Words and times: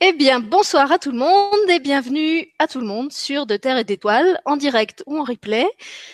Eh 0.00 0.12
bien, 0.12 0.38
bonsoir 0.38 0.92
à 0.92 1.00
tout 1.00 1.10
le 1.10 1.18
monde 1.18 1.68
et 1.68 1.80
bienvenue 1.80 2.52
à 2.60 2.68
tout 2.68 2.78
le 2.78 2.86
monde 2.86 3.12
sur 3.12 3.46
De 3.46 3.56
Terre 3.56 3.78
et 3.78 3.82
d'Étoiles, 3.82 4.40
en 4.44 4.56
direct 4.56 5.02
ou 5.06 5.18
en 5.18 5.24
replay, 5.24 5.66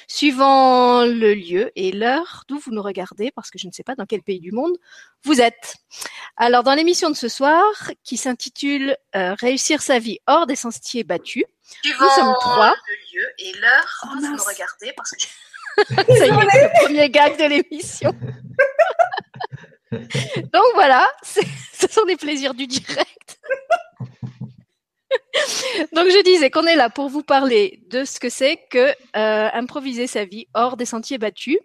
suivant 0.09 1.05
le 1.05 1.35
lieu 1.35 1.71
et 1.77 1.93
l'heure 1.93 2.45
d'où 2.49 2.59
vous 2.59 2.71
nous 2.71 2.81
regardez, 2.81 3.31
parce 3.31 3.51
que 3.51 3.59
je 3.59 3.67
ne 3.67 3.73
sais 3.73 3.83
pas 3.83 3.95
dans 3.95 4.07
quel 4.07 4.23
pays 4.23 4.41
du 4.41 4.53
monde 4.53 4.75
vous 5.23 5.43
êtes. 5.43 5.77
Alors, 6.39 6.63
dans 6.63 6.73
l'émission 6.73 7.11
de 7.11 7.15
ce 7.15 7.29
soir, 7.29 7.63
qui 8.03 8.17
s'intitule 8.17 8.97
euh, 9.15 9.35
Réussir 9.39 9.83
sa 9.83 9.99
vie 9.99 10.19
hors 10.27 10.47
des 10.47 10.57
sentiers 10.57 11.05
battus, 11.05 11.45
nous 11.85 12.09
sommes 12.09 12.35
trois. 12.41 12.75
Le 12.89 13.19
lieu 13.19 13.27
et 13.39 13.53
l'heure 13.61 14.01
d'où 14.05 14.21
vous 14.21 14.33
nous 14.35 14.45
regardez, 14.45 14.95
parce 14.97 15.11
que... 15.11 15.25
Ça 16.17 16.27
y 16.27 16.31
est, 16.31 16.31
le 16.31 16.85
premier 16.85 17.11
gag 17.11 17.37
de 17.37 17.45
l'émission. 17.45 18.15
Donc 20.53 20.65
voilà, 20.75 21.07
ce 21.23 21.89
sont 21.91 22.05
des 22.05 22.17
plaisirs 22.17 22.55
du 22.55 22.67
direct. 22.67 23.39
Donc 25.93 26.07
je 26.09 26.23
disais 26.23 26.51
qu'on 26.51 26.67
est 26.67 26.77
là 26.77 26.91
pour 26.91 27.09
vous 27.09 27.23
parler 27.23 27.81
de 27.89 28.05
ce 28.05 28.21
que 28.21 28.29
c'est 28.29 28.59
que 28.71 28.89
euh, 29.17 29.49
improviser 29.53 30.07
sa 30.07 30.25
vie 30.25 30.47
hors 30.55 30.77
des 30.77 30.85
sentiers 30.85 31.19
battus. 31.19 31.59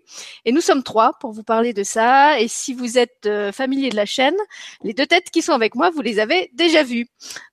Et 0.46 0.52
nous 0.52 0.62
sommes 0.62 0.84
trois 0.84 1.14
pour 1.20 1.32
vous 1.32 1.44
parler 1.44 1.74
de 1.74 1.84
ça. 1.84 2.40
Et 2.40 2.48
si 2.48 2.74
vous 2.74 2.98
êtes 2.98 3.26
euh, 3.26 3.52
familier 3.52 3.90
de 3.90 3.96
la 3.96 4.06
chaîne, 4.06 4.38
les 4.84 4.94
deux 4.94 5.06
têtes 5.06 5.30
qui 5.32 5.42
sont 5.42 5.54
avec 5.54 5.76
moi, 5.76 5.90
vous 5.90 6.02
les 6.02 6.20
avez 6.20 6.50
déjà 6.54 6.84
vues. 6.84 7.08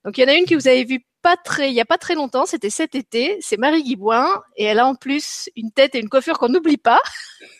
Donc 0.05 0.17
il 0.17 0.21
y 0.21 0.23
en 0.25 0.29
a 0.29 0.35
une 0.35 0.45
que 0.45 0.55
vous 0.55 0.67
avez 0.67 0.83
vue 0.83 1.05
pas 1.21 1.35
très, 1.35 1.69
il 1.69 1.73
y 1.73 1.81
a 1.81 1.85
pas 1.85 1.97
très 1.97 2.15
longtemps, 2.15 2.45
c'était 2.45 2.69
cet 2.69 2.95
été. 2.95 3.37
C'est 3.41 3.57
Marie 3.57 3.83
Guiboin 3.83 4.29
et 4.55 4.65
elle 4.65 4.79
a 4.79 4.87
en 4.87 4.95
plus 4.95 5.49
une 5.55 5.71
tête 5.71 5.95
et 5.95 5.99
une 5.99 6.09
coiffure 6.09 6.39
qu'on 6.39 6.49
n'oublie 6.49 6.77
pas. 6.77 7.01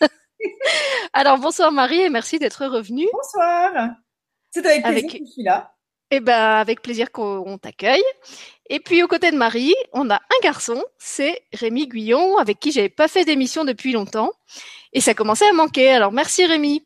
Alors 1.13 1.37
bonsoir 1.37 1.71
Marie 1.71 2.01
et 2.01 2.09
merci 2.09 2.39
d'être 2.39 2.65
revenue. 2.65 3.07
Bonsoir. 3.13 3.89
C'est 4.51 4.65
avec 4.65 4.83
plaisir 4.83 5.11
que 5.11 5.25
je 5.25 5.31
suis 5.31 5.43
là. 5.43 5.73
Eh 6.09 6.21
ben, 6.21 6.33
avec 6.33 6.81
plaisir 6.81 7.11
qu'on 7.11 7.57
t'accueille. 7.57 8.03
Et 8.69 8.79
puis, 8.79 9.03
aux 9.03 9.07
côtés 9.07 9.31
de 9.31 9.35
Marie, 9.35 9.75
on 9.91 10.09
a 10.09 10.15
un 10.15 10.41
garçon, 10.41 10.81
c'est 10.97 11.41
Rémi 11.53 11.87
Guyon, 11.87 12.37
avec 12.37 12.59
qui 12.59 12.71
j'avais 12.71 12.87
pas 12.87 13.09
fait 13.09 13.25
d'émission 13.25 13.65
depuis 13.65 13.91
longtemps. 13.91 14.31
Et 14.93 15.01
ça 15.01 15.13
commençait 15.13 15.49
à 15.49 15.53
manquer. 15.53 15.89
Alors, 15.89 16.13
merci 16.13 16.45
Rémi. 16.45 16.83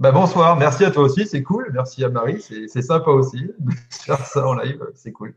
Bah 0.00 0.10
bonsoir, 0.10 0.56
merci 0.56 0.84
à 0.84 0.90
toi 0.90 1.04
aussi, 1.04 1.26
c'est 1.26 1.42
cool. 1.42 1.70
Merci 1.72 2.02
à 2.04 2.08
Marie, 2.08 2.40
c'est 2.40 2.82
sympa 2.82 3.10
aussi 3.10 3.38
de 3.60 3.72
faire 3.90 4.26
ça 4.26 4.44
en 4.44 4.54
live, 4.54 4.82
c'est 4.94 5.12
cool. 5.12 5.34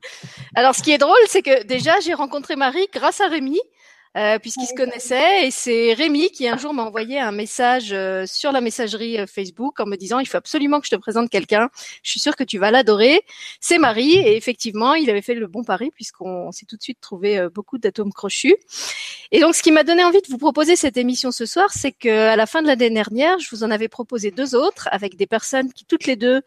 Alors, 0.55 0.73
ce 0.73 0.81
qui 0.81 0.91
est 0.91 0.97
drôle, 0.97 1.15
c'est 1.27 1.43
que 1.43 1.63
déjà, 1.63 1.99
j'ai 1.99 2.13
rencontré 2.13 2.55
Marie 2.55 2.87
grâce 2.91 3.21
à 3.21 3.27
Rémi. 3.27 3.59
Euh, 4.17 4.39
puisqu'ils 4.39 4.65
se 4.65 4.73
connaissaient. 4.73 5.45
Et 5.45 5.51
c'est 5.51 5.93
Rémi 5.93 6.31
qui 6.31 6.47
un 6.47 6.57
jour 6.57 6.73
m'a 6.73 6.83
envoyé 6.83 7.19
un 7.19 7.31
message 7.31 7.89
euh, 7.91 8.25
sur 8.25 8.51
la 8.51 8.61
messagerie 8.61 9.19
euh, 9.19 9.27
Facebook 9.27 9.79
en 9.79 9.85
me 9.85 9.95
disant 9.95 10.17
il 10.17 10.25
faut 10.25 10.37
absolument 10.37 10.79
que 10.79 10.87
je 10.87 10.91
te 10.91 10.95
présente 10.95 11.29
quelqu'un. 11.29 11.69
Je 12.01 12.09
suis 12.09 12.19
sûre 12.19 12.35
que 12.35 12.43
tu 12.43 12.57
vas 12.57 12.71
l'adorer. 12.71 13.21
C'est 13.59 13.77
Marie. 13.77 14.15
Et 14.15 14.35
effectivement, 14.35 14.95
il 14.95 15.09
avait 15.11 15.21
fait 15.21 15.35
le 15.35 15.45
bon 15.45 15.63
pari 15.63 15.91
puisqu'on 15.91 16.51
s'est 16.51 16.65
tout 16.65 16.77
de 16.77 16.81
suite 16.81 16.99
trouvé 16.99 17.47
beaucoup 17.53 17.77
d'atomes 17.77 18.11
crochus. 18.11 18.55
Et 19.31 19.39
donc, 19.39 19.55
ce 19.55 19.61
qui 19.61 19.71
m'a 19.71 19.83
donné 19.83 20.03
envie 20.03 20.21
de 20.21 20.27
vous 20.29 20.37
proposer 20.37 20.75
cette 20.75 20.97
émission 20.97 21.31
ce 21.31 21.45
soir, 21.45 21.67
c'est 21.71 21.91
que 21.91 22.29
à 22.29 22.35
la 22.35 22.45
fin 22.45 22.61
de 22.61 22.67
l'année 22.67 22.89
dernière, 22.89 23.37
je 23.39 23.49
vous 23.51 23.63
en 23.63 23.71
avais 23.71 23.89
proposé 23.89 24.31
deux 24.31 24.55
autres 24.55 24.87
avec 24.91 25.15
des 25.15 25.27
personnes 25.27 25.71
qui 25.73 25.85
toutes 25.85 26.05
les 26.05 26.15
deux 26.15 26.41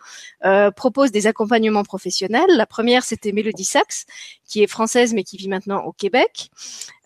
euh, 0.44 0.70
proposent 0.70 1.12
des 1.12 1.26
accompagnements 1.26 1.84
professionnels. 1.84 2.48
La 2.48 2.66
première, 2.66 3.04
c'était 3.04 3.32
Mélodie 3.32 3.64
Sachs, 3.64 4.06
qui 4.48 4.62
est 4.62 4.66
française 4.66 5.12
mais 5.14 5.24
qui 5.24 5.36
vit 5.36 5.48
maintenant 5.48 5.84
au 5.84 5.92
Québec 5.92 6.50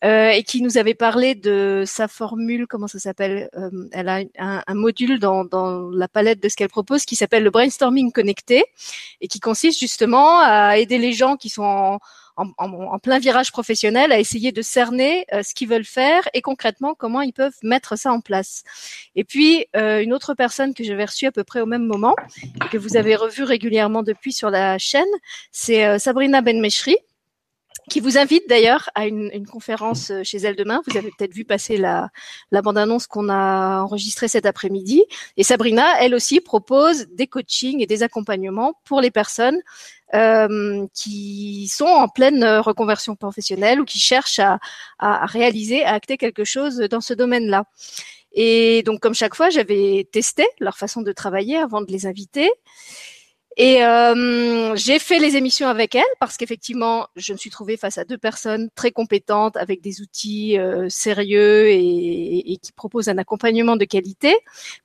euh, 0.04 0.28
et 0.28 0.42
qui 0.42 0.60
nous 0.60 0.76
avait 0.76 0.94
parlé 0.94 1.34
de 1.34 1.84
sa 1.86 2.08
formule, 2.08 2.66
comment 2.66 2.88
ça 2.88 2.98
s'appelle 2.98 3.48
euh, 3.56 3.70
Elle 3.92 4.10
a 4.10 4.20
un, 4.38 4.74
module 4.74 5.18
dans, 5.18 5.48
la 5.90 6.08
palette 6.08 6.42
de 6.42 6.48
ce 6.50 6.56
qu'elle 6.56 6.68
propose 6.68 7.06
qui 7.06 7.16
s'appelle 7.16 7.42
le 7.42 7.50
brainstorming 7.50 8.12
connecté 8.12 8.64
et 9.22 9.28
qui 9.28 9.40
consiste 9.40 9.80
justement 9.80 10.40
à 10.40 10.76
aider 10.76 10.98
les 10.98 11.14
gens 11.14 11.36
qui 11.36 11.48
sont 11.48 11.98
en, 12.36 12.98
plein 12.98 13.18
virage 13.18 13.50
professionnel 13.50 14.12
à 14.12 14.18
essayer 14.18 14.52
de 14.52 14.60
cerner 14.60 15.24
euh, 15.32 15.42
ce 15.42 15.54
qu'ils 15.54 15.68
veulent 15.68 15.84
faire 15.84 16.28
et 16.34 16.42
concrètement 16.42 16.94
comment 16.94 17.22
ils 17.22 17.32
peuvent 17.32 17.56
mettre 17.62 17.96
ça 17.96 18.12
en 18.12 18.20
place. 18.20 18.62
Et 19.14 19.24
puis 19.24 19.66
une 19.74 20.12
autre 20.12 20.34
personne 20.34 20.74
que 20.74 20.84
j'avais 20.84 21.06
reçue 21.06 21.26
à 21.26 21.32
peu 21.32 21.44
près 21.44 21.60
au 21.60 21.66
même 21.66 21.86
moment 21.86 22.14
et 22.62 22.68
que 22.70 22.76
vous 22.76 22.96
avez 22.96 23.16
revu 23.16 23.42
régulièrement 23.42 24.02
depuis 24.02 24.32
sur 24.32 24.50
la 24.50 24.76
chaîne, 24.76 25.04
c'est 25.50 25.98
Sabrina 25.98 26.42
Benmeshri 26.42 26.96
qui 27.90 28.00
vous 28.00 28.18
invite 28.18 28.48
d'ailleurs 28.48 28.90
à 28.94 29.06
une, 29.06 29.30
une, 29.32 29.46
conférence 29.46 30.10
euh, 30.10 30.22
chez 30.22 30.38
elle 30.38 30.56
demain. 30.56 30.82
Vous 30.86 30.96
avez 30.96 31.10
peut-être 31.16 31.34
vu 31.34 31.44
passer 31.44 31.76
la, 31.76 32.10
la 32.50 32.62
bande-annonce 32.62 33.06
qu'on 33.06 33.28
a 33.28 33.82
enregistrée 33.82 34.28
cet 34.28 34.46
après-midi. 34.46 35.04
Et 35.36 35.42
Sabrina, 35.42 35.84
elle 36.00 36.14
aussi, 36.14 36.40
propose 36.40 37.06
des 37.08 37.26
coachings 37.26 37.80
et 37.82 37.86
des 37.86 38.02
accompagnements 38.02 38.74
pour 38.84 39.00
les 39.00 39.10
personnes 39.10 39.60
euh, 40.14 40.86
qui 40.94 41.68
sont 41.68 41.86
en 41.86 42.08
pleine 42.08 42.44
reconversion 42.44 43.16
professionnelle 43.16 43.80
ou 43.80 43.84
qui 43.84 43.98
cherchent 43.98 44.38
à, 44.38 44.58
à 44.98 45.26
réaliser, 45.26 45.84
à 45.84 45.92
acter 45.92 46.16
quelque 46.16 46.44
chose 46.44 46.78
dans 46.78 47.00
ce 47.00 47.14
domaine-là. 47.14 47.64
Et 48.34 48.82
donc, 48.82 49.00
comme 49.00 49.14
chaque 49.14 49.34
fois, 49.34 49.50
j'avais 49.50 50.08
testé 50.10 50.44
leur 50.58 50.76
façon 50.76 51.02
de 51.02 51.12
travailler 51.12 51.56
avant 51.56 51.82
de 51.82 51.90
les 51.90 52.06
inviter. 52.06 52.50
Et 53.56 53.84
euh, 53.84 54.74
j'ai 54.74 54.98
fait 54.98 55.20
les 55.20 55.36
émissions 55.36 55.68
avec 55.68 55.94
elle 55.94 56.02
parce 56.18 56.36
qu'effectivement, 56.36 57.06
je 57.14 57.32
me 57.32 57.38
suis 57.38 57.50
trouvée 57.50 57.76
face 57.76 57.98
à 57.98 58.04
deux 58.04 58.18
personnes 58.18 58.68
très 58.74 58.90
compétentes 58.90 59.56
avec 59.56 59.80
des 59.80 60.00
outils 60.00 60.58
euh, 60.58 60.88
sérieux 60.88 61.68
et, 61.68 62.52
et, 62.52 62.56
qui 62.56 62.72
proposent 62.72 63.08
un 63.08 63.18
accompagnement 63.18 63.76
de 63.76 63.84
qualité. 63.84 64.36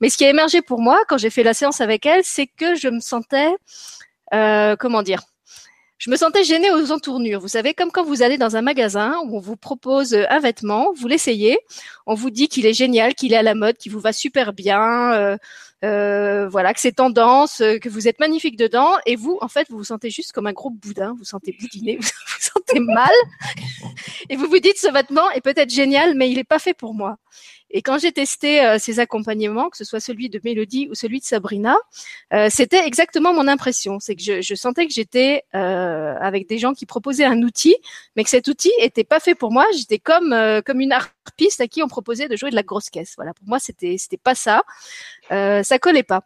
Mais 0.01 0.09
ce 0.09 0.17
qui 0.17 0.25
a 0.25 0.29
émergé 0.29 0.61
pour 0.61 0.81
moi 0.81 0.99
quand 1.07 1.17
j'ai 1.17 1.31
fait 1.31 1.43
la 1.43 1.55
séance 1.55 1.81
avec 1.81 2.05
elle, 2.05 2.21
c'est 2.23 2.45
que 2.45 2.75
je 2.75 2.89
me 2.89 2.99
sentais, 2.99 3.49
euh, 4.33 4.75
comment 4.75 5.01
dire, 5.01 5.23
je 5.99 6.09
me 6.09 6.15
sentais 6.15 6.45
gênée 6.45 6.71
aux 6.71 6.91
entournures. 6.91 7.41
Vous 7.41 7.49
savez, 7.49 7.73
comme 7.73 7.91
quand 7.91 8.05
vous 8.05 8.21
allez 8.21 8.37
dans 8.37 8.55
un 8.55 8.61
magasin 8.61 9.15
où 9.25 9.35
on 9.35 9.41
vous 9.41 9.57
propose 9.57 10.13
un 10.13 10.39
vêtement, 10.39 10.93
vous 10.95 11.07
l'essayez, 11.07 11.59
on 12.05 12.13
vous 12.13 12.29
dit 12.29 12.47
qu'il 12.47 12.65
est 12.65 12.73
génial, 12.73 13.15
qu'il 13.15 13.33
est 13.33 13.37
à 13.37 13.43
la 13.43 13.53
mode, 13.53 13.77
qu'il 13.77 13.91
vous 13.91 13.99
va 13.99 14.13
super 14.13 14.53
bien, 14.53 15.13
euh, 15.13 15.37
voilà, 15.83 16.73
que 16.73 16.79
c'est 16.79 16.93
tendance, 16.93 17.61
euh, 17.61 17.77
que 17.77 17.89
vous 17.89 18.07
êtes 18.07 18.19
magnifique 18.19 18.57
dedans, 18.57 18.93
et 19.05 19.15
vous, 19.15 19.37
en 19.41 19.47
fait, 19.47 19.67
vous 19.69 19.77
vous 19.77 19.83
sentez 19.83 20.09
juste 20.09 20.31
comme 20.31 20.47
un 20.47 20.53
gros 20.53 20.69
boudin, 20.69 21.15
vous 21.17 21.25
sentez 21.25 21.55
boudiné, 21.59 21.97
vous 22.01 22.07
vous 22.07 22.41
sentez 22.41 22.79
mal, 22.79 23.13
et 24.29 24.35
vous 24.35 24.47
vous 24.47 24.59
dites 24.59 24.77
ce 24.77 24.91
vêtement 24.91 25.29
est 25.31 25.41
peut-être 25.41 25.69
génial, 25.69 26.15
mais 26.15 26.29
il 26.29 26.35
n'est 26.35 26.43
pas 26.43 26.59
fait 26.59 26.73
pour 26.73 26.93
moi. 26.93 27.17
Et 27.71 27.81
quand 27.81 27.97
j'ai 27.99 28.11
testé 28.11 28.65
euh, 28.65 28.77
ces 28.79 28.99
accompagnements, 28.99 29.69
que 29.69 29.77
ce 29.77 29.83
soit 29.83 29.99
celui 29.99 30.29
de 30.29 30.39
Mélodie 30.43 30.87
ou 30.89 30.95
celui 30.95 31.19
de 31.19 31.25
Sabrina, 31.25 31.77
euh, 32.33 32.47
c'était 32.49 32.85
exactement 32.85 33.33
mon 33.33 33.47
impression. 33.47 33.99
C'est 33.99 34.15
que 34.15 34.21
je, 34.21 34.41
je, 34.41 34.55
sentais 34.55 34.87
que 34.87 34.93
j'étais 34.93 35.43
euh, 35.55 36.15
avec 36.19 36.47
des 36.47 36.57
gens 36.57 36.73
qui 36.73 36.85
proposaient 36.85 37.25
un 37.25 37.41
outil, 37.43 37.75
mais 38.15 38.23
que 38.23 38.29
cet 38.29 38.47
outil 38.47 38.71
était 38.79 39.03
pas 39.03 39.19
fait 39.19 39.35
pour 39.35 39.51
moi. 39.51 39.65
J'étais 39.75 39.99
comme 39.99 40.33
euh, 40.33 40.61
comme 40.61 40.81
une 40.81 40.91
harpiste 40.91 41.61
à 41.61 41.67
qui 41.67 41.83
on 41.83 41.87
proposait 41.87 42.27
de 42.27 42.35
jouer 42.35 42.49
de 42.49 42.55
la 42.55 42.63
grosse 42.63 42.89
caisse. 42.89 43.13
Voilà, 43.15 43.33
pour 43.33 43.47
moi 43.47 43.59
c'était 43.59 43.97
c'était 43.97 44.17
pas 44.17 44.35
ça. 44.35 44.63
Euh, 45.31 45.63
ça 45.63 45.79
collait 45.79 46.03
pas. 46.03 46.23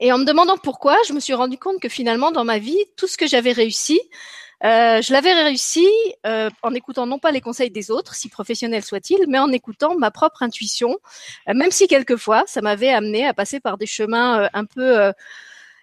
Et 0.00 0.12
en 0.12 0.18
me 0.18 0.24
demandant 0.24 0.56
pourquoi, 0.56 0.96
je 1.06 1.12
me 1.12 1.20
suis 1.20 1.34
rendu 1.34 1.56
compte 1.58 1.80
que 1.80 1.88
finalement 1.88 2.32
dans 2.32 2.44
ma 2.44 2.58
vie, 2.58 2.78
tout 2.96 3.06
ce 3.06 3.16
que 3.16 3.26
j'avais 3.26 3.52
réussi, 3.52 4.00
euh, 4.64 5.02
je 5.02 5.12
l'avais 5.12 5.34
réussi 5.34 5.86
euh, 6.26 6.48
en 6.62 6.72
écoutant 6.72 7.06
non 7.06 7.18
pas 7.18 7.32
les 7.32 7.42
conseils 7.42 7.70
des 7.70 7.90
autres, 7.90 8.14
si 8.14 8.30
professionnels 8.30 8.84
soient-ils, 8.84 9.26
mais 9.28 9.38
en 9.38 9.52
écoutant 9.52 9.96
ma 9.96 10.10
propre 10.10 10.42
intuition, 10.42 10.98
euh, 11.48 11.54
même 11.54 11.70
si 11.70 11.86
quelquefois 11.86 12.44
ça 12.46 12.62
m'avait 12.62 12.88
amené 12.88 13.26
à 13.26 13.34
passer 13.34 13.60
par 13.60 13.76
des 13.76 13.86
chemins 13.86 14.40
euh, 14.44 14.48
un 14.54 14.64
peu 14.64 14.98
euh, 14.98 15.12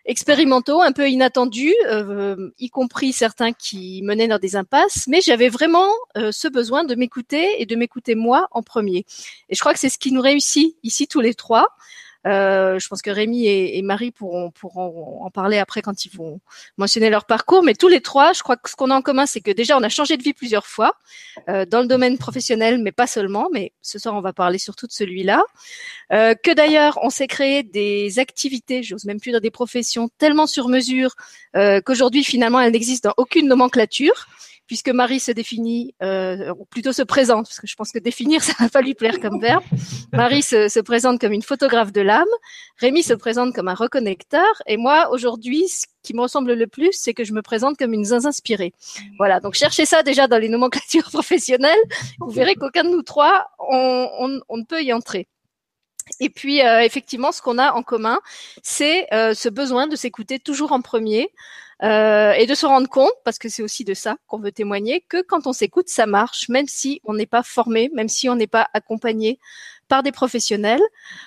expérimentaux, 0.06 0.82
un 0.82 0.94
peu 0.94 1.08
inattendus, 1.08 1.76
y 2.58 2.70
compris 2.72 3.14
certains 3.14 3.54
qui 3.54 4.02
menaient 4.02 4.28
dans 4.28 4.40
des 4.40 4.56
impasses, 4.56 5.06
mais 5.08 5.22
j'avais 5.22 5.48
vraiment 5.48 5.90
ce 6.16 6.48
besoin 6.48 6.84
de 6.84 6.96
m'écouter 6.96 7.62
et 7.62 7.68
de 7.68 7.76
m'écouter 7.76 8.16
moi 8.16 8.48
en 8.50 8.64
premier. 8.64 9.06
Et 9.50 9.54
je 9.54 9.60
crois 9.60 9.74
que 9.74 9.80
c'est 9.80 9.90
ce 9.90 10.00
qui 10.00 10.12
nous 10.12 10.22
réussit 10.22 10.76
ici 10.82 11.08
tous 11.08 11.22
les 11.22 11.36
trois. 11.36 11.68
Euh, 12.28 12.78
je 12.80 12.88
pense 12.88 13.02
que 13.02 13.10
Rémi 13.10 13.48
et, 13.48 13.78
et 13.78 13.82
Marie 13.82 14.12
pourront, 14.12 14.52
pourront, 14.52 15.24
en 15.24 15.30
parler 15.32 15.58
après 15.58 15.82
quand 15.82 16.06
ils 16.06 16.16
vont 16.16 16.40
mentionner 16.78 17.10
leur 17.10 17.26
parcours. 17.26 17.64
Mais 17.64 17.74
tous 17.74 17.88
les 17.88 18.02
trois, 18.02 18.34
je 18.34 18.44
crois 18.44 18.58
que 18.58 18.70
ce 18.70 18.76
qu'on 18.76 18.92
a 18.92 18.96
en 18.96 19.02
commun, 19.02 19.26
c'est 19.26 19.42
que 19.42 19.52
déjà 19.52 19.78
on 19.78 19.84
a 19.84 19.90
changé 19.90 20.18
de 20.18 20.24
vie 20.24 20.34
plusieurs 20.34 20.68
fois 20.68 20.96
euh, 21.50 21.66
dans 21.66 21.82
le 21.82 21.88
domaine 21.88 22.18
professionnel, 22.18 22.80
mais 22.82 22.92
pas 22.92 23.08
seulement. 23.08 23.50
Mais 23.52 23.74
ce 23.82 24.00
soir, 24.00 24.16
on 24.16 24.22
va 24.22 24.34
parler 24.34 24.58
surtout 24.58 24.88
de 24.88 24.92
celui-là. 24.92 25.44
Euh, 26.14 26.36
que 26.36 26.52
d'ailleurs, 26.52 27.00
on 27.02 27.10
s'est 27.10 27.28
créé 27.28 27.64
des 27.64 28.20
activités, 28.20 28.84
j'ose 28.84 29.06
même 29.06 29.20
plus 29.20 29.32
dire 29.32 29.42
des 29.42 29.52
professions, 29.52 30.10
tellement 30.18 30.48
sur 30.48 30.68
mesure 30.68 31.16
euh, 31.56 31.82
qu'aujourd'hui, 31.82 32.24
finalement, 32.24 32.60
elles 32.60 32.72
n'existent 32.74 33.10
dans 33.10 33.16
aucune 33.18 33.48
nomenclature 33.48 34.28
puisque 34.72 34.88
Marie 34.88 35.20
se 35.20 35.34
définit, 35.34 35.94
euh, 36.02 36.54
ou 36.58 36.64
plutôt 36.64 36.94
se 36.94 37.02
présente, 37.02 37.48
parce 37.48 37.60
que 37.60 37.68
je 37.68 37.76
pense 37.76 37.92
que 37.92 38.00
définir, 38.00 38.42
ça 38.44 38.54
va 38.58 38.70
pas 38.70 38.80
lui 38.80 38.94
plaire 38.94 39.20
comme 39.20 39.38
verbe. 39.42 39.66
Marie 40.14 40.42
se, 40.42 40.70
se, 40.70 40.80
présente 40.80 41.20
comme 41.20 41.34
une 41.34 41.42
photographe 41.42 41.92
de 41.92 42.00
l'âme, 42.00 42.34
Rémi 42.78 43.04
se 43.04 43.14
présente 43.14 43.54
comme 43.54 43.68
un 43.68 43.74
reconnecteur, 43.74 44.62
et 44.68 44.78
moi, 44.78 45.10
aujourd'hui, 45.12 45.68
ce 45.68 45.88
qui 46.04 46.14
me 46.14 46.22
ressemble 46.22 46.54
le 46.54 46.68
plus, 46.68 46.94
c'est 46.94 47.14
que 47.14 47.26
je 47.26 47.34
me 47.34 47.42
présente 47.42 47.76
comme 47.76 47.92
une 47.92 48.14
inspirée. 48.14 48.72
Voilà, 49.18 49.42
donc 49.42 49.56
cherchez 49.56 49.86
ça 49.86 50.04
déjà 50.04 50.28
dans 50.30 50.38
les 50.38 50.48
nomenclatures 50.48 51.04
professionnelles, 51.12 51.84
vous 52.22 52.30
verrez 52.32 52.56
qu'aucun 52.56 52.86
de 52.86 52.92
nous 52.92 53.02
trois, 53.02 53.48
on, 53.60 54.08
on, 54.20 54.40
on 54.48 54.56
ne 54.56 54.64
peut 54.64 54.82
y 54.82 54.94
entrer. 54.94 55.28
Et 56.22 56.30
puis, 56.30 56.62
euh, 56.62 56.80
effectivement, 56.80 57.34
ce 57.34 57.42
qu'on 57.42 57.58
a 57.58 57.74
en 57.74 57.84
commun, 57.84 58.20
c'est 58.64 59.14
euh, 59.14 59.34
ce 59.34 59.50
besoin 59.50 59.88
de 59.88 59.98
s'écouter 59.98 60.40
toujours 60.40 60.72
en 60.72 60.82
premier 60.82 61.30
euh, 61.84 62.34
et 62.34 62.46
de 62.46 62.54
se 62.54 62.66
rendre 62.66 62.88
compte, 62.88 63.14
parce 63.24 63.38
que 63.38 63.50
c'est 63.50 63.64
aussi 63.64 63.84
de 63.84 63.94
ça 63.94 64.18
qu'on 64.28 64.40
veut 64.40 64.52
témoigner, 64.52 65.04
que 65.08 65.22
quand 65.22 65.48
on 65.48 65.54
s'écoute, 65.54 65.90
ça 65.90 66.06
marche, 66.06 66.50
même 66.50 66.68
si 66.68 67.02
on 67.04 67.14
n'est 67.14 67.26
pas 67.26 67.44
formé, 67.44 67.90
même 67.94 68.10
si 68.10 68.30
on 68.30 68.36
n'est 68.36 68.48
pas 68.48 68.68
accompagné 68.74 69.40
par 69.88 70.04
des 70.04 70.12
professionnels. 70.12 70.82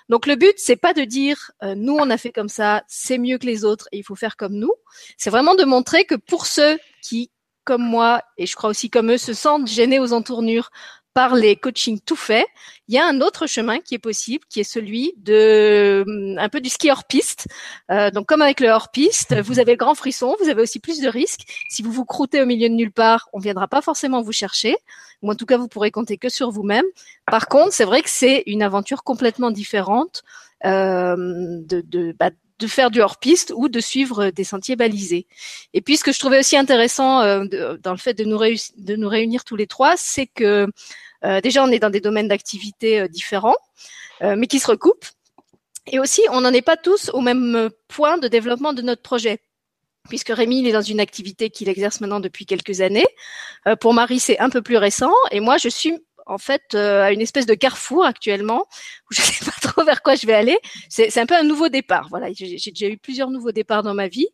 Donc 0.08 0.26
le 0.26 0.36
but, 0.36 0.54
c'est 0.56 0.76
pas 0.76 0.94
de 0.94 1.02
dire 1.02 1.50
nous 1.76 1.96
on 2.00 2.08
a 2.08 2.16
fait 2.16 2.32
comme 2.32 2.48
ça, 2.48 2.82
c'est 2.88 3.18
mieux 3.18 3.36
que 3.36 3.46
les 3.46 3.64
autres 3.64 3.88
et 3.92 3.98
il 3.98 4.04
faut 4.04 4.14
faire 4.14 4.36
comme 4.36 4.54
nous. 4.54 4.72
C'est 5.18 5.28
vraiment 5.28 5.54
de 5.54 5.64
montrer 5.64 6.04
que 6.06 6.14
pour 6.14 6.46
ceux 6.46 6.78
qui 7.02 7.30
comme 7.64 7.82
moi, 7.82 8.22
et 8.36 8.46
je 8.46 8.54
crois 8.54 8.70
aussi 8.70 8.90
comme 8.90 9.10
eux, 9.10 9.18
se 9.18 9.32
sentent 9.32 9.66
gênés 9.66 9.98
aux 9.98 10.12
entournures 10.12 10.70
par 11.14 11.36
les 11.36 11.54
coachings 11.54 12.00
tout 12.00 12.16
faits, 12.16 12.46
il 12.88 12.94
y 12.94 12.98
a 12.98 13.06
un 13.06 13.20
autre 13.20 13.46
chemin 13.46 13.78
qui 13.78 13.94
est 13.94 13.98
possible, 14.00 14.44
qui 14.50 14.60
est 14.60 14.64
celui 14.64 15.14
de 15.16 16.04
un 16.38 16.48
peu 16.48 16.60
du 16.60 16.68
ski 16.68 16.90
hors 16.90 17.04
piste. 17.04 17.46
Euh, 17.90 18.10
donc 18.10 18.26
comme 18.26 18.42
avec 18.42 18.60
le 18.60 18.68
hors 18.68 18.90
piste, 18.90 19.34
vous 19.40 19.60
avez 19.60 19.72
le 19.72 19.78
grand 19.78 19.94
frisson, 19.94 20.36
vous 20.40 20.48
avez 20.48 20.60
aussi 20.60 20.80
plus 20.80 21.00
de 21.00 21.08
risques. 21.08 21.42
Si 21.70 21.82
vous 21.82 21.92
vous 21.92 22.04
croûtez 22.04 22.42
au 22.42 22.46
milieu 22.46 22.68
de 22.68 22.74
nulle 22.74 22.92
part, 22.92 23.28
on 23.32 23.38
viendra 23.38 23.68
pas 23.68 23.80
forcément 23.80 24.22
vous 24.22 24.32
chercher, 24.32 24.76
ou 25.22 25.30
en 25.30 25.36
tout 25.36 25.46
cas 25.46 25.56
vous 25.56 25.68
pourrez 25.68 25.92
compter 25.92 26.18
que 26.18 26.28
sur 26.28 26.50
vous-même. 26.50 26.84
Par 27.26 27.46
contre, 27.46 27.72
c'est 27.72 27.84
vrai 27.84 28.02
que 28.02 28.10
c'est 28.10 28.42
une 28.46 28.62
aventure 28.62 29.04
complètement 29.04 29.52
différente 29.52 30.24
euh, 30.64 31.16
de, 31.16 31.80
de, 31.80 32.14
bah, 32.18 32.30
de 32.58 32.66
faire 32.66 32.90
du 32.90 33.00
hors-piste 33.00 33.52
ou 33.56 33.68
de 33.68 33.80
suivre 33.80 34.30
des 34.30 34.44
sentiers 34.44 34.76
balisés. 34.76 35.26
Et 35.72 35.80
puis, 35.80 35.96
ce 35.96 36.04
que 36.04 36.12
je 36.12 36.18
trouvais 36.18 36.38
aussi 36.38 36.56
intéressant 36.56 37.20
euh, 37.20 37.44
dans 37.82 37.92
le 37.92 37.98
fait 37.98 38.14
de 38.14 38.24
nous, 38.24 38.38
de 38.38 38.96
nous 38.96 39.08
réunir 39.08 39.44
tous 39.44 39.56
les 39.56 39.66
trois, 39.66 39.96
c'est 39.96 40.26
que 40.26 40.68
euh, 41.24 41.40
déjà, 41.40 41.64
on 41.64 41.70
est 41.70 41.78
dans 41.78 41.90
des 41.90 42.00
domaines 42.00 42.28
d'activité 42.28 43.00
euh, 43.00 43.08
différents, 43.08 43.56
mais 44.20 44.46
qui 44.46 44.58
se 44.58 44.68
recoupent. 44.68 45.04
Et 45.86 45.98
aussi, 45.98 46.22
on 46.30 46.40
n'en 46.40 46.52
est 46.52 46.62
pas 46.62 46.78
tous 46.78 47.10
au 47.12 47.20
même 47.20 47.68
point 47.88 48.16
de 48.16 48.26
développement 48.28 48.72
de 48.72 48.80
notre 48.80 49.02
projet 49.02 49.40
puisque 50.08 50.28
Rémi 50.28 50.60
il 50.60 50.66
est 50.66 50.72
dans 50.72 50.82
une 50.82 51.00
activité 51.00 51.48
qu'il 51.48 51.68
exerce 51.70 52.00
maintenant 52.02 52.20
depuis 52.20 52.44
quelques 52.44 52.82
années. 52.82 53.06
pour 53.80 53.94
Marie, 53.94 54.20
c'est 54.20 54.38
un 54.38 54.50
peu 54.50 54.60
plus 54.60 54.76
récent, 54.76 55.12
et 55.30 55.40
moi, 55.40 55.56
je 55.56 55.68
suis 55.70 55.98
en 56.26 56.38
fait 56.38 56.62
euh, 56.74 57.02
à 57.02 57.12
une 57.12 57.20
espèce 57.20 57.46
de 57.46 57.54
carrefour 57.54 58.04
actuellement 58.04 58.66
où 59.10 59.14
je 59.14 59.20
ne 59.20 59.26
sais 59.26 59.44
pas 59.44 59.68
trop 59.68 59.84
vers 59.84 60.02
quoi 60.02 60.14
je 60.14 60.26
vais 60.26 60.34
aller. 60.34 60.58
C'est 60.88 61.16
un 61.18 61.26
peu 61.26 61.34
un 61.34 61.42
nouveau 61.42 61.68
départ. 61.68 62.08
Voilà, 62.10 62.28
j'ai 62.32 62.56
déjà 62.56 62.88
eu 62.88 62.98
plusieurs 62.98 63.30
nouveaux 63.30 63.52
départs 63.52 63.82
dans 63.82 63.94
ma 63.94 64.08
vie, 64.08 64.28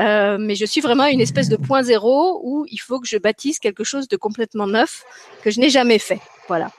euh, 0.00 0.38
mais 0.38 0.54
je 0.54 0.64
suis 0.64 0.80
vraiment 0.80 1.04
à 1.04 1.10
une 1.10 1.20
espèce 1.20 1.48
de 1.48 1.56
point 1.56 1.82
zéro 1.82 2.40
où 2.42 2.66
il 2.68 2.78
faut 2.78 3.00
que 3.00 3.06
je 3.06 3.16
bâtisse 3.16 3.58
quelque 3.58 3.84
chose 3.84 4.08
de 4.08 4.16
complètement 4.16 4.66
neuf 4.66 5.04
que 5.42 5.50
je 5.50 5.60
n'ai 5.60 5.70
jamais 5.70 5.98
fait. 5.98 6.20
Voilà. 6.48 6.70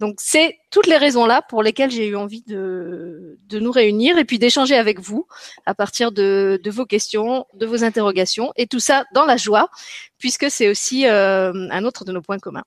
Donc 0.00 0.16
c'est 0.18 0.58
toutes 0.70 0.86
les 0.86 0.96
raisons 0.96 1.26
là 1.26 1.42
pour 1.42 1.62
lesquelles 1.62 1.90
j'ai 1.90 2.06
eu 2.06 2.16
envie 2.16 2.42
de, 2.42 3.38
de 3.46 3.58
nous 3.58 3.70
réunir 3.70 4.16
et 4.16 4.24
puis 4.24 4.38
d'échanger 4.38 4.74
avec 4.74 4.98
vous 4.98 5.26
à 5.66 5.74
partir 5.74 6.10
de, 6.10 6.58
de, 6.64 6.70
vos 6.70 6.86
questions, 6.86 7.44
de 7.52 7.66
vos 7.66 7.84
interrogations 7.84 8.50
et 8.56 8.66
tout 8.66 8.80
ça 8.80 9.04
dans 9.12 9.26
la 9.26 9.36
joie 9.36 9.68
puisque 10.16 10.50
c'est 10.50 10.70
aussi 10.70 11.06
euh, 11.06 11.52
un 11.70 11.84
autre 11.84 12.06
de 12.06 12.12
nos 12.12 12.22
points 12.22 12.38
communs. 12.38 12.64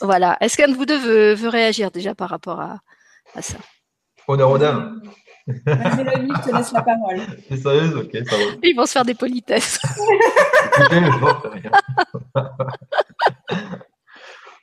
Voilà. 0.00 0.36
Est-ce 0.40 0.56
qu'un 0.56 0.68
de 0.68 0.74
vous 0.74 0.86
deux 0.86 0.98
veut, 1.34 1.48
réagir 1.48 1.90
déjà 1.90 2.14
par 2.14 2.30
rapport 2.30 2.60
à, 2.60 2.80
ça? 3.40 3.58
Honneur 4.28 4.50
aux 4.50 4.58
dames. 4.58 5.02
Mélanie, 5.46 6.32
je 6.36 6.50
te 6.50 6.56
laisse 6.56 6.72
la 6.72 6.82
parole. 6.82 7.20
C'est 7.48 7.56
sérieuse 7.58 7.96
Ok, 7.96 8.10
ça 8.28 8.36
va. 8.36 8.42
Ils 8.62 8.74
vont 8.74 8.86
se 8.86 8.92
faire 8.92 9.04
des 9.04 9.14
politesses. 9.14 9.78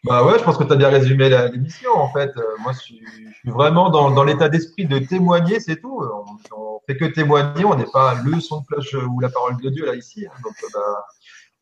bah 0.03 0.25
ouais, 0.25 0.37
je 0.37 0.43
pense 0.43 0.57
que 0.57 0.65
tu 0.65 0.73
as 0.73 0.75
bien 0.75 0.89
résumé 0.89 1.29
l'émission 1.29 1.91
en 1.95 2.11
fait. 2.11 2.31
Euh, 2.35 2.43
moi, 2.59 2.73
je 2.73 2.79
suis, 2.79 3.01
vraiment 3.45 3.89
dans, 3.89 4.23
l'état 4.25 4.49
d'esprit 4.49 4.85
de 4.85 4.99
témoigner, 4.99 5.61
c'est 5.61 5.79
tout. 5.79 6.01
On, 6.03 6.33
ne 6.33 6.79
fait 6.85 6.97
que 6.97 7.05
témoigner, 7.05 7.63
on 7.63 7.75
n'est 7.75 7.89
pas 7.93 8.15
le 8.25 8.41
son 8.41 8.59
de 8.59 8.65
cloche 8.65 8.93
ou 8.93 9.21
la 9.21 9.29
parole 9.29 9.55
de 9.61 9.69
Dieu 9.69 9.85
là 9.85 9.95
ici. 9.95 10.25
Hein. 10.25 10.33
Donc, 10.43 10.55
bah, 10.73 11.05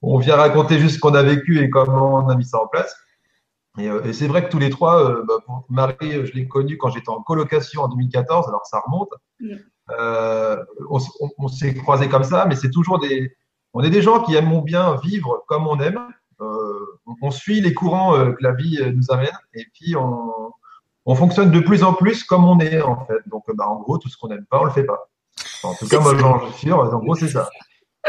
on 0.01 0.17
vient 0.17 0.35
raconter 0.35 0.79
juste 0.79 0.95
ce 0.95 0.99
qu'on 0.99 1.13
a 1.13 1.21
vécu 1.21 1.63
et 1.63 1.69
comment 1.69 2.15
on 2.15 2.29
a 2.29 2.35
mis 2.35 2.45
ça 2.45 2.59
en 2.59 2.67
place. 2.67 2.95
Euh, 3.79 4.03
et, 4.03 4.13
c'est 4.13 4.27
vrai 4.27 4.45
que 4.45 4.51
tous 4.51 4.59
les 4.59 4.69
trois, 4.69 5.03
euh, 5.03 5.23
bah, 5.25 5.35
Marie, 5.69 6.25
je 6.25 6.33
l'ai 6.33 6.47
connue 6.47 6.77
quand 6.77 6.89
j'étais 6.89 7.09
en 7.09 7.21
colocation 7.21 7.83
en 7.83 7.87
2014, 7.87 8.47
alors 8.47 8.65
ça 8.65 8.81
remonte. 8.85 9.13
Mm. 9.39 9.55
Euh, 9.99 10.57
on, 10.89 11.47
s'est 11.47 11.73
croisés 11.75 12.09
comme 12.09 12.23
ça, 12.23 12.45
mais 12.45 12.55
c'est 12.55 12.69
toujours 12.69 12.99
des. 12.99 13.35
On 13.73 13.83
est 13.83 13.89
des 13.89 14.01
gens 14.01 14.21
qui 14.23 14.35
aiment 14.35 14.61
bien 14.61 14.95
vivre 15.03 15.43
comme 15.47 15.67
on 15.67 15.79
aime. 15.79 15.99
on 17.21 17.31
suit 17.31 17.61
les 17.61 17.73
courants 17.73 18.13
que 18.13 18.41
la 18.41 18.53
vie 18.53 18.79
nous 18.93 19.11
amène, 19.11 19.37
et 19.53 19.65
puis 19.73 19.95
on, 19.95 21.15
fonctionne 21.15 21.51
de 21.51 21.59
plus 21.59 21.83
en 21.83 21.93
plus 21.93 22.23
comme 22.23 22.45
on 22.45 22.59
est 22.59 22.81
en 22.81 23.05
fait. 23.05 23.19
Donc, 23.27 23.43
bah, 23.55 23.67
en 23.67 23.79
gros, 23.79 23.97
tout 23.97 24.09
ce 24.09 24.17
qu'on 24.17 24.27
n'aime 24.27 24.45
pas, 24.49 24.61
on 24.61 24.65
le 24.65 24.71
fait 24.71 24.83
pas. 24.83 25.09
En 25.63 25.73
tout 25.75 25.87
cas, 25.87 25.99
moi, 25.99 26.15
j'en 26.17 26.51
suis 26.51 26.67
sûr. 26.67 26.79
En 26.79 26.99
gros, 26.99 27.15
c'est 27.15 27.29
ça. 27.29 27.49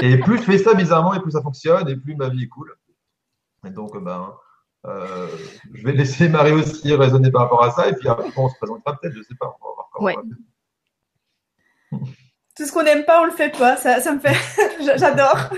Et 0.00 0.18
plus 0.18 0.38
je 0.38 0.42
fais 0.42 0.58
ça 0.58 0.74
bizarrement, 0.74 1.14
et 1.14 1.20
plus 1.20 1.32
ça 1.32 1.42
fonctionne, 1.42 1.88
et 1.88 1.96
plus 1.96 2.16
ma 2.16 2.28
vie 2.28 2.44
est 2.44 2.48
cool. 2.48 2.74
Et 3.66 3.70
donc, 3.70 3.96
ben, 4.02 4.32
euh, 4.84 5.28
je 5.72 5.84
vais 5.84 5.92
laisser 5.92 6.28
Marie 6.28 6.52
aussi 6.52 6.94
raisonner 6.94 7.30
par 7.30 7.42
rapport 7.42 7.64
à 7.64 7.70
ça, 7.70 7.88
et 7.88 7.94
puis 7.94 8.08
après, 8.08 8.28
on 8.36 8.48
se 8.48 8.56
présentera 8.56 8.98
peut-être, 8.98 9.14
je 9.14 9.18
ne 9.18 9.24
sais 9.24 9.34
pas. 9.38 9.56
On 9.60 9.68
va 9.68 9.74
voir 9.74 9.88
comment 9.92 10.10
Tout 12.56 12.66
ce 12.66 12.72
qu'on 12.72 12.82
n'aime 12.82 13.04
pas, 13.04 13.22
on 13.22 13.26
le 13.26 13.32
fait 13.32 13.56
pas. 13.56 13.76
Ça, 13.76 14.00
ça 14.00 14.12
me 14.12 14.20
fait. 14.20 14.36
J'adore. 14.98 15.50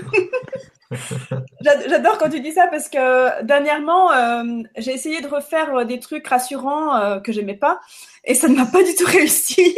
J'adore 1.61 2.17
quand 2.17 2.29
tu 2.29 2.39
dis 2.39 2.51
ça 2.51 2.67
parce 2.67 2.89
que 2.89 3.43
dernièrement, 3.43 4.11
euh, 4.11 4.63
j'ai 4.77 4.91
essayé 4.91 5.21
de 5.21 5.27
refaire 5.27 5.85
des 5.85 5.99
trucs 5.99 6.27
rassurants 6.27 6.95
euh, 6.95 7.19
que 7.19 7.31
j'aimais 7.31 7.55
pas 7.55 7.79
et 8.23 8.35
ça 8.35 8.47
ne 8.47 8.55
m'a 8.55 8.65
pas 8.65 8.83
du 8.83 8.93
tout 8.95 9.05
réussi. 9.05 9.75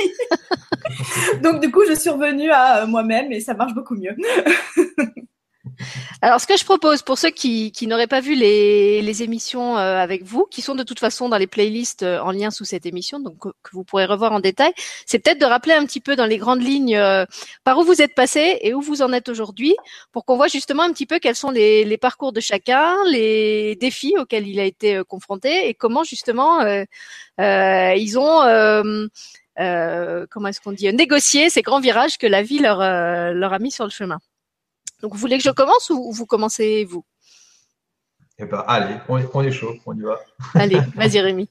Donc 1.44 1.62
du 1.62 1.72
coup, 1.72 1.82
je 1.88 1.94
suis 1.94 2.10
revenue 2.10 2.52
à 2.52 2.86
moi-même 2.86 3.32
et 3.32 3.40
ça 3.40 3.54
marche 3.54 3.74
beaucoup 3.74 3.96
mieux. 3.96 4.16
Alors, 6.22 6.42
ce 6.42 6.48
que 6.48 6.58
je 6.58 6.66
propose 6.66 7.02
pour 7.02 7.18
ceux 7.18 7.30
qui, 7.30 7.72
n'auraient 7.84 8.08
pas 8.08 8.22
vu 8.22 8.36
les, 8.36 9.24
émissions 9.24 9.78
euh, 9.78 9.98
avec 9.98 10.24
vous, 10.24 10.46
qui 10.50 10.62
sont 10.62 10.76
de 10.76 10.84
toute 10.84 11.00
façon 11.00 11.30
dans 11.30 11.38
les 11.38 11.48
playlists 11.48 12.04
euh, 12.04 12.20
en 12.20 12.32
lien 12.32 12.52
sous 12.52 12.66
cette 12.66 12.86
émission, 12.86 13.20
donc 13.20 13.40
que, 13.40 13.50
vous 13.72 13.84
pourrez 13.84 14.06
revoir 14.06 14.32
en 14.32 14.40
détail, 14.40 14.72
c'est 15.06 15.20
peut-être 15.20 15.40
de 15.40 15.46
rappeler 15.46 15.74
un 15.74 15.86
petit 15.86 16.00
peu 16.00 16.16
dans 16.16 16.26
les 16.26 16.38
grandes 16.38 16.62
lignes 16.62 16.96
euh, 16.96 17.26
par 17.64 17.78
où 17.80 17.84
vous 17.84 18.02
êtes 18.02 18.14
passé 18.16 18.60
et 18.62 18.74
où 18.74 18.82
vous 18.82 19.02
en 19.02 19.14
êtes 19.14 19.30
aujourd'hui, 19.30 19.76
pour 20.12 20.26
qu'on 20.26 20.36
voit 20.36 20.48
justement 20.48 20.84
un 20.84 20.92
petit 20.92 21.06
peu 21.06 21.20
quels 21.20 21.36
sont 21.36 21.52
les, 21.52 21.98
parcours 21.98 22.32
de 22.32 22.40
chacun, 22.40 22.96
les 23.10 23.76
défis 23.76 24.14
auxquels 24.20 24.48
il 24.48 24.60
a 24.60 24.66
été 24.66 25.02
confronté 25.08 25.68
et 25.68 25.74
comment 25.74 26.04
justement 26.04 26.60
ils 27.40 28.20
ont 28.20 29.10
comment 30.30 30.48
est-ce 30.48 30.62
qu'on 30.62 30.72
dit 30.74 30.94
négocié 30.94 31.50
ces 31.50 31.64
grands 31.64 31.80
virages 31.80 32.18
que 32.18 32.28
la 32.28 32.44
vie 32.44 32.60
leur 32.60 32.82
a 32.82 33.60
mis 33.60 33.72
sur 33.72 33.86
le 33.86 33.90
chemin. 33.90 34.20
Donc, 35.02 35.14
vous 35.14 35.20
voulez 35.20 35.38
que 35.38 35.44
je 35.44 35.52
commence 35.52 35.90
ou 35.90 36.12
vous 36.12 36.26
commencez 36.26 36.86
vous? 36.86 37.06
Eh 38.40 38.46
ben, 38.46 38.64
allez, 38.68 38.96
on 39.10 39.42
est, 39.42 39.52
chaud, 39.52 39.74
on 39.88 39.98
y 39.98 40.02
va. 40.02 40.20
Allez, 40.54 40.80
vas-y 40.96 41.20
Rémi. 41.20 41.48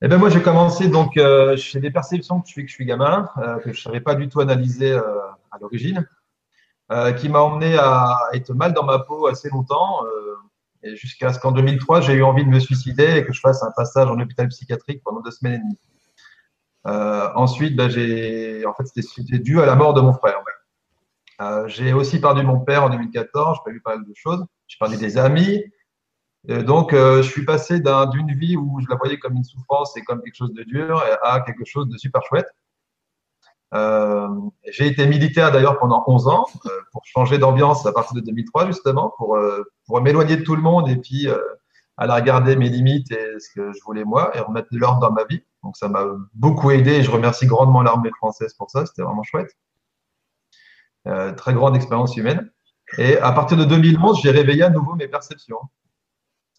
eh 0.00 0.08
ben 0.08 0.16
moi, 0.16 0.28
j'ai 0.28 0.40
commencé 0.40 0.86
donc 0.86 1.16
euh, 1.16 1.56
chez 1.56 1.80
des 1.80 1.90
perceptions 1.90 2.40
que 2.40 2.46
je 2.46 2.52
suis 2.52 2.62
que 2.62 2.68
je 2.68 2.74
suis 2.74 2.84
gamin, 2.84 3.28
euh, 3.38 3.58
que 3.58 3.72
je 3.72 3.82
savais 3.82 4.00
pas 4.00 4.14
du 4.14 4.28
tout 4.28 4.40
analyser 4.40 4.92
euh, 4.92 5.02
à 5.50 5.58
l'origine, 5.60 6.06
qui 7.16 7.28
m'a 7.30 7.40
emmené 7.40 7.76
à 7.78 8.16
être 8.34 8.52
mal 8.52 8.74
dans 8.74 8.84
ma 8.84 8.98
peau 8.98 9.26
assez 9.26 9.48
longtemps, 9.48 10.00
et 10.82 10.94
jusqu'à 10.94 11.32
ce 11.32 11.38
qu'en 11.38 11.50
2003, 11.50 12.02
j'ai 12.02 12.12
eu 12.12 12.22
envie 12.22 12.44
de 12.44 12.50
me 12.50 12.60
suicider 12.60 13.16
et 13.16 13.24
que 13.24 13.32
je 13.32 13.40
fasse 13.40 13.62
un 13.62 13.70
passage 13.74 14.08
en 14.08 14.20
hôpital 14.20 14.48
psychiatrique 14.48 15.02
pendant 15.02 15.20
deux 15.20 15.30
semaines 15.30 15.54
et 15.54 15.58
demie. 15.58 15.78
ensuite, 17.34 17.76
ben, 17.76 17.88
j'ai, 17.88 18.66
en 18.66 18.74
fait, 18.74 18.84
c'était 18.84 19.38
dû 19.38 19.62
à 19.62 19.66
la 19.66 19.74
mort 19.74 19.94
de 19.94 20.02
mon 20.02 20.12
frère. 20.12 20.42
Euh, 21.40 21.66
j'ai 21.68 21.92
aussi 21.92 22.20
perdu 22.20 22.42
mon 22.42 22.60
père 22.60 22.84
en 22.84 22.90
2014, 22.90 23.60
j'ai 23.66 23.72
eu 23.72 23.80
pas 23.80 23.96
mal 23.96 24.04
de 24.06 24.14
choses. 24.14 24.44
J'ai 24.68 24.76
perdu 24.78 24.96
des 24.96 25.18
amis. 25.18 25.64
donc, 26.48 26.92
euh, 26.92 27.22
je 27.22 27.30
suis 27.30 27.44
passé 27.44 27.80
d'une 27.80 28.32
vie 28.34 28.56
où 28.56 28.80
je 28.80 28.86
la 28.88 28.96
voyais 28.96 29.18
comme 29.18 29.34
une 29.34 29.44
souffrance 29.44 29.96
et 29.96 30.02
comme 30.02 30.22
quelque 30.22 30.36
chose 30.36 30.52
de 30.52 30.62
dur 30.64 31.02
à 31.22 31.40
quelque 31.40 31.64
chose 31.64 31.88
de 31.88 31.96
super 31.96 32.22
chouette. 32.24 32.48
Euh, 33.74 34.28
j'ai 34.70 34.86
été 34.86 35.06
militaire 35.06 35.50
d'ailleurs 35.50 35.78
pendant 35.78 36.04
11 36.06 36.28
ans 36.28 36.46
pour 36.92 37.06
changer 37.06 37.38
d'ambiance 37.38 37.86
à 37.86 37.92
partir 37.92 38.14
de 38.14 38.20
2003 38.20 38.66
justement, 38.66 39.14
pour, 39.16 39.38
pour 39.86 40.00
m'éloigner 40.02 40.36
de 40.36 40.42
tout 40.42 40.56
le 40.56 40.62
monde 40.62 40.88
et 40.90 40.96
puis 40.96 41.28
aller 41.96 42.12
regarder 42.12 42.56
mes 42.56 42.68
limites 42.68 43.10
et 43.12 43.38
ce 43.38 43.48
que 43.54 43.72
je 43.72 43.82
voulais 43.84 44.04
moi 44.04 44.36
et 44.36 44.40
remettre 44.40 44.68
de 44.72 44.78
l'ordre 44.78 45.00
dans 45.00 45.12
ma 45.12 45.24
vie. 45.24 45.42
Donc 45.62 45.76
ça 45.76 45.88
m'a 45.88 46.04
beaucoup 46.34 46.70
aidé 46.70 46.92
et 46.92 47.02
je 47.02 47.10
remercie 47.10 47.46
grandement 47.46 47.82
l'armée 47.82 48.10
française 48.18 48.52
pour 48.54 48.70
ça, 48.70 48.84
c'était 48.84 49.02
vraiment 49.02 49.22
chouette. 49.22 49.56
Euh, 51.08 51.32
très 51.32 51.52
grande 51.52 51.74
expérience 51.74 52.16
humaine. 52.16 52.48
Et 52.96 53.18
à 53.18 53.32
partir 53.32 53.56
de 53.56 53.64
2011, 53.64 54.20
j'ai 54.22 54.30
réveillé 54.30 54.62
à 54.62 54.70
nouveau 54.70 54.94
mes 54.94 55.08
perceptions. 55.08 55.58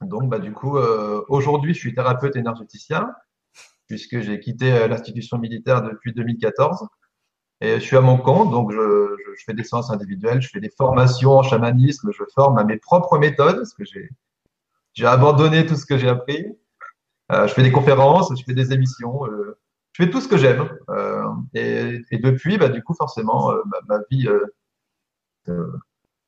Donc, 0.01 0.29
bah, 0.29 0.39
du 0.39 0.51
coup, 0.51 0.77
euh, 0.77 1.23
aujourd'hui, 1.29 1.73
je 1.73 1.79
suis 1.79 1.95
thérapeute 1.95 2.35
énergéticien, 2.35 3.09
puisque 3.87 4.19
j'ai 4.19 4.41
quitté 4.41 4.73
euh, 4.73 4.87
l'institution 4.89 5.37
militaire 5.37 5.81
depuis 5.81 6.11
2014. 6.13 6.85
Et 7.61 7.75
je 7.75 7.79
suis 7.79 7.95
à 7.95 8.01
mon 8.01 8.17
compte, 8.17 8.51
donc 8.51 8.73
je, 8.73 9.15
je, 9.37 9.43
fais 9.45 9.53
des 9.53 9.63
séances 9.63 9.89
individuelles, 9.91 10.41
je 10.41 10.49
fais 10.49 10.59
des 10.59 10.71
formations 10.71 11.37
en 11.37 11.43
chamanisme, 11.43 12.11
je 12.11 12.23
forme 12.35 12.57
à 12.57 12.65
mes 12.65 12.77
propres 12.77 13.17
méthodes, 13.17 13.57
parce 13.57 13.73
que 13.73 13.85
j'ai, 13.85 15.05
abandonné 15.05 15.65
tout 15.65 15.75
ce 15.75 15.85
que 15.85 15.97
j'ai 15.97 16.09
appris. 16.09 16.45
Euh, 17.31 17.47
je 17.47 17.53
fais 17.53 17.63
des 17.63 17.71
conférences, 17.71 18.33
je 18.37 18.43
fais 18.43 18.53
des 18.53 18.73
émissions. 18.73 19.21
Je 19.93 20.03
fais 20.03 20.09
tout 20.09 20.21
ce 20.21 20.27
que 20.27 20.37
j'aime. 20.37 20.69
Euh, 20.89 21.23
et, 21.53 22.01
et, 22.11 22.17
depuis, 22.17 22.57
bah, 22.57 22.69
du 22.69 22.83
coup, 22.83 22.93
forcément, 22.95 23.51
euh, 23.51 23.61
ma, 23.65 23.97
ma, 23.97 24.03
vie, 24.09 24.27
euh, 25.47 25.71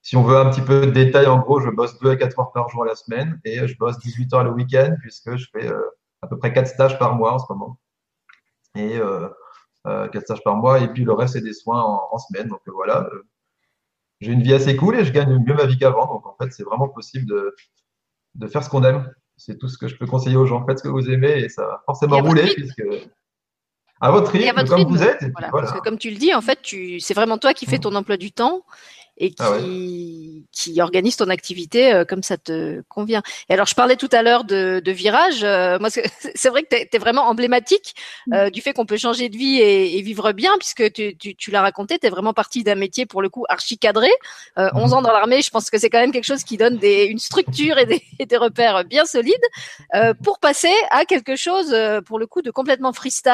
si 0.02 0.16
on 0.16 0.24
veut 0.24 0.38
un 0.38 0.50
petit 0.50 0.62
peu 0.62 0.86
de 0.86 0.92
détails, 0.92 1.28
en 1.28 1.40
gros, 1.40 1.60
je 1.60 1.70
bosse 1.70 2.00
2 2.00 2.12
à 2.12 2.16
4 2.16 2.40
heures 2.40 2.52
par 2.52 2.70
jour 2.70 2.84
à 2.84 2.86
la 2.86 2.96
semaine 2.96 3.40
et 3.44 3.68
je 3.68 3.78
bosse 3.78 3.98
18 4.00 4.34
heures 4.34 4.44
le 4.44 4.52
week-end 4.52 4.96
puisque 5.02 5.36
je 5.36 5.48
fais 5.52 5.68
à 6.22 6.28
peu 6.28 6.38
près 6.38 6.54
4 6.54 6.68
stages 6.68 7.00
par 7.00 7.16
mois 7.16 7.34
en 7.34 7.40
ce 7.40 7.46
moment. 7.50 7.80
Et 8.76 8.98
euh, 9.00 9.28
4 9.86 10.22
stages 10.22 10.44
par 10.44 10.58
mois 10.58 10.80
et 10.80 10.88
puis 10.90 11.04
le 11.04 11.14
reste, 11.14 11.34
c'est 11.34 11.42
des 11.42 11.54
soins 11.54 11.82
en, 11.82 12.10
en 12.12 12.18
semaine. 12.20 12.50
Donc 12.50 12.62
voilà, 12.68 13.10
j'ai 14.22 14.32
une 14.32 14.44
vie 14.44 14.54
assez 14.54 14.76
cool 14.76 14.96
et 14.96 15.06
je 15.06 15.12
gagne 15.12 15.44
mieux 15.44 15.56
ma 15.56 15.66
vie 15.66 15.78
qu'avant. 15.80 16.06
Donc 16.06 16.28
en 16.28 16.36
fait, 16.40 16.52
c'est 16.52 16.64
vraiment 16.64 16.90
possible 16.90 17.26
de, 17.26 17.56
de 18.36 18.48
faire 18.48 18.64
ce 18.64 18.70
qu'on 18.70 18.84
aime. 18.84 19.12
C'est 19.38 19.58
tout 19.58 19.68
ce 19.68 19.78
que 19.78 19.88
je 19.88 19.98
peux 19.98 20.06
conseiller 20.06 20.38
aux 20.38 20.46
gens. 20.46 20.64
Faites 20.68 20.80
ce 20.80 20.84
que 20.84 20.90
vous 20.90 21.10
aimez 21.10 21.40
et 21.40 21.50
ça 21.50 21.66
va 21.66 21.84
forcément 21.86 22.22
rouler 22.22 22.54
puisque 22.54 22.84
à 24.02 24.12
votre 24.12 24.32
rythme, 24.32 24.56
votre 24.56 24.70
comme 24.70 24.78
rythme, 24.80 24.92
vous 24.92 25.04
êtes. 25.04 25.22
Voilà, 25.32 25.50
voilà. 25.50 25.68
Parce 25.68 25.80
que 25.80 25.84
comme 25.84 25.98
tu 25.98 26.10
le 26.10 26.18
dis, 26.18 26.34
en 26.34 26.42
fait, 26.42 26.60
tu, 26.62 27.00
c'est 27.00 27.14
vraiment 27.14 27.38
toi 27.38 27.54
qui 27.54 27.66
fais 27.66 27.80
ton 27.80 27.96
emploi 27.96 28.18
du 28.18 28.32
temps 28.32 28.64
et 29.18 29.30
qui, 29.30 29.36
Ah 29.40 29.52
ouais. 29.52 30.44
qui 30.52 30.82
organise 30.82 31.16
ton 31.16 31.30
activité 31.30 31.94
euh, 31.94 32.06
comme 32.06 32.24
ça 32.24 32.38
te 32.38 32.82
convient. 32.90 33.22
Et 33.50 33.54
alors, 33.54 33.66
je 33.68 33.76
parlais 33.76 33.96
tout 33.96 34.10
à 34.12 34.22
l'heure 34.24 34.44
de, 34.44 34.82
de 34.84 34.92
virage. 34.92 35.44
euh, 35.44 35.80
moi, 35.80 35.90
c'est 36.36 36.50
vrai 36.50 36.64
que 36.64 36.76
tu 36.76 36.88
es, 36.96 37.00
vraiment 37.00 37.24
emblématique 37.24 37.96
euh, 38.34 38.50
du 38.50 38.62
fait 38.62 38.74
qu'on 38.74 38.86
peut 38.86 38.98
changer 38.98 39.30
de 39.30 39.38
vie 39.38 39.58
et, 39.60 39.98
et 39.98 40.02
vivre 40.02 40.32
bien, 40.32 40.52
puisque 40.58 40.92
tu, 40.94 41.16
tu, 41.18 41.36
tu 41.36 41.52
l'as 41.52 41.62
raconté, 41.62 42.00
tu 42.00 42.08
es 42.08 42.10
vraiment 42.10 42.34
parti 42.34 42.64
d'un 42.64 42.76
métier 42.76 43.06
pour 43.06 43.22
le 43.22 43.30
coup 43.30 43.46
archi 43.50 43.78
cadré. 43.78 44.10
Euh, 44.58 44.70
11 44.76 44.94
ans 44.94 45.02
dans 45.02 45.12
l'armée, 45.12 45.42
je 45.42 45.50
pense 45.50 45.70
que 45.70 45.78
c'est 45.78 45.90
quand 45.90 46.00
même 46.00 46.12
quelque 46.12 46.26
chose 46.26 46.44
qui 46.44 46.58
donne 46.58 46.78
des, 46.78 47.06
une 47.06 47.20
structure 47.20 47.78
et 47.78 47.86
des, 47.86 48.02
et 48.20 48.26
des 48.26 48.38
repères 48.38 48.84
bien 48.86 49.06
solides 49.06 49.36
euh, 49.94 50.14
pour 50.24 50.40
passer 50.40 50.74
à 50.92 51.06
quelque 51.06 51.36
chose 51.36 51.72
euh, 51.74 52.02
pour 52.02 52.20
le 52.20 52.28
coup 52.28 52.42
de 52.42 52.52
complètement 52.52 52.94
freestyle 52.94 53.34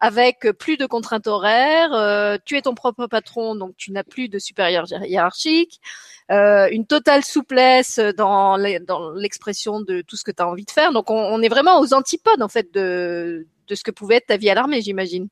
avec 0.00 0.46
plus 0.58 0.76
de 0.76 0.86
contraintes 0.86 1.26
horaires. 1.26 1.92
euh, 1.92 2.38
tu 2.44 2.56
es 2.56 2.62
ton 2.62 2.74
propre 2.74 3.06
patron, 3.06 3.54
donc 3.54 3.74
tu 3.76 3.92
n'as 3.92 4.04
plus 4.04 4.28
de 4.28 4.38
supérieur 4.38 4.84
euh, 5.18 6.68
une 6.70 6.86
totale 6.86 7.24
souplesse 7.24 7.98
dans 8.16 8.56
l'expression 8.56 9.80
de 9.80 10.02
tout 10.02 10.16
ce 10.16 10.24
que 10.24 10.30
tu 10.30 10.42
as 10.42 10.48
envie 10.48 10.64
de 10.64 10.70
faire. 10.70 10.92
Donc 10.92 11.10
on, 11.10 11.40
est 11.42 11.48
vraiment 11.48 11.80
aux 11.80 11.94
antipodes 11.94 12.42
en 12.42 12.48
fait 12.48 12.72
de 12.72 13.46
de 13.68 13.74
ce 13.74 13.82
que 13.82 13.90
pouvait 13.90 14.16
être 14.16 14.26
ta 14.26 14.36
vie 14.36 14.48
à 14.48 14.54
l'armée, 14.54 14.80
j'imagine. 14.80 15.28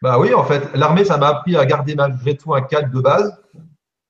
Bah 0.00 0.18
oui, 0.18 0.34
en 0.34 0.44
fait, 0.44 0.74
l'armée, 0.74 1.04
ça 1.04 1.16
m'a 1.16 1.28
appris 1.28 1.56
à 1.56 1.64
garder 1.66 1.94
malgré 1.94 2.36
tout 2.36 2.54
un 2.54 2.62
cadre 2.62 2.90
de 2.90 3.00
base. 3.00 3.38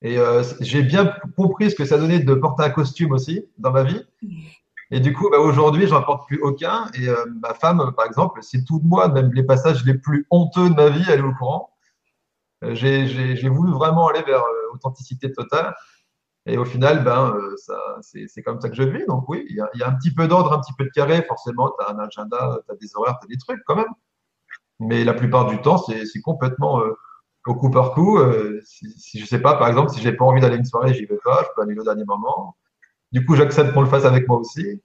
Et 0.03 0.19
euh, 0.19 0.43
j'ai 0.61 0.83
bien 0.83 1.13
compris 1.37 1.71
ce 1.71 1.77
que 1.77 1.85
ça 1.85 1.99
donnait 1.99 2.19
de 2.19 2.35
porter 2.35 2.65
un 2.65 2.71
costume 2.71 3.13
aussi 3.13 3.45
dans 3.59 3.71
ma 3.71 3.85
vie. 3.85 4.05
Et 4.91 5.01
du 5.01 5.13
coup, 5.13 5.31
bah, 5.31 5.39
aujourd'hui, 5.39 5.87
j'en 5.87 6.03
porte 6.03 6.27
plus 6.27 6.41
aucun. 6.41 6.87
Et 6.95 7.09
euh, 7.09 7.25
ma 7.41 7.55
femme, 7.55 7.93
par 7.97 8.07
exemple, 8.07 8.41
c'est 8.43 8.65
tout 8.65 8.81
de 8.81 8.87
moi, 8.87 9.09
même 9.09 9.33
les 9.33 9.43
passages 9.43 9.85
les 9.85 9.95
plus 9.95 10.27
honteux 10.31 10.71
de 10.71 10.75
ma 10.75 10.89
vie, 10.89 11.05
elle 11.09 11.21
est 11.21 11.23
au 11.23 11.35
courant. 11.35 11.72
Euh, 12.63 12.75
J'ai 12.75 13.49
voulu 13.49 13.73
vraiment 13.73 14.09
aller 14.09 14.23
vers 14.23 14.41
euh, 14.43 14.75
authenticité 14.75 15.33
totale. 15.33 15.75
Et 16.47 16.59
au 16.59 16.65
final, 16.65 17.05
ben, 17.05 17.35
euh, 17.37 18.01
c'est 18.01 18.43
comme 18.43 18.61
ça 18.61 18.69
que 18.69 18.75
je 18.75 18.83
vis. 18.83 19.05
Donc 19.07 19.29
oui, 19.29 19.47
il 19.49 19.57
y 19.57 19.61
a, 19.61 19.89
un 19.89 19.93
petit 19.93 20.13
peu 20.13 20.27
d'ordre, 20.27 20.53
un 20.53 20.61
petit 20.61 20.73
peu 20.77 20.85
de 20.85 20.91
carré. 20.91 21.23
Forcément, 21.23 21.71
tu 21.79 21.85
as 21.85 21.91
un 21.91 21.99
agenda, 21.99 22.59
tu 22.67 22.73
as 22.73 22.77
des 22.77 22.97
horaires, 22.97 23.19
tu 23.21 23.27
as 23.27 23.29
des 23.29 23.39
trucs 23.39 23.63
quand 23.65 23.77
même. 23.77 23.93
Mais 24.81 25.05
la 25.05 25.15
plupart 25.15 25.47
du 25.47 25.61
temps, 25.61 25.79
c'est 25.79 26.21
complètement 26.21 26.83
au 27.47 27.55
coup 27.55 27.71
par 27.71 27.93
coup. 27.93 28.19
Si, 28.65 28.91
si 28.99 29.21
je 29.21 29.27
sais 29.27 29.39
pas, 29.39 29.55
par 29.55 29.69
exemple, 29.69 29.91
si 29.91 30.01
j'ai 30.01 30.13
pas 30.13 30.25
envie 30.25 30.41
d'aller 30.41 30.57
une 30.57 30.65
soirée, 30.65 30.95
j'y 30.95 31.07
vais 31.07 31.21
pas. 31.25 31.45
Je 31.45 31.49
peux 31.55 31.63
annuler 31.63 31.81
au 31.81 31.85
dernier 31.85 32.05
moment. 32.05 32.57
Du 33.13 33.25
coup, 33.25 33.37
j'accepte 33.37 33.73
qu'on 33.73 33.83
le 33.83 33.89
fasse 33.89 34.05
avec 34.05 34.27
moi 34.27 34.39
aussi. 34.39 34.83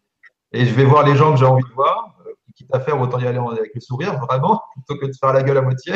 Et 0.51 0.65
je 0.65 0.73
vais 0.75 0.85
voir 0.85 1.03
les 1.05 1.15
gens 1.15 1.31
que 1.33 1.39
j'ai 1.39 1.45
envie 1.45 1.63
de 1.63 1.73
voir. 1.73 2.15
Quitte 2.55 2.73
à 2.73 2.79
faire, 2.79 2.99
autant 2.99 3.19
y 3.19 3.27
aller 3.27 3.39
avec 3.39 3.73
le 3.73 3.81
sourire, 3.81 4.19
vraiment, 4.19 4.63
plutôt 4.73 4.99
que 4.99 5.07
de 5.07 5.13
faire 5.19 5.33
la 5.33 5.43
gueule 5.43 5.57
à 5.57 5.61
moitié. 5.61 5.93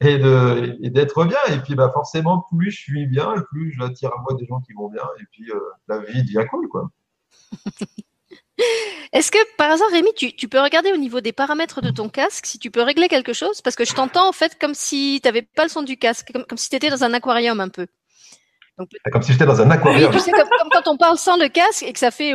Et 0.00 0.18
de 0.18 0.78
et 0.82 0.90
d'être 0.90 1.24
bien. 1.24 1.38
Et 1.50 1.58
puis, 1.58 1.74
bah, 1.74 1.90
forcément, 1.92 2.44
plus 2.50 2.70
je 2.70 2.80
suis 2.80 3.06
bien, 3.06 3.34
plus 3.50 3.72
j'attire 3.72 4.10
à 4.12 4.20
moi 4.22 4.34
des 4.38 4.46
gens 4.46 4.60
qui 4.60 4.72
vont 4.72 4.88
bien. 4.88 5.02
Et 5.20 5.24
puis, 5.32 5.50
euh, 5.50 5.58
la 5.88 5.98
vie 6.00 6.22
devient 6.22 6.46
cool, 6.50 6.68
quoi. 6.68 6.90
Est-ce 9.12 9.30
que 9.30 9.38
par 9.56 9.70
hasard, 9.70 9.88
Rémi, 9.90 10.10
tu, 10.14 10.34
tu 10.36 10.48
peux 10.48 10.60
regarder 10.60 10.92
au 10.92 10.96
niveau 10.96 11.20
des 11.20 11.32
paramètres 11.32 11.80
de 11.80 11.90
ton 11.90 12.08
casque 12.08 12.46
si 12.46 12.58
tu 12.58 12.70
peux 12.70 12.82
régler 12.82 13.08
quelque 13.08 13.32
chose? 13.32 13.62
Parce 13.62 13.74
que 13.74 13.84
je 13.84 13.94
t'entends 13.94 14.28
en 14.28 14.32
fait 14.32 14.58
comme 14.60 14.74
si 14.74 15.20
tu 15.22 15.28
n'avais 15.28 15.42
pas 15.42 15.62
le 15.64 15.70
son 15.70 15.82
du 15.82 15.96
casque, 15.96 16.30
comme, 16.32 16.44
comme 16.44 16.58
si 16.58 16.68
tu 16.68 16.76
étais 16.76 16.90
dans 16.90 17.02
un 17.04 17.12
aquarium 17.14 17.58
un 17.60 17.68
peu. 17.68 17.86
Donc, 18.78 18.90
Comme 19.12 19.22
si 19.22 19.32
j'étais 19.32 19.46
dans 19.46 19.60
un 19.60 19.66
oui, 19.66 19.72
aquarium. 19.72 20.12
tu 20.12 20.20
sais, 20.20 20.30
comme, 20.30 20.48
comme 20.48 20.68
quand 20.72 20.88
on 20.88 20.96
parle 20.96 21.18
sans 21.18 21.36
le 21.36 21.48
casque 21.48 21.82
et 21.82 21.92
que 21.92 21.98
ça 21.98 22.10
fait 22.10 22.34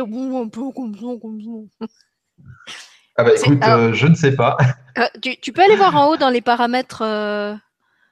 Ah 3.18 3.24
bah 3.24 3.30
écoute, 3.34 3.58
alors- 3.62 3.78
euh, 3.80 3.92
je 3.92 4.06
ne 4.06 4.14
sais 4.14 4.34
pas. 4.34 4.56
Euh, 4.98 5.04
tu, 5.22 5.36
tu 5.38 5.52
peux 5.52 5.60
aller 5.60 5.76
voir 5.76 5.94
en 5.94 6.08
haut 6.08 6.16
dans 6.16 6.30
les 6.30 6.40
paramètres 6.40 7.02
euh, 7.04 7.54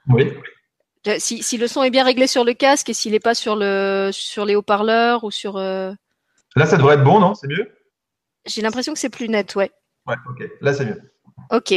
Oui. 0.07 0.31
si 1.17 1.57
le 1.57 1.65
son 1.67 1.81
est 1.81 1.89
bien 1.89 2.03
réglé 2.03 2.27
sur 2.27 2.43
le 2.43 2.53
casque 2.53 2.89
et 2.89 2.93
s'il 2.93 3.13
n'est 3.13 3.19
pas 3.19 3.33
sur 3.33 3.55
le 3.55 4.11
sur 4.13 4.45
les 4.45 4.55
haut-parleurs 4.55 5.23
ou 5.23 5.31
sur. 5.31 5.57
euh, 5.57 5.93
Là, 6.55 6.67
ça 6.67 6.77
devrait 6.77 6.93
être 6.93 7.03
bon, 7.03 7.19
non? 7.19 7.33
C'est 7.33 7.47
mieux? 7.47 7.71
J'ai 8.45 8.61
l'impression 8.61 8.93
que 8.93 8.99
c'est 8.99 9.09
plus 9.09 9.27
net, 9.29 9.55
ouais. 9.55 9.71
Ouais, 10.05 10.13
ok. 10.29 10.47
Là, 10.61 10.73
c'est 10.75 10.85
mieux. 10.85 11.01
Ok. 11.49 11.73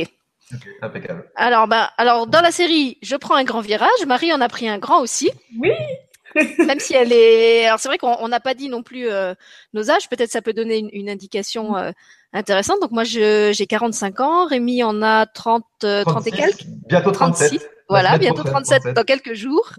Ok, 0.52 0.68
impeccable. 0.82 1.24
Alors, 1.36 1.66
bah, 1.68 1.90
alors 1.96 2.26
dans 2.26 2.42
la 2.42 2.50
série, 2.50 2.98
je 3.00 3.16
prends 3.16 3.36
un 3.36 3.44
grand 3.44 3.62
virage. 3.62 3.88
Marie 4.06 4.30
en 4.34 4.42
a 4.42 4.48
pris 4.50 4.68
un 4.68 4.76
grand 4.76 5.00
aussi. 5.00 5.30
Oui. 5.58 5.70
Même 6.66 6.80
si 6.80 6.94
elle 6.94 7.12
est. 7.12 7.66
Alors 7.66 7.78
c'est 7.78 7.88
vrai 7.88 7.98
qu'on 7.98 8.16
on 8.20 8.28
n'a 8.28 8.40
pas 8.40 8.54
dit 8.54 8.68
non 8.68 8.82
plus 8.82 9.08
euh, 9.08 9.34
nos 9.72 9.90
âges. 9.90 10.08
Peut-être 10.08 10.30
ça 10.30 10.42
peut 10.42 10.52
donner 10.52 10.78
une, 10.78 10.90
une 10.92 11.08
indication 11.10 11.76
euh, 11.76 11.90
intéressante. 12.32 12.80
Donc 12.80 12.90
moi, 12.90 13.04
je- 13.04 13.50
j'ai 13.54 13.66
45 13.66 14.20
ans. 14.20 14.46
Rémi 14.46 14.82
en 14.82 15.02
a 15.02 15.26
30, 15.26 15.64
euh, 15.84 16.04
30 16.04 16.26
et 16.26 16.30
36, 16.30 16.36
quelques. 16.56 16.66
Bientôt 16.88 17.10
37. 17.12 17.48
36. 17.50 17.58
La 17.64 17.68
Voilà, 17.88 18.18
bientôt 18.18 18.42
prochaine, 18.42 18.52
37 18.82 18.94
dans 18.94 19.04
quelques 19.04 19.32
jours. 19.34 19.72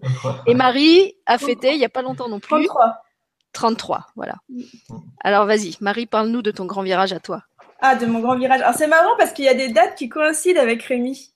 Et 0.47 0.53
Marie 0.55 1.15
a 1.27 1.37
fêté 1.37 1.73
il 1.73 1.79
y 1.79 1.85
a 1.85 1.89
pas 1.89 2.01
longtemps 2.01 2.27
non 2.27 2.39
plus. 2.39 2.49
33. 2.65 3.03
33, 3.53 4.05
voilà. 4.15 4.35
Alors 5.23 5.45
vas-y, 5.45 5.75
Marie, 5.81 6.05
parle-nous 6.05 6.41
de 6.41 6.51
ton 6.51 6.65
grand 6.65 6.81
virage 6.83 7.13
à 7.13 7.19
toi. 7.19 7.43
Ah, 7.81 7.95
de 7.95 8.05
mon 8.05 8.19
grand 8.19 8.37
virage. 8.37 8.61
Alors 8.61 8.75
c'est 8.75 8.87
marrant 8.87 9.15
parce 9.17 9.31
qu'il 9.31 9.45
y 9.45 9.49
a 9.49 9.53
des 9.53 9.69
dates 9.69 9.95
qui 9.95 10.09
coïncident 10.09 10.59
avec 10.61 10.83
Rémi. 10.83 11.31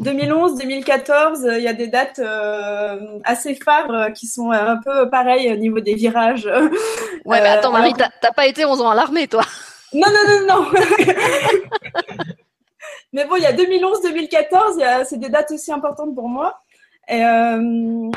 2011, 0.00 0.58
2014, 0.58 1.44
euh, 1.46 1.58
il 1.58 1.62
y 1.64 1.68
a 1.68 1.72
des 1.72 1.86
dates 1.86 2.18
euh, 2.18 2.98
assez 3.24 3.54
phares 3.54 3.90
euh, 3.90 4.10
qui 4.10 4.26
sont 4.26 4.50
un 4.50 4.76
peu 4.78 5.08
pareilles 5.08 5.52
au 5.52 5.56
niveau 5.56 5.80
des 5.80 5.94
virages. 5.94 6.48
Ouais, 7.24 7.40
mais 7.40 7.48
attends, 7.48 7.72
Marie, 7.72 7.94
alors- 7.96 8.10
t'as 8.20 8.32
pas 8.32 8.46
été 8.46 8.66
11 8.66 8.82
ans 8.82 8.90
à 8.90 8.94
l'armée, 8.94 9.26
toi. 9.28 9.42
Non, 9.94 10.06
non, 10.08 10.46
non, 10.46 10.46
non. 10.46 10.70
Mais 13.14 13.24
bon, 13.26 13.36
il 13.36 13.42
y 13.42 13.46
a 13.46 13.52
2011, 13.52 14.02
2014, 14.02 14.74
il 14.76 14.80
y 14.80 14.84
a- 14.84 15.04
c'est 15.04 15.16
des 15.18 15.28
dates 15.30 15.50
aussi 15.52 15.72
importantes 15.72 16.14
pour 16.14 16.28
moi. 16.28 16.60
Et, 17.08 17.24
euh, 17.24 18.10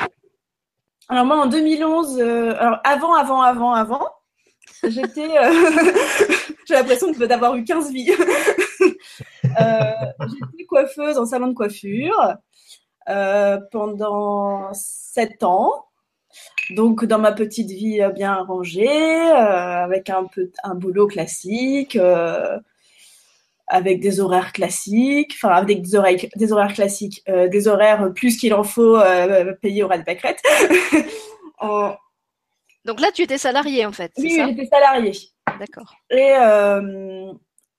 alors 1.07 1.25
moi, 1.25 1.37
en 1.37 1.45
2011, 1.45 2.17
euh, 2.19 2.53
alors 2.59 2.79
avant, 2.83 3.13
avant, 3.13 3.41
avant, 3.41 3.73
avant, 3.73 4.09
j'étais, 4.83 5.37
euh, 5.37 5.51
j'ai 6.67 6.73
l'impression 6.73 7.11
d'avoir 7.11 7.55
eu 7.55 7.63
15 7.63 7.91
vies. 7.91 8.11
Euh, 9.59 10.27
j'étais 10.27 10.65
coiffeuse 10.65 11.17
en 11.17 11.25
salon 11.25 11.47
de 11.47 11.53
coiffure 11.53 12.35
euh, 13.09 13.59
pendant 13.71 14.73
7 14.73 15.43
ans. 15.43 15.85
Donc 16.71 17.05
dans 17.05 17.19
ma 17.19 17.31
petite 17.31 17.69
vie 17.69 18.01
euh, 18.01 18.09
bien 18.09 18.35
rangée, 18.35 18.87
avec 18.87 20.09
un 20.09 20.25
peu 20.25 20.51
un 20.63 20.75
boulot 20.75 21.07
classique, 21.07 21.97
avec 23.67 23.99
des 23.99 24.19
horaires 24.19 24.53
classiques, 24.53 25.33
enfin 25.35 25.49
avec 25.49 25.81
des 25.81 25.95
horaires, 25.95 26.17
des 26.35 26.51
horaires 26.51 26.73
classiques, 26.73 27.21
euh, 27.27 27.47
des 27.49 27.67
horaires 27.67 28.13
plus 28.13 28.37
qu'il 28.37 28.53
en 28.53 28.63
faut 28.63 28.95
euh, 28.95 29.53
payer 29.61 29.83
au 29.83 29.87
ras 29.87 29.97
de 29.97 30.03
pâquerette. 30.03 30.41
Euh, 31.63 31.89
Donc 32.85 32.99
là, 32.99 33.07
tu 33.11 33.23
étais 33.23 33.39
salarié, 33.39 33.83
en 33.87 33.91
fait, 33.91 34.11
oui, 34.19 34.39
j'étais 34.47 34.67
salariée. 34.67 35.17
D'accord. 35.59 35.91
Et, 36.11 36.33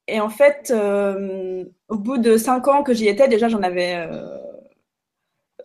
et 0.08 0.20
en 0.20 0.30
fait, 0.30 0.72
euh, 0.74 1.64
au 1.88 1.96
bout 1.96 2.16
de 2.16 2.38
cinq 2.38 2.66
ans 2.66 2.82
que 2.82 2.94
j'y 2.94 3.06
étais, 3.08 3.28
déjà 3.28 3.48
j'en 3.48 3.62
avais. 3.62 3.94
euh, 3.94 4.38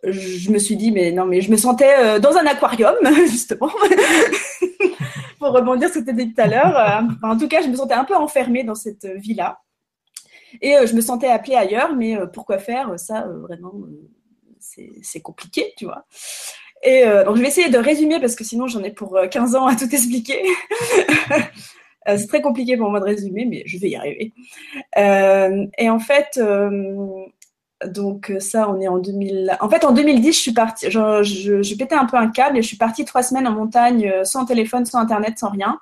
je 0.03 0.51
me 0.51 0.59
suis 0.59 0.75
dit, 0.75 0.91
mais 0.91 1.13
non, 1.13 1.25
mais 1.25 1.39
je 1.39 1.49
me 1.49 1.55
sentais 1.55 1.93
euh, 1.97 2.19
dans 2.19 2.35
un 2.35 2.45
aquarium, 2.45 2.95
justement. 3.29 3.71
Pour 5.39 5.53
rebondir 5.53 5.89
sur 5.89 6.01
ce 6.01 6.05
que 6.05 6.11
tu 6.11 6.25
dit 6.25 6.33
tout 6.33 6.41
à 6.41 6.47
l'heure. 6.47 7.05
En 7.23 7.37
tout 7.37 7.47
cas, 7.47 7.61
je 7.61 7.67
me 7.67 7.75
sentais 7.75 7.93
un 7.93 8.03
peu 8.03 8.15
enfermée 8.15 8.65
dans 8.65 8.75
cette 8.75 9.05
vie-là. 9.05 9.61
Et 10.61 10.75
je 10.85 10.93
me 10.93 11.01
sentais 11.01 11.27
appelée 11.27 11.55
ailleurs, 11.55 11.95
mais 11.95 12.17
pourquoi 12.33 12.59
faire? 12.59 12.97
Ça, 12.99 13.25
vraiment, 13.27 13.73
c'est 14.59 15.21
compliqué, 15.21 15.73
tu 15.77 15.85
vois. 15.85 16.05
Et 16.83 17.03
donc, 17.25 17.35
je 17.37 17.41
vais 17.41 17.47
essayer 17.47 17.69
de 17.69 17.77
résumer 17.77 18.19
parce 18.19 18.35
que 18.35 18.43
sinon, 18.43 18.67
j'en 18.67 18.83
ai 18.83 18.91
pour 18.91 19.17
euh, 19.17 19.27
15 19.27 19.55
ans 19.55 19.67
à 19.67 19.75
tout 19.75 19.93
expliquer. 19.93 20.41
Euh, 22.07 22.17
c'est 22.17 22.27
très 22.27 22.41
compliqué 22.41 22.77
pour 22.77 22.89
moi 22.89 22.99
de 22.99 23.05
résumer, 23.05 23.45
mais 23.45 23.63
je 23.65 23.77
vais 23.77 23.89
y 23.89 23.95
arriver. 23.95 24.33
Euh, 24.97 25.65
et 25.77 25.89
en 25.89 25.99
fait, 25.99 26.37
euh, 26.37 27.25
donc 27.85 28.31
ça, 28.39 28.69
on 28.69 28.79
est 28.79 28.87
en 28.87 28.97
2000. 28.97 29.57
En 29.59 29.69
fait, 29.69 29.85
en 29.85 29.91
2010, 29.91 30.33
je 30.33 30.39
suis 30.39 30.53
partie. 30.53 30.91
Je, 30.91 31.23
je, 31.23 31.95
un 31.95 32.05
peu 32.05 32.17
un 32.17 32.29
câble 32.29 32.57
et 32.57 32.61
je 32.61 32.67
suis 32.67 32.77
partie 32.77 33.05
trois 33.05 33.23
semaines 33.23 33.47
en 33.47 33.53
montagne 33.53 34.11
sans 34.23 34.45
téléphone, 34.45 34.85
sans 34.85 34.99
internet, 34.99 35.37
sans 35.39 35.49
rien. 35.49 35.79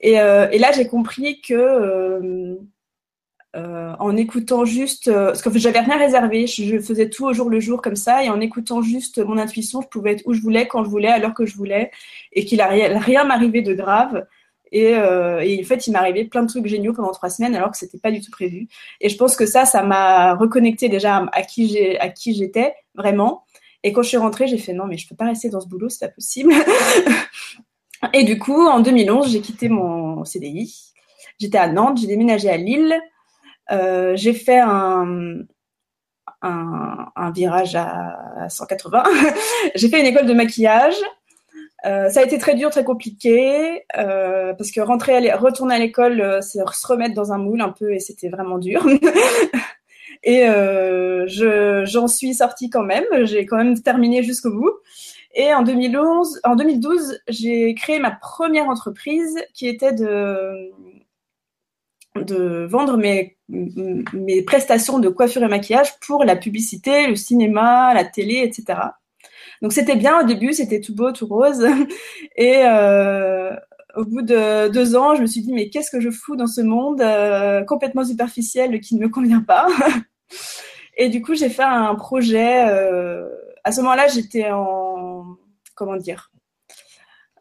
Et, 0.00 0.12
et 0.12 0.58
là, 0.58 0.72
j'ai 0.72 0.86
compris 0.86 1.40
que 1.40 2.58
en 3.54 4.16
écoutant 4.18 4.66
juste, 4.66 5.10
parce 5.10 5.40
que 5.40 5.58
j'avais 5.58 5.80
rien 5.80 5.98
réservé, 5.98 6.46
je, 6.46 6.78
faisais 6.78 7.08
tout 7.08 7.24
au 7.24 7.32
jour 7.32 7.48
le 7.48 7.58
jour 7.58 7.80
comme 7.80 7.96
ça, 7.96 8.22
et 8.22 8.28
en 8.28 8.38
écoutant 8.38 8.82
juste 8.82 9.18
mon 9.18 9.38
intuition, 9.38 9.80
je 9.80 9.88
pouvais 9.88 10.12
être 10.12 10.22
où 10.26 10.34
je 10.34 10.42
voulais, 10.42 10.68
quand 10.68 10.84
je 10.84 10.90
voulais, 10.90 11.08
à 11.08 11.18
l'heure 11.18 11.32
que 11.32 11.46
je 11.46 11.56
voulais, 11.56 11.90
et 12.34 12.44
qu'il 12.44 12.60
a 12.60 12.66
rien, 12.66 12.98
rien 12.98 13.24
m'arrivait 13.24 13.62
de 13.62 13.72
grave. 13.72 14.26
Et, 14.72 14.94
euh, 14.94 15.40
et, 15.40 15.60
en 15.60 15.64
fait, 15.64 15.86
il 15.86 15.92
m'arrivait 15.92 16.24
plein 16.24 16.42
de 16.42 16.48
trucs 16.48 16.66
géniaux 16.66 16.92
pendant 16.92 17.12
trois 17.12 17.30
semaines, 17.30 17.54
alors 17.54 17.70
que 17.70 17.76
c'était 17.76 17.98
pas 17.98 18.10
du 18.10 18.20
tout 18.20 18.30
prévu. 18.30 18.68
Et 19.00 19.08
je 19.08 19.16
pense 19.16 19.36
que 19.36 19.46
ça, 19.46 19.64
ça 19.64 19.82
m'a 19.82 20.34
reconnecté 20.34 20.88
déjà 20.88 21.24
à, 21.32 21.42
qui 21.42 22.34
j'étais 22.34 22.74
vraiment. 22.94 23.44
Et 23.82 23.92
quand 23.92 24.02
je 24.02 24.08
suis 24.08 24.16
rentrée, 24.16 24.48
j'ai 24.48 24.58
fait 24.58 24.72
non, 24.72 24.86
mais 24.86 24.96
je 24.96 25.08
peux 25.08 25.14
pas 25.14 25.26
rester 25.26 25.48
dans 25.48 25.60
ce 25.60 25.68
boulot, 25.68 25.88
c'est 25.88 26.06
pas 26.06 26.12
possible. 26.12 26.52
et 28.12 28.24
du 28.24 28.38
coup, 28.38 28.66
en 28.66 28.80
2011, 28.80 29.30
j'ai 29.30 29.40
quitté 29.40 29.68
mon 29.68 30.24
CDI. 30.24 30.92
J'étais 31.38 31.58
à 31.58 31.68
Nantes, 31.68 31.98
j'ai 32.00 32.06
déménagé 32.06 32.50
à 32.50 32.56
Lille. 32.56 32.98
Euh, 33.70 34.16
j'ai 34.16 34.32
fait 34.32 34.58
un, 34.58 35.44
virage 37.34 37.76
à 37.76 38.48
180. 38.48 39.04
j'ai 39.74 39.88
fait 39.88 40.00
une 40.00 40.06
école 40.06 40.26
de 40.26 40.34
maquillage. 40.34 40.96
Euh, 41.86 42.08
ça 42.08 42.20
a 42.20 42.24
été 42.24 42.38
très 42.38 42.54
dur, 42.54 42.70
très 42.70 42.84
compliqué, 42.84 43.84
euh, 43.96 44.54
parce 44.54 44.70
que 44.72 44.80
rentrer, 44.80 45.32
retourner 45.34 45.76
à 45.76 45.78
l'école, 45.78 46.40
c'est 46.42 46.58
se 46.58 46.86
remettre 46.86 47.14
dans 47.14 47.32
un 47.32 47.38
moule 47.38 47.60
un 47.60 47.70
peu, 47.70 47.92
et 47.92 48.00
c'était 48.00 48.28
vraiment 48.28 48.58
dur. 48.58 48.84
et 50.24 50.46
je, 50.46 51.84
j'en 51.86 52.08
suis 52.08 52.34
sortie 52.34 52.70
quand 52.70 52.82
même. 52.82 53.04
J'ai 53.22 53.46
quand 53.46 53.56
même 53.56 53.80
terminé 53.80 54.22
jusqu'au 54.22 54.50
bout. 54.50 54.72
Et 55.34 55.52
en 55.54 55.62
2011, 55.62 56.40
en 56.44 56.56
2012, 56.56 57.20
j'ai 57.28 57.74
créé 57.74 57.98
ma 58.00 58.10
première 58.10 58.68
entreprise 58.68 59.36
qui 59.54 59.68
était 59.68 59.92
de 59.92 60.72
vendre 62.64 62.96
mes 62.96 64.42
prestations 64.42 64.98
de 64.98 65.08
coiffure 65.08 65.44
et 65.44 65.48
maquillage 65.48 65.98
pour 66.00 66.24
la 66.24 66.36
publicité, 66.36 67.06
le 67.06 67.16
cinéma, 67.16 67.94
la 67.94 68.04
télé, 68.04 68.42
etc. 68.42 68.78
Donc 69.62 69.72
c'était 69.72 69.96
bien 69.96 70.20
au 70.20 70.24
début, 70.24 70.52
c'était 70.52 70.80
tout 70.80 70.94
beau, 70.94 71.12
tout 71.12 71.26
rose. 71.26 71.66
Et 72.36 72.62
euh, 72.64 73.54
au 73.94 74.04
bout 74.04 74.22
de 74.22 74.68
deux 74.68 74.96
ans, 74.96 75.14
je 75.14 75.22
me 75.22 75.26
suis 75.26 75.40
dit 75.40 75.52
mais 75.52 75.70
qu'est-ce 75.70 75.90
que 75.90 76.00
je 76.00 76.10
fous 76.10 76.36
dans 76.36 76.46
ce 76.46 76.60
monde 76.60 77.00
euh, 77.00 77.64
complètement 77.64 78.04
superficiel 78.04 78.80
qui 78.80 78.96
ne 78.96 79.00
me 79.00 79.08
convient 79.08 79.42
pas? 79.42 79.66
et 80.96 81.08
du 81.08 81.22
coup 81.22 81.34
j'ai 81.34 81.50
fait 81.50 81.62
un 81.62 81.94
projet. 81.94 82.68
Euh, 82.68 83.28
à 83.64 83.72
ce 83.72 83.80
moment-là, 83.80 84.06
j'étais 84.08 84.50
en 84.50 85.36
comment 85.74 85.96
dire 85.96 86.30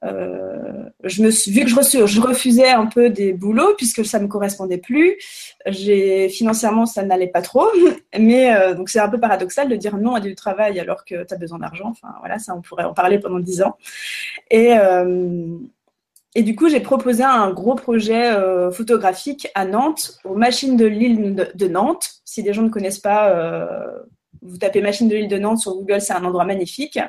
euh, 0.05 0.89
vu 1.03 1.63
que 1.63 1.69
je, 1.69 2.21
refusais 2.21 2.69
un 2.69 2.85
peu 2.85 3.09
des 3.09 3.33
boulots 3.33 3.73
puisque 3.77 4.05
ça 4.05 4.19
me 4.19 4.27
correspondait 4.27 4.77
plus, 4.77 5.17
financièrement 6.29 6.85
ça 6.85 7.03
n'allait 7.03 7.27
pas 7.27 7.41
trop, 7.41 7.67
mais 8.19 8.53
euh, 8.53 8.73
donc 8.73 8.89
c'est 8.89 8.99
un 8.99 9.09
peu 9.09 9.19
paradoxal 9.19 9.67
de 9.67 9.75
dire 9.75 9.97
non 9.97 10.15
à 10.15 10.19
du 10.19 10.35
travail 10.35 10.79
alors 10.79 11.05
que 11.05 11.23
tu 11.23 11.33
as 11.33 11.37
besoin 11.37 11.59
d'argent. 11.59 11.89
Enfin 11.89 12.13
voilà, 12.19 12.39
ça 12.39 12.55
on 12.55 12.61
pourrait 12.61 12.83
en 12.83 12.93
parler 12.93 13.19
pendant 13.19 13.39
dix 13.39 13.61
ans. 13.61 13.77
Et 14.51 14.73
euh, 14.77 15.57
du 16.35 16.55
coup, 16.55 16.69
j'ai 16.69 16.81
proposé 16.81 17.23
un 17.23 17.51
gros 17.51 17.75
projet 17.75 18.33
photographique 18.71 19.47
à 19.55 19.65
Nantes, 19.65 20.19
aux 20.25 20.35
machines 20.35 20.75
de 20.75 20.85
l'île 20.85 21.49
de, 21.53 21.67
Nantes. 21.67 22.21
Si 22.25 22.43
des 22.43 22.51
gens 22.51 22.61
ne 22.61 22.69
connaissent 22.69 22.99
pas, 22.99 23.33
vous 24.41 24.57
tapez 24.57 24.81
machines 24.81 25.07
de 25.07 25.15
l'île 25.15 25.29
de 25.29 25.37
Nantes 25.37 25.59
sur 25.59 25.75
Google, 25.75 26.01
c'est 26.01 26.11
un 26.11 26.25
endroit 26.25 26.43
magnifique. 26.43 26.99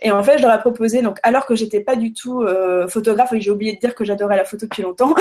Et 0.00 0.10
en 0.10 0.22
fait, 0.22 0.36
je 0.36 0.42
leur 0.42 0.54
ai 0.54 0.60
proposé, 0.60 1.00
donc 1.00 1.18
alors 1.22 1.46
que 1.46 1.54
j'étais 1.54 1.80
pas 1.80 1.96
du 1.96 2.12
tout 2.12 2.42
euh, 2.42 2.86
photographe, 2.86 3.32
et 3.32 3.40
j'ai 3.40 3.50
oublié 3.50 3.74
de 3.74 3.80
dire 3.80 3.94
que 3.94 4.04
j'adorais 4.04 4.36
la 4.36 4.44
photo 4.44 4.66
depuis 4.66 4.82
longtemps, 4.82 5.14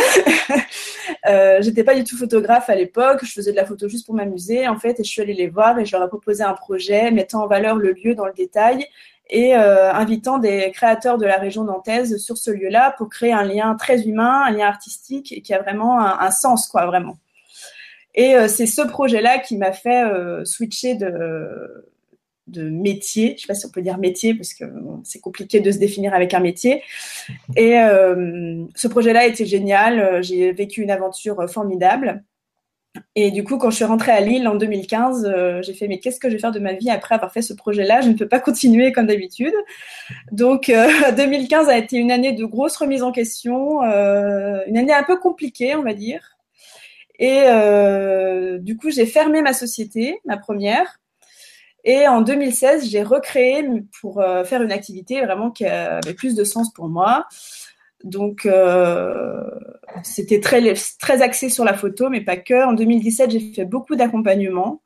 euh, 1.29 1.61
j'étais 1.61 1.85
pas 1.85 1.95
du 1.95 2.03
tout 2.03 2.17
photographe 2.17 2.69
à 2.69 2.75
l'époque, 2.75 3.19
je 3.23 3.31
faisais 3.31 3.51
de 3.51 3.55
la 3.55 3.65
photo 3.65 3.87
juste 3.87 4.05
pour 4.05 4.15
m'amuser 4.15 4.67
en 4.67 4.77
fait, 4.77 4.99
et 4.99 5.03
je 5.05 5.09
suis 5.09 5.21
allée 5.21 5.33
les 5.33 5.47
voir 5.47 5.79
et 5.79 5.85
je 5.85 5.95
leur 5.95 6.05
ai 6.05 6.09
proposé 6.09 6.43
un 6.43 6.53
projet 6.53 7.09
mettant 7.11 7.43
en 7.43 7.47
valeur 7.47 7.77
le 7.77 7.93
lieu 7.93 8.15
dans 8.15 8.25
le 8.25 8.33
détail 8.33 8.85
et 9.29 9.55
euh, 9.55 9.93
invitant 9.93 10.39
des 10.39 10.69
créateurs 10.71 11.17
de 11.17 11.25
la 11.25 11.37
région 11.37 11.63
nantaise 11.63 12.17
sur 12.17 12.37
ce 12.37 12.51
lieu-là 12.51 12.93
pour 12.97 13.09
créer 13.09 13.31
un 13.31 13.43
lien 13.43 13.75
très 13.75 14.03
humain, 14.03 14.43
un 14.45 14.51
lien 14.51 14.67
artistique 14.67 15.31
et 15.31 15.41
qui 15.41 15.53
a 15.53 15.61
vraiment 15.61 15.99
un, 16.01 16.31
sens 16.31 16.67
quoi 16.67 16.85
vraiment. 16.85 17.17
Et 18.13 18.35
c'est 18.47 18.67
ce 18.67 18.83
projet-là 18.83 19.39
qui 19.39 19.57
m'a 19.57 19.71
fait 19.71 20.03
switcher 20.45 20.93
de 20.93 21.87
de 22.47 22.69
métier. 22.69 23.29
Je 23.29 23.33
ne 23.33 23.37
sais 23.37 23.47
pas 23.47 23.53
si 23.55 23.65
on 23.65 23.69
peut 23.69 23.81
dire 23.81 23.97
métier 23.97 24.33
parce 24.33 24.53
que 24.53 24.65
c'est 25.03 25.19
compliqué 25.19 25.59
de 25.59 25.71
se 25.71 25.77
définir 25.77 26.13
avec 26.13 26.33
un 26.33 26.39
métier. 26.39 26.83
Et 27.55 27.79
euh, 27.79 28.63
ce 28.75 28.87
projet-là 28.87 29.25
était 29.25 29.45
génial. 29.45 30.23
J'ai 30.23 30.51
vécu 30.51 30.81
une 30.81 30.91
aventure 30.91 31.49
formidable. 31.49 32.23
Et 33.15 33.29
du 33.29 33.43
coup, 33.43 33.57
quand 33.57 33.69
je 33.71 33.75
suis 33.75 33.85
rentrée 33.85 34.13
à 34.13 34.21
Lille 34.21 34.47
en 34.47 34.55
2015, 34.55 35.25
euh, 35.25 35.61
j'ai 35.61 35.73
fait 35.73 35.89
mais 35.89 35.99
qu'est-ce 35.99 36.17
que 36.17 36.29
je 36.29 36.35
vais 36.35 36.39
faire 36.39 36.53
de 36.53 36.59
ma 36.59 36.71
vie 36.71 36.89
après 36.89 37.15
avoir 37.15 37.31
fait 37.31 37.41
ce 37.41 37.53
projet-là? 37.53 37.99
Je 37.99 38.07
ne 38.07 38.13
peux 38.13 38.27
pas 38.27 38.39
continuer 38.39 38.93
comme 38.93 39.07
d'habitude. 39.07 39.53
Donc, 40.31 40.71
2015 40.71 41.67
euh, 41.67 41.71
a 41.71 41.77
été 41.77 41.97
une 41.97 42.11
année 42.11 42.31
de 42.31 42.45
grosse 42.45 42.77
remise 42.77 43.03
en 43.03 43.11
question, 43.11 43.81
une 43.81 44.77
année 44.77 44.93
un 44.93 45.03
peu 45.03 45.17
compliquée, 45.17 45.75
on 45.75 45.83
va 45.83 45.93
dire. 45.93 46.37
Et 47.19 47.43
du 48.59 48.77
coup, 48.77 48.91
j'ai 48.91 49.05
fermé 49.05 49.41
ma 49.41 49.53
société, 49.53 50.19
ma 50.25 50.37
première, 50.37 50.99
et 51.85 52.07
en 52.07 52.21
2016, 52.21 52.89
j'ai 52.89 53.03
recréé 53.03 53.63
pour 54.01 54.19
euh, 54.19 54.43
faire 54.43 54.63
une 54.63 54.71
activité 54.71 55.21
vraiment 55.21 55.51
qui 55.51 55.65
avait 55.65 56.15
plus 56.15 56.33
de 56.33 56.43
sens 56.43 56.73
pour 56.73 56.89
moi. 56.89 57.27
Donc, 58.03 58.47
euh, 58.47 59.43
c'était 60.03 60.39
très, 60.39 60.73
très 60.99 61.21
axé 61.21 61.49
sur 61.49 61.63
la 61.63 61.75
photo, 61.75 62.09
mais 62.09 62.21
pas 62.21 62.37
que. 62.37 62.65
En 62.65 62.73
2017, 62.73 63.29
j'ai 63.29 63.53
fait 63.53 63.65
beaucoup 63.65 63.95
d'accompagnement. 63.95 64.81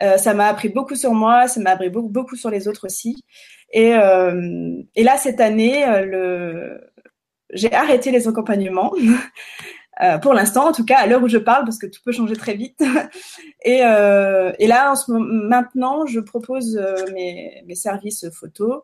Euh, 0.00 0.16
ça 0.18 0.34
m'a 0.34 0.46
appris 0.46 0.68
beaucoup 0.68 0.94
sur 0.94 1.12
moi, 1.14 1.48
ça 1.48 1.60
m'a 1.60 1.70
appris 1.70 1.90
beaucoup, 1.90 2.08
beaucoup 2.08 2.36
sur 2.36 2.50
les 2.50 2.68
autres 2.68 2.86
aussi. 2.86 3.24
Et, 3.72 3.90
là, 3.90 5.16
cette 5.18 5.40
année, 5.40 5.84
j'ai 7.52 7.72
arrêté 7.72 8.12
les 8.12 8.28
accompagnements 8.28 8.92
Euh, 10.00 10.18
pour 10.18 10.32
l'instant, 10.32 10.68
en 10.68 10.72
tout 10.72 10.84
cas, 10.84 10.98
à 10.98 11.06
l'heure 11.06 11.22
où 11.22 11.28
je 11.28 11.38
parle, 11.38 11.64
parce 11.64 11.78
que 11.78 11.86
tout 11.86 12.00
peut 12.04 12.12
changer 12.12 12.36
très 12.36 12.54
vite. 12.54 12.80
et, 13.64 13.80
euh, 13.82 14.52
et, 14.58 14.66
là, 14.66 14.92
en 14.92 14.96
ce 14.96 15.10
moment, 15.10 15.26
maintenant, 15.26 16.06
je 16.06 16.20
propose 16.20 16.76
euh, 16.76 16.94
mes, 17.12 17.74
services 17.74 18.28
photos 18.30 18.82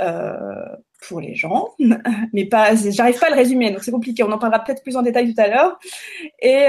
euh, 0.00 0.64
pour 1.08 1.20
les 1.20 1.34
gens, 1.34 1.70
mais 2.32 2.44
pas, 2.44 2.74
j'arrive 2.74 3.18
pas 3.18 3.26
à 3.26 3.30
le 3.30 3.36
résumer, 3.36 3.70
donc 3.70 3.82
c'est 3.82 3.90
compliqué. 3.90 4.22
On 4.22 4.32
en 4.32 4.38
parlera 4.38 4.62
peut-être 4.62 4.82
plus 4.82 4.96
en 4.96 5.02
détail 5.02 5.32
tout 5.32 5.40
à 5.40 5.48
l'heure. 5.48 5.78
Et, 6.40 6.66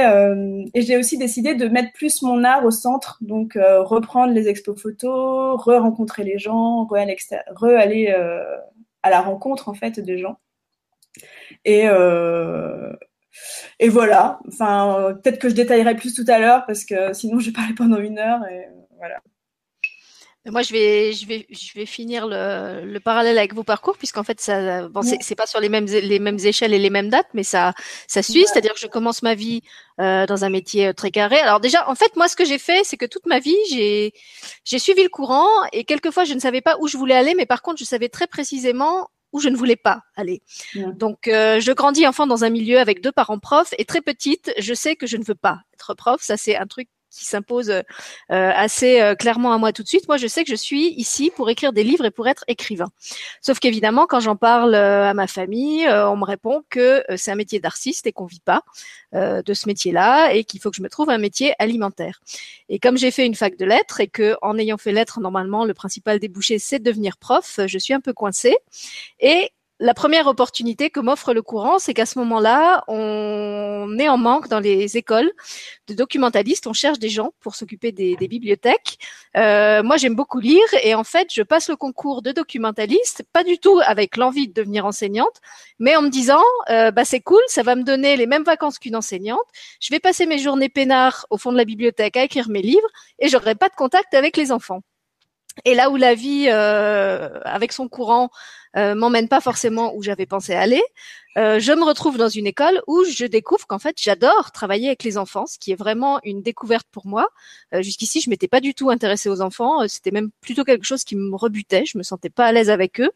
j'ai 0.76 0.98
aussi 0.98 1.18
décidé 1.18 1.56
de 1.56 1.68
mettre 1.68 1.92
plus 1.94 2.22
mon 2.22 2.44
art 2.44 2.64
au 2.66 2.72
centre, 2.72 3.18
donc 3.22 3.58
reprendre 3.58 4.34
les 4.34 4.48
expos 4.48 4.80
photos, 4.80 5.62
re-rencontrer 5.62 6.24
les 6.24 6.38
gens, 6.38 6.86
re-aller 6.86 8.16
à 9.04 9.10
la 9.10 9.22
rencontre 9.22 9.70
en 9.70 9.74
fait 9.74 10.00
des 10.00 10.18
gens. 10.18 10.38
Et, 11.66 11.88
et 13.80 13.90
voilà. 13.90 14.40
Enfin, 14.48 15.00
euh, 15.00 15.14
peut-être 15.14 15.40
que 15.40 15.50
je 15.50 15.56
détaillerai 15.56 15.96
plus 15.96 16.14
tout 16.14 16.26
à 16.28 16.40
l'heure 16.40 16.66
parce 16.66 16.86
que 16.86 17.14
sinon 17.14 17.40
je 17.40 17.48
vais 17.48 17.54
parler 17.54 17.74
pendant 17.76 17.98
une 17.98 18.20
heure 18.20 18.40
et 18.50 18.68
voilà. 18.98 19.18
Moi, 20.50 20.62
je 20.62 20.72
vais, 20.72 21.12
je 21.12 21.28
vais, 21.28 21.46
je 21.50 21.74
vais 21.78 21.86
finir 21.86 22.26
le, 22.26 22.86
le 22.86 23.00
parallèle 23.02 23.38
avec 23.38 23.54
vos 23.54 23.66
parcours, 23.66 23.98
puisqu'en 23.98 24.24
fait, 24.24 24.40
ça, 24.40 24.88
bon, 24.88 25.02
c'est 25.02 25.36
pas 25.36 25.46
sur 25.46 25.60
les 25.60 25.68
mêmes, 25.68 25.88
les 25.88 26.20
mêmes 26.20 26.40
échelles 26.40 26.74
et 26.74 26.80
les 26.80 26.90
mêmes 26.90 27.10
dates, 27.10 27.28
mais 27.34 27.44
ça, 27.44 27.74
ça 28.08 28.24
suit. 28.24 28.46
C'est-à-dire 28.46 28.74
que 28.74 28.80
je 28.80 28.88
commence 28.88 29.24
ma 29.24 29.36
vie 29.36 29.62
euh, 30.00 30.26
dans 30.26 30.46
un 30.46 30.50
métier 30.50 30.88
euh, 30.88 30.94
très 30.94 31.12
carré. 31.12 31.38
Alors 31.38 31.60
déjà, 31.60 31.90
en 31.90 31.96
fait, 31.96 32.16
moi, 32.16 32.30
ce 32.30 32.38
que 32.38 32.46
j'ai 32.46 32.60
fait, 32.60 32.86
c'est 32.86 32.96
que 32.96 33.06
toute 33.06 33.26
ma 33.26 33.40
vie, 33.40 33.58
j'ai, 33.70 34.14
j'ai 34.64 34.80
suivi 34.80 35.04
le 35.04 35.10
courant, 35.10 35.50
et 35.74 35.84
quelquefois, 35.84 36.24
je 36.24 36.34
ne 36.34 36.40
savais 36.40 36.62
pas 36.62 36.78
où 36.80 36.88
je 36.88 36.96
voulais 36.96 37.16
aller, 37.16 37.36
mais 37.36 37.46
par 37.46 37.62
contre, 37.62 37.80
je 37.80 37.86
savais 37.86 38.08
très 38.08 38.28
précisément 38.28 39.10
où 39.34 39.40
je 39.40 39.50
ne 39.50 39.56
voulais 39.56 39.76
pas 39.76 40.02
aller. 40.16 40.42
Donc, 40.76 41.28
euh, 41.28 41.60
je 41.60 41.72
grandis 41.72 42.08
enfant 42.08 42.28
dans 42.28 42.44
un 42.44 42.50
milieu 42.50 42.80
avec 42.80 43.02
deux 43.02 43.12
parents 43.12 43.40
profs 43.40 43.74
et 43.78 43.86
très 43.86 44.02
petite, 44.02 44.54
je 44.58 44.74
sais 44.74 44.96
que 44.96 45.08
je 45.08 45.18
ne 45.18 45.24
veux 45.24 45.36
pas 45.36 45.62
être 45.74 45.94
prof. 45.94 46.22
Ça, 46.22 46.38
c'est 46.38 46.56
un 46.56 46.68
truc 46.68 46.88
qui 47.10 47.26
s'impose 47.26 47.70
euh, 47.70 47.84
assez 48.30 49.02
euh, 49.02 49.16
clairement 49.16 49.54
à 49.54 49.58
moi 49.58 49.72
tout 49.72 49.84
de 49.84 49.88
suite. 49.88 50.08
Moi, 50.08 50.18
je 50.18 50.28
sais 50.28 50.44
que 50.44 50.50
je 50.50 50.56
suis 50.56 50.94
ici 50.94 51.32
pour 51.36 51.50
écrire 51.50 51.74
des 51.74 51.84
livres 51.84 52.06
et 52.06 52.12
pour 52.12 52.28
être 52.28 52.44
écrivain. 52.48 52.90
Sauf 53.42 53.60
qu'évidemment, 53.60 54.06
quand 54.08 54.20
j'en 54.20 54.36
parle 54.36 54.76
euh, 54.76 55.10
à 55.10 55.14
ma 55.14 55.28
famille, 55.28 55.88
on 55.88 56.18
me 56.18 56.26
répond 56.26 56.64
que 56.70 57.04
c'est 57.16 57.32
un 57.32 57.36
métier 57.36 57.60
d'artiste 57.60 58.08
et 58.08 58.12
qu'on 58.12 58.26
vit 58.26 58.42
pas 58.44 58.62
de 59.14 59.54
ce 59.54 59.68
métier-là 59.68 60.34
et 60.34 60.44
qu'il 60.44 60.60
faut 60.60 60.70
que 60.70 60.76
je 60.76 60.82
me 60.82 60.90
trouve 60.90 61.10
un 61.10 61.18
métier 61.18 61.54
alimentaire. 61.60 62.20
Et 62.70 62.78
comme 62.78 62.98
j'ai 62.98 63.12
fait 63.12 63.26
une 63.26 63.36
fac 63.36 63.58
de 63.58 63.66
lettres 63.66 64.02
et 64.02 64.08
que 64.08 64.36
en 64.42 64.58
ayant 64.58 64.78
fait 64.78 64.92
lettres, 64.92 65.20
normalement, 65.20 65.66
le 65.66 65.74
principal 65.74 66.20
débouché, 66.20 66.60
c'est 66.60 66.80
de 66.80 66.84
devenir 66.84 67.18
prof, 67.18 67.60
je 67.66 67.78
suis 67.78 67.94
un 67.94 68.02
peu 68.02 68.14
coincée. 68.14 68.58
Et 69.20 69.52
la 69.80 69.94
première 69.94 70.26
opportunité 70.26 70.90
que 70.90 71.00
m'offre 71.00 71.34
le 71.34 71.44
courant, 71.44 71.78
c'est 71.78 71.94
qu'à 71.94 72.08
ce 72.08 72.18
moment-là, 72.20 72.84
on 72.88 73.96
est 74.00 74.10
en 74.10 74.18
manque 74.18 74.48
dans 74.48 74.60
les 74.60 74.98
écoles 74.98 75.32
de 75.88 75.94
documentalistes. 75.94 76.66
On 76.66 76.74
cherche 76.74 76.98
des 76.98 77.10
gens 77.10 77.32
pour 77.42 77.54
s'occuper 77.54 77.92
des, 77.92 78.16
bibliothèques. 78.28 78.98
Euh, 79.36 79.84
moi, 79.84 79.98
j'aime 79.98 80.16
beaucoup 80.16 80.40
lire 80.40 80.66
et 80.84 80.96
en 80.96 81.04
fait, 81.04 81.28
je 81.32 81.44
passe 81.44 81.70
le 81.70 81.76
concours 81.76 82.24
de 82.24 82.32
documentaliste, 82.32 83.24
pas 83.32 83.44
du 83.44 83.60
tout 83.60 83.80
avec 83.86 84.18
l'envie 84.18 84.48
de 84.48 84.54
devenir 84.54 84.86
enseignante, 84.86 85.42
mais 85.78 85.96
en 85.96 86.02
me 86.02 86.10
disant, 86.10 86.44
euh, 86.70 86.90
bah 86.90 87.06
c'est 87.06 87.22
cool, 87.22 87.42
ça 87.48 87.62
va 87.62 87.76
me 87.76 87.84
donner 87.84 88.18
les 88.18 88.26
mêmes 88.26 88.44
vacances 88.44 88.80
qu'une 88.80 88.96
enseignante. 88.96 89.46
Je 89.80 89.94
vais 89.94 90.00
passer 90.00 90.26
mes 90.26 90.40
journées 90.40 90.70
peinards 90.70 91.28
au 91.30 91.38
fond 91.38 91.52
de 91.52 91.58
la 91.58 91.66
bibliothèque 91.66 92.18
à 92.18 92.24
écrire 92.24 92.50
mes 92.50 92.64
livres 92.64 92.90
et 93.20 93.28
j'aurai 93.28 93.54
pas 93.54 93.70
de 93.70 93.76
contact 93.76 94.16
avec 94.16 94.38
les 94.38 94.52
enfants. 94.52 94.82
Et 95.66 95.76
là 95.76 95.90
où 95.90 95.96
la 95.96 96.14
vie, 96.14 96.48
euh, 96.50 97.40
avec 97.44 97.72
son 97.72 97.88
courant, 97.88 98.30
euh, 98.78 98.96
m'emmène 98.96 99.28
pas 99.28 99.42
forcément 99.42 99.96
où 99.96 100.04
j'avais 100.04 100.26
pensé 100.26 100.54
aller, 100.54 100.82
euh, 101.38 101.60
je 101.60 101.72
me 101.72 101.84
retrouve 101.84 102.18
dans 102.18 102.30
une 102.30 102.48
école 102.48 102.82
où 102.88 103.04
je 103.04 103.26
découvre 103.26 103.68
qu'en 103.68 103.78
fait 103.78 103.96
j'adore 104.00 104.52
travailler 104.52 104.88
avec 104.88 105.04
les 105.04 105.20
enfants, 105.20 105.46
ce 105.46 105.60
qui 105.60 105.72
est 105.72 105.76
vraiment 105.76 106.20
une 106.24 106.42
découverte 106.42 106.88
pour 106.92 107.06
moi. 107.06 107.28
Euh, 107.76 107.84
jusqu'ici, 107.84 108.22
je 108.22 108.30
m'étais 108.32 108.48
pas 108.48 108.60
du 108.60 108.74
tout 108.74 108.90
intéressée 108.90 109.30
aux 109.30 109.42
enfants, 109.42 109.84
euh, 109.84 109.88
c'était 109.88 110.10
même 110.10 110.32
plutôt 110.42 110.64
quelque 110.64 110.86
chose 110.86 111.04
qui 111.04 111.16
me 111.16 111.36
rebutait, 111.36 111.86
je 111.86 111.98
me 112.00 112.04
sentais 112.04 112.32
pas 112.32 112.48
à 112.48 112.52
l'aise 112.52 112.72
avec 112.72 113.00
eux. 113.00 113.12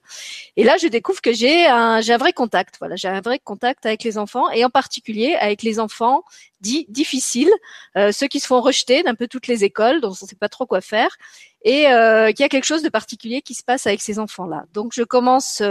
Et 0.56 0.64
là, 0.64 0.78
je 0.78 0.88
découvre 0.88 1.20
que 1.20 1.34
j'ai 1.34 1.66
un, 1.66 2.02
j'ai 2.02 2.14
un 2.14 2.18
vrai 2.18 2.32
contact. 2.32 2.76
Voilà, 2.80 2.96
j'ai 2.96 3.08
un 3.08 3.22
vrai 3.22 3.40
contact 3.40 3.88
avec 3.88 4.04
les 4.04 4.20
enfants 4.20 4.52
et 4.52 4.64
en 4.64 4.70
particulier 4.70 5.36
avec 5.40 5.64
les 5.64 5.80
enfants 5.80 6.24
dits 6.60 6.86
difficiles, 6.90 7.52
ceux 7.96 8.28
qui 8.28 8.40
se 8.40 8.46
font 8.46 8.62
rejeter 8.62 9.02
d'un 9.02 9.16
peu 9.16 9.28
toutes 9.28 9.48
les 9.48 9.64
écoles, 9.64 10.00
dont 10.00 10.10
on 10.10 10.14
sait 10.14 10.36
pas 10.36 10.50
trop 10.50 10.68
quoi 10.68 10.80
faire 10.80 11.18
et 11.64 11.88
euh, 11.88 12.32
qu'il 12.32 12.42
y 12.42 12.46
a 12.46 12.50
quelque 12.50 12.66
chose 12.66 12.84
de 12.84 12.90
particulier 12.90 13.42
qui 13.42 13.54
se 13.54 13.64
passe 13.64 13.88
avec 13.88 14.02
ces 14.02 14.20
enfants-là. 14.20 14.66
Donc 14.74 14.94
je 14.94 15.04
commence 15.04 15.62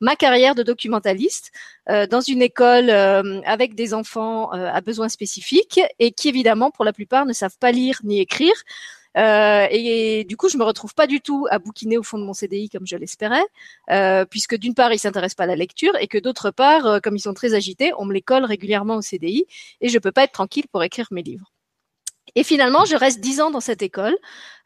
ma 0.00 0.16
carrière 0.16 0.54
de 0.54 0.62
documentaliste 0.62 1.52
euh, 1.90 2.06
dans 2.06 2.20
une 2.20 2.42
école 2.42 2.90
euh, 2.90 3.40
avec 3.44 3.74
des 3.74 3.94
enfants 3.94 4.52
euh, 4.54 4.70
à 4.72 4.80
besoins 4.80 5.08
spécifiques 5.08 5.80
et 5.98 6.12
qui 6.12 6.28
évidemment 6.28 6.70
pour 6.70 6.84
la 6.84 6.92
plupart 6.92 7.26
ne 7.26 7.32
savent 7.32 7.56
pas 7.58 7.72
lire 7.72 8.00
ni 8.04 8.20
écrire. 8.20 8.54
et, 9.16 10.24
du 10.28 10.36
coup, 10.36 10.48
je 10.48 10.56
me 10.56 10.64
retrouve 10.64 10.94
pas 10.94 11.06
du 11.08 11.20
tout 11.20 11.46
à 11.50 11.58
bouquiner 11.58 11.98
au 11.98 12.02
fond 12.04 12.18
de 12.18 12.24
mon 12.24 12.32
CDI 12.32 12.68
comme 12.70 12.86
je 12.86 12.96
l'espérais, 12.96 13.44
puisque 14.30 14.56
d'une 14.56 14.74
part, 14.74 14.92
ils 14.92 15.00
s'intéressent 15.00 15.36
pas 15.36 15.44
à 15.44 15.46
la 15.46 15.56
lecture 15.56 15.94
et 16.00 16.06
que 16.06 16.18
d'autre 16.18 16.50
part, 16.52 17.00
comme 17.02 17.16
ils 17.16 17.20
sont 17.20 17.34
très 17.34 17.54
agités, 17.54 17.92
on 17.98 18.04
me 18.04 18.12
les 18.14 18.22
colle 18.22 18.44
régulièrement 18.44 18.96
au 18.96 19.02
CDI 19.02 19.46
et 19.80 19.88
je 19.88 19.98
peux 19.98 20.12
pas 20.12 20.24
être 20.24 20.32
tranquille 20.32 20.68
pour 20.70 20.82
écrire 20.84 21.08
mes 21.10 21.22
livres. 21.22 21.49
Et 22.34 22.44
finalement, 22.44 22.84
je 22.84 22.96
reste 22.96 23.20
dix 23.20 23.40
ans 23.40 23.50
dans 23.50 23.60
cette 23.60 23.82
école 23.82 24.16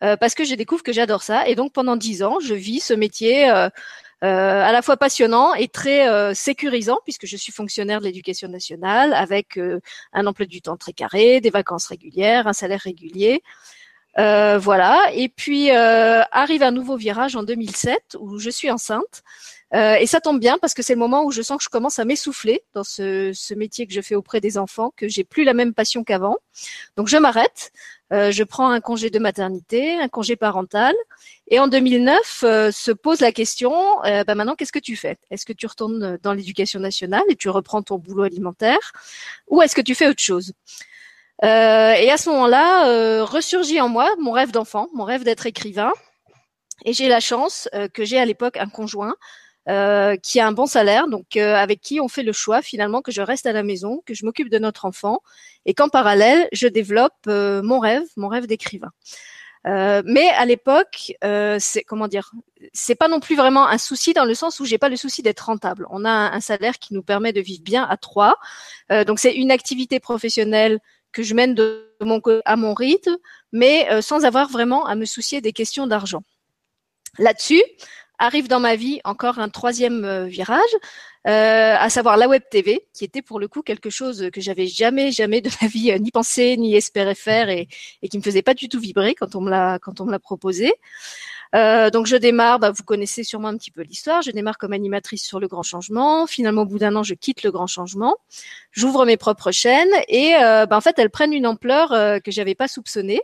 parce 0.00 0.35
que 0.35 0.44
je 0.44 0.55
découvre 0.55 0.83
que 0.83 0.92
j'adore 0.92 1.22
ça. 1.22 1.48
Et 1.48 1.55
donc, 1.55 1.72
pendant 1.72 1.96
dix 1.96 2.22
ans, 2.22 2.38
je 2.40 2.53
vis 2.53 2.81
ce 2.81 2.92
métier 2.92 3.50
euh, 4.24 4.62
à 4.62 4.72
la 4.72 4.81
fois 4.81 4.96
passionnant 4.96 5.53
et 5.53 5.68
très 5.68 6.09
euh, 6.09 6.33
sécurisant 6.33 6.98
puisque 7.05 7.27
je 7.27 7.37
suis 7.37 7.53
fonctionnaire 7.53 8.00
de 8.00 8.07
l'éducation 8.07 8.48
nationale 8.48 9.12
avec 9.12 9.59
euh, 9.59 9.81
un 10.14 10.27
emploi 10.27 10.46
du 10.46 10.62
temps 10.62 10.79
très 10.79 10.94
carré, 10.94 11.42
des 11.42 11.50
vacances 11.50 11.87
régulières, 11.88 12.46
un 12.46 12.55
salaire 12.55 12.81
régulier. 12.81 13.42
voilà. 14.16 15.11
Et 15.14 15.29
puis 15.29 15.70
arrive 15.70 16.62
un 16.62 16.70
nouveau 16.70 16.96
virage 16.96 17.37
en 17.37 17.42
2007 17.42 18.16
où 18.18 18.38
je 18.38 18.50
suis 18.50 18.70
enceinte. 18.70 19.22
Et 19.75 20.07
ça 20.07 20.21
tombe 20.21 20.39
bien 20.39 20.57
parce 20.61 20.73
que 20.73 20.83
c'est 20.83 20.95
le 20.95 21.01
moment 21.01 21.25
où 21.25 21.33
je 21.33 21.43
sens 21.43 21.59
que 21.59 21.65
je 21.65 21.69
commence 21.69 21.99
à 21.99 22.05
m'essouffler 22.05 22.63
dans 22.75 22.85
ce, 22.85 23.33
ce, 23.35 23.55
métier 23.55 23.87
que 23.87 23.93
je 23.93 24.01
fais 24.01 24.15
auprès 24.15 24.41
des 24.41 24.57
enfants, 24.57 24.93
que 24.97 25.09
j'ai 25.09 25.25
plus 25.25 25.43
la 25.43 25.53
même 25.53 25.75
passion 25.75 26.05
qu'avant. 26.05 26.37
Donc 26.97 27.09
je 27.09 27.17
m'arrête. 27.17 27.73
Euh, 28.13 28.31
je 28.31 28.45
prends 28.45 28.71
un 28.71 28.81
congé 28.81 29.11
de 29.11 29.19
maternité, 29.19 29.99
un 29.99 30.09
congé 30.09 30.37
parental. 30.37 30.95
Et 31.49 31.59
en 31.59 31.69
2009, 31.69 32.45
euh, 32.45 32.71
se 32.71 32.93
pose 32.93 33.21
la 33.21 33.33
question, 33.33 33.73
euh, 34.05 34.25
bah 34.25 34.35
maintenant, 34.35 34.55
qu'est-ce 34.55 34.73
que 34.73 34.79
tu 34.79 34.97
fais? 34.97 35.17
Est-ce 35.31 35.47
que 35.47 35.53
tu 35.53 35.67
retournes 35.67 36.19
dans 36.23 36.33
l'éducation 36.33 36.81
nationale 36.81 37.23
et 37.29 37.37
tu 37.37 37.49
reprends 37.49 37.83
ton 37.83 37.99
boulot 37.99 38.25
alimentaire 38.25 38.93
Ou 39.49 39.63
est-ce 39.63 39.75
que 39.75 39.81
tu 39.81 39.95
fais 39.95 40.07
autre 40.09 40.23
chose? 40.23 40.53
Et 41.43 42.11
à 42.11 42.17
ce 42.17 42.31
moment-là, 42.31 43.25
ressurgit 43.25 43.81
en 43.81 43.89
moi 43.89 44.09
mon 44.19 44.31
rêve 44.31 44.53
d'enfant, 44.53 44.89
mon 44.95 45.05
rêve 45.05 45.25
d'être 45.25 45.47
écrivain. 45.47 45.93
Et 46.85 46.93
j'ai 46.93 47.09
la 47.09 47.21
chance 47.21 47.69
que 47.93 48.05
j'ai 48.05 48.19
à 48.19 48.25
l'époque 48.25 48.57
un 48.57 48.69
conjoint 48.69 49.17
euh, 49.66 50.16
qui 50.16 50.40
a 50.40 50.46
un 50.46 50.53
bon 50.53 50.66
salaire, 50.66 51.09
donc 51.09 51.38
euh, 51.38 51.55
avec 51.55 51.81
qui 51.81 51.98
on 51.98 52.07
fait 52.07 52.22
le 52.22 52.33
choix 52.33 52.61
finalement 52.61 53.00
que 53.00 53.11
je 53.11 53.22
reste 53.22 53.46
à 53.46 53.53
la 53.53 53.62
maison, 53.62 54.03
que 54.05 54.12
je 54.12 54.27
m'occupe 54.27 54.50
de 54.50 54.59
notre 54.59 54.85
enfant, 54.85 55.22
et 55.64 55.72
qu'en 55.72 55.88
parallèle 55.88 56.48
je 56.53 56.68
développe 56.68 57.14
euh, 57.29 57.62
mon 57.62 57.79
rêve, 57.79 58.03
mon 58.18 58.29
rêve 58.29 58.46
d'écrivain. 58.46 58.92
mais 59.64 60.29
à 60.37 60.44
l'époque, 60.44 61.14
c'est 61.22 61.83
comment 61.85 62.09
dire, 62.09 62.31
c'est 62.74 62.94
pas 62.94 63.09
non 63.09 63.20
plus 63.20 63.37
vraiment 63.37 63.66
un 63.66 63.79
souci 63.79 64.12
dans 64.12 64.27
le 64.27 64.35
sens 64.35 64.61
où 64.61 64.66
j'ai 64.66 64.77
pas 64.77 64.90
le 64.90 64.96
souci 64.96 65.22
d'être 65.22 65.46
rentable. 65.46 65.87
On 65.88 66.05
a 66.05 66.11
un, 66.11 66.40
salaire 66.40 66.79
qui 66.79 66.92
nous 66.92 67.03
permet 67.03 67.33
de 67.33 67.40
vivre 67.40 67.62
bien 67.62 67.85
à 67.85 67.96
trois, 67.96 68.37
donc 69.07 69.18
c'est 69.18 69.35
une 69.35 69.50
activité 69.50 69.98
professionnelle 69.98 70.79
que 71.12 71.22
je 71.22 71.35
mène 71.35 71.55
de 71.55 71.96
mon 72.03 72.20
à 72.44 72.57
mon 72.57 72.74
rythme, 72.74 73.16
mais 73.53 74.03
sans 74.03 74.27
avoir 74.27 74.50
vraiment 74.50 74.85
à 74.85 74.94
me 74.94 75.07
soucier 75.07 75.40
des 75.40 75.55
questions 75.55 75.87
d'argent. 75.87 76.22
Là-dessus, 77.18 77.62
arrive 78.18 78.48
dans 78.48 78.61
ma 78.61 78.77
vie 78.77 79.00
encore 79.05 79.38
un 79.38 79.48
troisième 79.48 80.05
euh, 80.05 80.27
virage, 80.27 80.61
euh, 81.27 81.74
à 81.79 81.88
savoir 81.90 82.16
la 82.16 82.29
web 82.29 82.42
TV, 82.50 82.87
qui 82.92 83.05
était 83.05 83.22
pour 83.22 83.40
le 83.40 83.48
coup 83.48 83.62
quelque 83.62 83.90
chose 83.90 84.31
que 84.33 84.40
j'avais 84.40 84.66
jamais, 84.66 85.11
jamais 85.11 85.40
de 85.40 85.50
ma 85.62 85.68
vie 85.68 85.90
euh, 85.90 85.98
ni 85.98 86.11
pensé 86.11 86.57
ni 86.57 86.74
espéré 86.74 87.14
faire 87.14 87.48
et, 87.48 87.68
et 88.03 88.09
qui 88.09 88.18
me 88.18 88.22
faisait 88.22 88.42
pas 88.42 88.55
du 88.55 88.68
tout 88.68 88.81
vibrer 88.81 89.14
quand 89.14 89.35
on 89.35 89.40
me 89.40 89.50
l'a 89.50 89.79
quand 89.79 90.00
on 90.00 90.07
me 90.07 90.11
l'a 90.11 90.18
proposé. 90.18 90.72
Euh, 91.55 91.90
donc 91.90 92.07
je 92.07 92.17
démarre, 92.17 92.59
bah, 92.59 92.71
vous 92.71 92.83
connaissez 92.83 93.23
sûrement 93.23 93.49
un 93.49 93.57
petit 93.57 93.71
peu 93.71 93.83
l'histoire. 93.83 94.23
Je 94.23 94.31
démarre 94.31 94.59
comme 94.59 94.73
animatrice 94.73 95.25
sur 95.25 95.38
le 95.38 95.47
Grand 95.47 95.62
Changement. 95.62 96.27
Finalement, 96.27 96.62
au 96.62 96.67
bout 96.67 96.79
d'un 96.79 96.95
an, 96.97 97.03
je 97.03 97.14
quitte 97.14 97.43
le 97.43 97.53
Grand 97.53 97.67
Changement. 97.67 98.17
J'ouvre 98.73 99.05
mes 99.07 99.17
propres 99.17 99.53
chaînes 99.53 99.93
et 100.09 100.35
euh, 100.37 100.67
bah, 100.67 100.77
en 100.77 100.81
fait, 100.81 100.99
elles 100.99 101.11
prennent 101.11 101.33
une 101.33 101.47
ampleur 101.47 101.93
euh, 101.93 102.19
que 102.19 102.31
j'avais 102.31 102.55
pas 102.55 102.67
soupçonnée. 102.67 103.21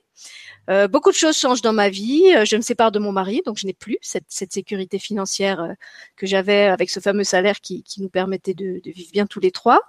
Euh, 0.69 0.87
beaucoup 0.87 1.11
de 1.11 1.17
choses 1.17 1.37
changent 1.37 1.63
dans 1.63 1.73
ma 1.73 1.89
vie. 1.89 2.33
Euh, 2.37 2.45
je 2.45 2.55
me 2.55 2.61
sépare 2.61 2.93
de 2.93 3.01
mon 3.01 3.11
mari, 3.11 3.43
donc 3.45 3.59
je 3.59 3.67
n'ai 3.67 3.73
plus 3.73 3.99
cette, 4.03 4.27
cette, 4.29 4.53
sécurité 4.53 4.99
financière 4.99 5.75
que 6.17 6.27
j'avais 6.27 6.65
avec 6.65 6.91
ce 6.91 7.01
fameux 7.01 7.25
salaire 7.25 7.61
qui, 7.61 7.83
qui 7.83 8.03
nous 8.03 8.11
permettait 8.11 8.55
de, 8.55 8.81
de, 8.85 8.91
vivre 8.93 9.11
bien 9.13 9.27
tous 9.27 9.41
les 9.41 9.51
trois. 9.51 9.81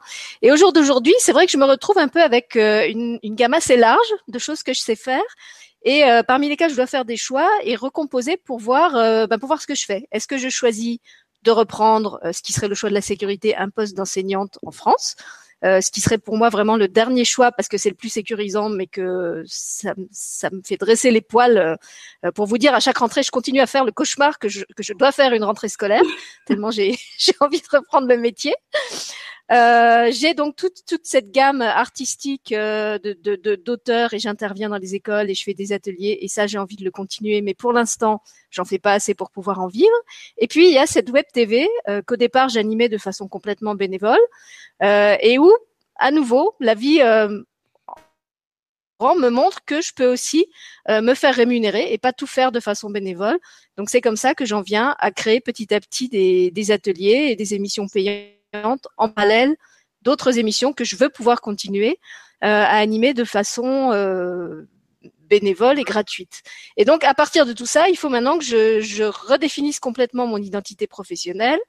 Et 0.42 0.52
au 0.52 0.56
jour 0.56 0.74
d'aujourd'hui, 0.74 1.14
c'est 1.20 1.34
vrai 1.34 1.46
que 1.46 1.52
je 1.52 1.58
me 1.58 1.66
retrouve 1.66 2.00
un 2.00 2.08
peu 2.08 2.22
avec 2.22 2.56
une, 2.56 3.20
une, 3.22 3.36
gamme 3.36 3.54
assez 3.54 3.78
large 3.78 4.00
de 4.28 4.40
choses 4.40 4.64
que 4.64 4.74
je 4.74 4.80
sais 4.80 4.96
faire. 4.96 5.22
Et 5.84 6.04
parmi 6.28 6.48
lesquelles 6.48 6.70
je 6.70 6.76
dois 6.76 6.86
faire 6.86 7.06
des 7.06 7.18
choix 7.18 7.50
et 7.64 7.76
recomposer 7.76 8.38
pour 8.38 8.60
voir, 8.60 8.94
bah, 9.28 9.38
pour 9.40 9.48
voir 9.48 9.62
ce 9.62 9.68
que 9.68 9.76
je 9.76 9.86
fais. 9.86 10.08
Est-ce 10.12 10.28
que 10.28 10.38
je 10.38 10.48
choisis 10.50 11.00
de 11.42 11.52
reprendre 11.52 12.20
ce 12.32 12.42
qui 12.44 12.54
serait 12.54 12.68
le 12.68 12.76
choix 12.76 12.90
de 12.90 12.94
la 12.94 13.02
sécurité, 13.02 13.56
un 13.56 13.70
poste 13.70 13.98
d'enseignante 13.98 14.60
en 14.64 14.72
France 14.72 15.16
euh, 15.18 15.51
ce 15.64 15.92
qui 15.92 16.02
serait 16.02 16.18
pour 16.18 16.38
moi 16.38 16.50
vraiment 16.50 16.76
le 16.76 16.88
dernier 16.88 17.26
choix 17.26 17.52
parce 17.52 17.68
que 17.68 17.78
c'est 17.78 17.90
le 17.90 17.96
plus 17.96 18.10
sécurisant, 18.10 18.70
mais 18.70 18.88
que 18.88 19.44
ça, 19.46 19.94
ça, 20.12 20.50
me 20.50 20.62
fait 20.64 20.78
dresser 20.78 21.12
les 21.12 21.22
poils. 21.22 21.58
Euh, 22.26 22.32
pour 22.32 22.46
vous 22.46 22.58
dire, 22.58 22.74
à 22.74 22.80
chaque 22.80 22.98
rentrée, 22.98 23.24
je 23.24 23.32
continue 23.32 23.60
à 23.60 23.68
faire 23.68 23.86
le 23.86 23.92
cauchemar 23.92 24.40
que 24.40 24.50
je, 24.50 24.64
que 24.76 24.84
je 24.84 24.94
dois 24.94 25.12
faire 25.12 25.34
une 25.34 25.44
rentrée 25.44 25.70
scolaire, 25.70 26.04
tellement 26.46 26.72
j'ai 26.72 26.98
envie 27.40 27.62
de 27.62 27.68
reprendre 27.72 28.08
le 28.08 28.18
métier. 28.18 28.54
Euh, 29.52 30.10
j'ai 30.14 30.34
donc 30.34 30.56
toute, 30.56 30.86
toute 30.88 31.06
cette 31.06 31.32
gamme 31.32 31.62
artistique 31.62 32.54
euh, 32.54 32.98
de 33.00 33.56
d'auteurs 33.56 34.14
et 34.14 34.20
j'interviens 34.20 34.70
dans 34.70 34.78
les 34.78 34.96
écoles 34.96 35.30
et 35.30 35.34
je 35.34 35.44
fais 35.44 35.54
des 35.54 35.74
ateliers 35.74 36.20
et 36.22 36.30
ça 36.30 36.48
j'ai 36.48 36.58
envie 36.58 36.78
de 36.78 36.86
le 36.86 36.92
continuer 36.92 37.42
mais 37.42 37.54
pour 37.54 37.74
l'instant 37.74 38.22
j'en 38.50 38.64
fais 38.64 38.80
pas 38.80 38.94
assez 38.94 39.14
pour 39.14 39.30
pouvoir 39.30 39.60
en 39.60 39.68
vivre. 39.68 39.90
Et 40.38 40.48
puis 40.48 40.68
il 40.68 40.74
y 40.74 40.78
a 40.78 40.86
cette 40.86 41.10
web 41.10 41.26
TV 41.34 41.68
euh, 41.90 42.02
qu'au 42.02 42.16
départ 42.16 42.48
j'animais 42.48 42.88
de 42.88 42.98
façon 42.98 43.28
complètement 43.28 43.76
bénévole 43.76 44.20
euh, 44.84 45.18
et 45.20 45.38
où 45.38 45.51
à 46.02 46.12
nouveau 46.12 46.56
la 46.60 46.74
vie 46.74 47.02
euh, 47.02 47.42
me 49.00 49.30
montre 49.30 49.66
que 49.66 49.82
je 49.82 49.94
peux 49.96 50.06
aussi 50.06 50.46
me 50.88 51.16
faire 51.16 51.34
rémunérer 51.34 51.92
et 51.92 51.98
pas 51.98 52.14
tout 52.14 52.28
faire 52.28 52.52
de 52.52 52.60
façon 52.60 52.92
bénévole. 52.92 53.40
Donc 53.76 53.90
c'est 53.90 54.00
comme 54.00 54.16
ça 54.16 54.36
que 54.36 54.46
j'en 54.46 54.62
viens 54.62 54.96
à 55.00 55.10
créer 55.10 55.42
petit 55.42 55.74
à 55.74 55.80
petit 55.80 56.08
des, 56.08 56.72
ateliers 56.72 57.30
et 57.32 57.36
des 57.36 57.56
émissions 57.56 57.88
payantes 57.88 58.88
en 58.98 59.10
parallèle 59.10 59.56
d'autres 60.02 60.38
émissions 60.38 60.74
que 60.74 60.84
je 60.84 60.96
veux 60.96 61.10
pouvoir 61.10 61.42
continuer 61.42 62.00
euh, 62.44 62.48
à 62.48 62.78
animer 62.78 63.14
de 63.14 63.24
façon 63.24 63.92
euh, 63.94 64.68
bénévole 65.32 65.80
et 65.80 65.84
gratuite. 65.84 66.44
Et 66.76 66.84
donc, 66.84 67.06
à 67.06 67.14
partir 67.14 67.46
de 67.46 67.54
tout 67.54 67.66
ça, 67.66 67.88
il 67.90 67.96
faut 67.96 68.10
maintenant 68.10 68.38
que 68.38 68.44
je, 68.44 68.82
je 68.82 69.06
redéfinisse 69.06 69.80
complètement 69.80 70.28
mon 70.28 70.38
identité 70.38 70.88
professionnelle, 70.88 71.62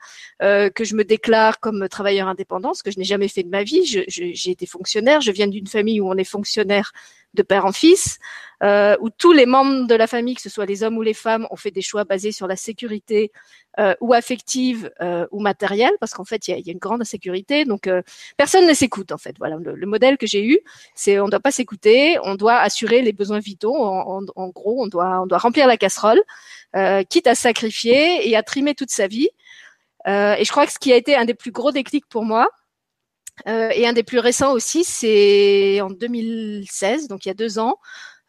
euh, 0.43 0.69
que 0.69 0.85
je 0.85 0.97
me 0.97 1.05
déclare 1.05 1.61
comme 1.61 1.89
travailleur 1.89 2.27
indépendant, 2.27 2.75
ce 2.75 2.83
que 2.83 2.91
je 2.91 2.99
n'ai 2.99 3.05
jamais 3.05 3.29
fait 3.29 3.45
de 3.45 3.49
ma 3.49 3.63
vie. 3.63 3.85
J'ai 3.85 4.51
été 4.51 4.67
fonctionnaire, 4.67 5.21
je 5.21 5.31
viens 5.31 5.47
d'une 5.47 5.69
famille 5.69 6.01
où 6.01 6.09
on 6.11 6.17
est 6.17 6.31
fonctionnaire 6.37 6.93
de 7.35 7.43
père 7.43 7.67
en 7.67 7.73
fils, 7.73 8.19
euh, 8.63 8.97
où 9.01 9.11
tous 9.11 9.33
les 9.33 9.47
membres 9.47 9.87
de 9.87 9.95
la 9.95 10.07
famille, 10.07 10.35
que 10.35 10.43
ce 10.43 10.49
soit 10.49 10.67
les 10.67 10.83
hommes 10.83 10.97
ou 10.97 11.03
les 11.03 11.15
femmes, 11.15 11.47
ont 11.51 11.57
fait 11.57 11.71
des 11.71 11.83
choix 11.83 12.05
basés 12.05 12.31
sur 12.31 12.47
la 12.47 12.57
sécurité 12.57 13.33
euh, 13.81 13.95
ou 14.01 14.13
affective 14.13 14.91
euh, 15.01 15.27
ou 15.33 15.41
matérielle, 15.41 15.95
parce 15.99 16.13
qu'en 16.13 16.25
fait, 16.25 16.47
il 16.47 16.51
y 16.53 16.55
a, 16.55 16.59
y 16.59 16.69
a, 16.69 16.73
une 16.73 16.79
grande 16.79 17.01
insécurité. 17.01 17.65
Donc, 17.65 17.87
euh, 17.87 18.03
personne 18.37 18.67
ne 18.67 18.75
s'écoute, 18.75 19.11
en 19.11 19.19
fait. 19.19 19.35
Voilà, 19.39 19.57
le, 19.57 19.75
le 19.75 19.87
modèle 19.87 20.19
que 20.19 20.27
j'ai 20.27 20.45
eu, 20.45 20.61
c'est 20.95 21.19
on 21.19 21.27
ne 21.27 21.31
doit 21.31 21.41
pas 21.41 21.51
s'écouter, 21.51 22.19
on 22.23 22.35
doit 22.35 22.59
assurer 22.59 23.03
les 23.03 23.13
besoins 23.13 23.41
vitaux. 23.41 23.75
En, 23.75 24.19
en, 24.19 24.23
en, 24.37 24.49
gros, 24.49 24.83
on 24.83 24.87
doit, 24.87 25.23
on 25.23 25.27
doit 25.27 25.39
remplir 25.39 25.67
la 25.67 25.77
casserole, 25.77 26.23
euh, 26.77 27.03
quitte 27.03 27.27
à 27.27 27.35
sacrifier 27.35 28.29
et 28.29 28.37
à 28.37 28.43
trimer 28.43 28.75
toute 28.75 28.91
sa 28.91 29.07
vie. 29.07 29.29
Euh, 30.07 30.35
et 30.35 30.45
je 30.45 30.51
crois 30.51 30.67
que 30.67 30.73
ce 30.73 30.79
qui 30.79 30.93
a 30.93 30.97
été 30.97 31.17
un 31.17 31.25
des 31.25 31.35
plus 31.35 31.53
gros 31.53 31.73
déclics 31.73 32.07
pour 32.09 32.25
moi, 32.25 32.49
euh, 33.49 33.71
et 33.75 33.87
un 33.87 33.93
des 33.93 34.03
plus 34.03 34.19
récents 34.19 34.53
aussi, 34.53 34.85
c'est 34.85 35.81
en 35.81 35.91
2016, 35.91 37.09
donc 37.09 37.25
il 37.25 37.29
y 37.29 37.31
a 37.31 37.35
deux 37.35 37.59
ans, 37.59 37.77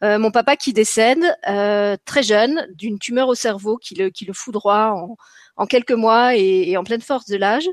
euh, 0.02 0.18
mon 0.18 0.30
papa 0.30 0.56
qui 0.56 0.72
décède 0.72 1.24
euh, 1.48 1.96
très 2.04 2.22
jeune 2.22 2.66
d'une 2.74 2.98
tumeur 2.98 3.28
au 3.28 3.34
cerveau 3.34 3.76
qui 3.78 3.94
le, 3.94 4.10
qui 4.10 4.24
le 4.24 4.32
foudroie 4.32 4.92
en, 4.92 5.16
en 5.56 5.66
quelques 5.66 5.92
mois 5.92 6.36
et, 6.36 6.70
et, 6.70 6.76
en 6.76 6.84
pleine 6.84 7.00
force 7.00 7.26
de 7.26 7.36
l'âge. 7.36 7.68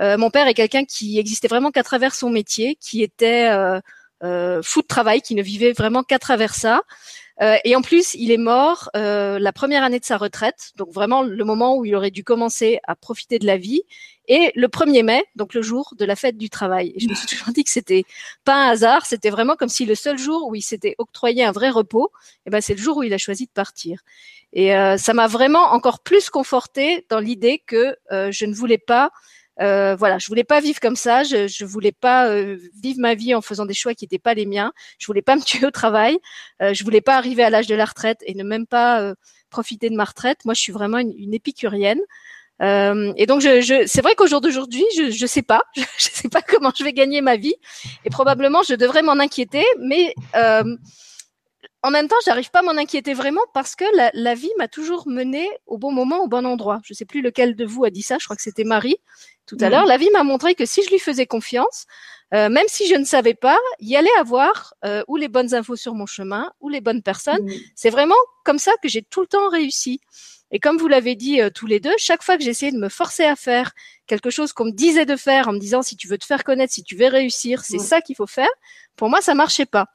Euh, 0.00 0.16
mon 0.16 0.30
père 0.30 0.46
est 0.46 0.54
quelqu'un 0.54 0.84
qui 0.84 1.18
existait 1.18 1.48
vraiment 1.48 1.70
qu'à 1.70 1.82
travers 1.82 2.14
son 2.14 2.30
métier, 2.30 2.76
qui 2.76 3.02
était 3.02 3.48
euh, 3.50 3.80
fou 4.20 4.82
de 4.82 4.86
travail, 4.86 5.22
qui 5.22 5.34
ne 5.34 5.42
vivait 5.42 5.72
vraiment 5.72 6.02
qu'à 6.02 6.18
travers 6.18 6.54
ça. 6.54 6.82
Euh, 7.40 7.56
et 7.64 7.76
en 7.76 7.82
plus, 7.82 8.14
il 8.14 8.32
est 8.32 8.38
mort 8.38 8.90
euh, 8.96 9.38
la 9.38 9.52
première 9.52 9.84
année 9.84 10.00
de 10.00 10.04
sa 10.04 10.16
retraite, 10.16 10.72
donc 10.76 10.90
vraiment 10.92 11.22
le 11.22 11.44
moment 11.44 11.76
où 11.76 11.84
il 11.84 11.94
aurait 11.94 12.10
dû 12.10 12.24
commencer 12.24 12.80
à 12.84 12.96
profiter 12.96 13.38
de 13.38 13.46
la 13.46 13.56
vie, 13.56 13.82
et 14.26 14.50
le 14.56 14.66
1er 14.66 15.04
mai, 15.04 15.24
donc 15.36 15.54
le 15.54 15.62
jour 15.62 15.94
de 15.96 16.04
la 16.04 16.16
fête 16.16 16.36
du 16.36 16.50
travail. 16.50 16.92
Et 16.94 17.00
je 17.00 17.08
me 17.08 17.14
suis 17.14 17.26
toujours 17.26 17.52
dit 17.52 17.64
que 17.64 17.70
c'était 17.70 18.04
pas 18.44 18.66
un 18.66 18.70
hasard, 18.70 19.06
c'était 19.06 19.30
vraiment 19.30 19.56
comme 19.56 19.68
si 19.68 19.86
le 19.86 19.94
seul 19.94 20.18
jour 20.18 20.48
où 20.48 20.54
il 20.54 20.62
s'était 20.62 20.96
octroyé 20.98 21.44
un 21.44 21.52
vrai 21.52 21.70
repos, 21.70 22.10
eh 22.44 22.50
ben 22.50 22.60
c'est 22.60 22.74
le 22.74 22.80
jour 22.80 22.98
où 22.98 23.02
il 23.04 23.14
a 23.14 23.18
choisi 23.18 23.46
de 23.46 23.52
partir. 23.52 24.00
Et 24.52 24.74
euh, 24.74 24.96
ça 24.96 25.14
m'a 25.14 25.28
vraiment 25.28 25.72
encore 25.72 26.00
plus 26.00 26.30
conforté 26.30 27.06
dans 27.08 27.20
l'idée 27.20 27.62
que 27.66 27.96
euh, 28.10 28.30
je 28.32 28.44
ne 28.46 28.54
voulais 28.54 28.78
pas 28.78 29.10
euh, 29.60 29.96
voilà, 29.96 30.18
je 30.18 30.26
voulais 30.26 30.44
pas 30.44 30.60
vivre 30.60 30.80
comme 30.80 30.96
ça. 30.96 31.24
Je, 31.24 31.48
je 31.48 31.64
voulais 31.64 31.92
pas 31.92 32.28
euh, 32.28 32.56
vivre 32.82 33.00
ma 33.00 33.14
vie 33.14 33.34
en 33.34 33.40
faisant 33.40 33.66
des 33.66 33.74
choix 33.74 33.94
qui 33.94 34.04
n'étaient 34.04 34.18
pas 34.18 34.34
les 34.34 34.46
miens. 34.46 34.72
Je 34.98 35.06
voulais 35.06 35.22
pas 35.22 35.36
me 35.36 35.42
tuer 35.42 35.66
au 35.66 35.70
travail. 35.70 36.18
Euh, 36.62 36.74
je 36.74 36.84
voulais 36.84 37.00
pas 37.00 37.16
arriver 37.16 37.42
à 37.42 37.50
l'âge 37.50 37.66
de 37.66 37.74
la 37.74 37.84
retraite 37.84 38.18
et 38.26 38.34
ne 38.34 38.44
même 38.44 38.66
pas 38.66 39.00
euh, 39.02 39.14
profiter 39.50 39.90
de 39.90 39.96
ma 39.96 40.04
retraite. 40.04 40.44
Moi, 40.44 40.54
je 40.54 40.60
suis 40.60 40.72
vraiment 40.72 40.98
une, 40.98 41.12
une 41.16 41.34
épicurienne. 41.34 42.00
Euh, 42.60 43.12
et 43.16 43.26
donc, 43.26 43.40
je, 43.40 43.60
je, 43.60 43.86
c'est 43.86 44.02
vrai 44.02 44.14
qu'au 44.16 44.26
jour 44.26 44.40
d'aujourd'hui, 44.40 44.84
je, 44.96 45.10
je 45.10 45.26
sais 45.26 45.42
pas, 45.42 45.62
je, 45.76 45.82
je 45.98 46.08
sais 46.12 46.28
pas 46.28 46.42
comment 46.42 46.72
je 46.76 46.82
vais 46.82 46.92
gagner 46.92 47.20
ma 47.20 47.36
vie, 47.36 47.54
et 48.04 48.10
probablement 48.10 48.64
je 48.68 48.74
devrais 48.74 49.02
m'en 49.02 49.12
inquiéter, 49.12 49.64
mais 49.78 50.12
en 51.82 51.90
même 51.90 52.08
temps, 52.08 52.16
j'arrive 52.24 52.50
pas 52.50 52.60
à 52.60 52.62
m'en 52.62 52.76
inquiéter 52.76 53.14
vraiment 53.14 53.40
parce 53.54 53.76
que 53.76 53.84
la, 53.96 54.10
la 54.12 54.34
vie 54.34 54.50
m'a 54.58 54.68
toujours 54.68 55.06
mené 55.06 55.48
au 55.66 55.78
bon 55.78 55.92
moment, 55.92 56.18
au 56.18 56.28
bon 56.28 56.44
endroit. 56.44 56.80
Je 56.84 56.92
sais 56.92 57.04
plus 57.04 57.22
lequel 57.22 57.54
de 57.54 57.64
vous 57.64 57.84
a 57.84 57.90
dit 57.90 58.02
ça. 58.02 58.16
Je 58.18 58.24
crois 58.24 58.36
que 58.36 58.42
c'était 58.42 58.64
Marie 58.64 58.96
tout 59.46 59.56
à 59.60 59.66
mmh. 59.66 59.70
l'heure. 59.70 59.86
La 59.86 59.96
vie 59.96 60.10
m'a 60.12 60.24
montré 60.24 60.54
que 60.54 60.66
si 60.66 60.82
je 60.82 60.90
lui 60.90 60.98
faisais 60.98 61.26
confiance, 61.26 61.86
euh, 62.34 62.48
même 62.48 62.66
si 62.68 62.86
je 62.88 62.94
ne 62.94 63.04
savais 63.04 63.34
pas, 63.34 63.58
il 63.80 63.88
y 63.88 63.96
allait 63.96 64.08
avoir 64.18 64.74
euh, 64.84 65.02
ou 65.08 65.16
les 65.16 65.28
bonnes 65.28 65.54
infos 65.54 65.76
sur 65.76 65.94
mon 65.94 66.06
chemin 66.06 66.52
ou 66.60 66.68
les 66.68 66.80
bonnes 66.80 67.02
personnes. 67.02 67.44
Mmh. 67.44 67.54
C'est 67.74 67.90
vraiment 67.90 68.16
comme 68.44 68.58
ça 68.58 68.72
que 68.82 68.88
j'ai 68.88 69.02
tout 69.02 69.20
le 69.20 69.26
temps 69.26 69.48
réussi. 69.48 70.00
Et 70.50 70.60
comme 70.60 70.78
vous 70.78 70.88
l'avez 70.88 71.14
dit 71.14 71.40
euh, 71.40 71.50
tous 71.50 71.66
les 71.66 71.80
deux, 71.80 71.94
chaque 71.96 72.22
fois 72.22 72.36
que 72.36 72.44
j'essayais 72.44 72.72
de 72.72 72.78
me 72.78 72.88
forcer 72.88 73.24
à 73.24 73.36
faire 73.36 73.72
quelque 74.06 74.30
chose 74.30 74.52
qu'on 74.52 74.66
me 74.66 74.72
disait 74.72 75.06
de 75.06 75.16
faire, 75.16 75.48
en 75.48 75.52
me 75.52 75.58
disant 75.58 75.82
si 75.82 75.96
tu 75.96 76.08
veux 76.08 76.18
te 76.18 76.24
faire 76.24 76.44
connaître, 76.44 76.72
si 76.72 76.82
tu 76.82 76.96
veux 76.96 77.06
réussir, 77.08 77.64
c'est 77.64 77.76
mmh. 77.76 77.80
ça 77.80 78.00
qu'il 78.00 78.16
faut 78.16 78.26
faire. 78.26 78.48
Pour 78.96 79.08
moi, 79.08 79.20
ça 79.20 79.34
marchait 79.34 79.66
pas. 79.66 79.86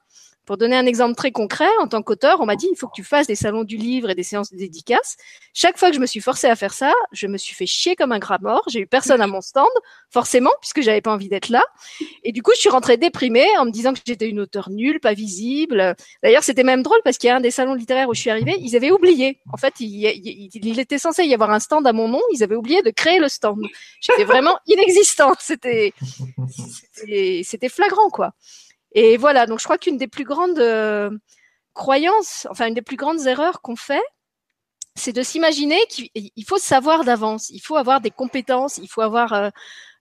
Pour 0.44 0.58
donner 0.58 0.76
un 0.76 0.86
exemple 0.86 1.14
très 1.14 1.32
concret, 1.32 1.68
en 1.80 1.88
tant 1.88 2.02
qu'auteur, 2.02 2.40
on 2.40 2.46
m'a 2.46 2.56
dit 2.56 2.68
il 2.70 2.76
faut 2.76 2.86
que 2.86 2.94
tu 2.94 3.04
fasses 3.04 3.26
des 3.26 3.34
salons 3.34 3.64
du 3.64 3.76
livre 3.76 4.10
et 4.10 4.14
des 4.14 4.22
séances 4.22 4.52
de 4.52 4.58
dédicaces. 4.58 5.16
Chaque 5.54 5.78
fois 5.78 5.88
que 5.88 5.94
je 5.94 6.00
me 6.00 6.06
suis 6.06 6.20
forcée 6.20 6.48
à 6.48 6.56
faire 6.56 6.74
ça, 6.74 6.92
je 7.12 7.26
me 7.26 7.38
suis 7.38 7.54
fait 7.54 7.66
chier 7.66 7.96
comme 7.96 8.12
un 8.12 8.18
gras 8.18 8.38
mort. 8.40 8.62
J'ai 8.68 8.80
eu 8.80 8.86
personne 8.86 9.20
à 9.20 9.26
mon 9.28 9.40
stand, 9.40 9.68
forcément, 10.10 10.50
puisque 10.60 10.82
j'avais 10.82 11.00
pas 11.00 11.12
envie 11.12 11.28
d'être 11.28 11.48
là. 11.48 11.62
Et 12.24 12.32
du 12.32 12.42
coup, 12.42 12.52
je 12.54 12.60
suis 12.60 12.68
rentrée 12.68 12.96
déprimée 12.96 13.46
en 13.58 13.64
me 13.64 13.70
disant 13.70 13.94
que 13.94 14.00
j'étais 14.06 14.28
une 14.28 14.40
auteure 14.40 14.70
nulle, 14.70 15.00
pas 15.00 15.14
visible. 15.14 15.94
D'ailleurs, 16.22 16.44
c'était 16.44 16.64
même 16.64 16.82
drôle 16.82 17.00
parce 17.04 17.16
qu'il 17.16 17.28
y 17.28 17.30
a 17.30 17.36
un 17.36 17.40
des 17.40 17.50
salons 17.50 17.74
littéraires 17.74 18.08
où 18.08 18.14
je 18.14 18.20
suis 18.20 18.30
arrivée, 18.30 18.56
ils 18.60 18.76
avaient 18.76 18.90
oublié. 18.90 19.38
En 19.52 19.56
fait, 19.56 19.74
il, 19.80 19.86
il, 19.86 20.50
il 20.66 20.80
était 20.80 20.98
censé 20.98 21.24
y 21.24 21.32
avoir 21.32 21.50
un 21.50 21.60
stand 21.60 21.86
à 21.86 21.92
mon 21.92 22.08
nom, 22.08 22.20
ils 22.32 22.42
avaient 22.42 22.56
oublié 22.56 22.82
de 22.82 22.90
créer 22.90 23.18
le 23.18 23.28
stand. 23.28 23.62
J'étais 24.00 24.24
vraiment 24.24 24.58
inexistante. 24.66 25.38
C'était, 25.40 25.94
c'était 27.42 27.68
flagrant, 27.68 28.10
quoi. 28.10 28.32
Et 28.94 29.16
voilà, 29.16 29.46
donc 29.46 29.58
je 29.58 29.64
crois 29.64 29.78
qu'une 29.78 29.98
des 29.98 30.08
plus 30.08 30.24
grandes 30.24 30.58
euh, 30.58 31.10
croyances, 31.74 32.46
enfin 32.50 32.68
une 32.68 32.74
des 32.74 32.82
plus 32.82 32.96
grandes 32.96 33.26
erreurs 33.26 33.60
qu'on 33.60 33.76
fait, 33.76 34.02
c'est 34.96 35.12
de 35.12 35.22
s'imaginer 35.22 35.78
qu'il 35.88 36.44
faut 36.46 36.58
savoir 36.58 37.04
d'avance, 37.04 37.50
il 37.50 37.60
faut 37.60 37.76
avoir 37.76 38.00
des 38.00 38.10
compétences, 38.10 38.78
il 38.78 38.88
faut 38.88 39.00
avoir, 39.00 39.32
euh, 39.32 39.50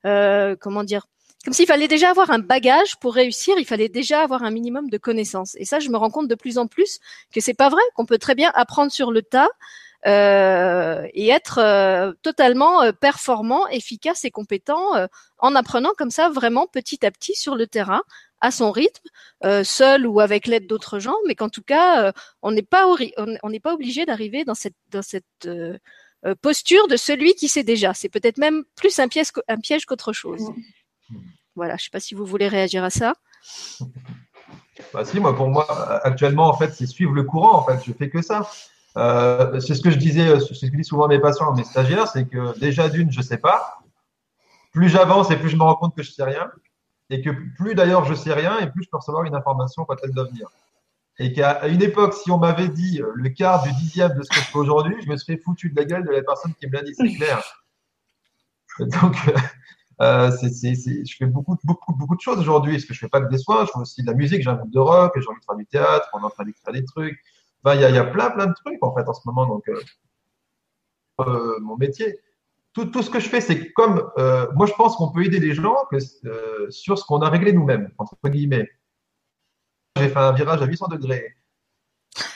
euh, 0.06 0.56
comment 0.60 0.84
dire, 0.84 1.08
comme 1.44 1.54
s'il 1.54 1.66
fallait 1.66 1.88
déjà 1.88 2.12
avoir 2.12 2.30
un 2.30 2.40
bagage 2.40 2.98
pour 3.00 3.16
réussir, 3.16 3.56
il 3.58 3.66
fallait 3.66 3.90
déjà 3.90 4.22
avoir 4.22 4.44
un 4.44 4.52
minimum 4.52 4.90
de 4.90 4.98
connaissances. 4.98 5.56
Et 5.58 5.66
ça, 5.66 5.80
je 5.80 5.90
me 5.90 5.98
rends 5.98 6.12
compte 6.12 6.28
de 6.30 6.36
plus 6.36 6.58
en 6.58 6.68
plus 6.68 7.00
que 7.34 7.42
c'est 7.42 7.54
pas 7.54 7.70
vrai, 7.70 7.82
qu'on 7.96 8.06
peut 8.06 8.20
très 8.20 8.36
bien 8.36 8.52
apprendre 8.56 8.92
sur 8.92 9.12
le 9.12 9.24
tas 9.24 9.50
euh, 10.06 11.08
et 11.14 11.30
être 11.30 11.60
euh, 11.60 12.14
totalement 12.22 12.82
euh, 12.82 12.92
performant, 12.92 13.68
efficace 13.68 14.26
et 14.26 14.32
compétent 14.32 14.96
euh, 14.96 15.08
en 15.38 15.56
apprenant 15.56 15.92
comme 15.98 16.12
ça 16.12 16.30
vraiment 16.30 16.68
petit 16.68 17.06
à 17.06 17.12
petit 17.12 17.36
sur 17.36 17.56
le 17.56 17.68
terrain 17.68 18.04
à 18.44 18.52
son 18.52 18.72
rythme, 18.72 19.08
euh, 19.46 19.64
seul 19.64 20.06
ou 20.06 20.20
avec 20.20 20.48
l'aide 20.48 20.68
d'autres 20.68 21.00
gens, 21.00 21.16
mais 21.26 21.34
qu'en 21.34 21.48
tout 21.48 21.64
cas, 21.64 22.04
euh, 22.04 22.12
on 22.42 22.52
n'est 22.52 22.62
pas 22.62 22.86
on 23.42 23.50
n'est 23.50 23.60
pas 23.62 23.74
obligé 23.74 24.06
d'arriver 24.06 24.44
dans 24.44 24.54
cette 24.54 24.76
dans 24.92 25.02
cette 25.02 25.46
euh, 25.46 25.78
posture 26.42 26.90
de 26.90 26.98
celui 26.98 27.36
qui 27.36 27.48
sait 27.48 27.64
déjà. 27.64 27.94
C'est 27.94 28.10
peut-être 28.10 28.38
même 28.38 28.66
plus 28.76 29.00
un 29.00 29.08
piège 29.08 29.86
qu'autre 29.86 30.12
chose. 30.12 30.42
Voilà, 31.56 31.78
je 31.78 31.86
sais 31.86 31.90
pas 31.90 32.02
si 32.02 32.16
vous 32.16 32.26
voulez 32.26 32.50
réagir 32.50 32.84
à 32.84 32.90
ça. 32.90 33.14
Bah 34.94 35.06
si, 35.06 35.20
moi 35.22 35.36
pour 35.36 35.48
moi 35.48 35.66
actuellement 36.04 36.48
en 36.48 36.58
fait 36.58 36.74
c'est 36.74 36.86
suivre 36.86 37.14
le 37.14 37.24
courant 37.24 37.58
en 37.60 37.64
fait. 37.64 37.80
Je 37.86 37.94
fais 37.94 38.10
que 38.10 38.22
ça. 38.22 38.50
C'est 38.96 39.76
ce 39.76 39.82
que 39.82 39.90
je 39.90 39.98
disais, 39.98 40.38
c'est 40.42 40.54
ce 40.54 40.66
que 40.66 40.76
disent 40.76 40.88
souvent 40.88 41.08
mes 41.08 41.20
patients, 41.20 41.54
mes 41.54 41.64
stagiaires, 41.64 42.10
c'est 42.10 42.28
que 42.28 42.60
déjà 42.60 42.90
d'une 42.90 43.10
je 43.10 43.22
sais 43.22 43.38
pas. 43.38 43.80
Plus 44.74 44.90
j'avance 44.90 45.32
et 45.32 45.38
plus 45.38 45.50
je 45.50 45.56
me 45.56 45.64
rends 45.64 45.76
compte 45.76 45.96
que 45.96 46.04
je 46.04 46.12
sais 46.12 46.24
rien 46.24 46.52
et 47.14 47.22
que 47.22 47.30
plus 47.56 47.76
d'ailleurs 47.76 48.06
je 48.06 48.16
sais 48.16 48.34
rien 48.34 48.60
et 48.60 48.70
plus 48.72 48.84
je 48.84 48.90
peux 48.90 48.98
recevoir 48.98 49.24
une 49.24 49.36
information 49.36 49.86
quand 49.86 49.96
elle 50.04 50.12
doit 50.12 50.26
venir. 50.26 50.50
Et 51.20 51.32
qu'à 51.32 51.68
une 51.68 51.84
époque, 51.84 52.16
si 52.16 52.32
on 52.32 52.40
m'avait 52.40 52.70
dit 52.70 53.00
euh, 53.02 53.12
le 53.14 53.30
quart 53.30 53.62
du 53.62 53.72
dixième 53.74 54.18
de 54.18 54.24
ce 54.24 54.30
que 54.30 54.36
je 54.38 54.46
fais 54.46 54.58
aujourd'hui, 54.58 54.96
je 55.04 55.08
me 55.08 55.16
serais 55.16 55.38
foutu 55.38 55.70
de 55.70 55.76
la 55.76 55.86
gueule 55.86 56.04
de 56.04 56.10
la 56.10 56.24
personne 56.24 56.56
qui 56.56 56.66
me 56.66 56.72
l'a 56.72 56.82
dit, 56.82 56.96
c'est 56.96 57.14
clair. 57.14 57.44
Donc, 58.80 59.16
euh, 60.02 60.32
c'est, 60.32 60.74
je 60.74 61.16
fais 61.16 61.28
beaucoup, 61.28 61.56
beaucoup, 61.64 61.94
beaucoup 61.94 62.16
de 62.16 62.22
choses 62.22 62.40
aujourd'hui. 62.40 62.74
Parce 62.74 62.86
que 62.86 62.96
je 62.96 63.00
fais 63.00 63.10
pas 63.10 63.22
que 63.22 63.30
des 63.30 63.38
soins, 63.38 63.64
je 63.68 63.72
fais 63.72 63.80
aussi 63.80 64.02
de 64.02 64.08
la 64.08 64.16
musique, 64.16 64.42
j'ai 64.42 64.50
un 64.50 64.56
groupe 64.56 64.72
de 64.72 64.80
rock, 64.80 65.14
j'ai 65.16 65.28
envie 65.28 65.40
de 65.40 65.46
faire 65.46 65.56
du 65.56 65.68
théâtre, 65.68 66.10
on 66.14 66.22
est 66.22 66.26
en 66.26 66.32
train 66.32 66.46
d'écrire 66.46 66.74
des 66.74 66.84
trucs. 66.84 67.20
Enfin, 67.64 67.76
il 67.76 67.82
y 67.82 67.86
a, 67.86 67.92
y 67.92 67.98
a 68.00 68.06
plein, 68.06 68.32
plein 68.32 68.48
de 68.48 68.54
trucs 68.56 68.84
en 68.84 68.96
fait 68.96 69.08
en 69.08 69.14
ce 69.14 69.22
moment. 69.26 69.46
Donc, 69.46 69.70
euh, 69.70 69.80
euh, 71.20 71.60
mon 71.60 71.78
métier 71.78 72.20
tout, 72.74 72.86
tout, 72.86 73.04
ce 73.04 73.10
que 73.10 73.20
je 73.20 73.30
fais, 73.30 73.42
c'est 73.42 73.72
comme 73.74 74.10
euh, 74.18 74.48
moi, 74.56 74.66
je 74.66 74.74
pense 74.74 74.96
qu'on 74.96 75.12
peut 75.12 75.24
aider 75.24 75.40
les 75.40 75.54
gens 75.54 75.76
que, 75.92 75.98
euh, 76.26 76.70
sur 76.72 76.98
ce 76.98 77.06
qu'on 77.06 77.22
a 77.22 77.30
réglé 77.30 77.54
nous-mêmes, 77.54 77.92
entre 77.98 78.18
guillemets. 78.26 78.70
J'ai 79.98 80.10
fait 80.10 80.20
un 80.20 80.32
virage 80.32 80.62
à 80.62 80.66
800 80.66 80.88
degrés. 80.88 81.36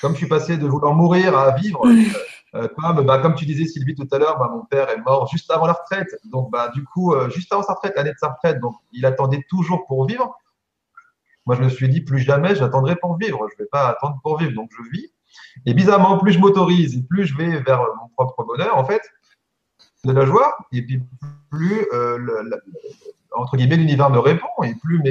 Comme 0.01 0.13
je 0.13 0.17
suis 0.17 0.27
passé 0.27 0.57
de 0.57 0.67
vouloir 0.67 0.93
mourir 0.93 1.37
à 1.37 1.55
vivre, 1.55 1.83
euh, 2.55 2.67
comme, 2.77 3.03
bah, 3.05 3.17
comme 3.19 3.33
tu 3.33 3.45
disais, 3.45 3.65
Sylvie, 3.65 3.95
tout 3.95 4.07
à 4.11 4.19
l'heure, 4.19 4.37
bah, 4.37 4.49
mon 4.53 4.63
père 4.65 4.89
est 4.89 5.01
mort 5.01 5.27
juste 5.27 5.49
avant 5.49 5.65
la 5.65 5.73
retraite. 5.73 6.15
Donc, 6.25 6.51
bah, 6.51 6.69
du 6.73 6.83
coup, 6.83 7.15
juste 7.29 7.51
avant 7.51 7.63
sa 7.63 7.73
retraite, 7.73 7.93
l'année 7.95 8.11
de 8.11 8.17
sa 8.19 8.29
retraite, 8.29 8.59
donc 8.59 8.75
il 8.91 9.05
attendait 9.07 9.43
toujours 9.49 9.87
pour 9.87 10.05
vivre. 10.05 10.37
Moi, 11.47 11.55
je 11.55 11.63
me 11.63 11.69
suis 11.69 11.89
dit, 11.89 12.01
plus 12.01 12.19
jamais 12.19 12.55
j'attendrai 12.55 12.95
pour 12.95 13.17
vivre. 13.17 13.47
Je 13.49 13.55
ne 13.55 13.63
vais 13.63 13.69
pas 13.71 13.87
attendre 13.87 14.19
pour 14.21 14.37
vivre. 14.37 14.53
Donc, 14.53 14.69
je 14.77 14.89
vis. 14.91 15.11
Et 15.65 15.73
bizarrement, 15.73 16.17
plus 16.19 16.33
je 16.33 16.39
m'autorise 16.39 16.95
et 16.95 17.03
plus 17.03 17.25
je 17.25 17.35
vais 17.35 17.59
vers 17.61 17.79
mon 18.01 18.09
propre 18.09 18.43
bonheur, 18.43 18.77
en 18.77 18.85
fait, 18.85 19.01
de 20.05 20.11
la 20.11 20.25
joie, 20.25 20.57
et 20.71 20.81
puis 20.81 21.01
plus, 21.49 21.85
euh, 21.93 22.17
entre 23.31 23.57
guillemets, 23.57 23.77
l'univers 23.77 24.09
me 24.09 24.19
répond, 24.19 24.47
et 24.63 24.75
plus 24.75 25.01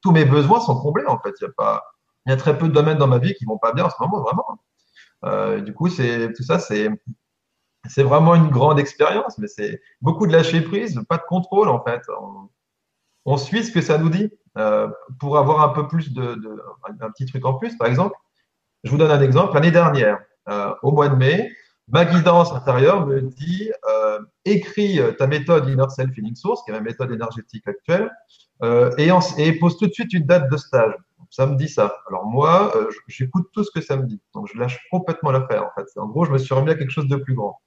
tous 0.00 0.12
mes 0.12 0.24
besoins 0.24 0.60
sont 0.60 0.80
comblés, 0.80 1.06
en 1.06 1.18
fait. 1.18 1.34
Il 1.40 2.30
y 2.30 2.32
a 2.32 2.36
très 2.36 2.56
peu 2.58 2.68
de 2.68 2.72
domaines 2.72 2.98
dans 2.98 3.06
ma 3.06 3.18
vie 3.18 3.34
qui 3.34 3.44
vont 3.44 3.58
pas 3.58 3.72
bien 3.72 3.84
en 3.84 3.90
ce 3.90 3.96
moment, 4.00 4.20
vraiment. 4.22 4.58
Euh, 5.24 5.60
du 5.60 5.72
coup, 5.72 5.88
tout 5.88 6.42
ça, 6.42 6.58
c'est, 6.58 6.88
vraiment 7.98 8.34
une 8.34 8.48
grande 8.48 8.78
expérience, 8.78 9.38
mais 9.38 9.48
c'est 9.48 9.80
beaucoup 10.00 10.26
de 10.26 10.32
lâcher 10.32 10.60
prise, 10.60 11.00
pas 11.08 11.18
de 11.18 11.24
contrôle, 11.28 11.68
en 11.68 11.82
fait. 11.82 12.02
On, 13.24 13.36
suit 13.36 13.64
ce 13.64 13.72
que 13.72 13.80
ça 13.80 13.98
nous 13.98 14.10
dit. 14.10 14.30
Euh, 14.56 14.88
pour 15.20 15.36
avoir 15.36 15.60
un 15.60 15.68
peu 15.68 15.86
plus 15.86 16.10
un 16.16 17.10
petit 17.10 17.26
truc 17.26 17.44
en 17.44 17.54
plus, 17.54 17.76
par 17.76 17.88
exemple, 17.88 18.16
je 18.84 18.90
vous 18.90 18.96
donne 18.96 19.10
un 19.10 19.20
exemple. 19.20 19.52
L'année 19.52 19.70
dernière, 19.70 20.18
au 20.82 20.92
mois 20.92 21.08
de 21.08 21.16
mai, 21.16 21.50
ma 21.88 22.04
guidance 22.04 22.52
intérieure 22.52 23.06
me 23.06 23.20
dit 23.22 23.70
euh, 23.88 24.18
écris 24.44 25.00
euh, 25.00 25.12
ta 25.12 25.26
méthode 25.26 25.68
Inner 25.68 25.88
Self 25.88 26.12
Feeling 26.12 26.34
Source, 26.34 26.62
qui 26.64 26.70
est 26.70 26.74
ma 26.74 26.80
méthode 26.80 27.12
énergétique 27.12 27.66
actuelle, 27.68 28.10
euh, 28.62 28.90
et, 28.98 29.10
en, 29.10 29.20
et, 29.38 29.52
pose 29.58 29.76
tout 29.78 29.86
de 29.86 29.92
suite 29.92 30.12
une 30.12 30.24
date 30.24 30.50
de 30.50 30.56
stage. 30.56 30.94
Ça 31.30 31.46
me 31.46 31.56
dit 31.56 31.68
ça. 31.68 31.96
Alors 32.08 32.24
moi, 32.24 32.72
euh, 32.76 32.88
j'écoute 33.08 33.48
tout 33.52 33.64
ce 33.64 33.70
que 33.70 33.80
ça 33.80 33.96
me 33.96 34.04
dit. 34.04 34.20
Donc 34.34 34.48
je 34.52 34.58
lâche 34.58 34.78
complètement 34.90 35.30
l'affaire. 35.32 35.64
En 35.64 35.70
fait, 35.76 35.86
en 35.98 36.06
gros, 36.06 36.24
je 36.24 36.30
me 36.30 36.38
suis 36.38 36.54
remis 36.54 36.70
à 36.70 36.74
quelque 36.74 36.90
chose 36.90 37.08
de 37.08 37.16
plus 37.16 37.34
grand. 37.34 37.60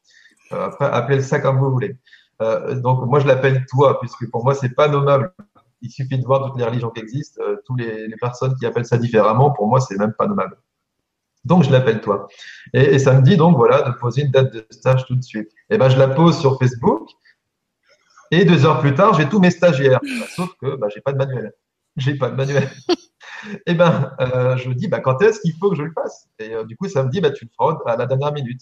Euh, 0.53 0.65
après, 0.65 0.85
appelez 0.85 1.21
ça 1.21 1.39
comme 1.39 1.59
vous 1.59 1.71
voulez. 1.71 1.97
Euh, 2.41 2.75
donc 2.75 3.05
moi, 3.05 3.19
je 3.19 3.27
l'appelle 3.27 3.65
toi, 3.69 3.99
puisque 3.99 4.29
pour 4.31 4.43
moi, 4.43 4.55
c'est 4.55 4.73
pas 4.73 4.87
nommable. 4.87 5.33
Il 5.81 5.91
suffit 5.91 6.17
de 6.17 6.25
voir 6.25 6.45
toutes 6.45 6.57
les 6.57 6.65
religions 6.65 6.89
qui 6.89 7.01
existent, 7.01 7.41
toutes 7.65 7.79
les, 7.79 8.07
les 8.07 8.17
personnes 8.17 8.55
qui 8.55 8.65
appellent 8.65 8.85
ça 8.85 8.97
différemment. 8.97 9.51
Pour 9.51 9.67
moi, 9.67 9.79
c'est 9.79 9.97
même 9.97 10.13
pas 10.13 10.27
nommable. 10.27 10.57
Donc, 11.45 11.63
je 11.63 11.71
l'appelle 11.71 12.01
toi. 12.01 12.27
Et, 12.73 12.95
et, 12.95 12.99
ça 12.99 13.13
me 13.13 13.21
dit 13.21 13.37
donc, 13.37 13.55
voilà, 13.55 13.81
de 13.83 13.91
poser 13.91 14.23
une 14.23 14.31
date 14.31 14.53
de 14.53 14.65
stage 14.69 15.05
tout 15.05 15.15
de 15.15 15.23
suite. 15.23 15.49
Et 15.69 15.75
eh 15.75 15.77
ben, 15.77 15.89
je 15.89 15.97
la 15.97 16.07
pose 16.07 16.39
sur 16.39 16.59
Facebook. 16.59 17.09
Et 18.31 18.45
deux 18.45 18.65
heures 18.65 18.79
plus 18.79 18.93
tard, 18.93 19.13
j'ai 19.15 19.27
tous 19.27 19.39
mes 19.39 19.51
stagiaires. 19.51 19.99
Sauf 20.35 20.51
que 20.61 20.75
bah, 20.75 20.87
j'ai 20.93 21.01
pas 21.01 21.13
de 21.13 21.17
manuel. 21.17 21.53
J'ai 21.97 22.15
pas 22.15 22.29
de 22.29 22.35
manuel. 22.35 22.69
Eh 23.65 23.73
ben, 23.73 24.13
euh, 24.19 24.57
je 24.57 24.69
dis, 24.71 24.89
bah, 24.89 24.99
quand 24.99 25.21
est-ce 25.21 25.39
qu'il 25.39 25.53
faut 25.53 25.69
que 25.69 25.77
je 25.77 25.83
le 25.83 25.93
fasse? 25.93 26.27
Et 26.39 26.53
euh, 26.53 26.65
du 26.65 26.75
coup, 26.75 26.89
ça 26.89 27.03
me 27.03 27.09
dit, 27.09 27.21
bah, 27.21 27.31
tu 27.31 27.45
le 27.45 27.51
feras 27.51 27.77
à 27.85 27.95
la 27.95 28.05
dernière 28.05 28.33
minute. 28.33 28.61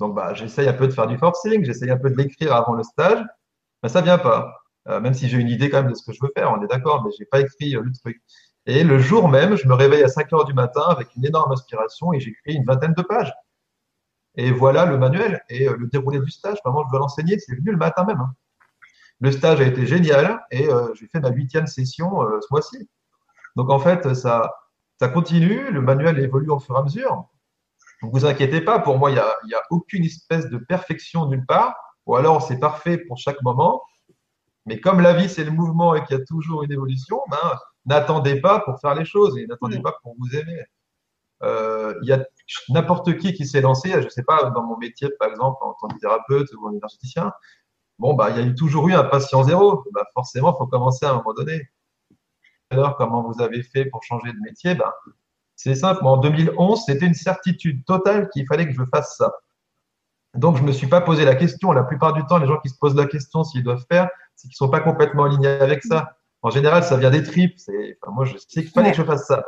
Donc, 0.00 0.14
bah, 0.14 0.32
j'essaye 0.32 0.68
un 0.68 0.72
peu 0.72 0.86
de 0.86 0.92
faire 0.92 1.06
du 1.06 1.18
forcing, 1.18 1.64
j'essaye 1.64 1.90
un 1.90 1.98
peu 1.98 2.08
de 2.10 2.16
l'écrire 2.16 2.54
avant 2.54 2.72
le 2.72 2.82
stage, 2.82 3.22
mais 3.82 3.90
ça 3.90 4.00
vient 4.00 4.16
pas. 4.16 4.62
Euh, 4.88 5.00
même 5.00 5.12
si 5.12 5.28
j'ai 5.28 5.38
une 5.38 5.48
idée 5.48 5.68
quand 5.68 5.82
même 5.82 5.90
de 5.90 5.96
ce 5.96 6.02
que 6.02 6.12
je 6.12 6.18
veux 6.22 6.30
faire, 6.34 6.50
on 6.50 6.62
est 6.62 6.66
d'accord, 6.66 7.04
mais 7.04 7.10
j'ai 7.18 7.26
pas 7.26 7.40
écrit 7.40 7.72
le 7.72 7.92
truc. 7.92 8.22
Et 8.68 8.84
le 8.84 8.98
jour 8.98 9.28
même, 9.28 9.56
je 9.56 9.66
me 9.66 9.72
réveille 9.72 10.02
à 10.04 10.08
5 10.08 10.30
heures 10.34 10.44
du 10.44 10.52
matin 10.52 10.82
avec 10.88 11.08
une 11.16 11.24
énorme 11.24 11.50
inspiration 11.50 12.12
et 12.12 12.20
j'écris 12.20 12.52
une 12.52 12.66
vingtaine 12.66 12.92
de 12.92 13.00
pages. 13.00 13.32
Et 14.36 14.52
voilà 14.52 14.84
le 14.84 14.98
manuel 14.98 15.42
et 15.48 15.66
le 15.66 15.86
déroulé 15.86 16.20
du 16.20 16.30
stage. 16.30 16.58
Vraiment, 16.62 16.84
je 16.84 16.90
dois 16.90 17.00
l'enseigner. 17.00 17.38
C'est 17.38 17.54
venu 17.54 17.70
le 17.70 17.78
matin 17.78 18.04
même. 18.04 18.20
Hein. 18.20 18.34
Le 19.20 19.32
stage 19.32 19.62
a 19.62 19.64
été 19.64 19.86
génial 19.86 20.44
et 20.50 20.68
j'ai 20.94 21.06
fait 21.08 21.18
ma 21.18 21.30
huitième 21.30 21.66
session 21.66 22.20
ce 22.42 22.46
mois-ci. 22.50 22.88
Donc 23.56 23.70
en 23.70 23.78
fait, 23.78 24.12
ça, 24.14 24.54
ça 25.00 25.08
continue, 25.08 25.70
le 25.70 25.80
manuel 25.80 26.18
évolue 26.18 26.50
au 26.50 26.58
fur 26.58 26.76
et 26.76 26.78
à 26.78 26.82
mesure. 26.82 27.24
Donc 28.02 28.12
vous 28.12 28.26
inquiétez 28.26 28.60
pas, 28.60 28.80
pour 28.80 28.98
moi, 28.98 29.10
il 29.10 29.14
n'y 29.14 29.54
a, 29.54 29.58
a 29.58 29.62
aucune 29.70 30.04
espèce 30.04 30.50
de 30.50 30.58
perfection 30.58 31.26
nulle 31.26 31.46
part, 31.46 31.74
ou 32.04 32.16
alors 32.16 32.42
c'est 32.42 32.60
parfait 32.60 32.98
pour 32.98 33.16
chaque 33.16 33.40
moment. 33.42 33.82
Mais 34.66 34.78
comme 34.78 35.00
la 35.00 35.14
vie, 35.14 35.30
c'est 35.30 35.44
le 35.44 35.50
mouvement 35.52 35.94
et 35.94 36.04
qu'il 36.04 36.18
y 36.18 36.20
a 36.20 36.24
toujours 36.24 36.62
une 36.62 36.70
évolution, 36.70 37.22
ben, 37.30 37.58
n'attendez 37.88 38.40
pas 38.40 38.60
pour 38.60 38.80
faire 38.80 38.94
les 38.94 39.04
choses 39.04 39.36
et 39.38 39.46
n'attendez 39.46 39.78
mm. 39.78 39.82
pas 39.82 39.96
pour 40.02 40.14
vous 40.18 40.36
aimer. 40.36 40.62
Euh, 41.42 41.94
il 42.02 42.08
y 42.08 42.12
a 42.12 42.24
n'importe 42.68 43.16
qui 43.18 43.32
qui 43.32 43.46
s'est 43.46 43.60
lancé, 43.60 43.90
je 43.90 43.98
ne 43.98 44.08
sais 44.08 44.24
pas, 44.24 44.50
dans 44.50 44.62
mon 44.62 44.76
métier, 44.76 45.08
par 45.18 45.28
exemple, 45.28 45.58
en 45.60 45.74
tant 45.74 45.88
que 45.88 45.98
thérapeute 45.98 46.48
ou 46.54 46.68
en 46.68 46.72
énergéticien, 46.72 47.32
bon, 47.98 48.14
bah, 48.14 48.30
il 48.30 48.44
y 48.44 48.48
a 48.48 48.52
toujours 48.54 48.88
eu 48.88 48.94
un 48.94 49.04
patient 49.04 49.44
zéro. 49.44 49.84
Bah, 49.92 50.04
forcément, 50.14 50.52
il 50.52 50.58
faut 50.58 50.66
commencer 50.66 51.06
à 51.06 51.10
un 51.10 51.16
moment 51.16 51.34
donné 51.34 51.68
comment 52.98 53.22
vous 53.22 53.40
avez 53.40 53.62
fait 53.62 53.86
pour 53.86 54.02
changer 54.02 54.32
de 54.32 54.38
métier, 54.40 54.74
ben, 54.74 54.92
c'est 55.56 55.74
simple. 55.74 56.04
en 56.04 56.18
2011, 56.18 56.84
c'était 56.86 57.06
une 57.06 57.14
certitude 57.14 57.84
totale 57.84 58.28
qu'il 58.30 58.46
fallait 58.46 58.66
que 58.66 58.74
je 58.74 58.84
fasse 58.92 59.16
ça. 59.16 59.32
Donc, 60.34 60.56
je 60.56 60.62
ne 60.62 60.68
me 60.68 60.72
suis 60.72 60.86
pas 60.86 61.00
posé 61.00 61.24
la 61.24 61.34
question. 61.34 61.72
La 61.72 61.82
plupart 61.82 62.12
du 62.12 62.24
temps, 62.26 62.38
les 62.38 62.46
gens 62.46 62.58
qui 62.58 62.68
se 62.68 62.78
posent 62.78 62.94
la 62.94 63.06
question 63.06 63.42
s'ils 63.42 63.64
doivent 63.64 63.84
faire, 63.90 64.08
c'est 64.36 64.48
qu'ils 64.48 64.54
ne 64.54 64.66
sont 64.66 64.68
pas 64.68 64.80
complètement 64.80 65.24
alignés 65.24 65.48
avec 65.48 65.82
ça. 65.82 66.17
En 66.42 66.50
général, 66.50 66.84
ça 66.84 66.96
vient 66.96 67.10
des 67.10 67.22
tripes. 67.22 67.58
moi, 68.06 68.24
je 68.24 68.36
sais 68.36 68.62
qu'il 68.62 68.70
fallait 68.70 68.90
que 68.90 68.96
je 68.96 69.02
fasse 69.02 69.26
ça. 69.26 69.44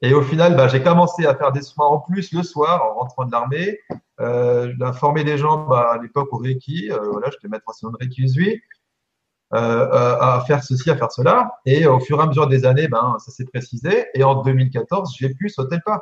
Et 0.00 0.14
au 0.14 0.22
final, 0.22 0.56
ben, 0.56 0.68
j'ai 0.68 0.82
commencé 0.82 1.26
à 1.26 1.34
faire 1.34 1.50
des 1.50 1.62
soins 1.62 1.86
en 1.86 1.98
plus 1.98 2.32
le 2.32 2.42
soir 2.44 2.84
en 2.84 3.00
rentrant 3.00 3.24
de 3.24 3.32
l'armée. 3.32 3.80
Euh, 4.20 4.72
j'ai 4.78 4.92
formé 4.92 5.24
des 5.24 5.36
gens 5.38 5.66
ben, 5.66 5.76
à 5.76 5.98
l'époque 6.00 6.32
au 6.32 6.38
Reiki. 6.38 6.90
Euh, 6.90 6.98
voilà, 7.10 7.30
je 7.30 7.36
te 7.38 7.48
mettre 7.48 7.64
en 7.66 7.90
de 7.90 7.96
Reiki 7.96 8.22
Usui. 8.22 8.62
Euh, 9.54 9.58
euh, 9.58 10.18
à 10.20 10.44
faire 10.46 10.62
ceci, 10.62 10.90
à 10.90 10.96
faire 10.96 11.10
cela. 11.10 11.58
Et 11.64 11.86
au 11.86 11.98
fur 12.00 12.20
et 12.20 12.22
à 12.22 12.26
mesure 12.26 12.48
des 12.48 12.66
années, 12.66 12.86
ben, 12.86 13.16
ça 13.18 13.32
s'est 13.32 13.46
précisé. 13.46 14.06
Et 14.14 14.22
en 14.22 14.42
2014, 14.42 15.14
j'ai 15.18 15.30
pu 15.30 15.48
sauter 15.48 15.76
le 15.76 15.82
pas. 15.84 16.00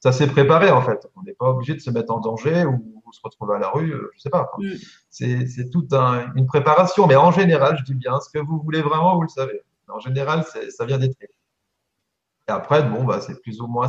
Ça 0.00 0.12
s'est 0.12 0.26
préparé 0.26 0.70
en 0.70 0.80
fait. 0.80 1.06
On 1.14 1.22
n'est 1.22 1.34
pas 1.34 1.50
obligé 1.50 1.74
de 1.74 1.80
se 1.80 1.90
mettre 1.90 2.12
en 2.12 2.20
danger 2.20 2.64
ou, 2.64 2.96
se 3.12 3.20
retrouver 3.24 3.56
à 3.56 3.58
la 3.58 3.70
rue, 3.70 3.92
euh, 3.92 4.08
je 4.14 4.20
sais 4.20 4.30
pas. 4.30 4.52
Mm. 4.58 4.74
C'est 5.10 5.70
toute 5.70 5.92
une 5.92 6.46
préparation. 6.46 7.08
Mais 7.08 7.16
en 7.16 7.32
général, 7.32 7.76
je 7.76 7.82
dis 7.82 7.94
bien, 7.94 8.20
ce 8.20 8.30
que 8.30 8.38
vous 8.38 8.60
voulez 8.60 8.82
vraiment, 8.82 9.16
vous 9.16 9.22
le 9.22 9.28
savez. 9.28 9.62
En 9.88 9.98
général, 9.98 10.44
ça 10.44 10.84
vient 10.84 10.96
d'être 10.96 11.16
Et 11.20 11.28
après, 12.46 12.84
bon, 12.84 13.02
bah, 13.02 13.20
c'est 13.20 13.42
plus 13.42 13.60
ou 13.60 13.66
moins 13.66 13.88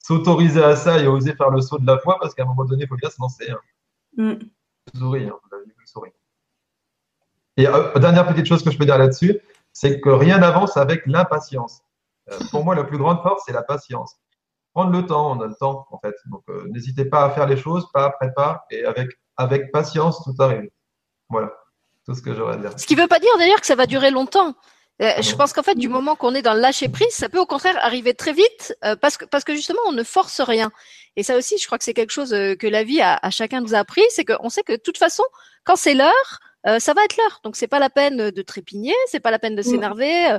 s'autoriser 0.00 0.64
à 0.64 0.74
ça 0.74 0.98
et 0.98 1.06
oser 1.06 1.36
faire 1.36 1.50
le 1.50 1.60
saut 1.60 1.78
de 1.78 1.86
la 1.86 1.98
foi 1.98 2.18
parce 2.20 2.34
qu'à 2.34 2.42
un 2.42 2.46
moment 2.46 2.64
donné, 2.64 2.84
il 2.84 2.88
faut 2.88 2.96
bien 2.96 3.08
se 3.08 3.20
lancer. 3.20 3.48
Hein. 3.50 3.60
Mm. 4.16 4.98
Souris, 4.98 5.28
hein, 5.28 5.38
vous 5.52 5.86
souris. 5.86 6.10
Et 7.56 7.66
euh, 7.68 7.98
dernière 7.98 8.26
petite 8.26 8.46
chose 8.46 8.62
que 8.62 8.70
je 8.70 8.78
peux 8.78 8.84
dire 8.84 8.98
là-dessus, 8.98 9.38
c'est 9.72 10.00
que 10.00 10.10
rien 10.10 10.38
n'avance 10.38 10.76
avec 10.76 11.06
l'impatience. 11.06 11.82
Euh, 12.30 12.38
pour 12.50 12.64
moi, 12.64 12.74
la 12.74 12.84
plus 12.84 12.98
grande 12.98 13.22
force, 13.22 13.44
c'est 13.46 13.52
la 13.52 13.62
patience. 13.62 14.16
Prendre 14.76 14.92
le 14.92 15.06
temps, 15.06 15.34
on 15.34 15.40
a 15.40 15.46
le 15.46 15.54
temps, 15.54 15.86
en 15.90 15.98
fait. 16.00 16.14
Donc, 16.30 16.42
euh, 16.50 16.68
n'hésitez 16.68 17.06
pas 17.06 17.24
à 17.24 17.30
faire 17.30 17.46
les 17.46 17.56
choses, 17.56 17.86
pas 17.94 18.04
après 18.04 18.30
pas, 18.34 18.66
et 18.70 18.84
avec, 18.84 19.08
avec 19.38 19.72
patience, 19.72 20.22
tout 20.22 20.34
arrive. 20.38 20.68
Voilà, 21.30 21.50
tout 22.04 22.14
ce 22.14 22.20
que 22.20 22.34
j'aurais 22.34 22.54
à 22.54 22.56
dire. 22.58 22.78
Ce 22.78 22.86
qui 22.86 22.94
ne 22.94 23.00
veut 23.00 23.08
pas 23.08 23.18
dire 23.18 23.30
d'ailleurs 23.38 23.62
que 23.62 23.66
ça 23.66 23.74
va 23.74 23.86
durer 23.86 24.10
longtemps. 24.10 24.54
je 25.00 25.34
pense 25.34 25.54
qu'en 25.54 25.62
fait, 25.62 25.76
du 25.76 25.88
moment 25.88 26.14
qu'on 26.14 26.34
est 26.34 26.42
dans 26.42 26.52
le 26.52 26.60
lâcher 26.60 26.90
prise, 26.90 27.08
ça 27.12 27.30
peut 27.30 27.38
au 27.38 27.46
contraire 27.46 27.78
arriver 27.80 28.12
très 28.12 28.34
vite 28.34 28.76
parce 29.00 29.16
que 29.16 29.24
parce 29.24 29.44
que 29.44 29.54
justement, 29.54 29.80
on 29.86 29.92
ne 29.92 30.02
force 30.02 30.42
rien. 30.42 30.70
Et 31.16 31.22
ça 31.22 31.38
aussi, 31.38 31.56
je 31.56 31.64
crois 31.64 31.78
que 31.78 31.84
c'est 31.84 31.94
quelque 31.94 32.12
chose 32.12 32.30
que 32.30 32.66
la 32.66 32.84
vie 32.84 33.00
a, 33.00 33.18
à 33.22 33.30
chacun 33.30 33.62
nous 33.62 33.74
a 33.74 33.78
appris, 33.78 34.02
c'est 34.10 34.26
qu'on 34.26 34.50
sait 34.50 34.62
que 34.62 34.72
de 34.72 34.80
toute 34.80 34.98
façon, 34.98 35.24
quand 35.64 35.76
c'est 35.76 35.94
l'heure, 35.94 36.40
euh, 36.66 36.80
ça 36.80 36.94
va 36.94 37.04
être 37.04 37.16
l'heure. 37.16 37.40
Donc 37.44 37.56
c'est 37.56 37.68
pas 37.68 37.78
la 37.78 37.90
peine 37.90 38.30
de 38.30 38.42
trépigner, 38.42 38.94
c'est 39.06 39.20
pas 39.20 39.30
la 39.30 39.38
peine 39.38 39.54
de 39.54 39.62
s'énerver. 39.62 40.32
Euh, 40.32 40.38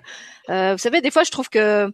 euh, 0.49 0.71
vous 0.73 0.77
savez, 0.77 1.01
des 1.01 1.11
fois, 1.11 1.23
je 1.23 1.31
trouve 1.31 1.49
que 1.49 1.91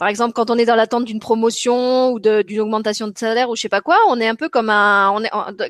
par 0.00 0.08
exemple, 0.08 0.32
quand 0.32 0.48
on 0.48 0.56
est 0.56 0.64
dans 0.64 0.76
l'attente 0.76 1.04
d'une 1.04 1.18
promotion 1.20 2.12
ou 2.12 2.20
d'une 2.20 2.60
augmentation 2.60 3.06
de 3.06 3.12
salaire 3.18 3.50
ou 3.50 3.54
je 3.54 3.60
sais 3.60 3.68
pas 3.68 3.82
quoi, 3.82 3.98
on 4.08 4.18
est 4.18 4.26
un 4.26 4.34
peu 4.34 4.48
comme 4.48 4.70
un, 4.70 5.14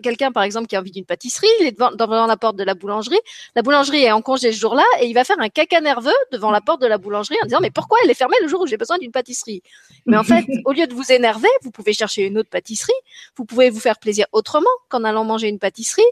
quelqu'un 0.04 0.30
par 0.30 0.44
exemple 0.44 0.68
qui 0.68 0.76
a 0.76 0.78
envie 0.78 0.92
d'une 0.92 1.04
pâtisserie, 1.04 1.48
il 1.60 1.66
est 1.66 1.72
devant, 1.72 1.90
devant 1.90 2.26
la 2.26 2.36
porte 2.36 2.54
de 2.54 2.62
la 2.62 2.74
boulangerie. 2.74 3.18
La 3.56 3.62
boulangerie 3.62 4.04
est 4.04 4.12
en 4.12 4.22
congé 4.22 4.52
ce 4.52 4.60
jour-là 4.60 4.84
et 5.00 5.06
il 5.06 5.14
va 5.14 5.24
faire 5.24 5.40
un 5.40 5.48
caca 5.48 5.80
nerveux 5.80 6.14
devant 6.30 6.52
la 6.52 6.60
porte 6.60 6.80
de 6.80 6.86
la 6.86 6.96
boulangerie 6.96 7.38
en 7.42 7.46
disant 7.46 7.58
mais 7.60 7.72
pourquoi 7.72 7.98
elle 8.04 8.10
est 8.12 8.14
fermée 8.14 8.36
le 8.40 8.46
jour 8.46 8.60
où 8.60 8.68
j'ai 8.68 8.76
besoin 8.76 8.98
d'une 8.98 9.10
pâtisserie? 9.10 9.64
Mais 10.06 10.16
en 10.16 10.22
fait, 10.22 10.44
au 10.64 10.72
lieu 10.74 10.86
de 10.86 10.94
vous 10.94 11.10
énerver, 11.10 11.48
vous 11.64 11.72
pouvez 11.72 11.92
chercher 11.92 12.24
une 12.28 12.38
autre 12.38 12.50
pâtisserie. 12.50 12.92
Vous 13.34 13.44
pouvez 13.44 13.68
vous 13.68 13.80
faire 13.80 13.98
plaisir 13.98 14.26
autrement 14.30 14.70
qu'en 14.90 15.02
allant 15.02 15.24
manger 15.24 15.48
une 15.48 15.58
pâtisserie. 15.58 16.04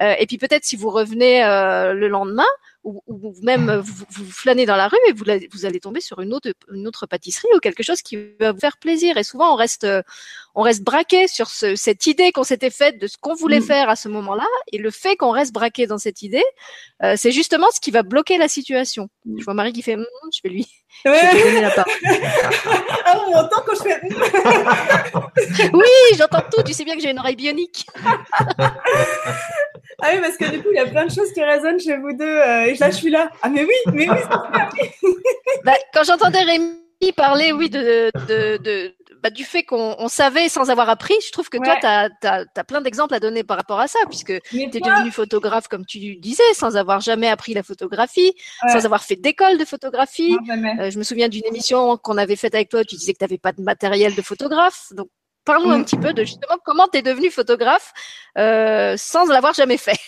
Euh, 0.00 0.14
et 0.20 0.26
puis 0.26 0.38
peut-être 0.38 0.64
si 0.64 0.76
vous 0.76 0.90
revenez 0.90 1.44
euh, 1.44 1.92
le 1.92 2.06
lendemain, 2.06 2.46
ou, 2.84 3.02
ou 3.06 3.34
même 3.42 3.76
vous, 3.76 4.04
vous, 4.10 4.30
flânez 4.30 4.66
dans 4.66 4.76
la 4.76 4.88
rue 4.88 4.98
et 5.08 5.12
vous, 5.12 5.24
vous 5.52 5.64
allez 5.64 5.80
tomber 5.80 6.00
sur 6.00 6.20
une 6.20 6.32
autre, 6.32 6.50
une 6.72 6.86
autre 6.86 7.06
pâtisserie 7.06 7.48
ou 7.56 7.58
quelque 7.58 7.82
chose 7.82 8.02
qui 8.02 8.16
va 8.38 8.52
vous 8.52 8.60
faire 8.60 8.76
plaisir. 8.76 9.16
Et 9.16 9.24
souvent, 9.24 9.52
on 9.52 9.56
reste, 9.56 9.86
on 10.54 10.62
reste 10.62 10.82
braqué 10.82 11.26
sur 11.26 11.48
ce, 11.48 11.74
cette 11.74 12.06
idée 12.06 12.30
qu'on 12.32 12.44
s'était 12.44 12.70
faite 12.70 12.98
de 13.00 13.06
ce 13.06 13.16
qu'on 13.16 13.34
voulait 13.34 13.60
mm. 13.60 13.64
faire 13.64 13.88
à 13.88 13.96
ce 13.96 14.08
moment-là. 14.08 14.46
Et 14.72 14.78
le 14.78 14.90
fait 14.90 15.16
qu'on 15.16 15.30
reste 15.30 15.52
braqué 15.52 15.86
dans 15.86 15.98
cette 15.98 16.22
idée, 16.22 16.44
euh, 17.02 17.14
c'est 17.16 17.32
justement 17.32 17.66
ce 17.72 17.80
qui 17.80 17.90
va 17.90 18.02
bloquer 18.02 18.38
la 18.38 18.48
situation. 18.48 19.08
Mm. 19.24 19.38
Je 19.40 19.44
vois 19.44 19.54
Marie 19.54 19.72
qui 19.72 19.82
fait, 19.82 19.96
mm, 19.96 20.06
je 20.32 20.40
vais 20.44 20.50
lui, 20.50 20.68
je 21.04 21.10
vais 21.10 21.44
donner 21.44 21.60
la 21.60 21.70
part. 21.74 21.86
ah, 23.04 23.20
on 23.26 23.34
entend 23.34 23.62
quand 23.66 23.74
je 23.74 23.82
fais. 23.82 24.00
oui, 25.72 26.16
j'entends 26.16 26.42
tout. 26.52 26.62
Tu 26.62 26.72
sais 26.72 26.84
bien 26.84 26.94
que 26.94 27.02
j'ai 27.02 27.10
une 27.10 27.18
oreille 27.18 27.36
bionique. 27.36 27.86
Ah 30.06 30.10
oui, 30.12 30.20
parce 30.20 30.36
que 30.36 30.50
du 30.50 30.62
coup, 30.62 30.68
il 30.70 30.76
y 30.76 30.80
a 30.80 30.86
plein 30.86 31.06
de 31.06 31.10
choses 31.10 31.32
qui 31.32 31.42
résonnent 31.42 31.80
chez 31.80 31.96
vous 31.96 32.12
deux. 32.12 32.24
Euh, 32.24 32.66
et 32.66 32.74
là, 32.74 32.90
je 32.90 32.96
suis 32.96 33.10
là. 33.10 33.30
Ah, 33.40 33.48
mais 33.48 33.64
oui, 33.64 33.92
mais 33.94 34.06
oui, 34.10 34.18
bah, 35.64 35.72
quand 35.94 36.04
j'entendais 36.04 36.42
Rémi 36.42 37.12
parler, 37.16 37.52
oui, 37.52 37.70
de, 37.70 38.10
de, 38.28 38.58
de 38.58 38.94
bah, 39.22 39.30
du 39.30 39.44
fait 39.44 39.62
qu'on 39.62 40.08
savait 40.08 40.50
sans 40.50 40.68
avoir 40.68 40.90
appris, 40.90 41.14
je 41.26 41.32
trouve 41.32 41.48
que 41.48 41.56
toi, 41.56 41.76
tu 41.80 42.26
as, 42.26 42.64
plein 42.64 42.82
d'exemples 42.82 43.14
à 43.14 43.20
donner 43.20 43.44
par 43.44 43.56
rapport 43.56 43.80
à 43.80 43.88
ça, 43.88 43.98
puisque 44.06 44.38
tu 44.42 44.60
es 44.60 44.66
devenu 44.66 45.10
photographe, 45.10 45.68
comme 45.68 45.86
tu 45.86 46.16
disais, 46.16 46.42
sans 46.52 46.76
avoir 46.76 47.00
jamais 47.00 47.28
appris 47.28 47.54
la 47.54 47.62
photographie, 47.62 48.34
sans 48.70 48.84
avoir 48.84 49.02
fait 49.02 49.16
d'école 49.16 49.56
de 49.56 49.64
photographie. 49.64 50.36
Euh, 50.78 50.90
je 50.90 50.98
me 50.98 51.02
souviens 51.02 51.30
d'une 51.30 51.46
émission 51.46 51.96
qu'on 51.96 52.18
avait 52.18 52.36
faite 52.36 52.54
avec 52.54 52.68
toi, 52.68 52.84
tu 52.84 52.96
disais 52.96 53.14
que 53.14 53.18
tu 53.18 53.24
n'avais 53.24 53.38
pas 53.38 53.52
de 53.52 53.62
matériel 53.62 54.14
de 54.14 54.20
photographe. 54.20 54.88
Donc, 54.92 55.08
Parle-nous 55.44 55.70
un 55.70 55.82
petit 55.82 55.98
peu 55.98 56.12
de 56.14 56.24
justement 56.24 56.56
comment 56.64 56.88
tu 56.88 56.98
es 56.98 57.02
devenu 57.02 57.30
photographe 57.30 57.92
euh, 58.38 58.94
sans 58.96 59.26
l'avoir 59.26 59.52
jamais 59.52 59.76
fait. 59.76 59.98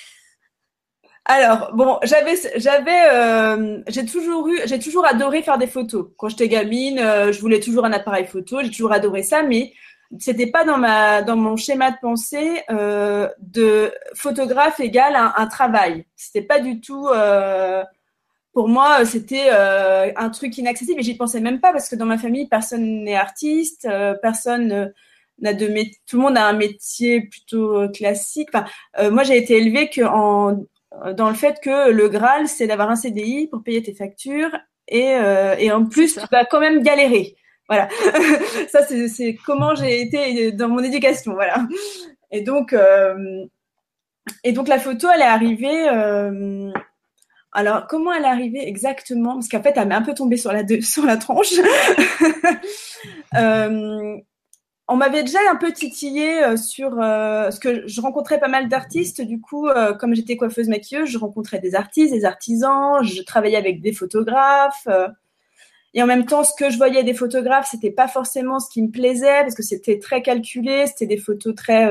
Alors 1.26 1.72
bon, 1.74 1.98
j'avais, 2.04 2.36
j'avais, 2.56 3.10
euh, 3.10 3.80
j'ai 3.88 4.06
toujours 4.06 4.48
eu, 4.48 4.60
j'ai 4.64 4.78
toujours 4.78 5.04
adoré 5.04 5.42
faire 5.42 5.58
des 5.58 5.66
photos. 5.66 6.06
Quand 6.16 6.28
j'étais 6.28 6.48
gamine, 6.48 7.00
euh, 7.00 7.32
je 7.32 7.40
voulais 7.40 7.60
toujours 7.60 7.84
un 7.84 7.92
appareil 7.92 8.26
photo, 8.26 8.60
j'ai 8.62 8.70
toujours 8.70 8.92
adoré 8.92 9.24
ça, 9.24 9.42
mais 9.42 9.72
c'était 10.20 10.46
pas 10.46 10.64
dans 10.64 10.78
ma, 10.78 11.22
dans 11.22 11.36
mon 11.36 11.56
schéma 11.56 11.90
de 11.90 11.96
pensée 12.00 12.62
de 12.68 13.92
photographe 14.14 14.78
égale 14.78 15.16
un, 15.16 15.34
un 15.36 15.46
travail. 15.48 16.06
C'était 16.14 16.46
pas 16.46 16.60
du 16.60 16.80
tout. 16.80 17.08
pour 18.52 18.68
moi, 18.68 19.04
c'était 19.04 19.50
un 19.50 20.30
truc 20.30 20.56
inaccessible 20.56 21.00
et 21.00 21.02
j'y 21.02 21.16
pensais 21.16 21.40
même 21.40 21.60
pas 21.60 21.72
parce 21.72 21.88
que 21.88 21.96
dans 21.96 22.06
ma 22.06 22.18
famille, 22.18 22.46
personne 22.46 23.02
n'est 23.02 23.16
artiste, 23.16 23.88
personne 24.22 24.92
de 25.38 25.90
tout 26.06 26.16
le 26.16 26.22
monde 26.22 26.38
a 26.38 26.46
un 26.46 26.52
métier 26.52 27.22
plutôt 27.22 27.76
euh, 27.76 27.88
classique. 27.88 28.48
Enfin, 28.52 28.66
euh, 28.98 29.10
moi, 29.10 29.22
j'ai 29.22 29.36
été 29.36 29.56
élevée 29.56 29.88
que 29.88 30.02
en, 30.02 30.64
dans 31.14 31.28
le 31.28 31.34
fait 31.34 31.60
que 31.62 31.90
le 31.90 32.08
Graal, 32.08 32.48
c'est 32.48 32.66
d'avoir 32.66 32.90
un 32.90 32.96
CDI 32.96 33.48
pour 33.48 33.62
payer 33.62 33.82
tes 33.82 33.94
factures 33.94 34.56
et, 34.88 35.14
euh, 35.14 35.56
et 35.58 35.70
en 35.72 35.84
plus, 35.84 36.14
tu 36.14 36.26
vas 36.30 36.44
quand 36.44 36.60
même 36.60 36.82
galérer. 36.82 37.36
Voilà. 37.68 37.88
ça, 38.68 38.82
c'est 38.84 39.36
comment 39.44 39.74
j'ai 39.74 40.00
été 40.00 40.52
dans 40.52 40.68
mon 40.68 40.82
éducation. 40.82 41.34
Voilà. 41.34 41.66
Et 42.30 42.40
donc, 42.42 42.74
et 44.44 44.52
donc 44.52 44.68
la 44.68 44.78
photo, 44.78 45.08
elle 45.12 45.20
est 45.20 45.24
arrivée. 45.24 45.88
alors, 47.52 47.86
comment 47.88 48.12
elle 48.12 48.24
est 48.24 48.28
arrivée 48.28 48.66
exactement? 48.66 49.34
Parce 49.34 49.48
qu'en 49.48 49.62
fait, 49.62 49.74
elle 49.76 49.88
m'est 49.88 49.96
un 49.96 50.02
peu 50.02 50.14
tombée 50.14 50.36
sur 50.36 50.52
la, 50.52 50.62
sur 50.80 51.04
la 51.04 51.16
tranche. 51.16 51.54
on 54.88 54.96
m'avait 54.96 55.24
déjà 55.24 55.38
un 55.50 55.56
peu 55.56 55.72
titillé 55.72 56.44
euh, 56.44 56.56
sur 56.56 57.00
euh, 57.00 57.50
ce 57.50 57.58
que 57.58 57.86
je 57.88 58.00
rencontrais 58.00 58.38
pas 58.38 58.48
mal 58.48 58.68
d'artistes. 58.68 59.20
Du 59.20 59.40
coup, 59.40 59.66
euh, 59.66 59.94
comme 59.94 60.14
j'étais 60.14 60.36
coiffeuse 60.36 60.68
maquilleuse, 60.68 61.08
je 61.08 61.18
rencontrais 61.18 61.58
des 61.58 61.74
artistes, 61.74 62.12
des 62.12 62.24
artisans. 62.24 63.02
Je 63.02 63.22
travaillais 63.22 63.56
avec 63.56 63.80
des 63.80 63.92
photographes. 63.92 64.86
et 65.94 66.02
en 66.02 66.06
même 66.06 66.26
temps, 66.26 66.44
ce 66.44 66.52
que 66.56 66.70
je 66.70 66.76
voyais 66.76 67.02
des 67.02 67.14
photographes, 67.14 67.68
c'était 67.70 67.90
pas 67.90 68.06
forcément 68.06 68.60
ce 68.60 68.70
qui 68.70 68.82
me 68.82 68.90
plaisait 68.90 69.42
parce 69.42 69.54
que 69.54 69.62
c'était 69.62 69.98
très 69.98 70.22
calculé. 70.22 70.86
C'était 70.86 71.06
des 71.06 71.18
photos 71.18 71.54
très 71.54 71.90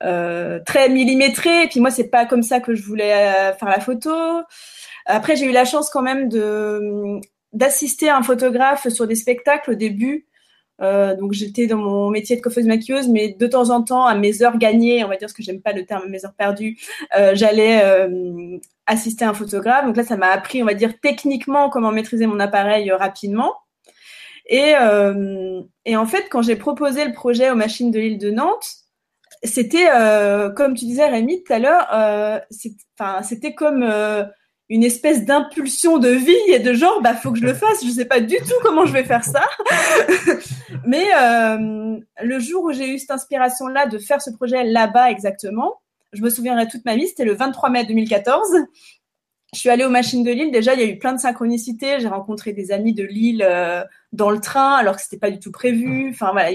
très 0.00 0.88
millimétrées. 0.90 1.64
Et 1.64 1.68
puis 1.68 1.80
moi, 1.80 1.90
c'est 1.90 2.08
pas 2.08 2.26
comme 2.26 2.42
ça 2.42 2.60
que 2.60 2.74
je 2.74 2.82
voulais 2.84 3.52
faire 3.58 3.68
la 3.68 3.80
photo. 3.80 4.12
Après, 5.06 5.34
j'ai 5.36 5.46
eu 5.46 5.52
la 5.52 5.64
chance 5.64 5.90
quand 5.90 6.02
même 6.02 6.28
de 6.28 7.20
d'assister 7.52 8.10
à 8.10 8.18
un 8.18 8.22
photographe 8.22 8.88
sur 8.88 9.06
des 9.06 9.14
spectacles 9.14 9.72
au 9.72 9.74
début. 9.74 10.26
Euh, 10.82 11.16
donc 11.16 11.32
j'étais 11.32 11.66
dans 11.66 11.78
mon 11.78 12.10
métier 12.10 12.36
de 12.36 12.42
coiffeuse 12.42 12.66
maquilleuse, 12.66 13.08
mais 13.08 13.28
de 13.28 13.46
temps 13.46 13.70
en 13.70 13.82
temps, 13.82 14.04
à 14.06 14.14
mes 14.14 14.42
heures 14.42 14.58
gagnées, 14.58 15.04
on 15.04 15.08
va 15.08 15.16
dire 15.16 15.30
ce 15.30 15.34
que 15.34 15.42
j'aime 15.42 15.60
pas 15.60 15.72
le 15.72 15.86
terme, 15.86 16.08
mes 16.08 16.24
heures 16.24 16.34
perdues, 16.34 16.78
euh, 17.16 17.32
j'allais 17.34 17.82
euh, 17.84 18.58
assister 18.86 19.24
à 19.24 19.30
un 19.30 19.34
photographe. 19.34 19.86
Donc 19.86 19.96
là, 19.96 20.04
ça 20.04 20.16
m'a 20.16 20.28
appris, 20.28 20.62
on 20.62 20.66
va 20.66 20.74
dire 20.74 20.94
techniquement, 21.00 21.70
comment 21.70 21.92
maîtriser 21.92 22.26
mon 22.26 22.40
appareil 22.40 22.90
rapidement. 22.92 23.54
Et, 24.48 24.74
et 25.84 25.96
en 25.96 26.06
fait, 26.06 26.28
quand 26.30 26.40
j'ai 26.40 26.54
proposé 26.54 27.04
le 27.04 27.12
projet 27.12 27.50
aux 27.50 27.56
machines 27.56 27.90
de 27.90 27.98
l'île 27.98 28.18
de 28.18 28.30
Nantes, 28.30 28.76
c'était 29.42 29.88
comme 30.54 30.74
tu 30.74 30.84
disais 30.84 31.08
Rémi 31.08 31.42
tout 31.42 31.52
à 31.52 31.58
l'heure, 31.58 32.42
c'était 33.24 33.54
comme 33.54 33.82
une 34.68 34.82
espèce 34.82 35.24
d'impulsion 35.24 35.98
de 35.98 36.08
vie 36.08 36.34
et 36.48 36.58
de 36.58 36.72
genre 36.72 37.00
bah 37.00 37.14
faut 37.14 37.32
que 37.32 37.38
je 37.38 37.44
le 37.44 37.54
fasse 37.62 37.84
je 37.84 37.90
sais 37.90 38.04
pas 38.04 38.20
du 38.20 38.36
tout 38.36 38.54
comment 38.62 38.84
je 38.84 38.92
vais 38.92 39.04
faire 39.04 39.24
ça 39.24 39.44
mais 40.86 41.06
euh, 41.16 41.98
le 42.22 42.38
jour 42.40 42.64
où 42.64 42.72
j'ai 42.72 42.88
eu 42.88 42.98
cette 42.98 43.10
inspiration 43.10 43.68
là 43.68 43.86
de 43.86 43.98
faire 43.98 44.20
ce 44.20 44.30
projet 44.30 44.64
là-bas 44.64 45.10
exactement 45.10 45.80
je 46.12 46.22
me 46.22 46.30
souviendrai 46.30 46.66
toute 46.66 46.84
ma 46.84 46.96
vie 46.96 47.06
c'était 47.06 47.24
le 47.24 47.34
23 47.34 47.70
mai 47.70 47.84
2014 47.84 48.66
je 49.54 49.60
suis 49.60 49.70
allée 49.70 49.84
aux 49.84 49.90
machines 49.90 50.22
de 50.22 50.30
Lille. 50.30 50.50
Déjà, 50.50 50.74
il 50.74 50.80
y 50.80 50.82
a 50.82 50.86
eu 50.86 50.98
plein 50.98 51.14
de 51.14 51.18
synchronicités. 51.18 51.98
J'ai 52.00 52.08
rencontré 52.08 52.52
des 52.52 52.72
amis 52.72 52.92
de 52.92 53.04
Lille 53.04 53.42
euh, 53.42 53.82
dans 54.16 54.30
le 54.30 54.40
train, 54.40 54.74
alors 54.74 54.96
que 54.96 55.02
c'était 55.02 55.18
pas 55.18 55.30
du 55.30 55.38
tout 55.38 55.52
prévu. 55.52 56.10
Enfin 56.10 56.32
voilà. 56.32 56.50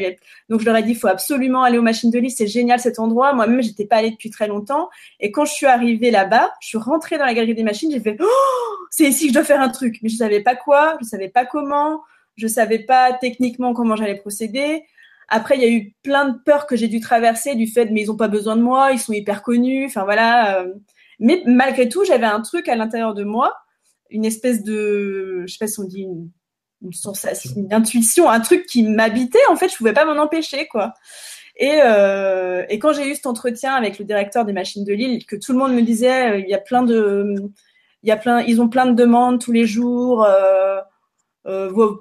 Donc 0.49 0.59
je 0.59 0.66
leur 0.66 0.76
ai 0.76 0.84
dit, 0.84 0.91
il 0.91 0.97
faut 0.97 1.07
absolument 1.07 1.64
aller 1.64 1.78
aux 1.78 1.84
machines 1.84 2.12
de 2.12 2.20
Lille. 2.20 2.32
C'est 2.32 2.47
génial 2.47 2.80
cet 2.80 2.99
endroit. 2.99 3.34
Moi-même, 3.34 3.62
j'étais 3.62 3.86
pas 3.86 3.97
allée 3.97 4.12
depuis 4.12 4.30
très 4.30 4.47
longtemps. 4.47 4.89
Et 5.20 5.32
quand 5.32 5.45
je 5.45 5.53
suis 5.53 5.68
arrivée 5.68 6.12
là-bas, 6.12 6.51
je 6.59 6.68
suis 6.68 6.78
rentrée 6.78 7.18
dans 7.18 7.26
la 7.26 7.34
galerie 7.34 7.55
des 7.55 7.64
machines. 7.64 7.91
J'ai 7.91 7.99
fait, 7.99 8.18
oh, 8.20 8.76
c'est 8.89 9.05
ici 9.05 9.28
que 9.28 9.30
je 9.30 9.34
dois 9.36 9.43
faire 9.43 9.62
un 9.62 9.70
truc. 9.70 9.99
Mais 10.01 10.09
je 10.09 10.18
savais 10.18 10.41
pas 10.41 10.55
quoi. 10.55 10.97
Je 11.01 11.05
savais 11.05 11.30
pas 11.30 11.45
comment. 11.45 12.01
Je 12.36 12.47
savais 12.47 12.80
pas 12.80 13.14
techniquement 13.14 13.74
comment 13.74 13.95
j'allais 13.95 14.18
procéder. 14.18 14.84
Après, 15.30 15.55
il 15.55 15.62
y 15.62 15.66
a 15.66 15.70
eu 15.70 15.93
plein 16.03 16.30
de 16.30 16.38
peurs 16.43 16.68
que 16.68 16.76
j'ai 16.76 16.88
dû 16.88 16.99
traverser 16.99 17.55
du 17.55 17.68
fait, 17.68 17.86
mais 17.86 18.01
ils 18.01 18.12
ont 18.12 18.18
pas 18.18 18.28
besoin 18.28 18.57
de 18.57 18.62
moi. 18.62 18.91
Ils 18.91 18.99
sont 18.99 19.14
hyper 19.14 19.43
connus. 19.43 19.86
Enfin 19.86 20.03
voilà. 20.03 20.59
Euh, 20.59 20.74
mais 21.20 21.43
malgré 21.45 21.88
tout, 21.88 22.03
j'avais 22.03 22.26
un 22.26 22.41
truc 22.41 22.68
à 22.68 22.76
l'intérieur 22.76 23.14
de 23.14 23.24
moi, 23.24 23.55
une 24.09 24.26
espèce 24.26 24.64
de, 24.64 25.43
je 25.45 25.53
sais 25.53 25.59
pas 25.59 25.68
si 25.68 25.80
on 25.80 25.84
dit 25.84 26.01
une, 26.01 26.32
sensation, 26.91 27.51
une 27.55 27.73
intuition, 27.73 28.29
un 28.29 28.39
truc 28.39 28.65
qui 28.65 28.84
m'habitait. 28.84 29.39
En 29.49 29.55
fait, 29.55 29.69
je 29.69 29.77
pouvais 29.77 29.93
pas 29.93 30.05
m'en 30.05 30.21
empêcher, 30.21 30.67
quoi. 30.67 30.93
Et, 31.57 31.79
euh, 31.84 32.65
et 32.69 32.79
quand 32.79 32.93
j'ai 32.93 33.07
eu 33.07 33.15
cet 33.15 33.27
entretien 33.27 33.75
avec 33.75 33.99
le 33.99 34.05
directeur 34.05 34.45
des 34.45 34.53
machines 34.53 34.84
de 34.84 34.93
Lille, 34.93 35.25
que 35.25 35.36
tout 35.36 35.51
le 35.51 35.59
monde 35.59 35.73
me 35.73 35.82
disait, 35.82 36.32
euh, 36.32 36.39
il 36.39 36.49
y 36.49 36.53
a 36.53 36.59
plein 36.59 36.84
de, 36.84 37.36
il 38.03 38.09
y 38.09 38.11
a 38.11 38.17
plein, 38.17 38.41
ils 38.41 38.61
ont 38.61 38.69
plein 38.69 38.86
de 38.86 38.93
demandes 38.93 39.39
tous 39.39 39.51
les 39.51 39.65
jours. 39.65 40.25
Euh, 40.25 40.79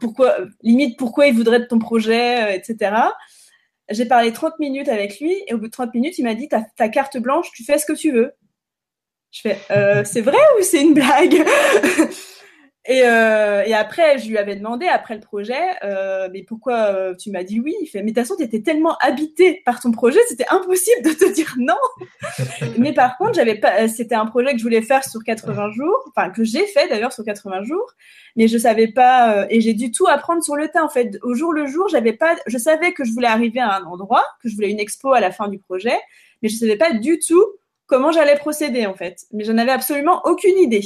pourquoi, 0.00 0.36
limite, 0.62 0.98
pourquoi 0.98 1.26
ils 1.26 1.34
voudraient 1.34 1.60
de 1.60 1.64
ton 1.64 1.78
projet, 1.78 2.56
etc. 2.56 2.94
J'ai 3.90 4.06
parlé 4.06 4.32
30 4.32 4.58
minutes 4.58 4.88
avec 4.88 5.18
lui 5.20 5.34
et 5.46 5.54
au 5.54 5.58
bout 5.58 5.66
de 5.66 5.72
30 5.72 5.94
minutes, 5.94 6.18
il 6.18 6.24
m'a 6.24 6.34
dit, 6.34 6.48
ta 6.48 6.88
carte 6.88 7.18
blanche, 7.18 7.50
tu 7.52 7.64
fais 7.64 7.78
ce 7.78 7.86
que 7.86 7.92
tu 7.92 8.12
veux. 8.12 8.32
Je 9.30 9.40
fais, 9.42 9.58
c'est 10.04 10.20
vrai 10.20 10.38
ou 10.58 10.62
c'est 10.62 10.80
une 10.82 10.94
blague? 10.94 11.44
Et, 12.86 13.02
euh, 13.04 13.62
et, 13.66 13.74
après, 13.74 14.18
je 14.18 14.28
lui 14.28 14.38
avais 14.38 14.56
demandé, 14.56 14.86
après 14.86 15.14
le 15.14 15.20
projet, 15.20 15.60
euh, 15.84 16.30
mais 16.32 16.42
pourquoi 16.42 16.94
euh, 16.94 17.14
tu 17.14 17.30
m'as 17.30 17.42
dit 17.42 17.60
oui? 17.60 17.74
Il 17.82 17.86
fait, 17.86 17.98
mais 17.98 18.10
de 18.10 18.16
toute 18.16 18.26
façon, 18.26 18.36
tu 18.36 18.42
étais 18.42 18.62
tellement 18.62 18.96
habité 19.02 19.60
par 19.66 19.80
ton 19.80 19.92
projet, 19.92 20.18
c'était 20.28 20.46
impossible 20.48 21.02
de 21.02 21.10
te 21.10 21.30
dire 21.30 21.54
non. 21.58 21.74
mais 22.78 22.94
par 22.94 23.18
contre, 23.18 23.34
j'avais 23.34 23.56
pas, 23.56 23.86
c'était 23.86 24.14
un 24.14 24.24
projet 24.24 24.52
que 24.52 24.58
je 24.58 24.62
voulais 24.62 24.80
faire 24.80 25.04
sur 25.04 25.22
80 25.22 25.72
jours, 25.72 26.04
enfin 26.08 26.30
que 26.30 26.42
j'ai 26.42 26.66
fait 26.66 26.88
d'ailleurs 26.88 27.12
sur 27.12 27.22
80 27.22 27.64
jours, 27.64 27.92
mais 28.36 28.48
je 28.48 28.56
savais 28.56 28.88
pas, 28.88 29.34
euh, 29.34 29.46
et 29.50 29.60
j'ai 29.60 29.74
dû 29.74 29.90
tout 29.92 30.06
apprendre 30.06 30.42
sur 30.42 30.56
le 30.56 30.68
tas 30.68 30.82
en 30.82 30.88
fait. 30.88 31.18
Au 31.22 31.34
jour 31.34 31.52
le 31.52 31.66
jour, 31.66 31.86
j'avais 31.88 32.14
pas, 32.14 32.34
je 32.46 32.56
savais 32.56 32.92
que 32.92 33.04
je 33.04 33.12
voulais 33.12 33.28
arriver 33.28 33.60
à 33.60 33.76
un 33.76 33.84
endroit, 33.84 34.24
que 34.42 34.48
je 34.48 34.54
voulais 34.54 34.70
une 34.70 34.80
expo 34.80 35.12
à 35.12 35.20
la 35.20 35.32
fin 35.32 35.48
du 35.48 35.58
projet, 35.58 35.98
mais 36.42 36.48
je 36.48 36.56
savais 36.56 36.76
pas 36.76 36.94
du 36.94 37.18
tout 37.18 37.44
comment 37.86 38.10
j'allais 38.10 38.36
procéder 38.36 38.86
en 38.86 38.94
fait. 38.94 39.26
Mais 39.32 39.44
j'en 39.44 39.58
avais 39.58 39.72
absolument 39.72 40.22
aucune 40.24 40.56
idée. 40.56 40.84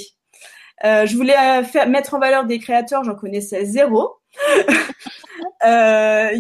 Euh, 0.85 1.07
je 1.07 1.17
voulais 1.17 1.37
euh, 1.37 1.87
mettre 1.87 2.15
en 2.15 2.19
valeur 2.19 2.45
des 2.45 2.59
créateurs, 2.59 3.05
j'en 3.05 3.15
connaissais 3.15 3.65
zéro. 3.65 4.17
euh, 5.65 6.31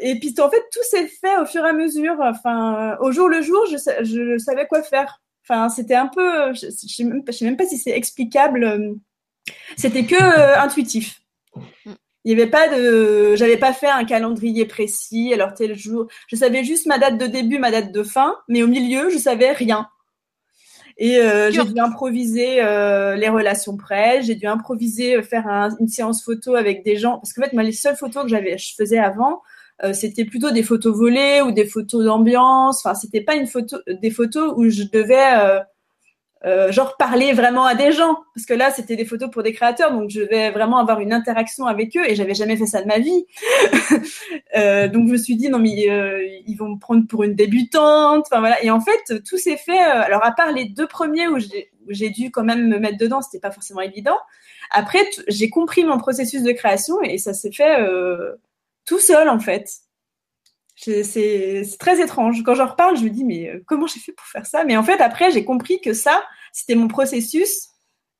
et 0.00 0.18
puis 0.18 0.34
en 0.40 0.50
fait, 0.50 0.62
tout 0.72 0.82
s'est 0.90 1.06
fait 1.06 1.36
au 1.38 1.46
fur 1.46 1.64
et 1.64 1.68
à 1.68 1.72
mesure. 1.72 2.16
Enfin, 2.20 2.96
au 3.00 3.12
jour 3.12 3.28
le 3.28 3.42
jour, 3.42 3.64
je, 3.66 4.38
savais 4.38 4.66
quoi 4.66 4.82
faire. 4.82 5.20
Enfin, 5.44 5.68
c'était 5.68 5.94
un 5.94 6.08
peu, 6.08 6.52
je, 6.54 6.66
je, 6.66 6.94
sais 6.94 7.04
même, 7.44 7.56
pas 7.56 7.66
si 7.66 7.78
c'est 7.78 7.90
explicable. 7.90 8.96
C'était 9.76 10.04
que 10.04 10.58
intuitif. 10.58 11.20
Il 12.24 12.30
y 12.30 12.34
avait 12.34 12.50
pas 12.50 12.68
de, 12.68 13.34
j'avais 13.36 13.56
pas 13.56 13.72
fait 13.72 13.88
un 13.88 14.04
calendrier 14.04 14.66
précis. 14.66 15.32
Alors 15.32 15.54
tel 15.54 15.76
jour, 15.76 16.06
je 16.26 16.36
savais 16.36 16.64
juste 16.64 16.86
ma 16.86 16.98
date 16.98 17.18
de 17.18 17.26
début, 17.26 17.58
ma 17.58 17.70
date 17.70 17.92
de 17.92 18.02
fin, 18.02 18.36
mais 18.48 18.62
au 18.62 18.66
milieu, 18.66 19.08
je 19.10 19.18
savais 19.18 19.52
rien. 19.52 19.88
Et 21.02 21.18
euh, 21.18 21.50
j'ai 21.50 21.64
dû 21.64 21.80
improviser 21.80 22.62
euh, 22.62 23.16
les 23.16 23.30
relations 23.30 23.74
presse, 23.78 24.26
j'ai 24.26 24.34
dû 24.34 24.46
improviser 24.46 25.16
euh, 25.16 25.22
faire 25.22 25.48
un, 25.48 25.74
une 25.80 25.88
séance 25.88 26.22
photo 26.22 26.54
avec 26.54 26.84
des 26.84 26.96
gens. 26.96 27.18
Parce 27.18 27.32
qu'en 27.32 27.42
fait 27.42 27.54
moi 27.54 27.62
les 27.62 27.72
seules 27.72 27.96
photos 27.96 28.24
que 28.24 28.28
j'avais 28.28 28.58
je 28.58 28.74
faisais 28.76 28.98
avant 28.98 29.40
euh, 29.82 29.94
c'était 29.94 30.26
plutôt 30.26 30.50
des 30.50 30.62
photos 30.62 30.94
volées 30.94 31.40
ou 31.40 31.52
des 31.52 31.64
photos 31.64 32.04
d'ambiance, 32.04 32.84
enfin 32.84 32.94
c'était 32.94 33.22
pas 33.22 33.34
une 33.34 33.46
photo 33.46 33.78
des 33.86 34.10
photos 34.10 34.52
où 34.54 34.68
je 34.68 34.82
devais 34.82 35.62
euh, 36.46 36.72
genre 36.72 36.96
parler 36.96 37.32
vraiment 37.32 37.66
à 37.66 37.74
des 37.74 37.92
gens. 37.92 38.16
Parce 38.34 38.46
que 38.46 38.54
là 38.54 38.70
c'était 38.70 38.96
des 38.96 39.04
photos 39.04 39.30
pour 39.30 39.42
des 39.42 39.52
créateurs 39.52 39.92
donc 39.92 40.08
je 40.08 40.20
vais 40.20 40.50
vraiment 40.50 40.78
avoir 40.78 41.00
une 41.00 41.12
interaction 41.12 41.66
avec 41.66 41.96
eux 41.96 42.08
et 42.08 42.14
j'avais 42.14 42.34
jamais 42.34 42.56
fait 42.56 42.66
ça 42.66 42.82
de 42.82 42.86
ma 42.86 42.98
vie. 42.98 43.26
Euh, 44.56 44.88
donc 44.88 45.06
je 45.06 45.12
me 45.12 45.16
suis 45.16 45.36
dit 45.36 45.48
non 45.48 45.58
mais 45.58 45.88
euh, 45.88 46.26
ils 46.46 46.56
vont 46.56 46.70
me 46.70 46.78
prendre 46.78 47.06
pour 47.06 47.22
une 47.22 47.34
débutante 47.34 48.26
enfin 48.26 48.40
voilà. 48.40 48.62
Et 48.64 48.70
en 48.70 48.80
fait 48.80 49.22
tout 49.24 49.38
s'est 49.38 49.56
fait 49.56 49.78
alors 49.78 50.24
à 50.24 50.32
part 50.32 50.50
les 50.52 50.64
deux 50.64 50.86
premiers 50.86 51.28
où 51.28 51.38
j'ai 51.88 52.10
dû 52.10 52.30
quand 52.30 52.42
même 52.42 52.68
me 52.68 52.78
mettre 52.78 52.98
dedans 52.98 53.22
c'était 53.22 53.38
pas 53.38 53.52
forcément 53.52 53.80
évident. 53.80 54.16
Après 54.70 55.08
j'ai 55.28 55.50
compris 55.50 55.84
mon 55.84 55.98
processus 55.98 56.42
de 56.42 56.52
création 56.52 57.00
et 57.02 57.18
ça 57.18 57.32
s'est 57.32 57.52
fait 57.52 57.76
tout 58.86 58.98
seul 58.98 59.28
en 59.28 59.38
fait 59.38 59.68
c'est 60.80 61.62
très 61.78 62.00
étrange. 62.02 62.42
Quand 62.42 62.54
j'en 62.54 62.66
reparle, 62.66 62.96
je 62.96 63.04
me 63.04 63.10
dis, 63.10 63.24
mais 63.24 63.48
euh, 63.48 63.62
comment 63.66 63.86
j'ai 63.86 64.00
fait 64.00 64.12
pour 64.12 64.26
faire 64.26 64.46
ça? 64.46 64.64
Mais 64.64 64.76
en 64.76 64.82
fait, 64.82 65.00
après, 65.00 65.30
j'ai 65.30 65.44
compris 65.44 65.80
que 65.80 65.92
ça, 65.92 66.22
c'était 66.52 66.74
mon 66.74 66.88
processus 66.88 67.70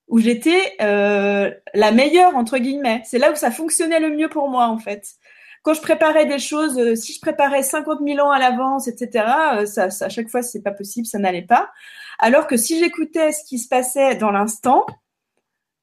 où 0.08 0.18
j'étais 0.18 0.74
euh, 0.82 1.50
la 1.72 1.92
meilleure, 1.92 2.36
entre 2.36 2.58
guillemets. 2.58 3.02
C'est 3.04 3.18
là 3.18 3.32
où 3.32 3.36
ça 3.36 3.50
fonctionnait 3.50 4.00
le 4.00 4.10
mieux 4.10 4.28
pour 4.28 4.50
moi, 4.50 4.66
en 4.66 4.78
fait. 4.78 5.06
Quand 5.62 5.72
je 5.72 5.80
préparais 5.80 6.26
des 6.26 6.38
choses, 6.38 6.78
euh, 6.78 6.96
si 6.96 7.12
je 7.12 7.20
préparais 7.20 7.62
50 7.62 8.00
000 8.04 8.18
ans 8.18 8.30
à 8.30 8.38
l'avance, 8.38 8.88
etc., 8.88 9.24
euh, 9.54 9.66
ça, 9.66 9.90
ça, 9.90 10.06
à 10.06 10.08
chaque 10.08 10.28
fois, 10.28 10.42
c'est 10.42 10.62
pas 10.62 10.72
possible, 10.72 11.06
ça 11.06 11.18
n'allait 11.18 11.42
pas. 11.46 11.70
Alors 12.18 12.46
que 12.46 12.56
si 12.56 12.78
j'écoutais 12.78 13.32
ce 13.32 13.44
qui 13.44 13.58
se 13.58 13.68
passait 13.68 14.16
dans 14.16 14.30
l'instant, 14.30 14.84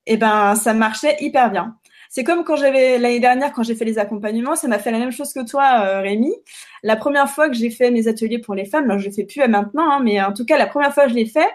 eh 0.08 0.18
ben, 0.18 0.56
ça 0.56 0.74
marchait 0.74 1.18
hyper 1.20 1.52
bien. 1.52 1.78
C'est 2.10 2.24
comme 2.24 2.44
quand 2.44 2.56
j'avais 2.56 2.98
l'année 2.98 3.20
dernière, 3.20 3.52
quand 3.54 3.64
j'ai 3.64 3.76
fait 3.76 3.86
les 3.86 4.00
accompagnements, 4.00 4.56
ça 4.56 4.68
m'a 4.68 4.80
fait 4.80 4.92
la 4.92 5.00
même 5.00 5.12
chose 5.12 5.34
que 5.34 5.46
toi, 5.46 5.82
euh, 5.86 6.02
Rémi. 6.02 6.34
La 6.84 6.96
première 6.96 7.30
fois 7.30 7.50
que 7.50 7.56
j'ai 7.56 7.70
fait 7.70 7.92
mes 7.92 8.08
ateliers 8.08 8.40
pour 8.40 8.56
les 8.56 8.66
femmes, 8.66 8.86
alors 8.86 9.00
je 9.00 9.08
ne 9.08 9.14
fais 9.14 9.26
plus 9.26 9.46
maintenant, 9.48 9.92
hein, 9.92 10.00
mais 10.04 10.22
en 10.22 10.34
tout 10.34 10.46
cas, 10.46 10.58
la 10.58 10.68
première 10.68 10.94
fois 10.94 11.04
que 11.04 11.10
je 11.10 11.16
l'ai 11.16 11.26
fait, 11.26 11.50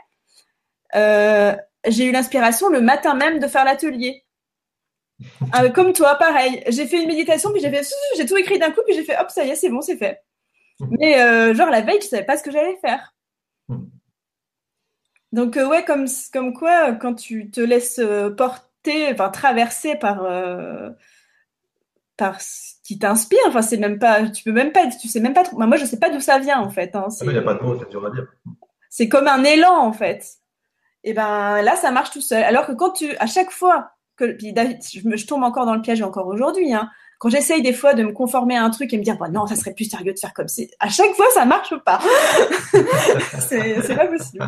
euh, 0.94 1.54
j'ai 1.86 2.04
eu 2.04 2.12
l'inspiration 2.12 2.68
le 2.68 2.80
matin 2.80 3.14
même 3.14 3.38
de 3.38 3.46
faire 3.46 3.64
l'atelier. 3.64 4.24
Euh, 5.60 5.68
comme 5.70 5.92
toi, 5.92 6.16
pareil. 6.16 6.64
J'ai 6.68 6.86
fait 6.86 7.00
une 7.00 7.06
méditation, 7.06 7.52
puis 7.52 7.60
j'ai 7.60 7.70
fait, 7.70 7.86
j'ai 8.16 8.26
tout 8.26 8.36
écrit 8.36 8.58
d'un 8.58 8.72
coup, 8.72 8.80
puis 8.84 8.96
j'ai 8.96 9.04
fait, 9.04 9.16
hop, 9.20 9.30
ça 9.30 9.44
y 9.44 9.50
est, 9.50 9.54
c'est 9.54 9.68
bon, 9.68 9.80
c'est 9.80 9.96
fait. 9.96 10.20
Mais 10.98 11.20
euh, 11.20 11.54
genre 11.54 11.70
la 11.70 11.80
veille, 11.80 12.00
je 12.00 12.08
savais 12.08 12.24
pas 12.24 12.36
ce 12.36 12.42
que 12.42 12.50
j'allais 12.50 12.76
faire. 12.80 13.14
Donc 15.30 15.56
euh, 15.56 15.68
ouais, 15.68 15.84
comme 15.84 16.06
comme 16.32 16.52
quoi, 16.54 16.92
quand 16.92 17.14
tu 17.14 17.50
te 17.50 17.60
laisses 17.60 18.00
porter 18.36 18.71
enfin 19.12 19.28
traversé 19.30 19.96
par 19.96 20.24
euh, 20.24 20.90
par 22.16 22.40
ce 22.40 22.74
qui 22.84 22.98
t'inspire. 22.98 23.40
Enfin, 23.46 23.62
c'est 23.62 23.76
même 23.76 23.98
pas, 23.98 24.28
tu 24.28 24.44
peux 24.44 24.52
même 24.52 24.72
pas, 24.72 24.86
tu 24.88 25.08
sais 25.08 25.20
même 25.20 25.34
pas. 25.34 25.44
moi, 25.52 25.76
je 25.76 25.84
sais 25.84 25.98
pas 25.98 26.10
d'où 26.10 26.20
ça 26.20 26.38
vient 26.38 26.60
en 26.60 26.70
fait. 26.70 26.94
Hein. 26.94 27.08
Il 27.22 27.28
n'y 27.28 27.38
a 27.38 27.42
pas 27.42 27.54
de 27.54 27.62
mots, 27.62 27.78
c'est 27.78 27.90
dur 27.90 28.06
à 28.06 28.10
dire. 28.10 28.26
C'est 28.90 29.08
comme 29.08 29.28
un 29.28 29.44
élan 29.44 29.76
en 29.76 29.92
fait. 29.92 30.24
Et 31.04 31.14
ben 31.14 31.62
là, 31.62 31.76
ça 31.76 31.90
marche 31.90 32.10
tout 32.10 32.20
seul. 32.20 32.42
Alors 32.42 32.66
que 32.66 32.72
quand 32.72 32.90
tu, 32.90 33.16
à 33.16 33.26
chaque 33.26 33.50
fois 33.50 33.90
que, 34.16 34.36
puis 34.36 34.52
David, 34.52 34.78
je, 34.82 35.08
me, 35.08 35.16
je 35.16 35.26
tombe 35.26 35.42
encore 35.42 35.66
dans 35.66 35.74
le 35.74 35.82
piège 35.82 36.02
encore 36.02 36.28
aujourd'hui. 36.28 36.72
Hein, 36.72 36.88
quand 37.18 37.28
j'essaye 37.28 37.62
des 37.62 37.72
fois 37.72 37.94
de 37.94 38.02
me 38.02 38.12
conformer 38.12 38.56
à 38.56 38.64
un 38.64 38.70
truc 38.70 38.92
et 38.92 38.98
me 38.98 39.02
dire, 39.02 39.16
bah, 39.16 39.28
non, 39.28 39.46
ça 39.46 39.54
serait 39.54 39.74
plus 39.74 39.88
sérieux 39.88 40.12
de 40.12 40.18
faire 40.18 40.34
comme 40.34 40.48
c'est. 40.48 40.70
À 40.80 40.88
chaque 40.88 41.14
fois, 41.14 41.26
ça 41.34 41.44
marche 41.44 41.74
pas. 41.84 42.00
c'est 43.48 43.94
pas 43.94 44.06
possible. 44.06 44.44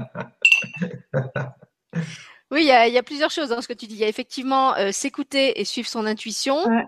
Oui, 2.55 2.63
il 2.63 2.67
y 2.69 2.71
a, 2.71 2.89
y 2.89 2.97
a, 2.97 3.03
plusieurs 3.03 3.31
choses 3.31 3.49
dans 3.49 3.61
ce 3.61 3.69
que 3.69 3.73
tu 3.73 3.87
dis. 3.87 3.95
Il 3.95 4.01
y 4.01 4.05
a 4.05 4.09
effectivement 4.09 4.77
euh, 4.77 4.93
s'écouter 4.93 5.61
et 5.61 5.65
suivre 5.65 5.89
son 5.89 6.07
intuition. 6.07 6.57
Ouais. 6.67 6.85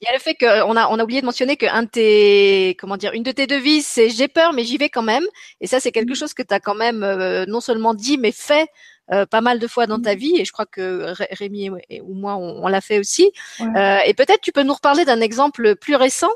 Il 0.00 0.06
y 0.06 0.08
a 0.08 0.12
le 0.12 0.20
fait 0.20 0.34
qu'on 0.34 0.76
a, 0.76 0.88
on 0.88 0.98
a 0.98 1.02
oublié 1.02 1.20
de 1.20 1.26
mentionner 1.26 1.56
qu'un 1.56 1.82
de 1.82 1.88
tes, 1.88 2.76
comment 2.78 2.96
dire, 2.96 3.12
une 3.12 3.22
de 3.22 3.32
tes 3.32 3.46
devises, 3.46 3.86
c'est 3.86 4.08
j'ai 4.08 4.28
peur, 4.28 4.52
mais 4.52 4.64
j'y 4.64 4.78
vais 4.78 4.88
quand 4.88 5.02
même. 5.02 5.24
Et 5.60 5.66
ça, 5.66 5.80
c'est 5.80 5.92
quelque 5.92 6.14
chose 6.14 6.32
que 6.32 6.42
tu 6.42 6.54
as 6.54 6.60
quand 6.60 6.76
même 6.76 7.02
euh, 7.02 7.44
non 7.46 7.60
seulement 7.60 7.94
dit, 7.94 8.18
mais 8.18 8.32
fait 8.32 8.68
euh, 9.12 9.26
pas 9.26 9.40
mal 9.40 9.58
de 9.58 9.66
fois 9.66 9.86
dans 9.86 10.00
ta 10.00 10.14
vie. 10.14 10.36
Et 10.38 10.44
je 10.44 10.52
crois 10.52 10.66
que 10.66 11.12
Rémi 11.34 11.70
et, 11.88 12.00
ou 12.00 12.14
moi, 12.14 12.36
on, 12.36 12.64
on 12.64 12.68
l'a 12.68 12.80
fait 12.80 12.98
aussi. 12.98 13.32
Ouais. 13.58 13.66
Euh, 13.76 13.98
et 14.06 14.14
peut-être 14.14 14.40
tu 14.40 14.52
peux 14.52 14.62
nous 14.62 14.74
reparler 14.74 15.04
d'un 15.04 15.20
exemple 15.20 15.74
plus 15.76 15.96
récent. 15.96 16.30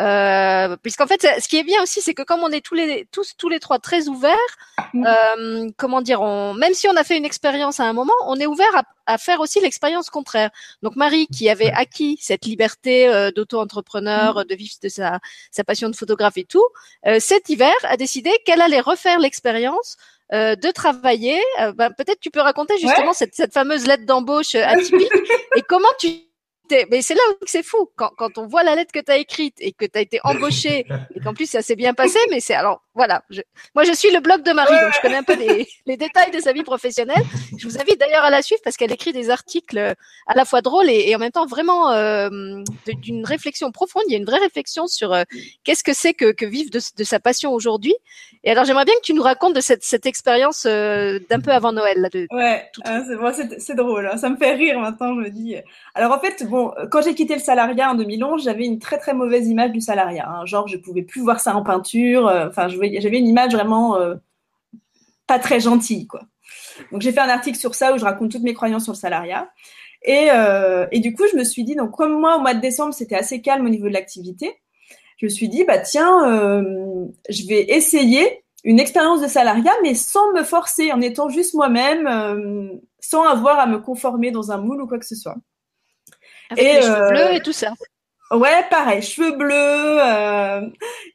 Euh, 0.00 0.76
puisqu'en 0.82 1.06
fait, 1.06 1.20
ce 1.40 1.46
qui 1.48 1.58
est 1.58 1.64
bien 1.64 1.82
aussi, 1.82 2.00
c'est 2.00 2.14
que 2.14 2.22
comme 2.22 2.40
on 2.40 2.50
est 2.50 2.64
tous 2.64 2.74
les 2.74 3.06
tous 3.12 3.34
tous 3.36 3.48
les 3.48 3.60
trois 3.60 3.78
très 3.78 4.08
ouverts, 4.08 4.38
Mm. 4.94 5.06
euh, 5.06 5.68
comment 5.76 6.02
dire, 6.02 6.20
on, 6.20 6.54
même 6.54 6.74
si 6.74 6.86
on 6.88 6.96
a 6.96 7.04
fait 7.04 7.16
une 7.16 7.24
expérience 7.24 7.80
à 7.80 7.84
un 7.84 7.92
moment, 7.92 8.12
on 8.26 8.38
est 8.38 8.46
ouvert 8.46 8.74
à, 8.76 8.82
à 9.06 9.18
faire 9.18 9.40
aussi 9.40 9.60
l'expérience 9.60 10.10
contraire. 10.10 10.50
Donc 10.82 10.96
Marie, 10.96 11.26
qui 11.28 11.48
avait 11.48 11.70
acquis 11.74 12.18
cette 12.20 12.44
liberté 12.44 13.08
euh, 13.08 13.30
d'auto-entrepreneur, 13.30 14.44
de 14.44 14.54
vivre 14.54 14.74
de 14.82 14.88
sa 14.88 15.20
sa 15.50 15.64
passion 15.64 15.88
de 15.88 15.96
photographe 15.96 16.36
et 16.36 16.44
tout, 16.44 16.66
euh, 17.06 17.18
cet 17.20 17.48
hiver 17.48 17.72
a 17.84 17.96
décidé 17.96 18.30
qu'elle 18.44 18.60
allait 18.60 18.80
refaire 18.80 19.18
l'expérience 19.18 19.96
euh, 20.32 20.56
de 20.56 20.70
travailler. 20.70 21.40
Euh, 21.60 21.72
ben, 21.72 21.90
peut-être 21.90 22.20
tu 22.20 22.30
peux 22.30 22.40
raconter 22.40 22.78
justement 22.78 23.12
cette, 23.12 23.34
cette 23.34 23.52
fameuse 23.52 23.86
lettre 23.86 24.06
d'embauche 24.06 24.54
euh, 24.54 24.64
atypique 24.64 25.10
et 25.56 25.62
comment 25.62 25.88
tu 25.98 26.08
t'es- 26.72 26.86
mais 26.90 27.02
c'est 27.02 27.14
là 27.14 27.20
où 27.30 27.44
c'est 27.46 27.62
fou 27.62 27.90
quand, 27.96 28.10
quand 28.16 28.38
on 28.38 28.46
voit 28.46 28.62
la 28.62 28.74
lettre 28.74 28.92
que 28.92 28.98
tu 29.00 29.10
as 29.12 29.16
écrite 29.18 29.54
et 29.60 29.72
que 29.72 29.84
tu 29.84 29.98
as 29.98 30.00
été 30.00 30.18
embauché 30.24 30.86
et 31.14 31.20
qu'en 31.20 31.34
plus 31.34 31.46
ça 31.48 31.60
s'est 31.62 31.76
bien 31.76 31.94
passé 31.94 32.18
mais 32.30 32.40
c'est 32.40 32.54
alors 32.54 32.82
voilà 32.94 33.22
je- 33.30 33.42
moi 33.74 33.84
je 33.84 33.92
suis 33.92 34.10
le 34.10 34.20
blog 34.20 34.42
de 34.42 34.52
Marie 34.52 34.78
donc 34.80 34.92
je 34.94 35.00
connais 35.00 35.16
un 35.16 35.22
peu 35.22 35.34
les, 35.36 35.66
les 35.86 35.96
détails 35.96 36.30
de 36.30 36.40
sa 36.40 36.52
vie 36.52 36.62
professionnelle 36.62 37.22
je 37.58 37.66
vous 37.68 37.78
invite 37.78 37.98
d'ailleurs 38.00 38.24
à 38.24 38.30
la 38.30 38.42
suivre 38.42 38.60
parce 38.64 38.76
qu'elle 38.76 38.92
écrit 38.92 39.12
des 39.12 39.30
articles 39.30 39.78
euh, 39.78 39.94
à 40.26 40.34
la 40.34 40.44
fois 40.44 40.60
drôles 40.62 40.88
et, 40.90 41.08
et 41.10 41.16
en 41.16 41.18
même 41.18 41.30
temps 41.32 41.46
vraiment 41.46 41.90
euh, 41.92 42.28
d'une 42.86 43.24
réflexion 43.24 43.70
profonde 43.72 44.02
il 44.08 44.12
y 44.12 44.14
a 44.14 44.18
une 44.18 44.24
vraie 44.24 44.38
réflexion 44.38 44.86
sur 44.86 45.12
euh, 45.12 45.22
qu'est-ce 45.64 45.84
que 45.84 45.92
c'est 45.94 46.14
que, 46.14 46.32
que 46.32 46.44
vivre 46.46 46.70
de, 46.70 46.80
de 46.96 47.04
sa 47.04 47.20
passion 47.20 47.52
aujourd'hui 47.52 47.94
et 48.44 48.50
alors 48.50 48.64
j'aimerais 48.64 48.84
bien 48.84 48.94
que 48.96 49.02
tu 49.02 49.14
nous 49.14 49.22
racontes 49.22 49.54
de 49.54 49.60
cette, 49.60 49.84
cette 49.84 50.06
expérience 50.06 50.64
euh, 50.66 51.18
d'un 51.30 51.40
peu 51.40 51.50
avant 51.50 51.72
Noël 51.72 51.98
là, 52.00 52.08
de, 52.08 52.26
Ouais, 52.30 52.68
Tout- 52.72 52.82
c'est 52.84 53.16
bon, 53.16 53.32
c'est- 53.34 53.58
c'est 53.60 53.74
drôle. 53.74 54.06
hein. 54.12 54.16
Ça 54.16 54.28
me 54.30 54.36
fait 54.36 54.52
rire 54.54 54.78
maintenant, 54.80 55.14
je 55.14 55.20
me 55.20 55.30
dis. 55.30 55.56
Alors 55.94 56.12
en 56.12 56.18
fait, 56.20 56.42
bon, 56.44 56.61
quand 56.90 57.02
j'ai 57.02 57.14
quitté 57.14 57.34
le 57.34 57.40
salariat 57.40 57.90
en 57.90 57.94
2011, 57.94 58.44
j'avais 58.44 58.64
une 58.66 58.78
très 58.78 58.98
très 58.98 59.14
mauvaise 59.14 59.48
image 59.48 59.72
du 59.72 59.80
salariat. 59.80 60.28
hein. 60.28 60.44
Genre, 60.46 60.68
je 60.68 60.76
pouvais 60.76 61.02
plus 61.02 61.20
voir 61.22 61.40
ça 61.40 61.54
en 61.56 61.62
peinture. 61.62 62.26
euh, 62.28 62.48
Enfin, 62.48 62.68
j'avais 62.68 63.18
une 63.18 63.26
image 63.28 63.52
vraiment 63.52 63.96
euh, 63.96 64.14
pas 65.26 65.38
très 65.38 65.60
gentille, 65.60 66.06
quoi. 66.06 66.22
Donc 66.90 67.02
j'ai 67.02 67.12
fait 67.12 67.20
un 67.20 67.28
article 67.28 67.58
sur 67.58 67.74
ça 67.74 67.94
où 67.94 67.98
je 67.98 68.04
raconte 68.04 68.30
toutes 68.32 68.42
mes 68.42 68.54
croyances 68.54 68.84
sur 68.84 68.92
le 68.92 68.98
salariat. 68.98 69.50
Et, 70.04 70.28
euh, 70.32 70.86
et 70.90 71.00
du 71.00 71.14
coup, 71.14 71.24
je 71.30 71.36
me 71.36 71.44
suis 71.44 71.64
dit, 71.64 71.76
donc 71.76 71.92
comme 71.92 72.18
moi 72.18 72.36
au 72.36 72.40
mois 72.40 72.54
de 72.54 72.60
décembre, 72.60 72.92
c'était 72.94 73.14
assez 73.16 73.40
calme 73.40 73.66
au 73.66 73.68
niveau 73.68 73.88
de 73.88 73.92
l'activité, 73.92 74.54
je 75.18 75.26
me 75.26 75.30
suis 75.30 75.48
dit, 75.48 75.64
bah 75.64 75.78
tiens, 75.78 76.28
euh, 76.28 77.06
je 77.28 77.46
vais 77.46 77.62
essayer 77.70 78.44
une 78.64 78.80
expérience 78.80 79.20
de 79.20 79.28
salariat, 79.28 79.72
mais 79.82 79.94
sans 79.94 80.32
me 80.32 80.42
forcer, 80.42 80.92
en 80.92 81.00
étant 81.00 81.28
juste 81.28 81.54
moi-même, 81.54 82.06
euh, 82.08 82.68
sans 83.00 83.24
avoir 83.24 83.58
à 83.60 83.66
me 83.66 83.78
conformer 83.78 84.30
dans 84.32 84.50
un 84.52 84.58
moule 84.58 84.82
ou 84.82 84.86
quoi 84.88 84.98
que 84.98 85.06
ce 85.06 85.14
soit. 85.16 85.36
Avec 86.52 86.64
Et, 86.64 86.74
les 86.74 86.82
cheveux 86.82 86.96
euh, 86.96 87.08
bleus 87.10 87.34
et 87.34 87.40
tout 87.40 87.52
ça 87.52 87.72
Ouais, 88.30 88.64
pareil, 88.70 89.02
cheveux 89.02 89.36
bleus. 89.36 89.52
euh, 89.54 90.62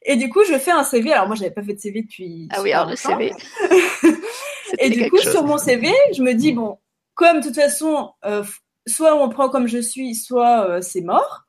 et 0.04 0.14
du 0.16 0.28
coup, 0.28 0.44
je 0.48 0.56
fais 0.56 0.70
un 0.70 0.84
CV. 0.84 1.12
Alors 1.12 1.26
moi, 1.26 1.34
j'avais 1.34 1.50
pas 1.50 1.62
fait 1.62 1.74
de 1.74 1.80
CV 1.80 2.02
depuis. 2.02 2.48
ah 2.52 2.62
oui 2.62 2.72
alors 2.72 2.88
le. 2.90 2.96
CV 2.96 3.32
Et 4.78 4.90
du 4.90 5.08
coup, 5.10 5.16
chose. 5.18 5.32
sur 5.32 5.44
mon 5.44 5.58
CV, 5.58 5.90
je 6.14 6.22
me 6.22 6.34
dis 6.34 6.52
bon, 6.52 6.78
comme 7.14 7.40
de 7.40 7.46
toute 7.46 7.56
façon, 7.56 8.12
euh, 8.24 8.44
soit 8.86 9.14
on 9.20 9.28
prend 9.28 9.48
comme 9.48 9.66
je 9.66 9.78
suis, 9.78 10.14
soit 10.14 10.68
euh, 10.68 10.80
c'est 10.82 11.00
mort. 11.00 11.42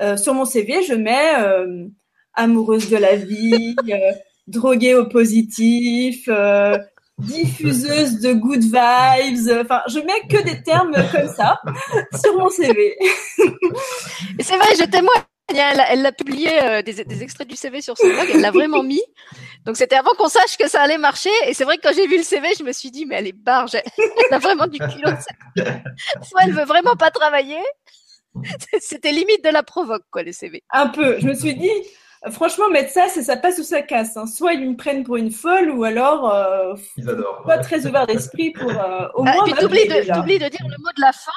Euh, 0.00 0.16
sur 0.16 0.34
mon 0.34 0.44
CV, 0.44 0.82
je 0.82 0.94
mets 0.94 1.34
euh, 1.38 1.86
amoureuse 2.34 2.88
de 2.90 2.96
la 2.96 3.16
vie, 3.16 3.74
euh, 3.90 4.12
droguée 4.46 4.94
au 4.94 5.06
positif, 5.06 6.24
euh, 6.28 6.78
diffuseuse 7.20 8.20
de 8.20 8.32
good 8.32 8.62
vibes. 8.62 9.60
Enfin, 9.62 9.80
je 9.88 9.98
mets 10.00 10.26
que 10.28 10.42
des 10.42 10.62
termes 10.62 10.92
comme 11.12 11.28
ça 11.34 11.60
sur 12.22 12.36
mon 12.38 12.48
CV. 12.48 12.96
C'est 14.40 14.56
vrai, 14.56 14.74
je 14.78 14.84
témoigne. 14.84 15.22
Elle 15.52 15.76
l'a- 15.76 15.92
elle 15.92 16.02
l'a 16.02 16.12
publié 16.12 16.62
euh, 16.62 16.80
des, 16.82 17.04
des 17.04 17.22
extraits 17.24 17.48
du 17.48 17.56
CV 17.56 17.80
sur 17.80 17.98
son 17.98 18.06
blog. 18.06 18.28
Elle 18.32 18.40
l'a 18.40 18.52
vraiment 18.52 18.84
mis. 18.84 19.02
Donc 19.66 19.76
c'était 19.76 19.96
avant 19.96 20.12
qu'on 20.16 20.28
sache 20.28 20.56
que 20.56 20.68
ça 20.68 20.80
allait 20.80 20.96
marcher. 20.96 21.30
Et 21.48 21.54
c'est 21.54 21.64
vrai 21.64 21.76
que 21.76 21.82
quand 21.82 21.92
j'ai 21.92 22.06
vu 22.06 22.18
le 22.18 22.22
CV, 22.22 22.46
je 22.56 22.62
me 22.62 22.72
suis 22.72 22.92
dit 22.92 23.04
mais 23.04 23.16
elle 23.16 23.26
est 23.26 23.32
barge. 23.36 23.72
Elle 23.74 24.34
a 24.34 24.38
vraiment 24.38 24.68
du 24.68 24.78
culot. 24.78 25.10
Soit 26.22 26.40
elle 26.44 26.52
veut 26.52 26.64
vraiment 26.64 26.94
pas 26.94 27.10
travailler. 27.10 27.58
C'était 28.80 29.10
limite 29.10 29.42
de 29.44 29.50
la 29.50 29.64
provoque 29.64 30.04
quoi 30.12 30.22
le 30.22 30.30
CV. 30.30 30.62
Un 30.70 30.86
peu. 30.88 31.18
Je 31.18 31.26
me 31.26 31.34
suis 31.34 31.56
dit, 31.56 31.72
franchement, 32.30 32.68
mettre 32.70 32.90
ça, 32.92 33.06
c'est 33.08 33.22
ça 33.22 33.36
passe 33.36 33.58
ou 33.58 33.62
ça 33.62 33.82
casse. 33.82 34.16
hein. 34.16 34.26
Soit 34.26 34.52
ils 34.54 34.68
me 34.70 34.76
prennent 34.76 35.04
pour 35.04 35.16
une 35.16 35.30
folle, 35.30 35.70
ou 35.70 35.84
alors 35.84 36.32
euh, 36.34 36.74
Ils 36.96 37.08
adorent. 37.08 37.42
pas 37.46 37.58
très 37.58 37.86
ouvert 37.86 38.06
d'esprit 38.06 38.50
pour 38.52 38.70
euh, 38.70 39.06
au 39.14 39.24
Ah, 39.26 39.32
moins. 39.32 39.44
puis 39.44 39.52
m'appeler 39.52 39.62
t'oublies 39.62 39.88
de, 39.88 39.92
déjà. 39.94 40.14
t'oublies 40.16 40.38
de 40.38 40.48
dire 40.48 40.60
le 40.68 40.76
mot 40.82 40.90
de 40.96 41.00
la 41.00 41.12
fin, 41.12 41.32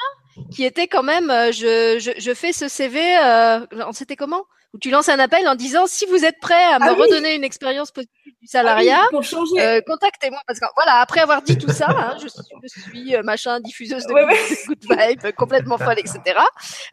qui 0.52 0.64
était 0.66 0.88
quand 0.88 1.04
même, 1.04 1.30
euh, 1.30 1.52
je, 1.52 2.00
je, 2.00 2.12
je 2.20 2.34
fais 2.34 2.52
ce 2.54 2.68
CV, 2.68 3.00
euh, 3.24 3.66
c'était 3.94 4.16
comment? 4.16 4.44
Où 4.74 4.80
tu 4.80 4.90
lances 4.90 5.08
un 5.08 5.20
appel 5.20 5.48
en 5.48 5.54
disant, 5.54 5.86
si 5.86 6.08
vous 6.08 6.26
êtes 6.26 6.40
prêt 6.40 6.64
à 6.64 6.80
me 6.80 6.86
Ah 6.90 6.94
oui. 6.94 7.02
redonner 7.04 7.36
une 7.36 7.44
expérience 7.44 7.92
positive 7.92 8.12
du 8.26 8.32
Ah 8.32 8.38
oui, 8.42 8.48
salariat, 8.48 9.04
euh, 9.14 9.82
contactez-moi. 9.86 10.40
Parce 10.48 10.60
que 10.60 10.66
voilà, 10.76 10.96
après 10.96 11.20
avoir 11.20 11.44
dit 11.44 11.60
tout 11.60 11.70
ça, 11.72 11.86
hein, 11.90 12.18
je 12.20 12.28
suis, 12.28 12.42
je 12.64 12.82
suis, 12.82 13.16
euh, 13.16 13.22
machin, 13.22 13.60
diffuseuse 13.60 14.08
de 14.08 14.14
Ouais, 14.14 14.26
good, 14.26 14.58
good 14.90 14.98
vibe, 15.00 15.36
complètement 15.36 15.78
folle, 15.78 16.00
etc. 16.00 16.20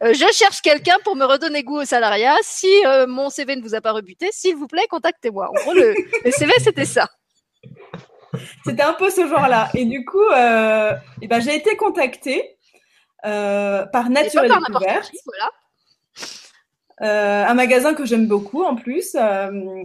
Euh, 0.03 0.13
je 0.13 0.31
cherche 0.31 0.61
quelqu'un 0.61 0.97
pour 1.03 1.15
me 1.15 1.25
redonner 1.25 1.63
goût 1.63 1.79
au 1.81 1.85
salariat. 1.85 2.35
Si 2.43 2.69
euh, 2.85 3.07
mon 3.07 3.31
CV 3.31 3.55
ne 3.55 3.63
vous 3.63 3.73
a 3.73 3.81
pas 3.81 3.93
rebuté, 3.93 4.29
s'il 4.31 4.55
vous 4.55 4.67
plaît, 4.67 4.85
contactez-moi. 4.87 5.49
En 5.49 5.53
gros, 5.63 5.73
le, 5.73 5.95
le 6.23 6.31
CV, 6.31 6.53
c'était 6.59 6.85
ça. 6.85 7.07
C'était 8.63 8.83
un 8.83 8.93
peu 8.93 9.09
ce 9.09 9.27
genre-là. 9.27 9.69
Et 9.73 9.85
du 9.85 10.05
coup, 10.05 10.23
eh 10.31 11.27
ben, 11.27 11.39
j'ai 11.39 11.55
été 11.55 11.75
contactée 11.77 12.57
par 13.23 14.09
Nature 14.11 14.43
et 14.43 14.47
par 14.49 14.61
n'importe 14.61 14.83
Découverte, 14.85 15.09
qui, 15.09 15.17
voilà. 15.25 15.49
Euh, 17.01 17.45
un 17.45 17.53
magasin 17.53 17.93
que 17.93 18.05
j'aime 18.05 18.27
beaucoup 18.27 18.63
en 18.63 18.75
plus. 18.75 19.15
euh, 19.15 19.83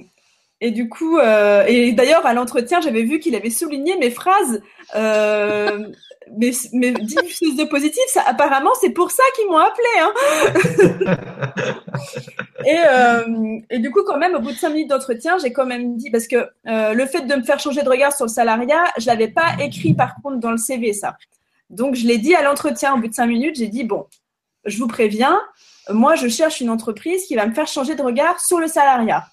et 0.61 0.71
du 0.71 0.89
coup, 0.89 1.19
euh, 1.19 1.65
et 1.67 1.93
d'ailleurs 1.93 2.25
à 2.25 2.33
l'entretien, 2.33 2.81
j'avais 2.81 3.03
vu 3.03 3.21
qu'il 3.21 3.35
avait 3.35 3.51
souligné 3.51 3.97
mes 3.99 4.11
phrases, 4.11 4.63
mes, 4.95 6.53
mes 6.73 6.93
diffuseuses 6.93 7.57
de 7.57 7.65
positif. 7.65 8.03
Ça, 8.09 8.23
apparemment, 8.27 8.71
c'est 8.81 8.91
pour 8.91 9.11
ça 9.11 9.23
qu'ils 9.35 9.49
m'ont 9.49 9.59
appelé. 9.59 9.87
Hein. 10.01 10.13
et, 13.69 13.77
et 13.77 13.79
du 13.81 13.91
coup, 13.91 14.03
quand 14.05 14.17
même, 14.17 14.35
au 14.35 14.41
bout 14.41 14.53
de 14.53 14.57
cinq 14.57 14.71
minutes 14.71 14.89
d'entretien, 14.89 15.37
j'ai 15.39 15.53
quand 15.53 15.67
même 15.67 15.97
dit 15.97 16.11
parce 16.11 16.27
que 16.27 16.49
le 16.65 17.07
fait 17.07 17.27
de 17.27 17.35
me 17.35 17.43
faire 17.43 17.61
changer 17.61 17.83
de 17.83 17.89
regard 17.91 18.15
sur 18.15 18.25
le 18.25 18.31
salariat, 18.31 18.85
je 18.99 19.07
l'avais 19.07 19.29
pas 19.29 19.57
écrit 19.61 19.93
par 19.93 20.15
contre 20.23 20.39
dans 20.39 20.51
le 20.51 20.59
CV 20.59 20.95
ça. 20.95 21.17
Donc 21.69 21.97
je 21.97 22.07
l'ai 22.07 22.19
dit 22.19 22.35
à 22.35 22.43
l'entretien 22.43 22.95
au 22.95 22.99
bout 22.99 23.09
de 23.09 23.15
cinq 23.15 23.27
minutes. 23.27 23.57
J'ai 23.57 23.69
dit 23.69 23.85
bon, 23.85 24.07
je 24.65 24.79
vous 24.79 24.89
préviens, 24.89 25.39
moi 25.91 26.15
je 26.17 26.29
cherche 26.29 26.61
une 26.61 26.71
entreprise 26.71 27.25
qui 27.27 27.37
va 27.37 27.47
me 27.47 27.55
faire 27.55 27.67
changer 27.69 27.95
de 27.95 28.03
regard 28.03 28.41
sur 28.41 28.59
le 28.59 28.67
salariat. 28.69 29.25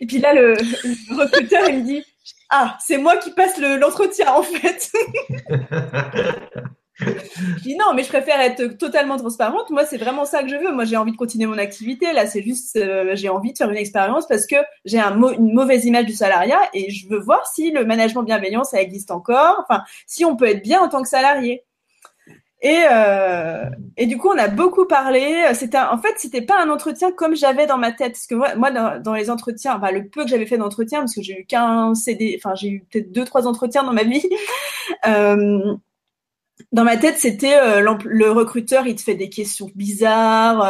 Et 0.00 0.06
puis 0.06 0.18
là, 0.18 0.32
le, 0.32 0.54
le 0.54 1.16
recruteur, 1.22 1.68
il 1.68 1.78
me 1.80 1.84
dit 1.84 2.04
Ah, 2.50 2.76
c'est 2.84 2.98
moi 2.98 3.16
qui 3.16 3.30
passe 3.32 3.58
le- 3.58 3.76
l'entretien 3.78 4.32
en 4.32 4.42
fait. 4.42 4.90
je 7.00 7.62
dis 7.62 7.76
Non, 7.76 7.94
mais 7.94 8.02
je 8.02 8.08
préfère 8.08 8.40
être 8.40 8.76
totalement 8.78 9.16
transparente. 9.16 9.70
Moi, 9.70 9.84
c'est 9.86 9.98
vraiment 9.98 10.24
ça 10.24 10.42
que 10.42 10.48
je 10.48 10.56
veux. 10.56 10.72
Moi, 10.72 10.84
j'ai 10.84 10.96
envie 10.96 11.12
de 11.12 11.16
continuer 11.16 11.46
mon 11.46 11.58
activité. 11.58 12.12
Là, 12.12 12.26
c'est 12.26 12.42
juste, 12.42 12.76
euh, 12.76 13.12
j'ai 13.14 13.28
envie 13.28 13.52
de 13.52 13.58
faire 13.58 13.70
une 13.70 13.76
expérience 13.76 14.26
parce 14.26 14.46
que 14.46 14.56
j'ai 14.84 14.98
un 15.00 15.16
une 15.32 15.52
mauvaise 15.52 15.84
image 15.84 16.06
du 16.06 16.12
salariat 16.14 16.60
et 16.74 16.90
je 16.90 17.08
veux 17.08 17.18
voir 17.20 17.46
si 17.46 17.70
le 17.70 17.84
management 17.84 18.22
bienveillant, 18.24 18.64
ça 18.64 18.80
existe 18.80 19.10
encore. 19.10 19.64
Enfin, 19.68 19.82
si 20.06 20.24
on 20.24 20.36
peut 20.36 20.46
être 20.46 20.62
bien 20.62 20.80
en 20.80 20.88
tant 20.88 21.02
que 21.02 21.08
salarié. 21.08 21.64
Et, 22.60 22.82
euh, 22.90 23.66
et 23.96 24.06
du 24.06 24.18
coup, 24.18 24.28
on 24.28 24.38
a 24.38 24.48
beaucoup 24.48 24.84
parlé. 24.86 25.44
C'était 25.54 25.78
en 25.78 25.98
fait, 25.98 26.14
c'était 26.16 26.42
pas 26.42 26.60
un 26.60 26.70
entretien 26.70 27.12
comme 27.12 27.36
j'avais 27.36 27.66
dans 27.66 27.78
ma 27.78 27.92
tête, 27.92 28.12
parce 28.12 28.26
que 28.26 28.34
moi, 28.56 28.70
dans, 28.98 29.14
les 29.14 29.30
entretiens, 29.30 29.80
le 29.92 30.08
peu 30.08 30.24
que 30.24 30.30
j'avais 30.30 30.46
fait 30.46 30.58
d'entretien, 30.58 31.00
parce 31.00 31.14
que 31.14 31.22
j'ai 31.22 31.40
eu 31.40 31.46
qu'un 31.46 31.94
CD, 31.94 32.38
enfin 32.38 32.54
j'ai 32.56 32.68
eu 32.68 32.84
peut-être 32.90 33.12
deux 33.12 33.24
trois 33.24 33.46
entretiens 33.46 33.84
dans 33.84 33.92
ma 33.92 34.02
vie. 34.04 34.28
euh, 35.06 35.74
dans 36.72 36.84
ma 36.84 36.96
tête, 36.96 37.16
c'était 37.18 37.56
euh, 37.56 37.96
le 38.04 38.30
recruteur, 38.32 38.86
il 38.86 38.96
te 38.96 39.02
fait 39.02 39.14
des 39.14 39.30
questions 39.30 39.70
bizarres. 39.76 40.60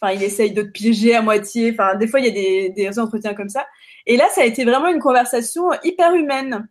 Enfin, 0.00 0.12
il 0.14 0.22
essaye 0.22 0.52
de 0.52 0.62
te 0.62 0.70
piéger 0.70 1.14
à 1.14 1.22
moitié. 1.22 1.70
Enfin, 1.72 1.96
des 1.96 2.06
fois, 2.06 2.20
il 2.20 2.26
y 2.26 2.28
a 2.28 2.32
des, 2.32 2.70
des 2.70 2.98
entretiens 2.98 3.34
comme 3.34 3.48
ça. 3.48 3.66
Et 4.06 4.16
là, 4.16 4.26
ça 4.30 4.42
a 4.42 4.44
été 4.44 4.64
vraiment 4.64 4.88
une 4.88 5.00
conversation 5.00 5.70
hyper 5.82 6.14
humaine. 6.14 6.66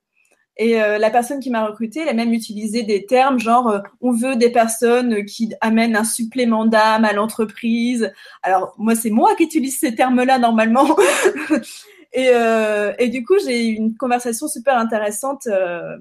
Et 0.58 0.82
euh, 0.82 1.00
la 1.00 1.10
personne 1.10 1.40
qui 1.40 1.50
m'a 1.50 1.66
recrutée, 1.66 2.02
elle 2.02 2.10
a 2.10 2.14
même 2.14 2.34
utilisé 2.34 2.84
des 2.84 3.06
termes 3.06 3.40
genre 3.40 3.70
euh, 3.70 3.80
on 4.02 4.12
veut 4.12 4.36
des 4.36 4.52
personnes 4.52 5.26
qui 5.26 5.52
amènent 5.62 5.96
un 5.96 6.04
supplément 6.04 6.66
d'âme 6.66 7.06
à 7.06 7.14
l'entreprise. 7.14 8.12
Alors 8.44 8.76
moi, 8.78 8.94
c'est 8.96 9.10
moi 9.10 9.36
qui 9.36 9.44
utilise 9.44 9.80
ces 9.80 9.96
termes-là 9.96 10.38
normalement. 10.38 10.96
et, 12.14 12.30
euh, 12.34 12.94
et 13.00 13.10
du 13.10 13.26
coup, 13.26 13.36
j'ai 13.44 13.68
eu 13.68 13.74
une 13.74 13.98
conversation 13.98 14.48
super 14.48 14.78
intéressante 14.78 15.48
euh, 15.48 15.98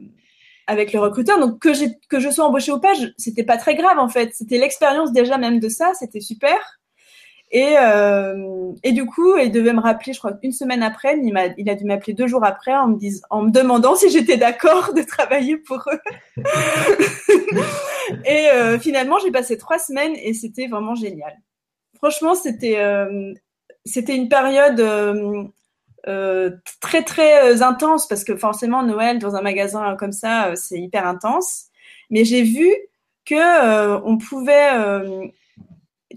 avec 0.67 0.93
le 0.93 1.01
recruteur. 1.01 1.39
Donc 1.41 1.59
que, 1.59 1.71
que 2.09 2.21
je 2.21 2.31
sois 2.31 2.45
embauchée 2.45 2.73
ou 2.73 2.81
pas, 2.81 2.93
c'était 3.17 3.45
pas 3.45 3.57
très 3.57 3.75
grave 3.75 3.99
en 3.99 4.09
fait. 4.09 4.35
C'était 4.35 4.59
l'expérience 4.59 5.13
déjà 5.13 5.39
même 5.39 5.61
de 5.61 5.71
ça, 5.71 5.93
c'était 5.95 6.21
super. 6.21 6.82
Et, 7.53 7.75
euh, 7.79 8.73
et 8.83 8.93
du 8.93 9.05
coup, 9.05 9.37
il 9.37 9.53
devait 9.53 9.75
me 9.75 9.81
rappeler, 9.81 10.15
je 10.15 10.19
crois, 10.19 10.33
une 10.43 10.53
semaine 10.53 10.83
après. 10.83 11.19
Il, 11.19 11.37
a 11.69 11.75
dû 11.75 11.85
m'appeler 11.85 12.15
deux 12.15 12.27
jours 12.27 12.45
après 12.45 12.75
en 12.75 12.89
me, 12.89 12.97
dis, 12.97 13.21
en 13.29 13.43
me 13.43 13.51
demandant 13.51 13.95
si 13.95 14.11
j'étais 14.11 14.39
d'accord 14.39 14.95
de 14.95 15.03
travailler 15.03 15.59
pour 15.59 15.85
eux. 15.93 16.43
et 18.25 18.49
euh, 18.55 18.79
finalement, 18.79 19.19
j'ai 19.19 19.31
passé 19.31 19.59
trois 19.59 19.79
semaines 19.79 20.15
et 20.17 20.33
c'était 20.33 20.67
vraiment 20.67 20.95
génial. 20.95 21.39
Franchement, 21.99 22.35
c'était, 22.35 22.79
euh, 22.79 23.35
c'était 23.85 24.17
une 24.17 24.31
période 24.31 24.83
très 26.81 27.03
très 27.05 27.63
intense 27.63 28.09
parce 28.09 28.25
que 28.25 28.35
forcément 28.35 28.83
Noël 28.83 29.19
dans 29.19 29.37
un 29.37 29.43
magasin 29.43 29.95
comme 29.97 30.13
ça, 30.13 30.57
c'est 30.57 30.81
hyper 30.81 31.07
intense. 31.07 31.67
Mais 32.09 32.25
j'ai 32.25 32.43
vu 32.43 32.67
que 33.27 34.01
on 34.05 34.17
pouvait 34.17 34.71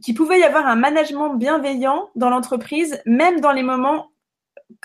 qu'il 0.01 0.15
pouvait 0.15 0.39
y 0.39 0.43
avoir 0.43 0.65
un 0.65 0.75
management 0.75 1.35
bienveillant 1.35 2.09
dans 2.15 2.29
l'entreprise, 2.29 3.01
même 3.05 3.39
dans 3.39 3.51
les 3.51 3.63
moments 3.63 4.11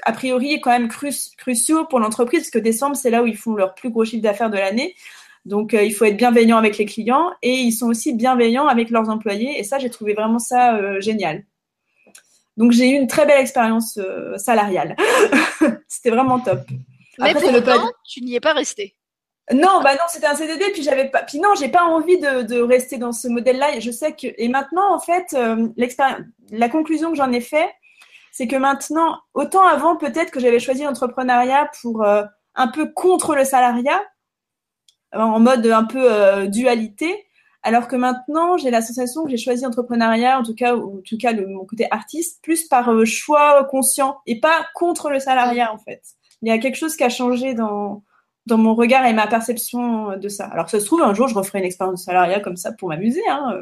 a 0.03 0.13
priori 0.13 0.61
quand 0.61 0.71
même 0.71 0.89
cru 0.89 1.11
cruciaux 1.39 1.87
pour 1.87 2.01
l'entreprise, 2.01 2.41
parce 2.41 2.51
que 2.51 2.59
décembre, 2.59 2.97
c'est 2.97 3.11
là 3.11 3.23
où 3.23 3.27
ils 3.27 3.37
font 3.37 3.55
leur 3.55 3.75
plus 3.75 3.91
gros 3.91 4.05
chiffre 4.05 4.23
d'affaires 4.23 4.51
de 4.51 4.57
l'année. 4.57 4.95
Donc, 5.47 5.73
euh, 5.73 5.83
il 5.83 5.95
faut 5.95 6.05
être 6.05 6.17
bienveillant 6.17 6.59
avec 6.59 6.77
les 6.77 6.85
clients 6.85 7.31
et 7.43 7.55
ils 7.55 7.73
sont 7.73 7.89
aussi 7.89 8.13
bienveillants 8.13 8.67
avec 8.67 8.91
leurs 8.91 9.09
employés. 9.09 9.59
Et 9.59 9.65
ça, 9.65 9.79
j'ai 9.79 9.89
trouvé 9.89 10.13
vraiment 10.15 10.39
ça 10.39 10.77
euh, 10.77 11.01
génial. 11.01 11.45
Donc, 12.57 12.73
j'ai 12.73 12.91
eu 12.91 12.95
une 12.95 13.07
très 13.07 13.25
belle 13.25 13.41
expérience 13.41 13.99
euh, 13.99 14.37
salariale. 14.37 14.97
C'était 15.89 16.11
vraiment 16.11 16.41
top. 16.41 16.61
Mais 17.19 17.31
Après, 17.31 17.53
pourtant, 17.53 17.91
tu 18.05 18.21
n'y 18.21 18.35
es 18.35 18.41
pas 18.41 18.53
resté. 18.53 18.95
Non, 19.53 19.80
bah 19.82 19.94
non, 19.94 20.01
c'était 20.09 20.26
un 20.26 20.34
CDD, 20.34 20.64
puis 20.72 20.82
j'avais 20.82 21.09
pas, 21.09 21.22
puis 21.22 21.40
non, 21.40 21.55
j'ai 21.59 21.68
pas 21.68 21.82
envie 21.82 22.18
de, 22.18 22.61
rester 22.61 22.98
dans 22.98 23.12
ce 23.12 23.28
modèle-là. 23.28 23.80
Je 23.80 23.90
sais 23.90 24.12
que, 24.12 24.28
et 24.38 24.48
maintenant, 24.48 24.94
en 24.94 25.01
fait, 25.01 25.34
euh, 25.34 25.68
la 26.51 26.68
conclusion 26.68 27.11
que 27.11 27.16
j'en 27.16 27.32
ai 27.32 27.40
fait, 27.40 27.70
c'est 28.32 28.46
que 28.46 28.57
maintenant, 28.57 29.18
autant 29.34 29.66
avant, 29.66 29.96
peut-être 29.96 30.30
que 30.30 30.40
j'avais 30.40 30.61
choisi 30.61 30.84
l'entrepreneuriat 30.84 31.70
pour 31.82 32.05
euh, 32.05 32.22
un 32.55 32.68
peu 32.68 32.92
contre 32.92 33.34
le 33.34 33.44
salariat, 33.44 34.01
en 35.12 35.40
mode 35.40 35.66
un 35.66 35.84
peu 35.84 36.12
euh, 36.12 36.46
dualité, 36.46 37.26
alors 37.62 37.88
que 37.88 37.96
maintenant, 37.96 38.57
j'ai 38.57 38.70
la 38.70 38.80
sensation 38.80 39.24
que 39.24 39.30
j'ai 39.30 39.36
choisi 39.36 39.64
l'entrepreneuriat, 39.64 40.38
en 40.38 40.42
tout 40.42 40.55
cas, 40.55 40.74
ou, 40.74 40.98
en 40.98 41.03
tout 41.03 41.18
cas, 41.18 41.32
le, 41.32 41.46
mon 41.46 41.66
côté 41.66 41.86
artiste, 41.90 42.42
plus 42.42 42.66
par 42.68 42.90
euh, 42.90 43.05
choix 43.05 43.64
conscient 43.64 44.18
et 44.26 44.40
pas 44.40 44.66
contre 44.74 45.11
le 45.11 45.20
salariat, 45.20 45.72
en 45.72 45.78
fait. 45.78 46.03
Il 46.42 46.48
y 46.48 46.53
a 46.53 46.59
quelque 46.59 46.76
chose 46.76 46.96
qui 46.96 47.05
a 47.05 47.11
changé 47.11 47.55
dans 47.55 48.03
dans 48.51 48.59
mon 48.59 48.74
regard 48.74 49.07
et 49.07 49.12
ma 49.12 49.26
perception 49.26 50.16
de 50.16 50.28
ça. 50.28 50.46
Alors, 50.46 50.68
ça 50.68 50.78
se 50.78 50.84
trouve, 50.84 51.03
un 51.03 51.14
jour, 51.14 51.28
je 51.28 51.34
referai 51.34 51.59
une 51.59 51.64
expérience 51.64 52.01
de 52.01 52.05
salariat 52.05 52.40
comme 52.40 52.57
ça 52.57 52.72
pour 52.72 52.88
m'amuser. 52.88 53.22
Hein. 53.28 53.61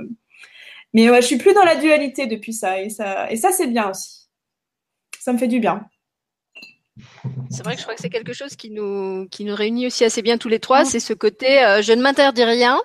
Mais 0.95 1.11
ouais, 1.11 1.20
je 1.20 1.26
suis 1.26 1.39
plus 1.39 1.55
dans 1.55 1.64
la 1.64 1.76
dualité 1.76 2.26
depuis 2.26 2.53
ça. 2.53 2.80
Et 2.80 2.91
ça, 2.91 3.30
et 3.30 3.36
ça 3.36 3.53
c'est 3.53 3.66
bien 3.66 3.91
aussi. 3.91 4.28
Ça 5.20 5.32
me 5.32 5.39
fait 5.39 5.49
du 5.49 5.61
bien. 5.61 5.84
C'est 7.51 7.62
vrai 7.62 7.74
que 7.74 7.78
je 7.80 7.84
crois 7.84 7.95
que 7.95 8.01
c'est 8.01 8.11
quelque 8.11 8.32
chose 8.32 8.57
qui 8.57 8.70
nous, 8.70 9.28
qui 9.30 9.45
nous 9.45 9.55
réunit 9.55 9.86
aussi 9.86 10.05
assez 10.05 10.22
bien 10.22 10.39
tous 10.39 10.49
les 10.49 10.59
trois. 10.59 10.84
C'est 10.84 11.01
ce 11.01 11.12
côté, 11.12 11.62
euh, 11.64 11.82
je 11.82 11.93
ne 11.93 12.03
m'interdis 12.03 12.45
rien. 12.45 12.78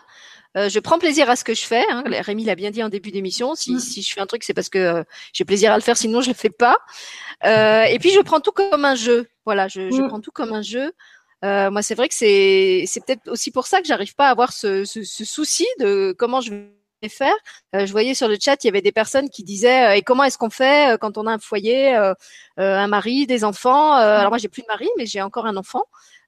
Euh, 0.56 0.70
je 0.70 0.80
prends 0.80 1.00
plaisir 1.00 1.30
à 1.30 1.36
ce 1.36 1.44
que 1.44 1.56
je 1.56 1.64
fais. 1.64 1.84
Hein. 1.90 2.04
Rémi 2.08 2.44
l'a 2.44 2.56
bien 2.56 2.70
dit 2.70 2.84
en 2.84 2.90
début 2.90 3.12
d'émission. 3.12 3.56
Si, 3.56 3.80
si 3.80 4.04
je 4.04 4.14
fais 4.14 4.22
un 4.22 4.28
truc, 4.28 4.44
c'est 4.44 4.54
parce 4.54 4.70
que 4.70 4.78
euh, 4.78 5.04
j'ai 5.34 5.46
plaisir 5.46 5.72
à 5.72 5.76
le 5.76 5.82
faire. 5.82 5.98
Sinon, 5.98 6.22
je 6.22 6.30
le 6.30 6.36
fais 6.36 6.52
pas. 6.52 6.78
et 7.44 7.98
puis, 8.00 8.12
je 8.12 8.20
prends 8.20 8.40
tout 8.40 8.52
comme 8.52 8.86
un 8.86 8.96
jeu. 8.96 9.28
Voilà, 9.46 9.68
je, 9.68 9.90
je 9.90 10.08
prends 10.08 10.22
tout 10.22 10.32
comme 10.32 10.54
un 10.54 10.62
jeu. 10.62 10.94
Euh, 11.44 11.70
moi, 11.72 11.82
c'est 11.82 11.96
vrai 11.96 12.08
que 12.08 12.16
c'est 12.16 12.86
c'est 12.88 13.04
peut-être 13.06 13.30
aussi 13.30 13.52
pour 13.52 13.68
ça 13.68 13.82
que 13.82 13.88
j'arrive 13.88 14.16
pas 14.16 14.28
à 14.28 14.32
avoir 14.32 14.54
ce, 14.54 14.86
ce, 14.86 15.04
ce, 15.04 15.26
souci 15.26 15.68
de 15.80 16.16
comment 16.18 16.40
je 16.42 16.54
vais 16.54 17.10
faire. 17.10 17.34
Euh, 17.76 17.86
je 17.86 17.92
voyais 17.92 18.14
sur 18.14 18.28
le 18.28 18.38
chat, 18.40 18.64
il 18.64 18.68
y 18.68 18.70
avait 18.70 18.82
des 18.82 18.92
personnes 18.94 19.30
qui 19.30 19.44
disaient 19.44 19.90
euh, 19.90 19.96
et 19.96 20.02
comment 20.02 20.24
est-ce 20.24 20.38
qu'on 20.38 20.50
fait 20.50 20.94
euh, 20.94 20.98
quand 20.98 21.18
on 21.18 21.28
a 21.28 21.34
un 21.34 21.40
foyer, 21.40 21.96
euh, 21.96 22.14
un 22.58 22.88
mari, 22.88 23.28
des 23.28 23.44
enfants. 23.44 23.94
alors 23.94 24.30
moi, 24.32 24.38
j'ai 24.38 24.48
plus 24.48 24.62
de 24.62 24.68
mari, 24.68 24.88
mais 24.98 25.06
j'ai 25.06 25.22
encore 25.22 25.46
un 25.46 25.58
enfant 25.58 25.84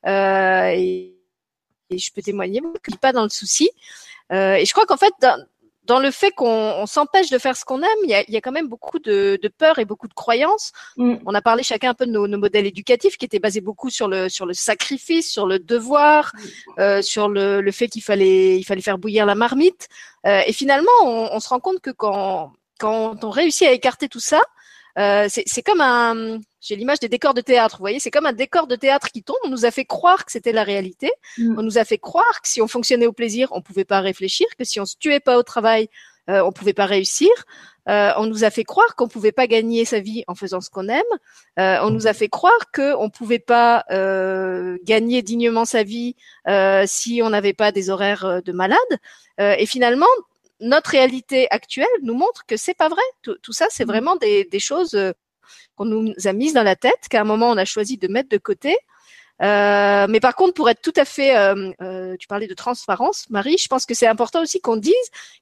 et, 0.06 1.16
et, 1.90 1.98
je 1.98 2.14
peux 2.14 2.22
témoigner. 2.22 2.62
Je 2.86 2.92
suis 2.92 3.00
pas 3.00 3.14
dans 3.14 3.24
le 3.24 3.30
souci. 3.30 3.70
et 4.32 4.64
je 4.66 4.72
crois 4.72 4.86
qu'en 4.86 4.98
fait, 4.98 5.14
dans, 5.22 5.38
dans 5.86 6.00
le 6.00 6.12
fait 6.12 6.32
qu'on 6.32 6.86
s'empêche 6.86 7.30
de 7.30 7.38
faire 7.38 7.56
ce 7.56 7.64
qu'on 7.64 7.82
aime, 7.82 8.00
il 8.04 8.10
y 8.10 8.16
a, 8.16 8.24
y 8.30 8.38
a, 8.38 8.42
quand 8.42 8.52
même 8.52 8.68
beaucoup 8.68 9.00
de, 9.00 9.40
de, 9.42 9.48
peur 9.48 9.80
et 9.80 9.86
beaucoup 9.86 10.08
de 10.08 10.14
croyances. 10.14 10.72
Mm. 10.98 11.16
On 11.26 11.34
a 11.34 11.42
parlé 11.42 11.64
chacun 11.64 11.92
un 11.92 11.94
peu 11.94 12.06
de 12.06 12.12
nos, 12.12 12.28
nos, 12.28 12.38
modèles 12.38 12.66
éducatifs 12.66 13.18
qui 13.18 13.26
étaient 13.26 13.40
basés 13.40 13.62
beaucoup 13.62 13.90
sur 13.90 14.08
le 14.08 14.30
sur 14.30 14.46
le 14.46 14.54
sacrifice, 14.54 15.32
sur 15.32 15.46
le 15.48 15.60
devoir, 15.60 16.32
mm. 16.34 16.80
euh, 16.80 17.02
sur 17.02 17.30
le, 17.30 17.62
le 17.62 17.72
fait 17.72 17.88
qu'il 17.88 18.04
fallait 18.04 18.58
il 18.58 18.64
fallait 18.64 18.82
faire 18.82 18.98
bouillir 18.98 19.26
la 19.26 19.36
marmite. 19.36 19.88
Euh, 20.26 20.42
et 20.48 20.54
finalement, 20.54 20.92
on, 21.04 21.30
on, 21.32 21.40
se 21.40 21.50
rend 21.50 21.60
compte 21.60 21.80
que 21.82 21.92
quand 21.92 22.52
quand 22.80 23.24
on 23.24 23.30
réussit 23.30 23.68
à 23.68 23.72
écarter 23.72 24.10
tout 24.10 24.20
ça, 24.20 24.42
euh, 24.98 25.28
c'est 25.30 25.62
comme 25.62 25.82
un, 25.82 26.40
j'ai 26.66 26.76
l'image 26.76 27.00
des 27.00 27.10
décors 27.10 27.36
de 27.36 27.42
théâtre, 27.42 27.78
vous 27.78 27.84
voyez, 27.84 28.00
c'est 28.00 28.10
comme 28.10 28.26
un 28.26 28.34
décor 28.34 28.66
de 28.66 28.76
théâtre 28.76 29.12
qui 29.12 29.22
tombe. 29.22 29.38
On 29.46 29.50
nous 29.50 29.66
a 29.66 29.72
fait 29.72 29.86
croire 29.86 30.26
que 30.26 30.32
c'était 30.32 30.52
la 30.52 30.64
réalité. 30.64 31.12
Mm. 31.38 31.60
On 31.60 31.62
nous 31.62 31.78
a 31.78 31.86
fait 31.86 32.00
croire 32.00 32.42
que 32.42 32.48
si 32.48 32.60
on 32.60 32.68
fonctionnait 32.68 33.06
au 33.06 33.14
plaisir, 33.14 33.50
on 33.52 33.62
pouvait 33.62 33.86
pas 33.86 34.00
réfléchir, 34.00 34.48
que 34.58 34.64
si 34.64 34.80
on 34.80 34.86
se 34.86 34.96
tuait 34.98 35.20
pas 35.20 35.38
au 35.38 35.44
travail, 35.44 35.90
euh, 36.28 36.42
on 36.44 36.52
pouvait 36.52 36.74
pas 36.74 36.88
réussir. 36.88 37.30
Euh, 37.88 38.12
on 38.18 38.26
nous 38.26 38.44
a 38.44 38.50
fait 38.50 38.64
croire 38.64 38.96
qu'on 38.96 39.08
pouvait 39.08 39.32
pas 39.32 39.46
gagner 39.46 39.86
sa 39.86 40.00
vie 40.00 40.24
en 40.28 40.34
faisant 40.34 40.60
ce 40.60 40.72
qu'on 40.72 40.88
aime. 40.88 41.04
Euh, 41.60 41.78
on 41.84 41.92
nous 41.92 42.08
a 42.08 42.14
fait 42.14 42.30
croire 42.30 42.72
que 42.74 42.96
on 42.96 43.12
pouvait 43.12 43.38
pas 43.38 43.86
euh, 43.92 44.80
gagner 44.84 45.22
dignement 45.22 45.66
sa 45.66 45.84
vie 45.84 46.16
euh, 46.48 46.86
si 46.88 47.22
on 47.24 47.30
n'avait 47.30 47.54
pas 47.54 47.72
des 47.72 47.92
horaires 47.92 48.42
de 48.44 48.52
malade. 48.52 48.80
et 49.38 49.68
finalement, 49.68 50.08
notre 50.62 50.92
réalité 50.92 51.48
actuelle 51.52 51.88
nous 52.02 52.14
montre 52.14 52.46
que 52.46 52.58
c'est 52.58 52.74
pas 52.74 52.90
vrai. 52.90 53.02
Tout, 53.22 53.36
tout 53.42 53.54
ça, 53.54 53.68
c'est 53.70 53.86
mmh. 53.86 53.88
vraiment 53.88 54.16
des, 54.16 54.46
des 54.46 54.60
choses 54.60 54.96
euh, 54.96 55.12
qu'on 55.76 55.86
nous 55.86 56.14
a 56.26 56.34
mises 56.34 56.54
dans 56.54 56.64
la 56.64 56.76
tête, 56.76 57.08
qu'à 57.10 57.22
un 57.22 57.26
moment 57.26 57.50
on 57.50 57.58
a 57.58 57.66
choisi 57.66 57.98
de 57.98 58.08
mettre 58.08 58.30
de 58.30 58.38
côté. 58.38 58.78
Euh, 59.42 60.08
mais 60.10 60.20
par 60.20 60.36
contre, 60.36 60.54
pour 60.54 60.70
être 60.70 60.82
tout 60.82 60.94
à 60.96 61.04
fait, 61.04 61.36
euh, 61.36 61.72
euh, 61.82 62.16
tu 62.18 62.28
parlais 62.28 62.48
de 62.48 62.54
transparence, 62.54 63.30
Marie, 63.30 63.58
je 63.58 63.68
pense 63.68 63.86
que 63.86 63.94
c'est 63.94 64.08
important 64.08 64.42
aussi 64.42 64.62
qu'on 64.62 64.78
dise 64.78 64.94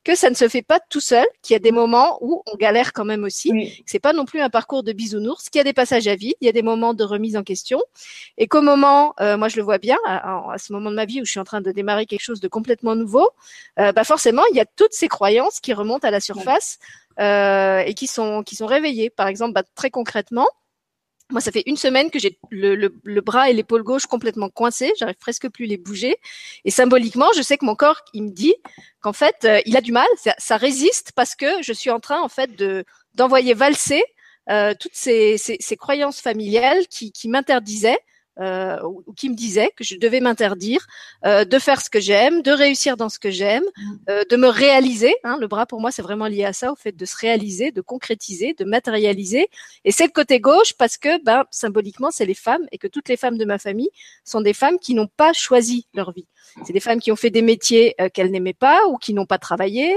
que 0.03 0.15
ça 0.15 0.29
ne 0.29 0.35
se 0.35 0.47
fait 0.47 0.63
pas 0.63 0.79
tout 0.89 0.99
seul, 0.99 1.25
qu'il 1.41 1.53
y 1.53 1.57
a 1.57 1.59
des 1.59 1.71
moments 1.71 2.17
où 2.21 2.41
on 2.51 2.57
galère 2.57 2.93
quand 2.93 3.05
même 3.05 3.23
aussi. 3.23 3.51
Oui. 3.51 3.83
C'est 3.85 3.99
pas 3.99 4.13
non 4.13 4.25
plus 4.25 4.39
un 4.41 4.49
parcours 4.49 4.83
de 4.83 4.93
bisounours, 4.93 5.49
qu'il 5.49 5.59
y 5.59 5.61
a 5.61 5.63
des 5.63 5.73
passages 5.73 6.07
à 6.07 6.15
vide, 6.15 6.33
il 6.41 6.45
y 6.45 6.49
a 6.49 6.51
des 6.51 6.63
moments 6.63 6.93
de 6.93 7.03
remise 7.03 7.37
en 7.37 7.43
question, 7.43 7.81
et 8.37 8.47
qu'au 8.47 8.61
moment, 8.61 9.13
euh, 9.19 9.37
moi 9.37 9.47
je 9.47 9.57
le 9.57 9.63
vois 9.63 9.77
bien, 9.77 9.97
à, 10.05 10.51
à, 10.51 10.57
ce 10.57 10.73
moment 10.73 10.89
de 10.89 10.95
ma 10.95 11.05
vie 11.05 11.21
où 11.21 11.25
je 11.25 11.31
suis 11.31 11.39
en 11.39 11.43
train 11.45 11.61
de 11.61 11.71
démarrer 11.71 12.07
quelque 12.07 12.23
chose 12.23 12.39
de 12.39 12.47
complètement 12.47 12.95
nouveau, 12.95 13.29
euh, 13.79 13.91
bah 13.91 14.03
forcément 14.03 14.43
il 14.51 14.57
y 14.57 14.59
a 14.59 14.65
toutes 14.65 14.93
ces 14.93 15.07
croyances 15.07 15.59
qui 15.59 15.73
remontent 15.73 16.07
à 16.07 16.11
la 16.11 16.19
surface 16.19 16.79
et 17.19 17.93
qui 17.95 18.07
sont 18.07 18.43
qui 18.43 18.55
sont 18.55 18.65
réveillées. 18.65 19.09
Par 19.09 19.27
exemple, 19.27 19.53
bah, 19.53 19.63
très 19.75 19.89
concrètement. 19.89 20.47
Moi, 21.31 21.41
ça 21.41 21.51
fait 21.51 21.63
une 21.65 21.77
semaine 21.77 22.11
que 22.11 22.19
j'ai 22.19 22.37
le, 22.51 22.75
le, 22.75 22.93
le, 23.03 23.21
bras 23.21 23.49
et 23.49 23.53
l'épaule 23.53 23.81
gauche 23.81 24.05
complètement 24.05 24.49
coincés. 24.49 24.91
J'arrive 24.99 25.15
presque 25.15 25.49
plus 25.49 25.65
les 25.65 25.77
bouger. 25.77 26.17
Et 26.65 26.69
symboliquement, 26.69 27.27
je 27.35 27.41
sais 27.41 27.57
que 27.57 27.65
mon 27.65 27.75
corps, 27.75 28.01
il 28.13 28.23
me 28.23 28.29
dit 28.29 28.53
qu'en 29.01 29.13
fait, 29.13 29.37
euh, 29.45 29.61
il 29.65 29.75
a 29.77 29.81
du 29.81 29.91
mal. 29.91 30.05
Ça, 30.17 30.35
ça, 30.37 30.57
résiste 30.57 31.13
parce 31.15 31.35
que 31.35 31.47
je 31.63 31.73
suis 31.73 31.89
en 31.89 31.99
train, 31.99 32.21
en 32.21 32.29
fait, 32.29 32.55
de 32.55 32.85
d'envoyer 33.15 33.53
valser 33.53 34.03
euh, 34.49 34.73
toutes 34.79 34.95
ces, 34.95 35.37
ces, 35.37 35.57
ces, 35.59 35.77
croyances 35.77 36.19
familiales 36.19 36.87
qui, 36.87 37.11
qui 37.11 37.29
m'interdisaient 37.29 37.99
euh, 38.39 38.81
ou 38.83 39.13
qui 39.13 39.29
me 39.29 39.35
disait 39.35 39.71
que 39.75 39.83
je 39.83 39.95
devais 39.97 40.19
m'interdire 40.19 40.87
euh, 41.25 41.45
de 41.45 41.59
faire 41.59 41.81
ce 41.81 41.89
que 41.89 41.99
j'aime, 41.99 42.41
de 42.41 42.51
réussir 42.51 42.97
dans 42.97 43.09
ce 43.09 43.19
que 43.19 43.29
j'aime, 43.29 43.63
mmh. 43.63 43.91
euh, 44.09 44.23
de 44.29 44.35
me 44.35 44.47
réaliser. 44.47 45.13
Hein, 45.23 45.37
le 45.39 45.47
bras 45.47 45.65
pour 45.65 45.79
moi 45.79 45.91
c'est 45.91 46.01
vraiment 46.01 46.27
lié 46.27 46.43
à 46.45 46.53
ça, 46.53 46.71
au 46.71 46.75
fait 46.75 46.91
de 46.91 47.05
se 47.05 47.15
réaliser, 47.15 47.71
de 47.71 47.81
concrétiser, 47.81 48.53
de 48.53 48.65
matérialiser. 48.65 49.47
Et 49.85 49.91
c'est 49.91 50.05
le 50.05 50.11
côté 50.11 50.39
gauche 50.39 50.73
parce 50.73 50.97
que 50.97 51.23
ben 51.23 51.45
symboliquement 51.51 52.09
c'est 52.11 52.25
les 52.25 52.33
femmes 52.33 52.65
et 52.71 52.77
que 52.77 52.87
toutes 52.87 53.09
les 53.09 53.17
femmes 53.17 53.37
de 53.37 53.45
ma 53.45 53.59
famille 53.59 53.89
sont 54.23 54.41
des 54.41 54.53
femmes 54.53 54.79
qui 54.79 54.95
n'ont 54.95 55.09
pas 55.15 55.33
choisi 55.33 55.87
leur 55.93 56.11
vie. 56.11 56.27
C'est 56.65 56.73
des 56.73 56.79
femmes 56.79 56.99
qui 56.99 57.11
ont 57.11 57.15
fait 57.15 57.29
des 57.29 57.41
métiers 57.41 57.95
euh, 58.01 58.09
qu'elles 58.09 58.31
n'aimaient 58.31 58.53
pas 58.53 58.87
ou 58.87 58.97
qui 58.97 59.13
n'ont 59.13 59.25
pas 59.25 59.37
travaillé. 59.37 59.95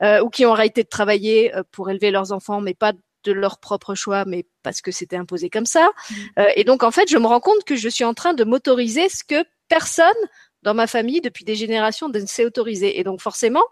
Euh, 0.00 0.22
ou 0.22 0.30
qui 0.30 0.46
ont 0.46 0.52
arrêté 0.52 0.84
de 0.84 0.88
travailler 0.88 1.52
pour 1.72 1.90
élever 1.90 2.12
leurs 2.12 2.30
enfants, 2.30 2.60
mais 2.60 2.72
pas 2.72 2.92
de 3.24 3.32
leur 3.32 3.58
propre 3.58 3.94
choix, 3.94 4.24
mais 4.24 4.46
parce 4.62 4.80
que 4.80 4.90
c'était 4.90 5.16
imposé 5.16 5.50
comme 5.50 5.66
ça. 5.66 5.88
Mmh. 5.88 6.14
Euh, 6.38 6.48
et 6.56 6.64
donc, 6.64 6.82
en 6.82 6.90
fait, 6.90 7.10
je 7.10 7.18
me 7.18 7.26
rends 7.26 7.40
compte 7.40 7.64
que 7.64 7.76
je 7.76 7.88
suis 7.88 8.04
en 8.04 8.14
train 8.14 8.34
de 8.34 8.44
m'autoriser 8.44 9.08
ce 9.08 9.24
que 9.24 9.44
personne 9.68 10.06
dans 10.62 10.74
ma 10.74 10.86
famille 10.86 11.20
depuis 11.20 11.44
des 11.44 11.54
générations 11.54 12.08
ne 12.08 12.26
s'est 12.26 12.44
autorisé. 12.44 12.98
Et 12.98 13.04
donc, 13.04 13.20
forcément, 13.20 13.64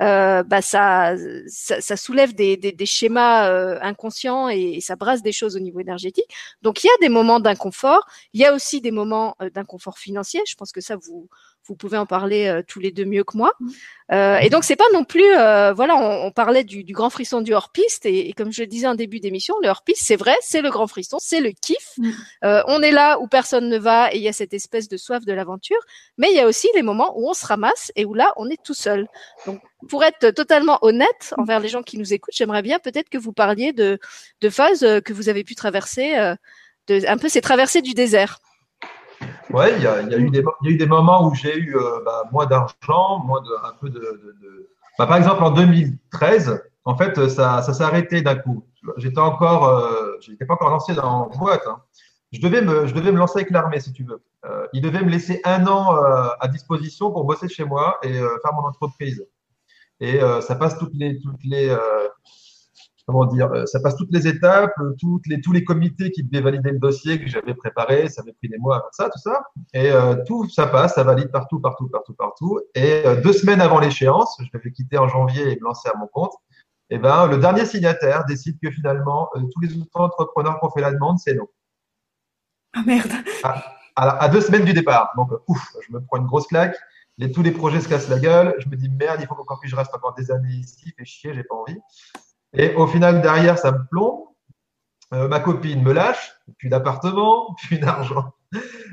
euh, 0.00 0.42
bah 0.42 0.62
ça, 0.62 1.14
ça, 1.46 1.96
soulève 1.96 2.34
des, 2.34 2.56
des, 2.56 2.72
des 2.72 2.86
schémas 2.86 3.48
euh, 3.48 3.78
inconscients 3.82 4.48
et, 4.48 4.80
ça 4.80 4.96
brasse 4.96 5.22
des 5.22 5.32
choses 5.32 5.54
au 5.54 5.60
niveau 5.60 5.80
énergétique. 5.80 6.26
Donc 6.62 6.82
il 6.82 6.86
y 6.86 6.90
a 6.90 6.98
des 7.00 7.08
moments 7.08 7.40
d'inconfort, 7.40 8.06
il 8.32 8.40
y 8.40 8.44
a 8.44 8.54
aussi 8.54 8.80
des 8.80 8.90
moments 8.90 9.36
euh, 9.42 9.50
d'inconfort 9.50 9.98
financier. 9.98 10.40
Je 10.48 10.54
pense 10.56 10.72
que 10.72 10.80
ça 10.80 10.96
vous 10.96 11.28
vous 11.66 11.76
pouvez 11.76 11.96
en 11.96 12.06
parler 12.06 12.46
euh, 12.46 12.62
tous 12.66 12.80
les 12.80 12.90
deux 12.90 13.04
mieux 13.04 13.24
que 13.24 13.36
moi. 13.36 13.52
Euh, 14.10 14.36
et 14.38 14.50
donc 14.50 14.64
c'est 14.64 14.76
pas 14.76 14.84
non 14.92 15.04
plus, 15.04 15.24
euh, 15.36 15.72
voilà, 15.72 15.96
on, 15.96 16.26
on 16.26 16.30
parlait 16.32 16.64
du, 16.64 16.84
du, 16.84 16.92
grand 16.92 17.08
frisson 17.08 17.40
du 17.40 17.54
hors 17.54 17.70
piste 17.70 18.04
et, 18.04 18.28
et, 18.28 18.32
comme 18.32 18.52
je 18.52 18.60
le 18.60 18.66
disais 18.66 18.86
en 18.86 18.94
début 18.94 19.20
d'émission, 19.20 19.54
le 19.62 19.68
hors 19.68 19.82
piste 19.82 20.02
c'est 20.04 20.16
vrai, 20.16 20.36
c'est 20.42 20.60
le 20.60 20.70
grand 20.70 20.86
frisson, 20.86 21.18
c'est 21.20 21.40
le 21.40 21.52
kiff. 21.52 21.92
Mm. 21.96 22.10
Euh, 22.44 22.62
on 22.66 22.82
est 22.82 22.90
là 22.90 23.18
où 23.20 23.28
personne 23.28 23.68
ne 23.68 23.78
va 23.78 24.12
et 24.12 24.16
il 24.16 24.22
y 24.22 24.28
a 24.28 24.32
cette 24.32 24.52
espèce 24.52 24.88
de 24.88 24.96
soif 24.96 25.24
de 25.24 25.32
l'aventure, 25.32 25.80
mais 26.18 26.30
il 26.30 26.36
y 26.36 26.40
a 26.40 26.46
aussi 26.46 26.68
les 26.74 26.82
moments 26.82 27.18
où 27.18 27.28
on 27.28 27.34
se 27.34 27.46
ramasse 27.46 27.92
et 27.96 28.04
où 28.04 28.12
là 28.12 28.32
on 28.36 28.50
est 28.50 28.62
tout 28.62 28.74
seul. 28.74 29.08
Donc 29.46 29.60
pour 29.88 30.04
être 30.04 30.30
totalement 30.30 30.78
honnête 30.82 31.32
envers 31.38 31.60
les 31.60 31.68
gens 31.68 31.82
qui 31.82 31.96
nous 31.96 32.12
écoutent, 32.12 32.34
j'aimerais 32.34 32.62
bien 32.62 32.80
peut-être 32.80 33.08
que 33.08 33.18
vous 33.18 33.32
parliez 33.32 33.72
de, 33.72 33.98
de 34.40 34.50
phases 34.50 34.86
que 35.04 35.12
vous 35.12 35.28
avez 35.28 35.44
pu 35.44 35.54
traverser, 35.54 36.34
de, 36.88 37.06
un 37.08 37.16
peu 37.16 37.28
ces 37.28 37.40
traversées 37.40 37.82
du 37.82 37.94
désert. 37.94 38.40
Oui, 39.52 39.66
il 39.76 39.82
y 39.82 39.86
a, 39.86 40.02
eu 40.18 40.76
des, 40.76 40.86
moments 40.86 41.26
où 41.28 41.34
j'ai 41.34 41.56
eu 41.58 41.76
euh, 41.76 42.00
bah, 42.04 42.24
moins 42.32 42.46
d'argent, 42.46 43.18
moins 43.24 43.42
de, 43.42 43.50
un 43.64 43.74
peu 43.80 43.90
de. 43.90 44.70
Bah, 44.98 45.06
par 45.06 45.16
exemple, 45.16 45.42
en 45.42 45.50
2013, 45.50 46.62
en 46.84 46.96
fait, 46.96 47.28
ça, 47.28 47.62
ça 47.62 47.72
s'est 47.72 47.84
arrêté 47.84 48.22
d'un 48.22 48.36
coup. 48.36 48.64
J'étais 48.96 49.20
encore, 49.20 49.68
euh, 49.68 50.16
j'étais 50.20 50.44
pas 50.44 50.54
encore 50.54 50.70
lancé 50.70 50.94
dans 50.94 51.28
boîte. 51.38 51.66
Hein. 51.66 51.82
Je 52.32 52.40
devais 52.40 52.62
me, 52.62 52.86
je 52.86 52.94
devais 52.94 53.12
me 53.12 53.18
lancer 53.18 53.40
avec 53.40 53.50
l'armée, 53.50 53.80
si 53.80 53.92
tu 53.92 54.04
veux. 54.04 54.22
Euh, 54.44 54.66
ils 54.72 54.80
devaient 54.80 55.02
me 55.02 55.10
laisser 55.10 55.40
un 55.44 55.66
an 55.66 55.94
euh, 55.94 56.28
à 56.40 56.48
disposition 56.48 57.12
pour 57.12 57.24
bosser 57.24 57.48
chez 57.48 57.64
moi 57.64 57.98
et 58.02 58.12
faire 58.12 58.52
mon 58.54 58.66
entreprise. 58.66 59.24
Et 60.00 60.18
ça 60.40 60.56
passe 60.56 60.76
toutes 60.78 60.94
les, 60.94 61.20
toutes 61.20 61.44
les, 61.44 61.76
comment 63.12 63.26
dire, 63.26 63.52
euh, 63.52 63.66
ça 63.66 63.80
passe 63.80 63.96
toutes 63.96 64.12
les 64.12 64.26
étapes, 64.26 64.72
toutes 64.98 65.26
les, 65.26 65.40
tous 65.40 65.52
les 65.52 65.64
comités 65.64 66.10
qui 66.10 66.24
devaient 66.24 66.42
valider 66.42 66.70
le 66.70 66.78
dossier 66.78 67.20
que 67.20 67.28
j'avais 67.28 67.54
préparé, 67.54 68.08
ça 68.08 68.22
avait 68.22 68.32
pris 68.32 68.48
des 68.48 68.58
mois 68.58 68.76
avant 68.76 68.88
ça, 68.92 69.10
tout 69.10 69.18
ça. 69.18 69.42
Et 69.74 69.90
euh, 69.90 70.16
tout 70.26 70.48
ça 70.48 70.66
passe, 70.66 70.94
ça 70.94 71.04
valide 71.04 71.30
partout, 71.30 71.60
partout, 71.60 71.88
partout, 71.88 72.14
partout. 72.14 72.60
Et 72.74 73.06
euh, 73.06 73.20
deux 73.20 73.32
semaines 73.32 73.60
avant 73.60 73.78
l'échéance, 73.78 74.36
je 74.40 74.58
devais 74.58 74.72
quitter 74.72 74.98
en 74.98 75.08
janvier 75.08 75.52
et 75.52 75.56
me 75.56 75.64
lancer 75.64 75.88
à 75.88 75.98
mon 75.98 76.06
compte. 76.06 76.32
Et 76.90 76.98
ben, 76.98 77.26
le 77.26 77.38
dernier 77.38 77.66
signataire 77.66 78.24
décide 78.24 78.58
que 78.62 78.70
finalement, 78.70 79.30
tous 79.34 79.60
les 79.60 79.76
autres 79.78 79.88
entrepreneurs 79.94 80.58
qui 80.58 80.66
ont 80.66 80.70
fait 80.70 80.82
la 80.82 80.92
demande, 80.92 81.18
c'est 81.18 81.34
non. 81.34 81.46
Ah 82.74 82.82
merde. 82.86 83.12
À, 83.44 84.24
à, 84.24 84.28
deux 84.28 84.40
semaines 84.40 84.64
du 84.64 84.72
départ. 84.72 85.10
Donc, 85.16 85.30
ouf, 85.46 85.76
je 85.86 85.92
me 85.92 86.00
prends 86.00 86.16
une 86.16 86.26
grosse 86.26 86.46
claque. 86.46 86.76
Les, 87.18 87.30
tous 87.30 87.42
les 87.42 87.50
projets 87.50 87.80
se 87.80 87.88
cassent 87.88 88.08
la 88.08 88.18
gueule. 88.18 88.54
Je 88.58 88.68
me 88.68 88.76
dis 88.76 88.88
merde, 88.88 89.18
il 89.20 89.26
faut 89.26 89.34
encore 89.34 89.60
que 89.60 89.68
je 89.68 89.76
reste 89.76 89.94
encore 89.94 90.14
des 90.14 90.30
années 90.30 90.54
ici, 90.54 90.92
fait 90.96 91.04
chier, 91.04 91.34
j'ai 91.34 91.44
pas 91.44 91.54
envie. 91.54 91.78
Et 92.54 92.74
au 92.74 92.86
final, 92.86 93.22
derrière, 93.22 93.58
ça 93.58 93.72
me 93.72 93.84
plombe. 93.90 94.22
Euh, 95.12 95.28
ma 95.28 95.40
copine 95.40 95.82
me 95.82 95.92
lâche, 95.92 96.32
plus 96.58 96.70
d'appartement, 96.70 97.54
plus 97.66 97.78
d'argent. 97.80 98.32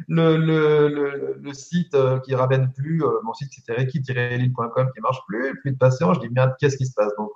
Le, 0.07 1.53
site 1.53 1.93
euh, 1.95 2.19
qui 2.19 2.35
ramène 2.35 2.71
plus, 2.73 3.03
euh, 3.03 3.09
mon 3.23 3.33
site 3.33 3.51
c'était 3.53 3.73
reiki-lille.com 3.73 4.91
qui 4.93 5.01
marche 5.01 5.19
plus, 5.27 5.59
plus 5.61 5.71
de 5.71 5.77
patients. 5.77 6.13
Je 6.13 6.19
dis 6.19 6.29
merde, 6.29 6.55
qu'est-ce 6.59 6.77
qui 6.77 6.85
se 6.85 6.93
passe? 6.93 7.11
Donc, 7.17 7.31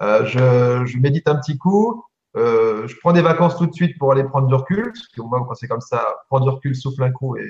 je, 0.00 0.82
je, 0.84 0.98
médite 0.98 1.28
un 1.28 1.36
petit 1.36 1.56
coup. 1.56 2.04
je 2.34 2.94
prends 3.00 3.12
des 3.12 3.22
vacances 3.22 3.56
tout 3.56 3.66
de 3.66 3.74
suite 3.74 3.98
pour 3.98 4.12
aller 4.12 4.24
prendre 4.24 4.46
du 4.46 4.54
recul. 4.54 4.92
Parce 4.92 5.08
que 5.08 5.22
moi, 5.22 5.44
quand 5.46 5.54
c'est 5.54 5.68
comme 5.68 5.80
ça, 5.80 6.04
prends 6.28 6.40
du 6.40 6.48
recul, 6.48 6.76
souffle 6.76 7.02
un 7.02 7.12
coup 7.12 7.36
et 7.36 7.48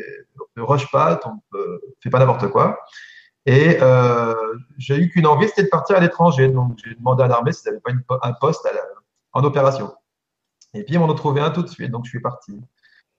ne 0.57 0.63
rush 0.63 0.91
pas, 0.93 1.19
ne 1.53 1.61
fais 2.01 2.11
pas 2.11 2.21
n'importe 2.21 2.49
quoi. 2.49 2.79
Et 3.47 3.79
euh, 3.81 4.35
j'ai 4.79 4.97
eu 4.97 5.11
qu'une 5.11 5.27
envie, 5.27 5.49
c'était 5.49 5.65
de 5.65 5.69
partir 5.69 5.97
à 5.97 6.01
l'étranger. 6.01 6.49
Donc, 6.49 6.79
j'ai 6.85 6.95
demandé 6.95 7.23
à 7.25 7.27
l'armée 7.27 7.53
s'ils 7.53 7.71
n'avaient 7.71 8.03
pas 8.07 8.19
un 8.23 8.33
poste 8.33 8.69
en 9.33 9.45
opération. 9.45 9.93
Et 10.75 10.85
puis, 10.85 10.95
ils 10.95 10.99
m'en 10.99 11.09
ont 11.09 11.15
trouvé 11.15 11.41
un 11.41 11.51
tout 11.51 11.63
de 11.63 11.69
suite. 11.69 11.91
Donc, 11.91 12.05
je 12.05 12.11
suis 12.11 12.21
parti. 12.21 12.61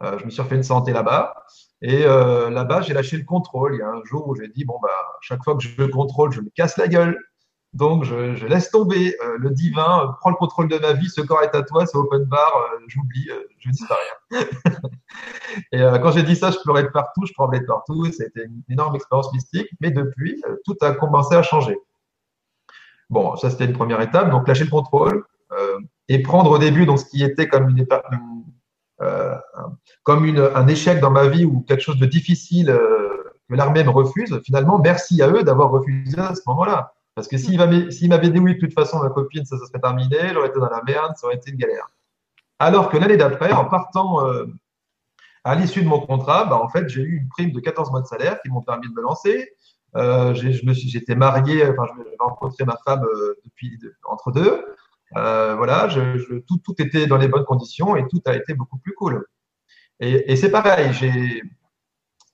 Euh, 0.02 0.18
je 0.18 0.26
me 0.26 0.30
suis 0.30 0.42
refait 0.42 0.56
une 0.56 0.64
santé 0.64 0.92
là-bas. 0.94 1.46
Et 1.82 2.06
euh, 2.06 2.50
là-bas, 2.50 2.82
j'ai 2.82 2.94
lâché 2.94 3.18
le 3.18 3.26
contrôle. 3.26 3.76
Il 3.76 3.80
y 3.80 3.82
a 3.82 3.90
un 3.90 4.04
jour 4.06 4.28
où 4.28 4.36
j'ai 4.36 4.48
dit, 4.48 4.66
bon, 4.66 4.80
bah, 4.82 4.90
chaque 5.22 5.44
fois 5.44 5.56
que 5.56 5.64
je 5.64 5.84
contrôle, 5.86 6.32
je 6.32 6.42
me 6.42 6.50
casse 6.50 6.78
la 6.78 6.88
gueule. 6.88 7.18
Donc, 7.74 8.04
je, 8.04 8.46
laisse 8.46 8.70
tomber 8.70 9.16
euh, 9.24 9.38
le 9.40 9.50
divin, 9.50 10.04
euh, 10.04 10.12
prends 10.20 10.30
le 10.30 10.36
contrôle 10.36 10.68
de 10.68 10.78
ma 10.78 10.94
vie, 10.94 11.10
ce 11.10 11.22
corps 11.22 11.42
est 11.42 11.56
à 11.56 11.64
toi, 11.64 11.88
c'est 11.88 11.98
open 11.98 12.24
bar, 12.26 12.52
euh, 12.56 12.80
j'oublie, 12.88 13.28
je 13.58 13.68
ne 13.68 13.74
dis 13.74 13.84
pas 13.88 13.98
rien. 14.32 14.46
et 15.72 16.00
quand 16.02 16.12
j'ai 16.12 16.22
dit 16.22 16.36
ça, 16.36 16.52
je 16.52 16.58
pleurais 16.60 16.84
de 16.84 16.90
partout, 16.90 17.26
je 17.26 17.34
tremblais 17.34 17.62
de 17.62 17.66
partout, 17.66 18.06
c'était 18.12 18.46
une 18.46 18.62
énorme 18.70 18.96
expérience 18.96 19.34
mystique, 19.34 19.70
mais 19.82 19.90
depuis, 19.90 20.40
tout 20.66 20.76
a 20.82 20.92
commencé 20.92 21.36
à 21.36 21.42
changer. 21.42 21.76
Bon, 23.10 23.36
ça 23.38 23.50
c'était 23.50 23.66
une 23.66 23.74
première 23.74 24.02
étape, 24.02 24.30
donc 24.30 24.48
lâcher 24.48 24.66
le 24.66 24.70
contrôle 24.70 25.26
et 26.08 26.22
prendre 26.22 26.52
au 26.52 26.58
début 26.58 26.86
donc 26.88 27.00
ce 27.00 27.06
qui 27.06 27.24
était 27.24 27.48
comme 27.48 27.70
une, 27.70 27.86
comme 30.04 30.26
un 30.26 30.68
échec 30.68 31.00
dans 31.00 31.12
ma 31.12 31.28
vie 31.28 31.46
ou 31.46 31.62
quelque 31.62 31.82
chose 31.82 32.00
de 32.00 32.06
difficile 32.06 32.68
que 32.68 33.56
l'armée 33.56 33.84
me 33.84 33.90
refuse. 33.90 34.40
Finalement, 34.44 34.80
merci 34.80 35.22
à 35.22 35.30
eux 35.30 35.44
d'avoir 35.44 35.70
refusé 35.70 36.20
à 36.20 36.34
ce 36.34 36.42
moment-là 36.48 36.94
parce 37.16 37.28
que 37.28 37.38
s'il 37.38 37.58
m'avait 37.58 38.30
dit 38.30 38.40
oui, 38.40 38.56
de 38.56 38.60
toute 38.60 38.74
façon, 38.74 39.02
ma 39.02 39.10
copine, 39.10 39.46
ça, 39.46 39.58
ça 39.58 39.66
serait 39.66 39.80
terminé, 39.80 40.18
j'aurais 40.34 40.48
été 40.50 40.60
dans 40.60 40.70
la 40.70 40.82
merde, 40.84 41.14
ça 41.16 41.28
aurait 41.28 41.36
été 41.36 41.52
une 41.52 41.58
galère. 41.58 41.88
Alors 42.60 42.90
que 42.90 42.98
l'année 42.98 43.18
d'après, 43.18 43.52
en 43.52 43.66
partant 43.66 44.28
euh, 44.28 44.46
à 45.44 45.56
l'issue 45.56 45.84
de 45.84 45.88
mon 45.88 46.00
contrat, 46.00 46.46
bah, 46.46 46.58
en 46.58 46.70
fait, 46.70 46.88
j'ai 46.88 47.02
eu 47.02 47.18
une 47.18 47.30
prime 47.30 47.52
de 47.52 47.60
14 47.60 47.92
mois 47.92 48.02
de 48.02 48.08
salaire 48.08 48.42
qui 48.42 48.50
m'ont 48.50 48.62
permis 48.62 48.88
de 48.88 48.94
me 48.94 49.02
lancer. 49.02 49.54
Euh, 49.96 50.34
j'étais 50.34 51.16
marié, 51.16 51.68
enfin, 51.68 51.86
j'ai 51.98 52.16
rencontré 52.20 52.66
ma 52.66 52.78
femme 52.86 53.04
euh, 53.04 53.36
depuis 53.46 53.80
entre 54.06 54.32
deux. 54.32 54.66
Euh, 55.16 55.56
voilà, 55.56 55.88
tout, 56.48 56.58
tout 56.58 56.82
était 56.82 57.06
dans 57.06 57.18
les 57.18 57.28
bonnes 57.28 57.46
conditions 57.46 57.96
et 57.96 58.08
tout 58.08 58.22
a 58.26 58.36
été 58.36 58.54
beaucoup 58.56 58.78
plus 58.78 58.94
cool. 58.94 59.26
Et, 60.00 60.36
c'est 60.36 60.50
pareil, 60.52 60.92
j'ai 60.94 61.44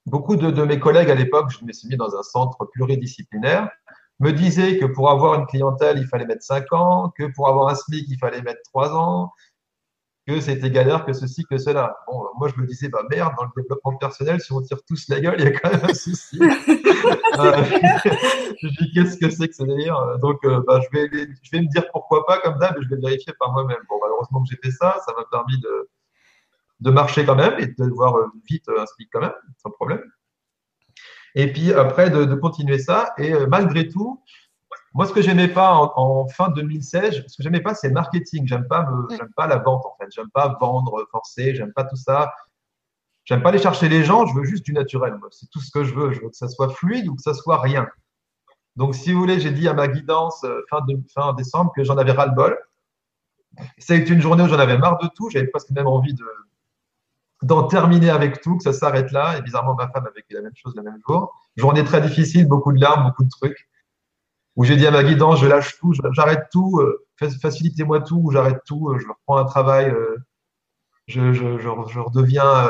beaucoup 0.06 0.38
de, 0.38 0.64
mes 0.64 0.80
collègues 0.80 1.12
à 1.12 1.16
l'époque, 1.16 1.52
je 1.52 1.66
me 1.66 1.74
suis 1.74 1.88
mis 1.88 1.98
dans 1.98 2.16
un 2.16 2.24
centre 2.24 2.66
pluridisciplinaire 2.66 3.70
me 4.20 4.34
disait 4.34 4.78
que 4.78 4.86
pour 4.86 5.10
avoir 5.10 5.40
une 5.40 5.46
clientèle, 5.46 5.98
il 5.98 6.08
fallait 6.08 6.26
mettre 6.26 6.44
5 6.44 6.74
ans, 6.74 7.14
que 7.18 7.24
pour 7.34 7.48
avoir 7.48 7.70
un 7.70 7.76
SMIC, 7.76 8.06
il 8.10 8.18
fallait 8.18 8.42
mettre 8.42 8.62
3 8.72 8.96
ans, 8.96 9.32
que 10.28 10.42
c'était 10.42 10.70
galère, 10.70 11.06
que 11.06 11.14
ceci, 11.14 11.46
que 11.46 11.58
cela. 11.58 11.96
Bon, 12.08 12.24
moi, 12.38 12.50
je 12.54 12.62
me 12.62 12.68
disais, 12.68 12.90
bah 12.90 13.02
merde, 13.10 13.34
dans 13.38 13.46
le 13.46 13.50
développement 13.56 13.96
personnel, 13.98 14.40
si 14.40 14.52
on 14.54 14.62
tire 14.62 14.80
tous 14.88 15.08
la 15.10 15.20
gueule, 15.20 15.36
il 15.40 15.46
y 15.46 15.48
a 15.48 15.52
quand 15.52 15.72
même 15.72 15.82
un 15.84 15.94
souci. 15.94 16.40
euh, 16.42 16.46
je 18.62 18.68
dis, 18.68 18.92
qu'est-ce 18.94 19.18
que 19.18 19.30
c'est 19.30 19.48
que 19.48 19.56
ce 19.56 19.64
délire 19.64 20.18
Donc, 20.20 20.44
euh, 20.46 20.62
bah, 20.68 20.80
je, 20.82 20.98
vais, 20.98 21.10
je 21.42 21.52
vais 21.52 21.62
me 21.62 21.68
dire 21.68 21.86
pourquoi 21.92 22.26
pas 22.26 22.40
comme 22.40 22.60
ça, 22.60 22.74
mais 22.76 22.84
je 22.84 22.90
vais 22.90 23.02
vérifier 23.02 23.34
par 23.40 23.52
moi-même. 23.54 23.80
Bon, 23.90 23.96
malheureusement 24.02 24.44
que 24.44 24.50
j'ai 24.50 24.60
fait 24.64 24.72
ça, 24.72 24.98
ça 25.06 25.14
m'a 25.18 25.24
permis 25.32 25.60
de, 25.60 25.90
de 26.82 26.92
marcher 26.92 27.26
quand 27.26 27.36
même 27.36 27.60
et 27.60 27.68
de 27.68 27.90
voir 27.90 28.18
euh, 28.18 28.28
vite 28.50 28.68
un 28.70 28.86
SMIC 28.86 29.10
quand 29.12 29.22
même, 29.22 29.34
sans 29.58 29.72
problème. 29.72 30.02
Et 31.40 31.54
puis 31.54 31.72
après, 31.74 32.10
de, 32.10 32.26
de 32.26 32.36
continuer 32.36 32.80
ça. 32.80 33.14
Et 33.18 33.34
euh, 33.34 33.48
malgré 33.48 33.88
tout, 33.88 34.22
moi, 34.94 35.06
ce 35.06 35.14
que 35.14 35.22
j'aimais 35.22 35.48
pas 35.48 35.74
en, 35.74 35.94
en, 35.96 36.28
fin 36.28 36.50
2016, 36.50 37.24
ce 37.28 37.38
que 37.38 37.44
j'aimais 37.44 37.62
pas, 37.62 37.74
c'est 37.74 37.88
le 37.88 37.94
marketing. 37.94 38.46
J'aime 38.46 38.68
pas, 38.68 38.84
me, 38.90 39.08
j'aime 39.16 39.32
pas 39.38 39.48
la 39.48 39.58
vente 39.58 39.86
en 39.86 39.96
fait. 39.98 40.10
J'aime 40.14 40.30
pas 40.32 40.58
vendre 40.60 41.08
forcé. 41.12 41.56
J'aime 41.56 41.72
pas 41.72 41.86
tout 41.86 41.96
ça. 41.96 42.34
J'aime 43.24 43.42
pas 43.42 43.50
aller 43.50 43.60
chercher 43.60 43.88
les 43.88 44.04
gens. 44.04 44.26
Je 44.26 44.34
veux 44.34 44.44
juste 44.44 44.66
du 44.66 44.74
naturel. 44.74 45.16
C'est 45.32 45.50
tout 45.50 45.62
ce 45.62 45.72
que 45.72 45.86
je 45.86 45.96
veux. 45.96 46.12
Je 46.12 46.20
veux 46.20 46.30
que 46.30 46.36
ça 46.36 46.50
soit 46.50 46.70
fluide 46.70 47.08
ou 47.08 47.16
que 47.16 47.22
ça 47.22 47.34
soit 47.34 47.62
rien. 47.62 47.88
Donc, 48.76 48.94
si 48.94 49.14
vous 49.14 49.20
voulez, 49.20 49.40
j'ai 49.40 49.52
dit 49.52 49.70
à 49.70 49.74
ma 49.74 49.88
guidance 49.88 50.44
euh, 50.44 50.62
fin, 50.70 50.82
de, 50.82 51.00
fin 51.14 51.34
décembre 51.34 51.72
que 51.74 51.86
j'en 51.86 51.98
avais 51.98 52.12
ras 52.12 52.26
le 52.26 52.34
bol. 52.34 52.58
Ça 53.78 53.94
a 53.94 53.96
été 53.96 54.14
une 54.14 54.22
journée 54.22 54.44
où 54.44 54.48
j'en 54.50 54.60
avais 54.60 54.78
marre 54.78 54.98
de 54.98 55.08
tout. 55.16 55.30
J'avais 55.30 55.48
presque 55.48 55.70
même 55.72 55.88
envie 55.88 56.14
de, 56.14 56.26
d'en 57.42 57.64
terminer 57.64 58.10
avec 58.10 58.42
tout, 58.42 58.58
que 58.58 58.64
ça 58.64 58.74
s'arrête 58.74 59.12
là. 59.12 59.38
Et 59.38 59.42
bizarrement, 59.42 59.76
ma 59.76 59.90
femme 59.90 60.06
avait 60.06 60.24
fait 60.28 60.36
la 60.36 60.42
même 60.42 60.56
chose 60.56 60.76
le 60.76 60.84
même 60.84 61.00
jour. 61.08 61.34
Journée 61.56 61.84
très 61.84 62.02
difficile, 62.02 62.48
beaucoup 62.48 62.74
de 62.74 62.82
larmes, 62.82 63.06
beaucoup 63.06 63.24
de 63.24 63.30
trucs. 63.30 63.70
Où 64.56 64.66
j'ai 64.66 64.76
dit 64.76 64.86
à 64.86 64.92
ma 64.92 65.04
guidance, 65.04 65.40
je 65.40 65.48
lâche 65.48 65.78
tout, 65.80 65.94
j'arrête 66.12 66.48
tout, 66.52 66.80
euh, 66.80 67.06
facilitez-moi 67.42 68.02
tout, 68.02 68.20
ou 68.22 68.32
j'arrête 68.32 68.62
tout, 68.66 68.90
euh, 68.90 69.00
je 69.00 69.08
reprends 69.08 69.38
un 69.38 69.46
travail, 69.46 69.90
euh, 69.90 70.18
je, 71.08 71.32
je, 71.32 72.00
redeviens 72.00 72.70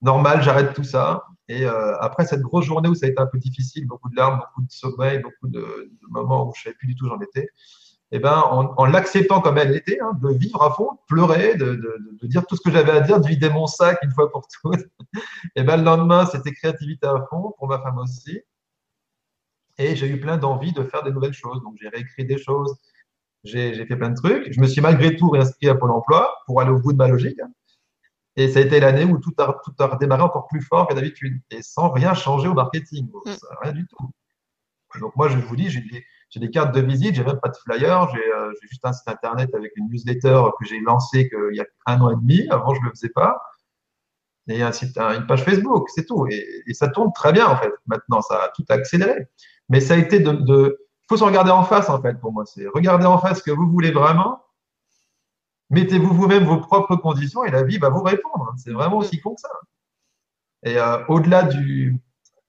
normal, 0.00 0.42
j'arrête 0.42 0.72
tout 0.74 0.84
ça. 0.84 1.26
Et 1.48 1.66
après 1.66 2.26
cette 2.26 2.40
grosse 2.40 2.64
journée 2.64 2.88
où 2.88 2.94
ça 2.94 3.06
a 3.06 3.08
été 3.10 3.20
un 3.20 3.26
peu 3.26 3.38
difficile, 3.38 3.86
beaucoup 3.86 4.08
de 4.08 4.16
larmes, 4.16 4.38
beaucoup 4.38 4.62
de 4.62 4.72
sommeil, 4.72 5.20
beaucoup 5.20 5.48
de, 5.48 5.92
moments 6.08 6.48
où 6.48 6.52
je 6.56 6.62
savais 6.62 6.76
plus 6.76 6.88
du 6.88 6.96
tout 6.96 7.04
où 7.04 7.08
j'en 7.08 7.20
étais, 7.20 7.48
eh 8.10 8.18
ben, 8.18 8.38
en, 8.38 8.74
en 8.76 8.86
l'acceptant 8.86 9.40
comme 9.40 9.58
elle 9.58 9.76
était, 9.76 10.00
hein, 10.00 10.12
de 10.20 10.30
vivre 10.30 10.62
à 10.62 10.72
fond, 10.72 10.92
de 10.92 10.98
pleurer, 11.06 11.56
de, 11.56 11.74
de, 11.74 11.98
de, 12.22 12.26
dire 12.26 12.46
tout 12.46 12.56
ce 12.56 12.62
que 12.62 12.70
j'avais 12.70 12.92
à 12.92 13.00
dire, 13.00 13.20
de 13.20 13.28
vider 13.28 13.50
mon 13.50 13.66
sac 13.66 13.98
une 14.02 14.10
fois 14.12 14.30
pour 14.30 14.46
toutes. 14.48 14.80
et 14.80 15.12
eh 15.56 15.62
ben, 15.62 15.76
le 15.76 15.84
lendemain, 15.84 16.24
c'était 16.26 16.52
créativité 16.52 17.06
à 17.06 17.26
fond, 17.28 17.54
pour 17.58 17.68
ma 17.68 17.80
femme 17.80 17.98
aussi. 17.98 18.40
Et 19.76 19.94
j'ai 19.94 20.08
eu 20.08 20.18
plein 20.18 20.38
d'envie 20.38 20.72
de 20.72 20.82
faire 20.84 21.02
des 21.02 21.12
nouvelles 21.12 21.34
choses. 21.34 21.62
Donc, 21.62 21.76
j'ai 21.80 21.88
réécrit 21.88 22.24
des 22.24 22.38
choses, 22.38 22.76
j'ai 23.44 23.74
fait 23.86 23.96
plein 23.96 24.10
de 24.10 24.16
trucs. 24.16 24.52
Je 24.52 24.60
me 24.60 24.66
suis 24.66 24.80
malgré 24.80 25.14
tout 25.14 25.28
réinscrit 25.28 25.68
à 25.68 25.74
Pôle 25.74 25.90
emploi 25.90 26.34
pour 26.46 26.60
aller 26.60 26.70
au 26.70 26.80
bout 26.80 26.92
de 26.92 26.98
ma 26.98 27.08
logique. 27.08 27.38
Et 28.36 28.48
ça 28.48 28.60
a 28.60 28.62
été 28.62 28.80
l'année 28.80 29.04
où 29.04 29.18
tout 29.18 29.34
a, 29.38 29.60
tout 29.64 29.74
a 29.80 29.86
redémarré 29.86 30.22
encore 30.22 30.46
plus 30.48 30.62
fort 30.62 30.86
que 30.86 30.94
d'habitude 30.94 31.40
et 31.50 31.60
sans 31.60 31.90
rien 31.90 32.14
changer 32.14 32.48
au 32.48 32.54
marketing. 32.54 33.08
Mm. 33.24 33.32
Rien 33.62 33.72
du 33.72 33.86
tout. 33.86 34.10
Donc 35.00 35.14
moi, 35.16 35.28
je 35.28 35.36
vous 35.36 35.56
dis, 35.56 35.68
j'ai 35.68 35.82
j'ai 36.30 36.40
des 36.40 36.50
cartes 36.50 36.74
de 36.74 36.80
visite, 36.80 37.14
j'ai 37.14 37.24
même 37.24 37.40
pas 37.40 37.48
de 37.48 37.56
flyer, 37.56 38.08
j'ai 38.12 38.32
euh, 38.34 38.52
juste 38.62 38.84
un 38.84 38.92
site 38.92 39.08
internet 39.08 39.54
avec 39.54 39.72
une 39.76 39.88
newsletter 39.88 40.42
que 40.58 40.66
j'ai 40.66 40.80
lancée 40.80 41.28
qu'il 41.28 41.56
y 41.56 41.60
a 41.60 41.66
un 41.86 42.00
an 42.00 42.10
et 42.10 42.16
demi. 42.16 42.46
Avant, 42.50 42.74
je 42.74 42.80
le 42.82 42.90
faisais 42.90 43.08
pas. 43.08 43.40
Et 44.48 44.62
un 44.62 44.72
site, 44.72 44.96
un- 44.98 45.14
une 45.20 45.26
page 45.26 45.44
Facebook, 45.44 45.88
c'est 45.90 46.06
tout. 46.06 46.26
Et, 46.30 46.72
ça 46.72 46.88
tourne 46.88 47.12
très 47.12 47.32
bien 47.32 47.46
en 47.46 47.56
fait. 47.56 47.72
Maintenant, 47.86 48.22
ça 48.22 48.42
a 48.44 48.48
tout 48.48 48.64
accéléré. 48.68 49.26
Mais 49.68 49.80
ça 49.80 49.94
a 49.94 49.96
été 49.96 50.20
de, 50.20 50.32
de 50.32 50.78
faut 51.08 51.16
se 51.16 51.24
regarder 51.24 51.50
en 51.50 51.64
face 51.64 51.88
en 51.88 52.00
fait 52.00 52.18
pour 52.20 52.32
moi. 52.32 52.44
C'est 52.46 52.66
regarder 52.68 53.06
en 53.06 53.18
face 53.18 53.38
ce 53.38 53.42
que 53.42 53.50
vous 53.50 53.68
voulez 53.70 53.90
vraiment. 53.90 54.42
Mettez-vous 55.70 56.14
vous-même 56.14 56.44
vos 56.44 56.58
propres 56.60 56.96
conditions 56.96 57.44
et 57.44 57.50
la 57.50 57.62
vie 57.62 57.78
va 57.78 57.90
vous 57.90 58.02
répondre. 58.02 58.54
C'est 58.56 58.72
vraiment 58.72 58.98
aussi 58.98 59.20
con 59.20 59.34
que 59.34 59.40
ça. 59.40 59.50
Et 60.64 60.78
euh, 60.78 61.04
au-delà 61.08 61.42
du, 61.44 61.98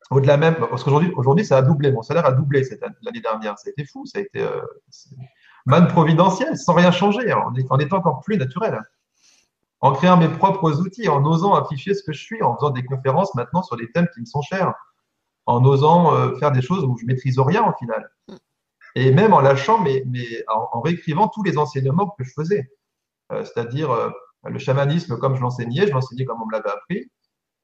au-delà 0.09 0.37
même, 0.37 0.55
parce 0.55 0.83
qu'aujourd'hui, 0.83 1.11
aujourd'hui, 1.15 1.45
ça 1.45 1.57
a 1.57 1.61
doublé. 1.61 1.91
Mon 1.91 2.01
salaire 2.01 2.25
a 2.25 2.31
doublé 2.31 2.63
cette 2.63 2.81
année- 2.83 2.95
l'année 3.01 3.21
dernière. 3.21 3.57
Ça 3.59 3.67
a 3.67 3.71
été 3.71 3.85
fou. 3.85 4.05
Ça 4.05 4.19
a 4.19 4.21
été 4.21 4.41
euh, 4.41 4.61
manne 5.65 5.87
providentielle, 5.87 6.57
sans 6.57 6.73
rien 6.73 6.91
changer, 6.91 7.31
en, 7.33 7.53
en 7.69 7.77
étant 7.79 7.97
encore 7.97 8.21
plus 8.21 8.37
naturel. 8.37 8.81
En 9.81 9.93
créant 9.93 10.17
mes 10.17 10.27
propres 10.27 10.79
outils, 10.81 11.07
en 11.07 11.23
osant 11.25 11.53
afficher 11.55 11.93
ce 11.93 12.03
que 12.03 12.11
je 12.11 12.21
suis, 12.21 12.41
en 12.43 12.55
faisant 12.55 12.71
des 12.71 12.83
conférences 12.83 13.33
maintenant 13.35 13.63
sur 13.63 13.77
des 13.77 13.91
thèmes 13.91 14.07
qui 14.13 14.19
me 14.19 14.25
sont 14.25 14.41
chers, 14.41 14.73
en 15.45 15.63
osant 15.63 16.13
euh, 16.15 16.35
faire 16.37 16.51
des 16.51 16.61
choses 16.61 16.83
où 16.83 16.97
je 16.97 17.05
maîtrise 17.05 17.39
rien 17.39 17.63
au 17.65 17.73
final. 17.77 18.09
Et 18.95 19.11
même 19.11 19.33
en 19.33 19.39
lâchant, 19.41 19.79
mais, 19.79 20.03
mais 20.07 20.25
en, 20.47 20.67
en 20.73 20.81
réécrivant 20.81 21.27
tous 21.27 21.43
les 21.43 21.57
enseignements 21.57 22.09
que 22.17 22.23
je 22.23 22.31
faisais. 22.33 22.69
Euh, 23.31 23.45
C'est-à-dire 23.45 23.91
le 24.43 24.57
chamanisme 24.59 25.17
comme 25.19 25.35
je 25.35 25.41
l'enseignais, 25.41 25.85
je 25.85 25.91
l'enseignais 25.93 26.25
comme 26.25 26.41
on 26.41 26.47
me 26.47 26.51
l'avait 26.51 26.71
appris. 26.71 27.11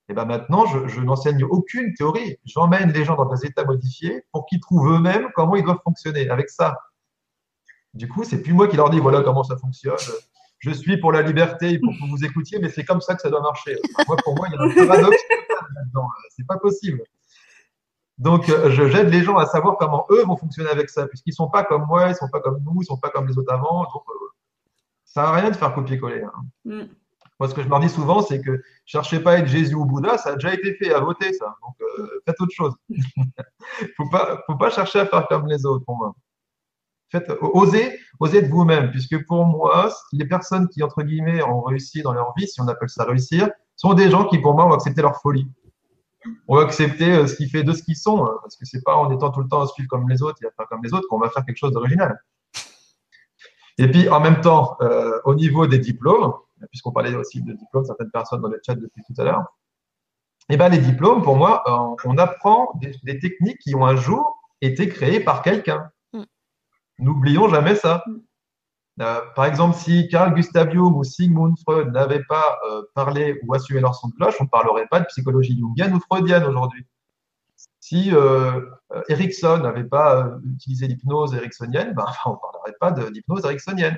Et 0.07 0.13
ben 0.13 0.25
maintenant, 0.25 0.65
je, 0.65 0.99
n'enseigne 1.01 1.43
aucune 1.43 1.93
théorie. 1.95 2.37
J'emmène 2.45 2.91
les 2.91 3.03
gens 3.03 3.15
dans 3.15 3.25
des 3.25 3.45
états 3.45 3.65
modifiés 3.65 4.23
pour 4.31 4.45
qu'ils 4.45 4.59
trouvent 4.59 4.93
eux-mêmes 4.93 5.29
comment 5.33 5.55
ils 5.55 5.63
doivent 5.63 5.81
fonctionner 5.83 6.29
avec 6.29 6.49
ça. 6.49 6.77
Du 7.93 8.07
coup, 8.07 8.23
c'est 8.23 8.41
plus 8.41 8.53
moi 8.53 8.67
qui 8.67 8.77
leur 8.77 8.89
dis 8.89 8.99
voilà 8.99 9.21
comment 9.21 9.43
ça 9.43 9.57
fonctionne. 9.57 9.95
Je 10.59 10.71
suis 10.71 10.97
pour 10.97 11.11
la 11.11 11.21
liberté, 11.21 11.79
pour 11.79 11.93
que 11.93 12.09
vous 12.09 12.23
écoutiez, 12.23 12.59
mais 12.59 12.69
c'est 12.69 12.83
comme 12.83 13.01
ça 13.01 13.15
que 13.15 13.21
ça 13.21 13.29
doit 13.29 13.41
marcher. 13.41 13.77
Moi, 14.07 14.17
pour 14.23 14.35
moi, 14.35 14.47
il 14.49 14.53
y 14.53 14.57
a 14.57 14.83
un 14.83 14.87
paradoxe 14.87 15.23
là-dedans. 15.75 16.07
C'est 16.29 16.45
pas 16.45 16.57
possible. 16.57 17.01
Donc, 18.17 18.47
euh, 18.49 18.69
je 18.69 18.87
j'aide 18.87 19.09
les 19.09 19.23
gens 19.23 19.37
à 19.37 19.45
savoir 19.45 19.77
comment 19.77 20.05
eux 20.09 20.23
vont 20.23 20.37
fonctionner 20.37 20.69
avec 20.69 20.89
ça, 20.89 21.07
puisqu'ils 21.07 21.33
sont 21.33 21.49
pas 21.49 21.63
comme 21.63 21.85
moi, 21.85 22.09
ils 22.09 22.15
sont 22.15 22.29
pas 22.29 22.39
comme 22.39 22.61
nous, 22.63 22.81
ils 22.81 22.85
sont 22.85 22.97
pas 22.97 23.09
comme 23.09 23.27
les 23.27 23.37
autres 23.37 23.51
avant. 23.51 23.83
Donc, 23.83 24.03
euh, 24.09 24.27
ça 25.03 25.23
n'a 25.23 25.31
rien 25.31 25.49
de 25.49 25.55
faire 25.55 25.73
copier-coller. 25.73 26.23
hein. 26.23 26.45
Mm. 26.63 26.83
Moi, 27.39 27.49
ce 27.49 27.53
que 27.53 27.61
je 27.61 27.67
leur 27.67 27.79
dis 27.79 27.89
souvent, 27.89 28.21
c'est 28.21 28.41
que 28.41 28.61
cherchez 28.85 29.19
pas 29.19 29.33
à 29.33 29.37
être 29.39 29.47
Jésus 29.47 29.75
ou 29.75 29.85
Bouddha, 29.85 30.17
ça 30.17 30.29
a 30.29 30.33
déjà 30.35 30.53
été 30.53 30.73
fait, 30.75 30.93
à 30.93 31.01
voter 31.01 31.33
ça. 31.33 31.55
Donc, 31.61 31.75
euh, 31.81 32.21
faites 32.25 32.39
autre 32.39 32.53
chose. 32.53 32.73
faut 33.97 34.09
pas, 34.09 34.41
faut 34.47 34.55
pas 34.55 34.69
chercher 34.69 34.99
à 34.99 35.05
faire 35.05 35.27
comme 35.27 35.47
les 35.47 35.65
autres, 35.65 35.83
pour 35.83 35.97
moi. 35.97 36.15
Faites, 37.11 37.29
osez, 37.41 37.99
osez 38.19 38.37
être 38.37 38.49
vous-même, 38.49 38.89
puisque 38.91 39.25
pour 39.25 39.45
moi, 39.45 39.93
les 40.13 40.25
personnes 40.25 40.69
qui, 40.69 40.81
entre 40.81 41.03
guillemets, 41.03 41.43
ont 41.43 41.61
réussi 41.61 42.01
dans 42.01 42.13
leur 42.13 42.33
vie, 42.37 42.47
si 42.47 42.61
on 42.61 42.67
appelle 42.67 42.89
ça 42.89 43.03
réussir, 43.03 43.49
sont 43.75 43.93
des 43.93 44.09
gens 44.09 44.25
qui, 44.25 44.39
pour 44.39 44.53
moi, 44.53 44.65
ont 44.65 44.73
accepté 44.73 45.01
leur 45.01 45.19
folie. 45.21 45.49
On 46.47 46.55
va 46.55 46.63
accepter 46.63 47.11
euh, 47.11 47.27
ce 47.27 47.35
qui 47.35 47.49
fait 47.49 47.63
de 47.63 47.73
ce 47.73 47.83
qu'ils 47.83 47.97
sont, 47.97 48.25
hein, 48.25 48.33
parce 48.41 48.55
que 48.55 48.65
c'est 48.65 48.81
pas 48.81 48.95
en 48.95 49.11
étant 49.11 49.29
tout 49.29 49.41
le 49.41 49.47
temps 49.47 49.61
à 49.61 49.67
suivre 49.67 49.89
comme 49.89 50.09
les 50.09 50.23
autres 50.23 50.37
et 50.41 50.47
à 50.47 50.51
faire 50.51 50.67
comme 50.67 50.81
les 50.83 50.93
autres 50.93 51.07
qu'on 51.09 51.19
va 51.19 51.29
faire 51.29 51.45
quelque 51.45 51.57
chose 51.57 51.73
d'original. 51.73 52.17
Et 53.77 53.89
puis, 53.89 54.07
en 54.09 54.21
même 54.21 54.39
temps, 54.41 54.77
euh, 54.81 55.19
au 55.25 55.35
niveau 55.35 55.67
des 55.67 55.79
diplômes, 55.79 56.33
puisqu'on 56.69 56.91
parlait 56.91 57.15
aussi 57.15 57.41
de 57.41 57.53
diplômes, 57.53 57.85
certaines 57.85 58.11
personnes 58.11 58.41
dans 58.41 58.49
le 58.49 58.59
chat 58.65 58.75
depuis 58.75 59.03
tout 59.03 59.19
à 59.19 59.23
l'heure, 59.23 59.45
eh 60.49 60.57
ben, 60.57 60.69
les 60.69 60.77
diplômes, 60.77 61.23
pour 61.23 61.35
moi, 61.35 61.63
euh, 61.67 61.95
on 62.05 62.17
apprend 62.17 62.71
des, 62.81 62.95
des 63.03 63.19
techniques 63.19 63.57
qui 63.59 63.73
ont 63.75 63.85
un 63.85 63.95
jour 63.95 64.37
été 64.61 64.87
créées 64.89 65.19
par 65.19 65.41
quelqu'un. 65.41 65.89
Mm. 66.13 66.23
N'oublions 66.99 67.49
jamais 67.49 67.75
ça. 67.75 68.03
Euh, 69.01 69.21
par 69.35 69.45
exemple, 69.45 69.75
si 69.75 70.07
Carl 70.07 70.33
Gustav 70.33 70.71
Jung 70.71 70.95
ou 70.95 71.03
Sigmund 71.03 71.57
Freud 71.59 71.91
n'avaient 71.91 72.23
pas 72.23 72.57
euh, 72.69 72.83
parlé 72.93 73.39
ou 73.43 73.53
assumé 73.53 73.81
leur 73.81 73.93
son 73.93 74.07
de 74.07 74.13
cloche, 74.13 74.35
on 74.39 74.45
ne 74.45 74.49
parlerait 74.49 74.87
pas 74.87 75.01
de 75.01 75.05
psychologie 75.05 75.57
jungienne 75.59 75.93
ou 75.93 75.99
freudienne 75.99 76.43
aujourd'hui. 76.43 76.85
Si 77.81 78.11
euh, 78.13 78.61
Erickson 79.09 79.57
n'avait 79.57 79.83
pas 79.83 80.31
utilisé 80.45 80.87
l'hypnose 80.87 81.33
ericksonienne, 81.35 81.93
ben, 81.93 82.05
on 82.25 82.31
ne 82.31 82.35
parlerait 82.35 82.75
pas 82.79 82.91
d'hypnose 82.91 83.43
ericksonienne. 83.43 83.97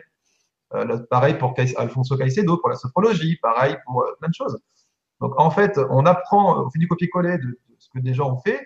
Euh, 0.73 0.97
pareil 1.09 1.37
pour 1.37 1.53
Alfonso 1.77 2.17
Caicedo, 2.17 2.57
pour 2.57 2.69
la 2.69 2.75
sophrologie, 2.75 3.37
pareil 3.37 3.77
pour 3.85 4.03
euh, 4.03 4.15
plein 4.19 4.27
de 4.29 4.33
choses. 4.33 4.59
Donc 5.21 5.33
en 5.39 5.49
fait, 5.49 5.79
on 5.89 6.05
apprend, 6.05 6.65
on 6.65 6.69
fait 6.69 6.79
du 6.79 6.87
copier-coller 6.87 7.37
de, 7.37 7.45
de 7.45 7.75
ce 7.79 7.89
que 7.93 7.99
des 7.99 8.13
gens 8.13 8.33
ont 8.33 8.39
fait, 8.39 8.65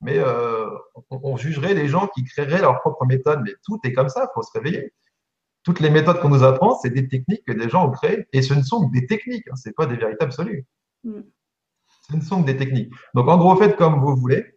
mais 0.00 0.18
euh, 0.18 0.68
on, 1.10 1.20
on 1.22 1.36
jugerait 1.36 1.74
les 1.74 1.86
gens 1.86 2.08
qui 2.08 2.24
créeraient 2.24 2.60
leur 2.60 2.80
propre 2.80 3.04
méthode. 3.04 3.42
Mais 3.44 3.52
tout 3.64 3.78
est 3.84 3.92
comme 3.92 4.08
ça, 4.08 4.26
il 4.28 4.32
faut 4.34 4.42
se 4.42 4.52
réveiller. 4.52 4.92
Toutes 5.64 5.80
les 5.80 5.90
méthodes 5.90 6.20
qu'on 6.20 6.28
nous 6.28 6.42
apprend, 6.42 6.78
c'est 6.78 6.90
des 6.90 7.08
techniques 7.08 7.44
que 7.46 7.52
des 7.52 7.68
gens 7.68 7.86
ont 7.88 7.90
créées, 7.90 8.26
et 8.32 8.42
ce 8.42 8.54
ne 8.54 8.62
sont 8.62 8.86
que 8.86 8.92
des 8.92 9.06
techniques, 9.06 9.46
hein, 9.50 9.56
ce 9.56 9.70
pas 9.70 9.86
des 9.86 9.96
vérités 9.96 10.24
absolues. 10.24 10.66
Mm. 11.04 11.20
Ce 12.10 12.16
ne 12.16 12.20
sont 12.20 12.42
que 12.42 12.46
des 12.46 12.56
techniques. 12.56 12.92
Donc 13.14 13.28
en 13.28 13.38
gros, 13.38 13.56
faites 13.56 13.76
comme 13.76 14.00
vous 14.00 14.14
voulez, 14.14 14.56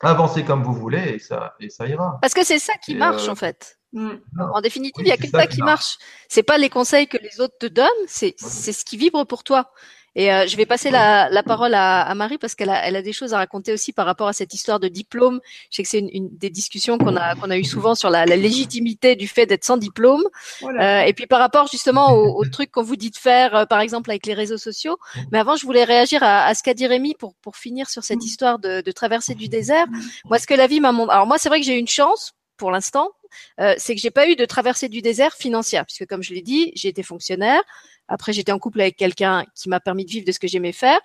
avancez 0.00 0.44
comme 0.44 0.62
vous 0.62 0.74
voulez, 0.74 1.14
et 1.14 1.18
ça, 1.18 1.54
et 1.58 1.70
ça 1.70 1.86
ira. 1.86 2.18
Parce 2.20 2.34
que 2.34 2.44
c'est 2.44 2.58
ça 2.58 2.74
qui 2.74 2.92
Et, 2.92 2.96
marche 2.96 3.28
euh, 3.28 3.32
en 3.32 3.34
fait. 3.34 3.77
Mm. 3.92 4.10
En 4.54 4.60
définitive, 4.60 4.94
Oui, 4.98 5.04
il 5.06 5.08
y 5.08 5.12
a 5.12 5.16
que 5.16 5.28
ça 5.28 5.40
ça 5.40 5.46
qui 5.46 5.62
marche. 5.62 5.96
C'est 6.28 6.42
pas 6.42 6.58
les 6.58 6.68
conseils 6.68 7.06
que 7.06 7.16
les 7.18 7.40
autres 7.40 7.56
te 7.58 7.66
donnent, 7.66 7.88
c'est 8.06 8.34
c'est 8.38 8.72
ce 8.72 8.84
qui 8.84 8.96
vibre 8.96 9.24
pour 9.26 9.44
toi. 9.44 9.70
Et 10.14 10.32
euh, 10.32 10.46
je 10.48 10.56
vais 10.56 10.66
passer 10.66 10.90
la, 10.90 11.28
la 11.30 11.42
parole 11.44 11.74
à, 11.74 12.02
à 12.02 12.14
Marie 12.14 12.38
parce 12.38 12.56
qu'elle 12.56 12.70
a, 12.70 12.84
elle 12.84 12.96
a 12.96 13.02
des 13.02 13.12
choses 13.12 13.34
à 13.34 13.36
raconter 13.36 13.72
aussi 13.72 13.92
par 13.92 14.04
rapport 14.04 14.26
à 14.26 14.32
cette 14.32 14.52
histoire 14.52 14.80
de 14.80 14.88
diplôme. 14.88 15.38
Je 15.70 15.76
sais 15.76 15.82
que 15.84 15.88
c'est 15.88 16.00
une, 16.00 16.10
une 16.12 16.28
des 16.36 16.50
discussions 16.50 16.98
qu'on 16.98 17.14
a 17.14 17.36
qu'on 17.36 17.50
a 17.50 17.56
eu 17.56 17.62
souvent 17.64 17.94
sur 17.94 18.10
la, 18.10 18.26
la 18.26 18.34
légitimité 18.36 19.14
du 19.14 19.28
fait 19.28 19.46
d'être 19.46 19.64
sans 19.64 19.76
diplôme. 19.76 20.24
Voilà. 20.60 21.02
Euh, 21.02 21.06
et 21.06 21.12
puis 21.12 21.26
par 21.26 21.38
rapport 21.38 21.68
justement 21.68 22.12
au, 22.14 22.40
au 22.40 22.44
truc 22.46 22.72
qu'on 22.72 22.82
vous 22.82 22.96
dit 22.96 23.10
de 23.10 23.16
faire, 23.16 23.54
euh, 23.54 23.64
par 23.64 23.80
exemple 23.80 24.10
avec 24.10 24.26
les 24.26 24.34
réseaux 24.34 24.58
sociaux. 24.58 24.96
Mais 25.30 25.38
avant, 25.38 25.54
je 25.56 25.64
voulais 25.64 25.84
réagir 25.84 26.22
à, 26.24 26.46
à 26.46 26.54
ce 26.54 26.62
qu'a 26.64 26.74
dit 26.74 26.86
Rémi 26.88 27.14
pour 27.14 27.34
pour 27.36 27.56
finir 27.56 27.88
sur 27.88 28.02
cette 28.02 28.24
histoire 28.24 28.58
de, 28.58 28.80
de 28.80 28.90
traversée 28.92 29.36
du 29.36 29.48
désert. 29.48 29.86
Moi, 30.24 30.38
ce 30.40 30.46
que 30.48 30.54
la 30.54 30.66
vie 30.66 30.80
m'a 30.80 30.90
montré. 30.90 31.14
Alors 31.14 31.26
moi, 31.28 31.38
c'est 31.38 31.48
vrai 31.48 31.60
que 31.60 31.66
j'ai 31.66 31.76
eu 31.76 31.80
une 31.80 31.86
chance 31.86 32.32
pour 32.56 32.72
l'instant, 32.72 33.10
euh, 33.60 33.74
c'est 33.78 33.94
que 33.94 34.00
j'ai 34.00 34.10
pas 34.10 34.28
eu 34.28 34.36
de 34.36 34.44
traversée 34.44 34.88
du 34.88 35.02
désert 35.02 35.34
financière, 35.34 35.84
puisque 35.86 36.06
comme 36.06 36.22
je 36.22 36.34
l'ai 36.34 36.42
dit, 36.42 36.72
j'ai 36.74 36.88
été 36.88 37.02
fonctionnaire. 37.02 37.62
Après, 38.08 38.32
j'étais 38.32 38.52
en 38.52 38.58
couple 38.58 38.80
avec 38.80 38.96
quelqu'un 38.96 39.44
qui 39.54 39.68
m'a 39.68 39.80
permis 39.80 40.04
de 40.04 40.10
vivre 40.10 40.26
de 40.26 40.32
ce 40.32 40.38
que 40.38 40.48
j'aimais 40.48 40.72
faire. 40.72 41.00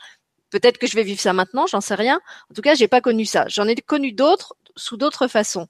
Peut-être 0.49 0.78
que 0.78 0.88
je 0.88 0.95
vais 0.95 1.03
vivre 1.03 1.19
ça 1.19 1.34
maintenant, 1.34 1.65
j'en 1.67 1.82
sais 1.82 1.95
rien. 1.95 2.21
En 2.49 2.53
tout 2.53 2.61
cas, 2.61 2.76
j'ai 2.76 2.88
pas 2.88 3.01
connu 3.01 3.26
ça. 3.26 3.45
J'en 3.47 3.67
ai 3.67 3.76
connu 3.76 4.11
d'autres 4.11 4.55
sous 4.76 4.97
d'autres 4.97 5.28
façons. 5.28 5.67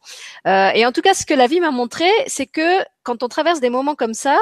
Euh, 0.48 0.70
et 0.74 0.86
en 0.86 0.92
tout 0.92 1.02
cas, 1.02 1.14
ce 1.14 1.26
que 1.26 1.34
la 1.34 1.48
vie 1.48 1.60
m'a 1.60 1.72
montré, 1.72 2.10
c'est 2.28 2.46
que 2.46 2.84
quand 3.04 3.24
on 3.24 3.28
traverse 3.28 3.60
des 3.60 3.70
moments 3.70 3.96
comme 3.96 4.14
ça, 4.14 4.38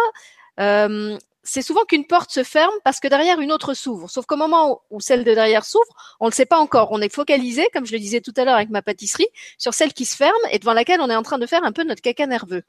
euh, 0.59 1.18
c'est 1.44 1.62
souvent 1.62 1.84
qu'une 1.86 2.06
porte 2.06 2.32
se 2.32 2.44
ferme 2.44 2.74
parce 2.84 3.00
que 3.00 3.08
derrière 3.08 3.39
une 3.39 3.52
autre 3.52 3.74
s'ouvre. 3.74 4.10
Sauf 4.10 4.26
qu'au 4.26 4.36
moment 4.36 4.82
où, 4.92 5.00
celle 5.00 5.24
de 5.24 5.34
derrière 5.34 5.66
s'ouvre, 5.66 5.86
on 6.20 6.26
ne 6.26 6.32
le 6.32 6.36
sait 6.36 6.46
pas 6.46 6.60
encore. 6.60 6.89
On 6.92 7.02
est 7.02 7.14
focalisé, 7.14 7.68
comme 7.74 7.86
je 7.86 7.94
le 7.94 8.00
disais 8.00 8.22
tout 8.22 8.34
à 8.38 8.46
l'heure 8.46 8.56
avec 8.56 8.70
ma 8.70 8.84
pâtisserie, 8.84 9.28
sur 9.58 9.74
celle 9.74 9.94
qui 9.94 10.06
se 10.06 10.16
ferme 10.16 10.32
et 10.52 10.60
devant 10.60 10.74
laquelle 10.74 11.02
on 11.02 11.10
est 11.10 11.16
en 11.16 11.24
train 11.24 11.39
de 11.39 11.48
faire 11.48 11.64
un 11.64 11.72
peu 11.72 11.84
notre 11.84 12.02
caca 12.02 12.28
nerveux. 12.28 12.62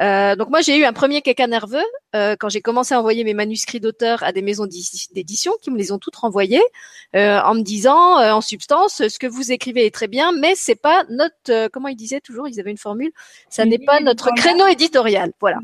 Euh, 0.00 0.36
donc 0.36 0.48
moi, 0.50 0.60
j'ai 0.60 0.76
eu 0.76 0.84
un 0.84 0.92
premier 0.92 1.22
caca 1.22 1.48
nerveux 1.48 1.82
euh, 2.14 2.36
quand 2.38 2.48
j'ai 2.48 2.60
commencé 2.60 2.94
à 2.94 3.00
envoyer 3.00 3.24
mes 3.24 3.34
manuscrits 3.34 3.80
d'auteur 3.80 4.22
à 4.22 4.30
des 4.30 4.42
maisons 4.42 4.66
d'édi- 4.66 5.08
d'édition 5.12 5.52
qui 5.60 5.72
me 5.72 5.76
les 5.76 5.90
ont 5.90 5.98
toutes 5.98 6.16
renvoyés 6.16 6.62
euh, 7.16 7.40
en 7.40 7.54
me 7.54 7.62
disant, 7.62 8.20
euh, 8.20 8.30
en 8.32 8.40
substance, 8.40 9.08
ce 9.08 9.18
que 9.18 9.26
vous 9.26 9.50
écrivez 9.50 9.86
est 9.86 9.94
très 9.94 10.06
bien, 10.08 10.30
mais 10.30 10.54
c'est 10.54 10.76
pas 10.76 11.04
notre, 11.08 11.34
euh, 11.50 11.68
comment 11.72 11.88
ils 11.88 11.96
disaient 11.96 12.20
toujours, 12.20 12.46
ils 12.46 12.60
avaient 12.60 12.70
une 12.70 12.78
formule, 12.78 13.10
ça 13.50 13.64
n'est 13.64 13.78
pas 13.78 13.98
notre 13.98 14.30
créneau 14.36 14.68
éditorial. 14.68 15.32
Voilà. 15.40 15.58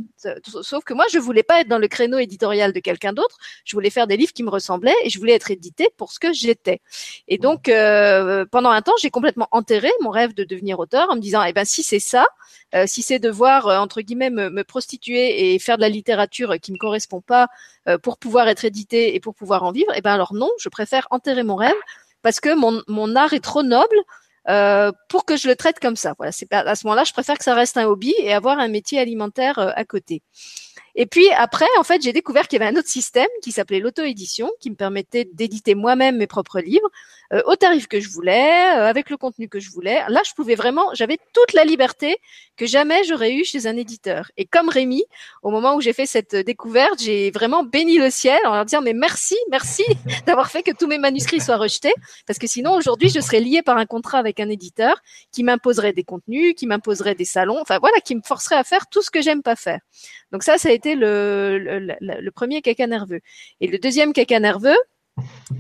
Sauf 0.63 0.83
que 0.83 0.95
moi, 0.95 1.05
je 1.13 1.21
voulais 1.21 1.45
pas 1.45 1.61
être 1.61 1.69
dans 1.69 1.79
le 1.79 1.87
créneau 1.87 2.19
éditorial 2.19 2.40
de 2.41 2.81
quelqu'un 2.81 3.13
d'autre. 3.13 3.37
Je 3.65 3.77
voulais 3.77 3.91
faire 3.91 4.07
des 4.07 4.17
livres 4.17 4.33
qui 4.33 4.43
me 4.43 4.51
ressemblaient 4.51 4.95
et 5.05 5.11
je 5.11 5.19
voulais 5.19 5.35
être 5.35 5.51
édité 5.51 5.89
pour 5.97 6.13
ce 6.13 6.19
que 6.19 6.33
j'étais. 6.33 6.81
Et 7.29 7.39
donc, 7.39 7.69
euh, 7.69 8.45
pendant 8.51 8.71
un 8.71 8.83
temps, 8.83 8.95
j'ai 9.01 9.11
complètement 9.11 9.49
enterré 9.51 9.91
mon 10.01 10.11
rêve 10.11 10.35
de 10.35 10.45
devenir 10.45 10.79
auteur 10.79 11.09
en 11.11 11.17
me 11.17 11.21
disant, 11.21 11.43
eh 11.43 11.53
ben, 11.53 11.65
si 11.65 11.83
c'est 11.83 12.01
ça, 12.01 12.27
euh, 12.75 12.85
si 12.87 13.03
c'est 13.03 13.19
devoir 13.19 13.67
euh, 13.67 13.79
entre 13.79 14.01
guillemets 14.01 14.31
me, 14.31 14.51
me 14.51 14.65
prostituer 14.65 15.55
et 15.55 15.59
faire 15.59 15.77
de 15.77 15.83
la 15.83 15.89
littérature 15.89 16.59
qui 16.61 16.73
me 16.73 16.79
correspond 16.79 17.21
pas 17.21 17.49
pour 18.03 18.19
pouvoir 18.19 18.47
être 18.49 18.65
édité 18.65 19.15
et 19.15 19.21
pour 19.21 19.35
pouvoir 19.35 19.65
en 19.65 19.73
vivre, 19.73 19.91
eh 19.95 20.01
ben 20.01 20.13
alors 20.13 20.35
non, 20.35 20.51
je 20.59 20.69
préfère 20.69 21.07
enterrer 21.11 21.43
mon 21.43 21.57
rêve 21.57 21.75
parce 22.23 22.41
que 22.41 22.55
mon, 22.55 22.83
mon 22.89 23.17
art 23.17 23.33
est 23.33 23.41
trop 23.41 23.63
noble 23.63 23.97
euh, 24.49 24.91
pour 25.09 25.27
que 25.27 25.37
je 25.37 25.49
le 25.49 25.55
traite 25.55 25.81
comme 25.81 25.97
ça. 25.97 26.15
Voilà, 26.17 26.33
c'est 26.33 26.51
à 26.53 26.75
ce 26.75 26.87
moment-là, 26.87 27.05
je 27.05 27.13
préfère 27.13 27.37
que 27.37 27.45
ça 27.45 27.55
reste 27.55 27.77
un 27.77 27.87
hobby 27.87 28.15
et 28.19 28.33
avoir 28.33 28.59
un 28.59 28.69
métier 28.69 28.99
alimentaire 28.99 29.59
euh, 29.59 29.71
à 29.77 29.85
côté. 29.85 30.23
Et 30.95 31.07
puis 31.07 31.29
après, 31.31 31.67
en 31.79 31.85
fait, 31.85 32.03
j'ai 32.03 32.13
découvert 32.13 32.49
qu'il 32.49 32.59
y 32.59 32.63
avait 32.63 32.75
un 32.75 32.79
autre 32.79 32.89
système 32.89 33.29
qui 33.43 33.53
s'appelait 33.53 33.81
l'auto-édition, 33.81 34.51
qui 34.61 34.71
me 34.71 34.77
permettait 34.77 35.29
d'éditer 35.33 35.75
moi-même 35.75 36.17
mes 36.17 36.27
propres 36.27 36.61
livres 36.61 36.89
euh, 37.33 37.43
au 37.47 37.55
tarif 37.55 37.87
que 37.87 38.01
je 38.01 38.09
voulais, 38.09 38.77
euh, 38.77 38.87
avec 38.87 39.09
le 39.09 39.17
contenu 39.17 39.49
que 39.49 39.61
je 39.61 39.71
voulais. 39.71 40.03
Là, 40.09 40.21
je 40.27 40.33
pouvais 40.35 40.57
vraiment, 40.57 40.93
j'avais 40.95 41.19
toute 41.33 41.53
la 41.53 41.65
liberté 41.65 42.17
que 42.57 42.67
jamais 42.67 43.05
j'aurais 43.05 43.33
eu 43.33 43.45
chez 43.45 43.67
un 43.67 43.77
éditeur. 43.77 44.33
Et 44.37 44.47
comme 44.47 44.69
Rémi, 44.69 45.05
au 45.43 45.51
moment 45.51 45.77
où 45.77 45.81
j'ai 45.81 45.93
fait 45.93 46.07
cette 46.07 46.35
découverte, 46.35 47.01
j'ai 47.01 47.31
vraiment 47.31 47.63
béni 47.63 47.99
le 47.99 48.11
ciel 48.11 48.39
en 48.47 48.55
leur 48.55 48.65
disant 48.65 48.83
mais 48.83 48.95
merci, 48.95 49.37
merci 49.51 49.85
d'avoir 50.27 50.51
fait 50.51 50.63
que 50.65 50.73
tous 50.73 50.89
mes 50.89 50.99
manuscrits 50.99 51.41
soient 51.41 51.57
rejetés, 51.57 51.95
parce 52.27 52.39
que 52.39 52.49
sinon 52.49 52.75
aujourd'hui 52.75 53.09
je 53.09 53.21
serais 53.21 53.41
liée 53.41 53.63
par 53.63 53.77
un 53.77 53.87
contrat 53.87 54.19
avec 54.19 54.41
un 54.41 54.49
éditeur 54.49 55.01
qui 55.33 55.45
m'imposerait 55.45 55.93
des 55.93 56.05
contenus, 56.05 56.55
qui 56.57 56.67
m'imposerait 56.67 57.15
des 57.15 57.25
salons, 57.25 57.61
enfin 57.61 57.79
voilà, 57.79 58.01
qui 58.01 58.17
me 58.17 58.23
forcerait 58.23 58.57
à 58.57 58.65
faire 58.65 58.89
tout 58.89 59.03
ce 59.03 59.11
que 59.11 59.23
j'aime 59.23 59.43
pas 59.43 59.57
faire. 59.57 59.81
Donc 60.33 60.43
ça, 60.43 60.59
ça 60.59 60.69
a 60.69 60.73
été 60.81 60.95
le, 60.97 61.59
le, 61.59 61.97
le 62.01 62.31
premier 62.31 62.63
caca 62.63 62.87
nerveux. 62.87 63.21
Et 63.61 63.69
le 63.69 63.79
deuxième 63.79 64.13
caca 64.13 64.41
nerveux, 64.41 64.81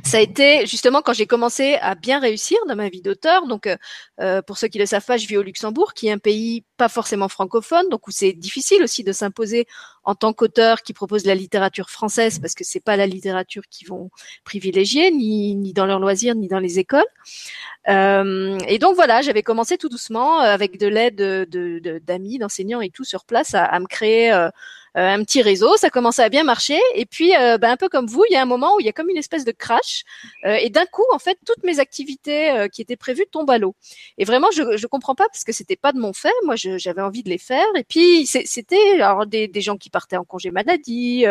ça 0.04 0.18
a 0.18 0.20
été 0.20 0.66
justement 0.66 1.02
quand 1.02 1.12
j'ai 1.12 1.26
commencé 1.26 1.74
à 1.80 1.94
bien 1.94 2.20
réussir 2.20 2.58
dans 2.68 2.76
ma 2.76 2.88
vie 2.88 3.02
d'auteur. 3.02 3.46
Donc, 3.46 3.66
euh, 3.66 3.76
euh, 4.20 4.42
pour 4.42 4.58
ceux 4.58 4.68
qui 4.68 4.78
le 4.78 4.86
savent 4.86 5.04
pas, 5.04 5.16
je 5.16 5.26
vis 5.26 5.36
au 5.36 5.42
Luxembourg, 5.42 5.94
qui 5.94 6.08
est 6.08 6.12
un 6.12 6.18
pays 6.18 6.64
pas 6.76 6.88
forcément 6.88 7.28
francophone, 7.28 7.88
donc 7.90 8.06
où 8.08 8.10
c'est 8.10 8.32
difficile 8.32 8.82
aussi 8.82 9.04
de 9.04 9.12
s'imposer 9.12 9.66
en 10.04 10.14
tant 10.14 10.32
qu'auteur 10.32 10.82
qui 10.82 10.92
propose 10.92 11.26
la 11.26 11.34
littérature 11.34 11.90
française, 11.90 12.38
parce 12.38 12.54
que 12.54 12.64
c'est 12.64 12.80
pas 12.80 12.96
la 12.96 13.06
littérature 13.06 13.62
qu'ils 13.70 13.88
vont 13.88 14.10
privilégier, 14.44 15.10
ni, 15.10 15.54
ni 15.56 15.72
dans 15.72 15.86
leurs 15.86 16.00
loisirs, 16.00 16.34
ni 16.34 16.48
dans 16.48 16.58
les 16.58 16.78
écoles. 16.78 17.04
Euh, 17.88 18.58
et 18.68 18.78
donc 18.78 18.94
voilà, 18.94 19.22
j'avais 19.22 19.42
commencé 19.42 19.76
tout 19.76 19.88
doucement 19.88 20.38
avec 20.38 20.78
de 20.78 20.86
l'aide 20.86 21.16
d'amis, 21.16 21.48
de, 21.48 21.78
de, 21.80 22.38
d'enseignants 22.38 22.80
et 22.80 22.90
tout 22.90 23.04
sur 23.04 23.24
place 23.24 23.54
à, 23.54 23.64
à 23.64 23.78
me 23.78 23.86
créer 23.86 24.32
euh, 24.96 25.14
un 25.14 25.22
petit 25.22 25.40
réseau, 25.40 25.76
ça 25.76 25.88
commençait 25.88 26.22
à 26.24 26.28
bien 26.28 26.42
marcher. 26.42 26.80
Et 26.94 27.06
puis, 27.06 27.34
euh, 27.36 27.58
ben, 27.58 27.70
un 27.70 27.76
peu 27.76 27.88
comme 27.88 28.06
vous, 28.06 28.24
il 28.28 28.32
y 28.32 28.36
a 28.36 28.42
un 28.42 28.46
moment 28.46 28.74
où 28.74 28.80
il 28.80 28.86
y 28.86 28.88
a 28.88 28.92
comme 28.92 29.08
une 29.08 29.16
espèce 29.16 29.44
de 29.44 29.52
crash. 29.52 29.79
Euh, 30.44 30.54
et 30.54 30.70
d'un 30.70 30.86
coup, 30.86 31.04
en 31.12 31.18
fait, 31.18 31.38
toutes 31.46 31.62
mes 31.64 31.80
activités 31.80 32.66
qui 32.72 32.82
étaient 32.82 32.96
prévues 32.96 33.26
tombent 33.30 33.50
à 33.50 33.58
l'eau. 33.58 33.74
Et 34.18 34.24
vraiment, 34.24 34.48
je 34.52 34.76
je 34.76 34.86
comprends 34.86 35.14
pas 35.14 35.26
parce 35.28 35.44
que 35.44 35.52
c'était 35.52 35.76
pas 35.76 35.92
de 35.92 35.98
mon 35.98 36.12
fait. 36.12 36.32
Moi, 36.44 36.54
j'avais 36.56 37.02
envie 37.02 37.22
de 37.22 37.28
les 37.28 37.38
faire. 37.38 37.66
Et 37.76 37.84
puis, 37.84 38.26
c'était 38.26 39.00
alors 39.00 39.26
des, 39.26 39.50
gens 39.60 39.76
qui 39.76 39.90
partaient 39.90 40.16
en 40.16 40.24
congé 40.24 40.50
maladie, 40.50 41.24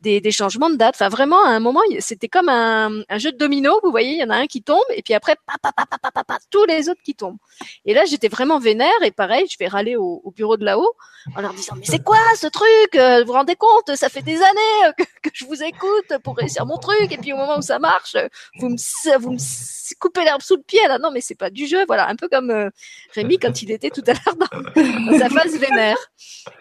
des, 0.00 0.20
des 0.20 0.30
changements 0.30 0.70
de 0.70 0.76
date. 0.76 0.94
Enfin, 0.96 1.08
vraiment, 1.08 1.44
à 1.44 1.50
un 1.50 1.60
moment, 1.60 1.80
c'était 2.00 2.28
comme 2.28 2.48
un, 2.48 3.04
jeu 3.18 3.32
de 3.32 3.38
domino. 3.38 3.78
Vous 3.82 3.90
voyez, 3.90 4.12
il 4.12 4.18
y 4.18 4.24
en 4.24 4.30
a 4.30 4.36
un 4.36 4.46
qui 4.46 4.62
tombe 4.62 4.84
et 4.94 5.02
puis 5.02 5.14
après, 5.14 5.36
pa, 5.46 5.54
pa, 5.60 5.72
pa, 5.72 5.86
pa, 5.86 6.10
pa, 6.10 6.24
pa, 6.24 6.38
tous 6.50 6.64
les 6.66 6.88
autres 6.88 7.02
qui 7.02 7.14
tombent. 7.14 7.38
Et 7.84 7.94
là, 7.94 8.04
j'étais 8.04 8.28
vraiment 8.28 8.58
vénère. 8.58 9.02
Et 9.02 9.10
pareil, 9.10 9.46
je 9.50 9.56
vais 9.58 9.68
râler 9.68 9.96
au, 9.96 10.20
au 10.24 10.30
bureau 10.30 10.56
de 10.56 10.64
là-haut 10.64 10.94
en 11.36 11.40
leur 11.40 11.54
disant 11.54 11.74
mais 11.76 11.86
c'est 11.86 12.02
quoi 12.02 12.18
ce 12.36 12.46
truc 12.46 12.94
vous 12.94 13.26
vous 13.26 13.32
rendez 13.32 13.56
compte, 13.56 13.94
ça 13.96 14.08
fait 14.08 14.22
des 14.22 14.36
années 14.36 14.92
que, 14.98 15.04
que, 15.22 15.30
je 15.32 15.44
vous 15.44 15.62
écoute 15.62 16.18
pour 16.22 16.36
réussir 16.36 16.66
mon 16.66 16.76
truc, 16.76 17.10
et 17.10 17.16
puis 17.16 17.32
au 17.32 17.36
moment 17.36 17.58
où 17.58 17.62
ça 17.62 17.78
marche, 17.84 18.16
vous 18.58 18.70
me, 18.70 19.18
vous 19.18 19.36
coupez 20.00 20.24
l'herbe 20.24 20.42
sous 20.42 20.56
le 20.56 20.62
pied. 20.62 20.80
Là, 20.88 20.98
non, 20.98 21.10
mais 21.12 21.20
c'est 21.20 21.34
pas 21.34 21.50
du 21.50 21.66
jeu. 21.66 21.84
Voilà, 21.86 22.08
un 22.08 22.16
peu 22.16 22.28
comme 22.28 22.50
euh, 22.50 22.70
Rémi 23.14 23.38
quand 23.38 23.62
il 23.62 23.70
était 23.70 23.90
tout 23.90 24.04
à 24.06 24.12
l'heure 24.12 24.36
dans, 24.36 25.12
dans, 25.12 25.18
sa 25.18 25.28
phase 25.28 25.56
vénère. 25.58 25.98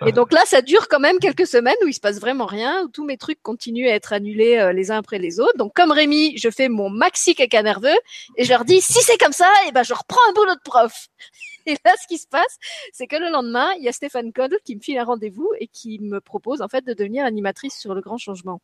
Et 0.05 0.11
donc 0.11 0.33
là, 0.33 0.41
ça 0.45 0.61
dure 0.61 0.87
quand 0.87 0.99
même 0.99 1.19
quelques 1.19 1.47
semaines 1.47 1.75
où 1.83 1.87
il 1.87 1.93
se 1.93 1.99
passe 1.99 2.19
vraiment 2.19 2.45
rien, 2.45 2.83
où 2.83 2.87
tous 2.89 3.05
mes 3.05 3.17
trucs 3.17 3.41
continuent 3.41 3.87
à 3.87 3.95
être 3.95 4.13
annulés 4.13 4.57
euh, 4.57 4.73
les 4.73 4.91
uns 4.91 4.97
après 4.97 5.19
les 5.19 5.39
autres. 5.39 5.57
Donc 5.57 5.73
comme 5.73 5.91
Rémi, 5.91 6.37
je 6.37 6.49
fais 6.49 6.69
mon 6.69 6.89
maxi 6.89 7.35
caca 7.35 7.63
nerveux 7.63 7.97
et 8.37 8.43
je 8.43 8.49
leur 8.49 8.65
dis 8.65 8.81
si 8.81 9.01
c'est 9.01 9.17
comme 9.17 9.33
ça, 9.33 9.49
et 9.63 9.69
eh 9.69 9.71
ben 9.71 9.83
je 9.83 9.93
reprends 9.93 10.21
un 10.29 10.33
boulot 10.33 10.55
de 10.55 10.61
prof. 10.63 11.07
Et 11.65 11.77
là, 11.85 11.93
ce 12.01 12.07
qui 12.07 12.17
se 12.17 12.27
passe, 12.27 12.57
c'est 12.91 13.07
que 13.07 13.15
le 13.15 13.29
lendemain, 13.29 13.71
il 13.77 13.83
y 13.83 13.87
a 13.87 13.91
Stéphane 13.91 14.33
Code 14.33 14.57
qui 14.63 14.75
me 14.75 14.81
file 14.81 14.97
un 14.97 15.05
rendez-vous 15.05 15.49
et 15.59 15.67
qui 15.67 15.99
me 15.99 16.19
propose 16.19 16.61
en 16.61 16.67
fait 16.67 16.85
de 16.85 16.93
devenir 16.93 17.25
animatrice 17.25 17.77
sur 17.77 17.93
le 17.93 18.01
grand 18.01 18.17
changement. 18.17 18.61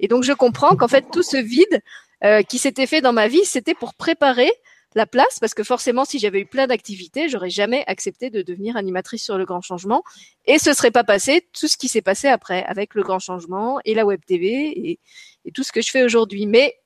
Et 0.00 0.08
donc, 0.08 0.24
je 0.24 0.32
comprends 0.32 0.76
qu'en 0.76 0.88
fait, 0.88 1.06
tout 1.12 1.22
ce 1.22 1.36
vide 1.36 1.80
euh, 2.24 2.42
qui 2.42 2.58
s'était 2.58 2.86
fait 2.86 3.00
dans 3.00 3.12
ma 3.12 3.28
vie, 3.28 3.44
c'était 3.44 3.74
pour 3.74 3.94
préparer 3.94 4.50
la 4.94 5.06
place 5.06 5.38
parce 5.40 5.54
que 5.54 5.62
forcément 5.62 6.04
si 6.04 6.18
j'avais 6.18 6.40
eu 6.40 6.46
plein 6.46 6.66
d'activités, 6.66 7.28
j'aurais 7.28 7.50
jamais 7.50 7.84
accepté 7.86 8.30
de 8.30 8.42
devenir 8.42 8.76
animatrice 8.76 9.24
sur 9.24 9.38
le 9.38 9.44
grand 9.44 9.60
changement 9.60 10.02
et 10.44 10.58
ce 10.58 10.74
serait 10.74 10.90
pas 10.90 11.04
passé 11.04 11.48
tout 11.58 11.68
ce 11.68 11.76
qui 11.76 11.88
s'est 11.88 12.02
passé 12.02 12.28
après 12.28 12.62
avec 12.64 12.94
le 12.94 13.02
grand 13.02 13.18
changement 13.18 13.80
et 13.84 13.94
la 13.94 14.04
web 14.04 14.20
TV 14.26 14.50
et, 14.50 15.00
et 15.44 15.52
tout 15.52 15.62
ce 15.62 15.72
que 15.72 15.80
je 15.80 15.90
fais 15.90 16.02
aujourd'hui. 16.02 16.46
Mais 16.46 16.76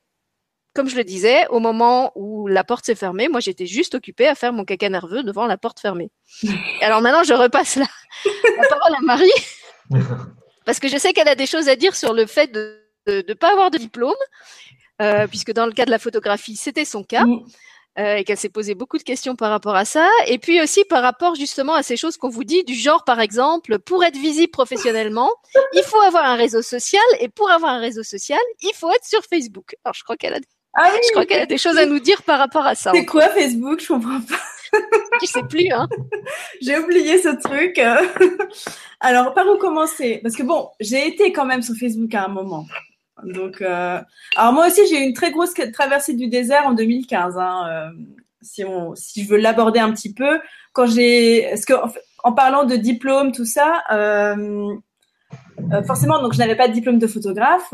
comme 0.76 0.88
je 0.88 0.96
le 0.96 1.04
disais, 1.04 1.46
au 1.48 1.58
moment 1.58 2.12
où 2.14 2.46
la 2.46 2.62
porte 2.62 2.84
s'est 2.84 2.94
fermée, 2.94 3.28
moi 3.28 3.40
j'étais 3.40 3.66
juste 3.66 3.94
occupée 3.94 4.28
à 4.28 4.34
faire 4.34 4.52
mon 4.52 4.64
caca 4.64 4.88
nerveux 4.90 5.22
devant 5.22 5.46
la 5.46 5.56
porte 5.56 5.80
fermée. 5.80 6.10
alors 6.82 7.00
maintenant, 7.00 7.24
je 7.24 7.32
repasse 7.32 7.76
la, 7.76 7.86
la 8.24 8.68
parole 8.68 8.94
à 8.94 9.00
Marie, 9.02 10.04
parce 10.66 10.78
que 10.78 10.88
je 10.88 10.98
sais 10.98 11.12
qu'elle 11.14 11.28
a 11.28 11.34
des 11.34 11.46
choses 11.46 11.68
à 11.68 11.76
dire 11.76 11.96
sur 11.96 12.12
le 12.12 12.26
fait 12.26 12.52
de 12.52 12.78
ne 13.08 13.34
pas 13.34 13.52
avoir 13.52 13.70
de 13.70 13.78
diplôme, 13.78 14.14
euh, 15.00 15.26
puisque 15.26 15.52
dans 15.52 15.66
le 15.66 15.72
cas 15.72 15.86
de 15.86 15.90
la 15.90 15.98
photographie, 15.98 16.56
c'était 16.56 16.84
son 16.84 17.02
cas. 17.02 17.24
Euh, 17.98 18.16
et 18.16 18.24
qu'elle 18.24 18.36
s'est 18.36 18.50
posé 18.50 18.74
beaucoup 18.74 18.98
de 18.98 19.02
questions 19.02 19.36
par 19.36 19.48
rapport 19.48 19.74
à 19.74 19.86
ça, 19.86 20.06
et 20.26 20.36
puis 20.36 20.60
aussi 20.60 20.84
par 20.84 21.02
rapport 21.02 21.34
justement 21.34 21.72
à 21.72 21.82
ces 21.82 21.96
choses 21.96 22.18
qu'on 22.18 22.28
vous 22.28 22.44
dit, 22.44 22.62
du 22.62 22.74
genre 22.74 23.04
par 23.04 23.20
exemple, 23.20 23.78
pour 23.78 24.04
être 24.04 24.18
visible 24.18 24.50
professionnellement, 24.50 25.30
il 25.72 25.82
faut 25.82 26.00
avoir 26.02 26.26
un 26.26 26.36
réseau 26.36 26.60
social, 26.60 27.00
et 27.20 27.30
pour 27.30 27.50
avoir 27.50 27.72
un 27.72 27.78
réseau 27.78 28.02
social, 28.02 28.38
il 28.60 28.72
faut 28.74 28.90
être 28.90 29.06
sur 29.06 29.22
Facebook. 29.22 29.76
Alors 29.82 29.94
je 29.94 30.04
crois 30.04 30.18
qu'elle 30.18 30.34
a 30.34 30.40
ah 30.78 30.90
oui, 30.92 31.00
je 31.06 31.10
crois 31.12 31.24
qu'elle 31.24 31.40
a 31.40 31.46
des 31.46 31.56
choses 31.56 31.78
à 31.78 31.86
nous 31.86 31.98
dire 31.98 32.22
par 32.22 32.38
rapport 32.38 32.66
à 32.66 32.74
ça. 32.74 32.92
C'est 32.94 33.06
quoi 33.06 33.28
Facebook? 33.30 33.80
Je 33.80 33.88
comprends 33.88 34.20
pas. 34.20 34.36
Je 35.22 35.26
sais 35.26 35.42
plus, 35.44 35.70
hein. 35.72 35.88
J'ai 36.60 36.78
oublié 36.78 37.18
ce 37.18 37.28
truc. 37.28 37.78
Alors, 39.00 39.32
par 39.32 39.46
où 39.48 39.56
commencer? 39.56 40.20
Parce 40.22 40.36
que 40.36 40.42
bon, 40.42 40.68
j'ai 40.80 41.06
été 41.08 41.32
quand 41.32 41.46
même 41.46 41.62
sur 41.62 41.74
Facebook 41.76 42.14
à 42.14 42.24
un 42.24 42.28
moment. 42.28 42.66
Donc, 43.22 43.62
euh... 43.62 43.98
alors 44.36 44.52
moi 44.52 44.66
aussi, 44.66 44.86
j'ai 44.88 44.98
eu 44.98 45.06
une 45.06 45.14
très 45.14 45.30
grosse 45.30 45.54
traversée 45.72 46.12
du 46.12 46.28
désert 46.28 46.66
en 46.66 46.72
2015. 46.72 47.38
Hein, 47.38 47.66
euh, 47.70 48.02
si, 48.42 48.62
on, 48.64 48.94
si 48.94 49.24
je 49.24 49.28
veux 49.28 49.38
l'aborder 49.38 49.80
un 49.80 49.90
petit 49.92 50.12
peu, 50.12 50.40
quand 50.74 50.86
j'ai, 50.86 51.46
parce 51.48 51.64
que 51.64 51.72
en, 51.72 51.90
en, 52.24 52.32
parlant 52.32 52.64
de 52.64 52.76
diplôme, 52.76 53.32
tout 53.32 53.46
ça, 53.46 53.82
euh 53.90 54.74
forcément, 55.86 56.20
donc 56.20 56.34
je 56.34 56.38
n'avais 56.38 56.56
pas 56.56 56.68
de 56.68 56.72
diplôme 56.72 56.98
de 56.98 57.06
photographe. 57.06 57.72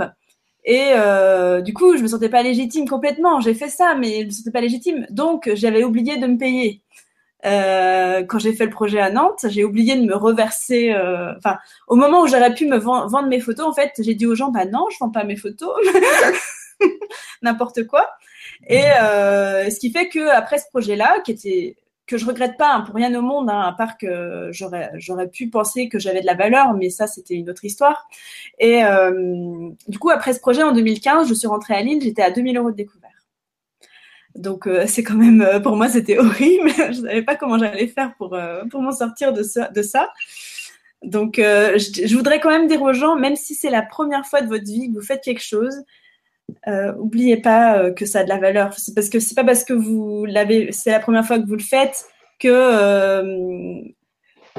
Et 0.64 0.90
euh, 0.92 1.60
du 1.60 1.74
coup, 1.74 1.96
je 1.96 2.02
me 2.02 2.08
sentais 2.08 2.28
pas 2.28 2.42
légitime 2.42 2.88
complètement. 2.88 3.40
J'ai 3.40 3.54
fait 3.54 3.68
ça, 3.68 3.94
mais 3.94 4.22
je 4.22 4.26
me 4.26 4.30
sentais 4.30 4.50
pas 4.50 4.60
légitime. 4.60 5.06
Donc, 5.10 5.50
j'avais 5.54 5.84
oublié 5.84 6.18
de 6.18 6.26
me 6.26 6.38
payer. 6.38 6.82
Euh, 7.44 8.22
quand 8.24 8.38
j'ai 8.38 8.52
fait 8.52 8.66
le 8.66 8.70
projet 8.70 9.00
à 9.00 9.10
Nantes, 9.10 9.46
j'ai 9.48 9.64
oublié 9.64 9.96
de 9.96 10.04
me 10.04 10.14
reverser. 10.14 10.92
Euh, 10.92 11.34
enfin, 11.36 11.58
au 11.88 11.96
moment 11.96 12.22
où 12.22 12.28
j'aurais 12.28 12.54
pu 12.54 12.66
me 12.66 12.76
vendre 12.76 13.26
mes 13.26 13.40
photos, 13.40 13.66
en 13.66 13.72
fait, 13.72 13.92
j'ai 13.98 14.14
dit 14.14 14.26
aux 14.26 14.34
gens, 14.34 14.50
bah 14.50 14.64
non, 14.64 14.86
je 14.90 14.98
vends 15.00 15.10
pas 15.10 15.24
mes 15.24 15.36
photos, 15.36 15.74
n'importe 17.42 17.86
quoi. 17.86 18.08
Et 18.68 18.84
euh, 19.00 19.70
ce 19.70 19.78
qui 19.80 19.90
fait 19.90 20.08
que 20.08 20.28
après 20.28 20.58
ce 20.58 20.66
projet-là, 20.70 21.20
qui 21.24 21.32
était 21.32 21.76
que 22.06 22.18
je 22.18 22.26
regrette 22.26 22.56
pas 22.56 22.74
hein, 22.74 22.80
pour 22.80 22.94
rien 22.94 23.14
au 23.14 23.22
monde, 23.22 23.48
hein, 23.48 23.60
à 23.60 23.72
part 23.72 23.96
que 23.96 24.48
j'aurais 24.52 24.90
j'aurais 24.94 25.28
pu 25.28 25.48
penser 25.48 25.88
que 25.88 25.98
j'avais 25.98 26.20
de 26.20 26.26
la 26.26 26.34
valeur, 26.34 26.74
mais 26.74 26.90
ça 26.90 27.06
c'était 27.06 27.34
une 27.34 27.48
autre 27.50 27.64
histoire. 27.64 28.08
Et 28.58 28.84
euh, 28.84 29.70
du 29.88 29.98
coup 29.98 30.10
après 30.10 30.32
ce 30.32 30.40
projet 30.40 30.62
en 30.62 30.72
2015, 30.72 31.28
je 31.28 31.34
suis 31.34 31.46
rentrée 31.46 31.74
à 31.74 31.82
Lille, 31.82 32.00
j'étais 32.02 32.22
à 32.22 32.30
2000 32.30 32.56
euros 32.56 32.70
de 32.70 32.76
découvert. 32.76 33.10
Donc 34.34 34.66
euh, 34.66 34.84
c'est 34.86 35.02
quand 35.02 35.14
même 35.14 35.42
euh, 35.42 35.60
pour 35.60 35.76
moi 35.76 35.88
c'était 35.88 36.18
horrible, 36.18 36.70
je 36.76 37.02
savais 37.02 37.22
pas 37.22 37.36
comment 37.36 37.58
j'allais 37.58 37.86
faire 37.86 38.14
pour 38.16 38.36
pour 38.70 38.82
m'en 38.82 38.92
sortir 38.92 39.32
de 39.32 39.42
ça 39.42 39.68
de 39.68 39.82
ça. 39.82 40.12
Donc 41.02 41.34
je, 41.38 42.06
je, 42.06 42.16
voudrais 42.16 42.38
quand 42.38 42.50
même 42.50 42.68
dire 42.68 42.80
aux 42.80 42.92
gens, 42.92 43.16
même 43.16 43.34
si 43.34 43.56
c'est 43.56 43.70
la 43.70 43.82
première 43.82 44.24
fois 44.24 44.40
de 44.40 44.46
votre 44.46 44.64
vie 44.64 44.88
que 44.88 44.94
vous 44.94 45.04
faites 45.04 45.20
quelque 45.20 45.42
chose, 45.42 45.82
euh, 46.68 46.92
oubliez 46.98 47.36
pas 47.36 47.78
euh, 47.78 47.92
que 47.92 48.06
ça 48.06 48.20
a 48.20 48.24
de 48.24 48.28
la 48.28 48.38
valeur. 48.38 48.74
C'est 48.78 48.94
parce 48.94 49.08
que 49.08 49.20
c'est 49.20 49.34
pas 49.34 49.44
parce 49.44 49.64
que 49.64 49.72
vous 49.72 50.24
l'avez, 50.24 50.72
c'est 50.72 50.90
la 50.90 51.00
première 51.00 51.26
fois 51.26 51.38
que 51.38 51.46
vous 51.46 51.56
le 51.56 51.62
faites 51.62 52.06
que 52.38 52.48
euh, 52.48 53.80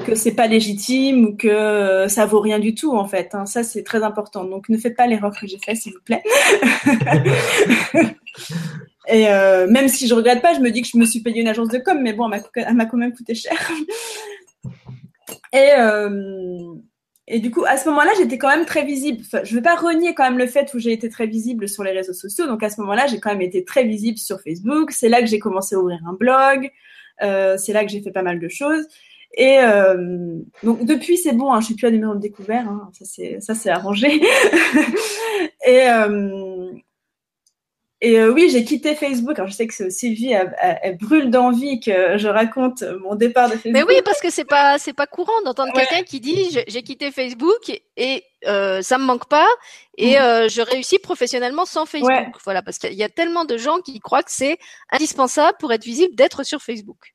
que 0.04 0.14
c'est 0.14 0.34
pas 0.34 0.46
légitime 0.46 1.24
ou 1.24 1.36
que 1.36 1.48
euh, 1.48 2.08
ça 2.08 2.26
vaut 2.26 2.40
rien 2.40 2.58
du 2.58 2.74
tout 2.74 2.96
en 2.96 3.06
fait. 3.06 3.34
Hein. 3.34 3.46
Ça 3.46 3.62
c'est 3.62 3.82
très 3.82 4.02
important. 4.02 4.44
Donc 4.44 4.68
ne 4.68 4.76
faites 4.76 4.96
pas 4.96 5.06
l'erreur 5.06 5.32
que 5.38 5.46
j'ai 5.46 5.58
faite 5.64 5.76
s'il 5.76 5.92
vous 5.92 6.02
plaît. 6.04 6.22
Et 9.06 9.28
euh, 9.28 9.66
même 9.68 9.88
si 9.88 10.08
je 10.08 10.14
regrette 10.14 10.40
pas, 10.40 10.54
je 10.54 10.60
me 10.60 10.70
dis 10.70 10.80
que 10.80 10.88
je 10.88 10.96
me 10.96 11.04
suis 11.04 11.20
payé 11.20 11.42
une 11.42 11.48
agence 11.48 11.68
de 11.68 11.76
com, 11.78 11.98
mais 12.00 12.14
bon, 12.14 12.30
elle 12.54 12.74
m'a 12.74 12.86
quand 12.86 12.96
même 12.96 13.12
coûté 13.12 13.34
cher. 13.34 13.52
Et 15.52 15.72
et 17.26 17.40
du 17.40 17.50
coup, 17.50 17.64
à 17.66 17.78
ce 17.78 17.88
moment-là, 17.88 18.10
j'étais 18.18 18.36
quand 18.36 18.48
même 18.48 18.66
très 18.66 18.84
visible. 18.84 19.22
Enfin, 19.24 19.42
je 19.44 19.52
ne 19.52 19.56
veux 19.56 19.62
pas 19.62 19.76
renier 19.76 20.14
quand 20.14 20.24
même 20.24 20.36
le 20.36 20.46
fait 20.46 20.72
où 20.74 20.78
j'ai 20.78 20.92
été 20.92 21.08
très 21.08 21.26
visible 21.26 21.68
sur 21.68 21.82
les 21.82 21.92
réseaux 21.92 22.12
sociaux. 22.12 22.46
Donc 22.46 22.62
à 22.62 22.68
ce 22.68 22.80
moment-là, 22.82 23.06
j'ai 23.06 23.18
quand 23.18 23.30
même 23.30 23.40
été 23.40 23.64
très 23.64 23.84
visible 23.84 24.18
sur 24.18 24.40
Facebook. 24.42 24.90
C'est 24.90 25.08
là 25.08 25.20
que 25.20 25.26
j'ai 25.26 25.38
commencé 25.38 25.74
à 25.74 25.78
ouvrir 25.78 26.00
un 26.06 26.12
blog. 26.12 26.70
Euh, 27.22 27.56
c'est 27.56 27.72
là 27.72 27.84
que 27.84 27.90
j'ai 27.90 28.02
fait 28.02 28.10
pas 28.10 28.22
mal 28.22 28.40
de 28.40 28.48
choses. 28.48 28.86
Et 29.36 29.58
euh, 29.60 30.38
donc 30.62 30.84
depuis, 30.84 31.16
c'est 31.16 31.32
bon. 31.32 31.50
Hein, 31.50 31.60
je 31.60 31.66
suis 31.66 31.74
plus 31.74 31.86
à 31.86 31.90
numéro 31.90 32.14
de 32.14 32.20
découvert. 32.20 32.68
Hein, 32.68 32.90
ça 32.92 33.06
c'est 33.06 33.40
ça 33.40 33.54
c'est 33.54 33.70
arrangé. 33.70 34.08
et 35.66 35.88
euh, 35.88 36.70
Et 38.04 38.20
euh, 38.20 38.30
oui, 38.30 38.50
j'ai 38.50 38.64
quitté 38.64 38.94
Facebook. 38.94 39.38
Alors, 39.38 39.48
je 39.50 39.54
sais 39.54 39.66
que 39.66 39.88
Sylvie, 39.88 40.34
elle, 40.60 40.98
brûle 40.98 41.30
d'envie 41.30 41.80
que 41.80 42.18
je 42.18 42.28
raconte 42.28 42.84
mon 43.00 43.14
départ 43.14 43.46
de 43.48 43.54
Facebook. 43.54 43.72
Mais 43.72 43.82
oui, 43.82 44.02
parce 44.04 44.20
que 44.20 44.28
c'est 44.28 44.44
pas, 44.44 44.78
c'est 44.78 44.92
pas 44.92 45.06
courant 45.06 45.40
d'entendre 45.46 45.72
quelqu'un 45.72 46.02
qui 46.02 46.20
dit 46.20 46.50
j'ai 46.68 46.82
quitté 46.82 47.10
Facebook 47.10 47.72
et 47.96 48.22
euh, 48.46 48.82
ça 48.82 48.98
me 48.98 49.04
manque 49.04 49.26
pas 49.26 49.46
et 49.96 50.16
mm. 50.16 50.22
euh, 50.22 50.48
je 50.48 50.60
réussis 50.60 50.98
professionnellement 50.98 51.64
sans 51.64 51.86
Facebook. 51.86 52.36
Voilà, 52.44 52.60
parce 52.60 52.78
qu'il 52.78 52.92
y 52.92 53.02
a 53.02 53.08
tellement 53.08 53.46
de 53.46 53.56
gens 53.56 53.78
qui 53.78 53.98
croient 54.00 54.22
que 54.22 54.30
c'est 54.30 54.58
indispensable 54.92 55.56
pour 55.58 55.72
être 55.72 55.84
visible 55.84 56.14
d'être 56.14 56.44
sur 56.44 56.60
Facebook. 56.60 57.14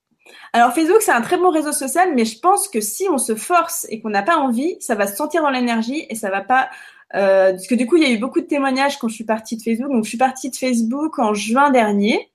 Alors 0.53 0.73
Facebook, 0.73 1.03
c'est 1.03 1.11
un 1.11 1.21
très 1.21 1.37
bon 1.37 1.51
réseau 1.51 1.71
social, 1.71 2.15
mais 2.15 2.25
je 2.25 2.39
pense 2.39 2.67
que 2.67 2.81
si 2.81 3.07
on 3.11 3.19
se 3.19 3.35
force 3.35 3.85
et 3.89 4.01
qu'on 4.01 4.09
n'a 4.09 4.23
pas 4.23 4.37
envie, 4.37 4.75
ça 4.79 4.95
va 4.95 5.05
se 5.05 5.15
sentir 5.15 5.43
dans 5.43 5.51
l'énergie 5.51 6.07
et 6.09 6.15
ça 6.15 6.31
va 6.31 6.41
pas 6.41 6.71
euh, 7.15 7.51
parce 7.51 7.67
que 7.67 7.75
du 7.75 7.87
coup, 7.87 7.97
il 7.97 8.03
y 8.03 8.05
a 8.05 8.11
eu 8.11 8.19
beaucoup 8.19 8.41
de 8.41 8.45
témoignages 8.45 8.97
quand 8.97 9.07
je 9.07 9.15
suis 9.15 9.23
partie 9.23 9.57
de 9.57 9.61
Facebook. 9.61 9.91
Donc, 9.91 10.03
je 10.03 10.09
suis 10.09 10.17
partie 10.17 10.49
de 10.49 10.55
Facebook 10.55 11.19
en 11.19 11.33
juin 11.33 11.71
dernier. 11.71 12.29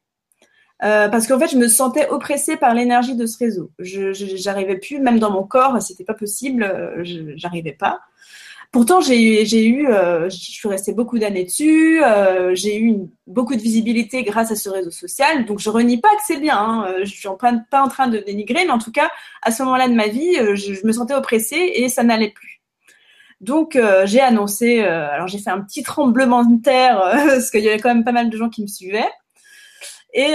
Euh, 0.82 1.08
parce 1.08 1.26
qu'en 1.26 1.38
fait, 1.38 1.48
je 1.48 1.56
me 1.56 1.68
sentais 1.68 2.08
oppressée 2.08 2.56
par 2.56 2.74
l'énergie 2.74 3.14
de 3.14 3.26
ce 3.26 3.38
réseau. 3.38 3.70
Je 3.78 4.12
j'arrivais 4.12 4.76
plus, 4.76 4.98
même 4.98 5.18
dans 5.18 5.30
mon 5.30 5.44
corps, 5.44 5.80
c'était 5.80 6.04
pas 6.04 6.14
possible, 6.14 6.62
euh, 6.64 7.02
j'arrivais 7.36 7.72
pas. 7.72 8.00
Pourtant, 8.72 9.00
j'ai 9.00 9.66
eu, 9.66 9.86
euh, 9.86 10.28
je 10.28 10.36
suis 10.36 10.68
restée 10.68 10.92
beaucoup 10.92 11.20
d'années 11.20 11.44
dessus, 11.44 12.02
euh, 12.02 12.56
j'ai 12.56 12.80
eu 12.80 12.96
beaucoup 13.28 13.54
de 13.54 13.60
visibilité 13.60 14.24
grâce 14.24 14.50
à 14.50 14.56
ce 14.56 14.68
réseau 14.68 14.90
social. 14.90 15.46
Donc, 15.46 15.60
je 15.60 15.70
renie 15.70 15.98
pas 16.00 16.08
que 16.08 16.22
c'est 16.26 16.40
bien. 16.40 16.58
Hein. 16.58 16.94
Je 17.04 17.10
suis 17.10 17.28
en, 17.28 17.36
pas 17.36 17.54
en 17.72 17.88
train 17.88 18.08
de 18.08 18.18
dénigrer, 18.18 18.64
mais 18.64 18.72
en 18.72 18.78
tout 18.78 18.90
cas, 18.90 19.10
à 19.42 19.52
ce 19.52 19.62
moment-là 19.62 19.86
de 19.86 19.94
ma 19.94 20.08
vie, 20.08 20.34
je 20.56 20.84
me 20.84 20.92
sentais 20.92 21.14
oppressée 21.14 21.72
et 21.76 21.88
ça 21.88 22.02
n'allait 22.02 22.30
plus. 22.30 22.53
Donc 23.44 23.76
euh, 23.76 24.06
j'ai 24.06 24.20
annoncé, 24.20 24.82
euh, 24.82 25.10
alors 25.10 25.28
j'ai 25.28 25.36
fait 25.36 25.50
un 25.50 25.60
petit 25.60 25.82
tremblement 25.82 26.44
de 26.44 26.62
terre 26.62 26.98
euh, 26.98 27.12
parce 27.28 27.50
qu'il 27.50 27.60
y 27.60 27.68
avait 27.68 27.78
quand 27.78 27.94
même 27.94 28.04
pas 28.04 28.12
mal 28.12 28.30
de 28.30 28.36
gens 28.38 28.48
qui 28.48 28.62
me 28.62 28.66
suivaient. 28.66 29.10
Et, 30.14 30.34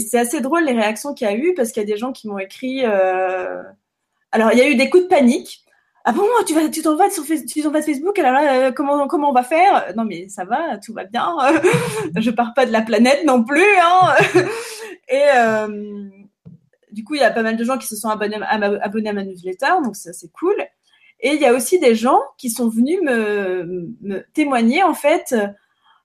c'est 0.00 0.18
assez 0.18 0.40
drôle 0.40 0.64
les 0.64 0.72
réactions 0.72 1.14
qu'il 1.14 1.28
y 1.28 1.30
a 1.30 1.34
eu 1.34 1.54
parce 1.54 1.70
qu'il 1.70 1.82
y 1.82 1.86
a 1.86 1.88
des 1.90 1.96
gens 1.96 2.12
qui 2.12 2.28
m'ont 2.28 2.38
écrit. 2.38 2.84
Alors 2.84 4.52
il 4.52 4.58
y 4.58 4.60
a 4.60 4.68
eu 4.68 4.74
des 4.74 4.90
coups 4.90 5.04
de 5.04 5.08
panique. 5.08 5.62
Ah 6.04 6.12
bon, 6.12 6.24
tu 6.46 6.54
vas, 6.54 6.68
tu 6.68 6.82
t'en 6.82 6.96
vas 6.96 7.08
sur 7.10 7.24
Facebook 7.24 8.18
Alors 8.18 8.74
comment 8.74 9.06
comment 9.06 9.30
on 9.30 9.32
va 9.32 9.44
faire? 9.44 9.92
Non 9.96 10.04
mais 10.04 10.28
ça 10.28 10.44
va, 10.44 10.78
tout 10.78 10.92
va 10.92 11.04
bien. 11.04 11.36
je 12.16 12.30
pars 12.30 12.52
pas 12.52 12.66
de 12.66 12.72
la 12.72 12.82
planète 12.82 13.24
non 13.24 13.44
plus. 13.44 13.64
Hein 13.80 14.12
et 15.08 15.26
du 16.90 17.04
coup, 17.04 17.14
il 17.14 17.20
y 17.20 17.24
a 17.24 17.30
pas 17.30 17.42
mal 17.42 17.56
de 17.56 17.64
gens 17.64 17.78
qui 17.78 17.86
se 17.86 17.94
sont 17.94 18.08
abonnés 18.08 18.40
à 18.42 18.58
ma, 18.58 18.66
abonnés 18.82 19.10
à 19.10 19.12
ma 19.12 19.22
newsletter, 19.22 19.82
donc 19.84 19.94
c'est 19.94 20.32
cool. 20.32 20.56
Et 21.26 21.34
il 21.34 21.40
y 21.40 21.44
a 21.44 21.52
aussi 21.52 21.80
des 21.80 21.96
gens 21.96 22.20
qui 22.38 22.50
sont 22.50 22.68
venus 22.68 23.00
me, 23.02 24.24
témoigner 24.32 24.84
en 24.84 24.94
fait. 24.94 25.34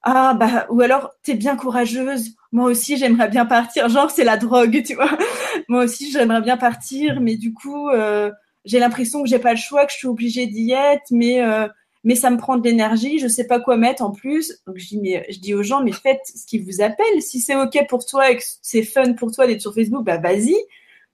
Ah 0.02 0.34
bah 0.34 0.66
ou 0.72 0.82
alors 0.82 1.12
t'es 1.22 1.36
bien 1.36 1.56
courageuse. 1.56 2.32
Moi 2.52 2.66
aussi 2.66 2.98
j'aimerais 2.98 3.30
bien 3.30 3.46
partir. 3.46 3.88
Genre 3.88 4.10
c'est 4.10 4.24
la 4.24 4.38
drogue, 4.38 4.82
tu 4.84 4.96
vois. 4.96 5.16
Moi 5.68 5.84
aussi 5.84 6.12
j'aimerais 6.12 6.42
bien 6.42 6.58
partir, 6.58 7.22
mais 7.22 7.36
du 7.36 7.54
coup 7.54 7.90
euh, 7.90 8.32
j'ai 8.66 8.80
l'impression 8.80 9.22
que 9.22 9.30
j'ai 9.30 9.38
pas 9.38 9.52
le 9.52 9.60
choix, 9.60 9.86
que 9.86 9.92
je 9.92 9.98
suis 9.98 10.08
obligée 10.08 10.48
d'y 10.48 10.72
être, 10.72 11.12
mais 11.12 11.44
euh, 11.44 11.68
mais 12.04 12.16
ça 12.16 12.32
me 12.32 12.38
prend 12.38 12.58
de 12.58 12.64
l'énergie, 12.64 13.20
je 13.20 13.28
sais 13.28 13.46
pas 13.46 13.60
quoi 13.60 13.78
mettre 13.78 14.02
en 14.02 14.10
plus. 14.10 14.60
Donc 14.66 14.80
je 14.80 14.88
dis 14.88 15.00
mais 15.00 15.24
je 15.30 15.38
dis 15.38 15.54
aux 15.54 15.62
gens 15.62 15.84
mais 15.84 15.92
faites 15.92 16.22
ce 16.36 16.48
qui 16.48 16.58
vous 16.58 16.82
appelle. 16.82 17.22
Si 17.22 17.40
c'est 17.42 17.56
ok 17.56 17.86
pour 17.88 18.08
toi 18.08 18.32
et 18.32 18.38
que 18.38 18.44
c'est 18.64 18.82
fun 18.82 19.14
pour 19.14 19.32
toi 19.32 19.46
d'être 19.46 19.62
sur 19.62 19.76
Facebook, 19.76 20.04
bah 20.04 20.18
vas-y. 20.18 20.56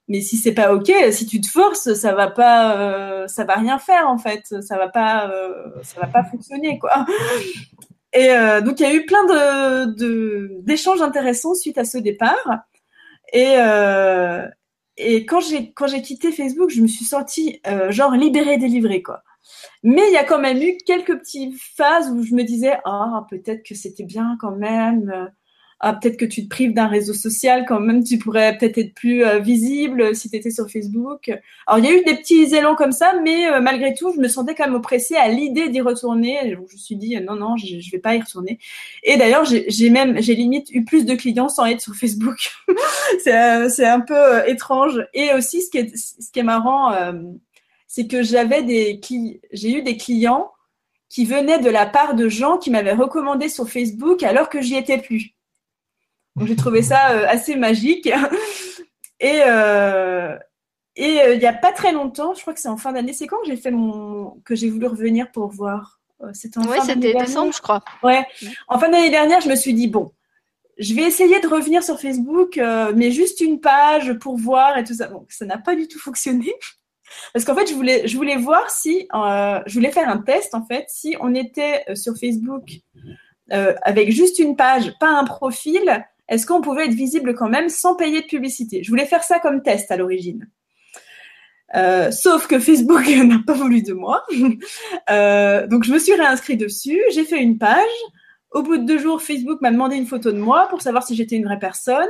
Mais 0.07 0.21
si 0.21 0.37
c'est 0.37 0.53
pas 0.53 0.73
ok, 0.73 0.89
si 1.11 1.25
tu 1.25 1.41
te 1.41 1.49
forces, 1.49 1.93
ça 1.93 2.13
va 2.13 2.27
pas, 2.31 2.79
euh, 2.79 3.27
ça 3.27 3.43
va 3.43 3.55
rien 3.55 3.77
faire 3.77 4.07
en 4.07 4.17
fait. 4.17 4.61
Ça 4.61 4.77
va 4.77 4.87
pas, 4.87 5.29
euh, 5.29 5.69
ça 5.83 5.99
va 5.99 6.07
pas 6.07 6.23
fonctionner 6.23 6.79
quoi. 6.79 7.05
Et 8.13 8.31
euh, 8.31 8.61
donc 8.61 8.79
il 8.79 8.83
y 8.83 8.85
a 8.85 8.93
eu 8.93 9.05
plein 9.05 9.25
de 9.25 10.61
d'échanges 10.61 11.01
intéressants 11.01 11.55
suite 11.55 11.77
à 11.77 11.85
ce 11.85 11.97
départ. 11.97 12.63
Et 13.33 13.55
et 14.99 15.25
quand 15.25 15.41
j'ai 15.41 15.73
quand 15.73 15.87
j'ai 15.87 16.01
quitté 16.01 16.31
Facebook, 16.31 16.69
je 16.69 16.81
me 16.81 16.87
suis 16.87 17.05
sentie 17.05 17.61
genre 17.89 18.11
libérée, 18.13 18.57
délivrée 18.57 19.03
quoi. 19.03 19.23
Mais 19.83 20.03
il 20.07 20.13
y 20.13 20.17
a 20.17 20.23
quand 20.23 20.39
même 20.39 20.61
eu 20.61 20.77
quelques 20.85 21.17
petites 21.19 21.59
phases 21.75 22.09
où 22.09 22.23
je 22.23 22.33
me 22.33 22.43
disais 22.43 22.77
ah 22.85 23.25
peut-être 23.29 23.63
que 23.63 23.75
c'était 23.75 24.03
bien 24.03 24.37
quand 24.39 24.55
même 24.55 25.29
ah, 25.79 25.93
peut-être 25.93 26.17
que 26.17 26.25
tu 26.25 26.43
te 26.43 26.49
prives 26.49 26.73
d'un 26.73 26.87
réseau 26.87 27.13
social 27.13 27.63
quand 27.67 27.79
même, 27.79 28.03
tu 28.03 28.17
pourrais 28.17 28.57
peut-être 28.57 28.79
être 28.79 28.95
plus 28.95 29.23
euh, 29.23 29.37
visible 29.37 30.15
si 30.15 30.27
tu 30.27 30.35
étais 30.35 30.49
sur 30.49 30.67
Facebook. 30.71 31.31
Alors, 31.67 31.77
il 31.77 31.85
y 31.85 31.87
a 31.87 31.95
eu 31.95 32.03
des 32.03 32.15
petits 32.15 32.55
élans 32.55 32.73
comme 32.73 32.91
ça, 32.91 33.13
mais 33.23 33.47
euh, 33.47 33.61
malgré 33.61 33.93
tout, 33.93 34.11
je 34.11 34.19
me 34.19 34.27
sentais 34.27 34.55
quand 34.55 34.65
même 34.65 34.73
oppressée 34.73 35.15
à 35.15 35.27
l'idée 35.27 35.69
d'y 35.69 35.81
retourner. 35.81 36.39
je 36.49 36.55
me 36.55 36.65
suis 36.77 36.95
dit, 36.95 37.15
non, 37.21 37.35
non, 37.35 37.57
je, 37.57 37.79
je 37.79 37.91
vais 37.91 37.99
pas 37.99 38.15
y 38.15 38.19
retourner. 38.19 38.57
Et 39.03 39.17
d'ailleurs, 39.17 39.45
j'ai 39.45 39.89
même, 39.91 40.19
j'ai 40.19 40.33
limite 40.33 40.71
eu 40.71 40.83
plus 40.83 41.05
de 41.05 41.13
clients 41.13 41.49
sans 41.49 41.65
être 41.67 41.81
sur 41.81 41.93
Facebook. 41.93 42.49
c'est 43.23 43.35
euh, 43.35 43.93
un 43.93 43.99
peu 43.99 44.49
étrange. 44.49 45.05
Et 45.13 45.31
aussi, 45.33 45.61
ce 45.61 45.69
qui 45.69 45.77
est, 45.77 45.95
ce 45.95 46.31
qui 46.31 46.39
est 46.39 46.43
marrant, 46.43 46.91
c'est 47.85 48.07
que 48.07 48.23
j'avais 48.23 48.63
des, 48.63 48.99
j'ai 49.51 49.77
eu 49.77 49.83
des 49.83 49.95
clients 49.95 50.51
qui 51.09 51.25
venaient 51.25 51.59
de 51.59 51.69
la 51.69 51.85
part 51.85 52.15
de 52.15 52.29
gens 52.29 52.57
qui 52.57 52.71
m'avaient 52.71 52.93
recommandé 52.93 53.47
sur 53.47 53.69
Facebook 53.69 54.23
alors 54.23 54.49
que 54.49 54.61
j'y 54.61 54.75
étais 54.75 54.97
plus. 54.97 55.36
Donc 56.37 56.47
j'ai 56.47 56.55
trouvé 56.55 56.81
ça 56.83 57.11
euh, 57.11 57.25
assez 57.27 57.55
magique. 57.55 58.09
Et 59.19 59.41
euh, 59.47 60.37
et 60.95 61.21
euh, 61.21 61.33
il 61.33 61.39
n'y 61.39 61.47
a 61.47 61.53
pas 61.53 61.71
très 61.71 61.91
longtemps, 61.91 62.35
je 62.35 62.41
crois 62.41 62.53
que 62.53 62.59
c'est 62.59 62.67
en 62.67 62.77
fin 62.77 62.91
d'année, 62.91 63.13
c'est 63.13 63.25
quand 63.25 63.39
que 63.39 63.47
j'ai 63.47 63.55
fait 63.55 63.71
mon 63.71 64.39
que 64.45 64.53
j'ai 64.53 64.69
voulu 64.69 64.85
revenir 64.85 65.31
pour 65.31 65.47
voir. 65.47 65.99
C'était 66.33 66.59
en 66.59 66.63
ouais, 66.65 66.81
c'était 66.81 67.13
décembre, 67.13 67.51
je 67.51 67.61
crois. 67.61 67.83
Ouais. 68.03 68.23
En 68.67 68.77
fin 68.77 68.89
d'année 68.89 69.09
dernière, 69.09 69.41
je 69.41 69.49
me 69.49 69.55
suis 69.55 69.73
dit 69.73 69.87
bon, 69.87 70.11
je 70.77 70.93
vais 70.93 71.01
essayer 71.01 71.39
de 71.39 71.47
revenir 71.47 71.83
sur 71.83 71.99
Facebook, 71.99 72.59
mais 72.95 73.09
juste 73.09 73.41
une 73.41 73.59
page 73.59 74.13
pour 74.19 74.37
voir 74.37 74.77
et 74.77 74.83
tout 74.83 74.93
ça. 74.93 75.07
Donc 75.07 75.31
ça 75.31 75.45
n'a 75.45 75.57
pas 75.57 75.75
du 75.75 75.87
tout 75.87 75.99
fonctionné. 75.99 76.53
Parce 77.33 77.43
qu'en 77.43 77.55
fait, 77.55 77.67
je 77.67 77.73
voulais, 77.73 78.07
je 78.07 78.15
voulais 78.17 78.37
voir 78.37 78.69
si, 78.69 79.07
je 79.11 79.73
voulais 79.73 79.91
faire 79.91 80.09
un 80.09 80.19
test 80.19 80.53
en 80.53 80.63
fait, 80.63 80.85
si 80.89 81.15
on 81.21 81.33
était 81.33 81.85
sur 81.95 82.15
Facebook 82.17 82.81
avec 83.49 84.11
juste 84.11 84.37
une 84.37 84.55
page, 84.55 84.93
pas 84.99 85.09
un 85.09 85.23
profil, 85.23 86.05
est-ce 86.29 86.45
qu'on 86.45 86.61
pouvait 86.61 86.85
être 86.85 86.93
visible 86.93 87.35
quand 87.35 87.49
même 87.49 87.69
sans 87.69 87.95
payer 87.95 88.21
de 88.21 88.27
publicité? 88.27 88.83
Je 88.83 88.89
voulais 88.89 89.05
faire 89.05 89.23
ça 89.23 89.39
comme 89.39 89.61
test 89.61 89.91
à 89.91 89.97
l'origine. 89.97 90.47
Euh, 91.75 92.11
sauf 92.11 92.47
que 92.47 92.59
Facebook 92.59 93.07
n'a 93.25 93.39
pas 93.45 93.53
voulu 93.53 93.81
de 93.81 93.93
moi. 93.93 94.23
Euh, 95.09 95.67
donc 95.67 95.85
je 95.85 95.93
me 95.93 95.99
suis 95.99 96.13
réinscrit 96.13 96.57
dessus, 96.57 96.99
j'ai 97.13 97.23
fait 97.23 97.41
une 97.41 97.57
page. 97.57 97.85
Au 98.51 98.61
bout 98.61 98.77
de 98.77 98.83
deux 98.83 98.97
jours, 98.97 99.21
Facebook 99.21 99.61
m'a 99.61 99.71
demandé 99.71 99.95
une 99.95 100.05
photo 100.05 100.33
de 100.33 100.37
moi 100.37 100.67
pour 100.69 100.81
savoir 100.81 101.03
si 101.03 101.15
j'étais 101.15 101.37
une 101.37 101.45
vraie 101.45 101.59
personne. 101.59 102.09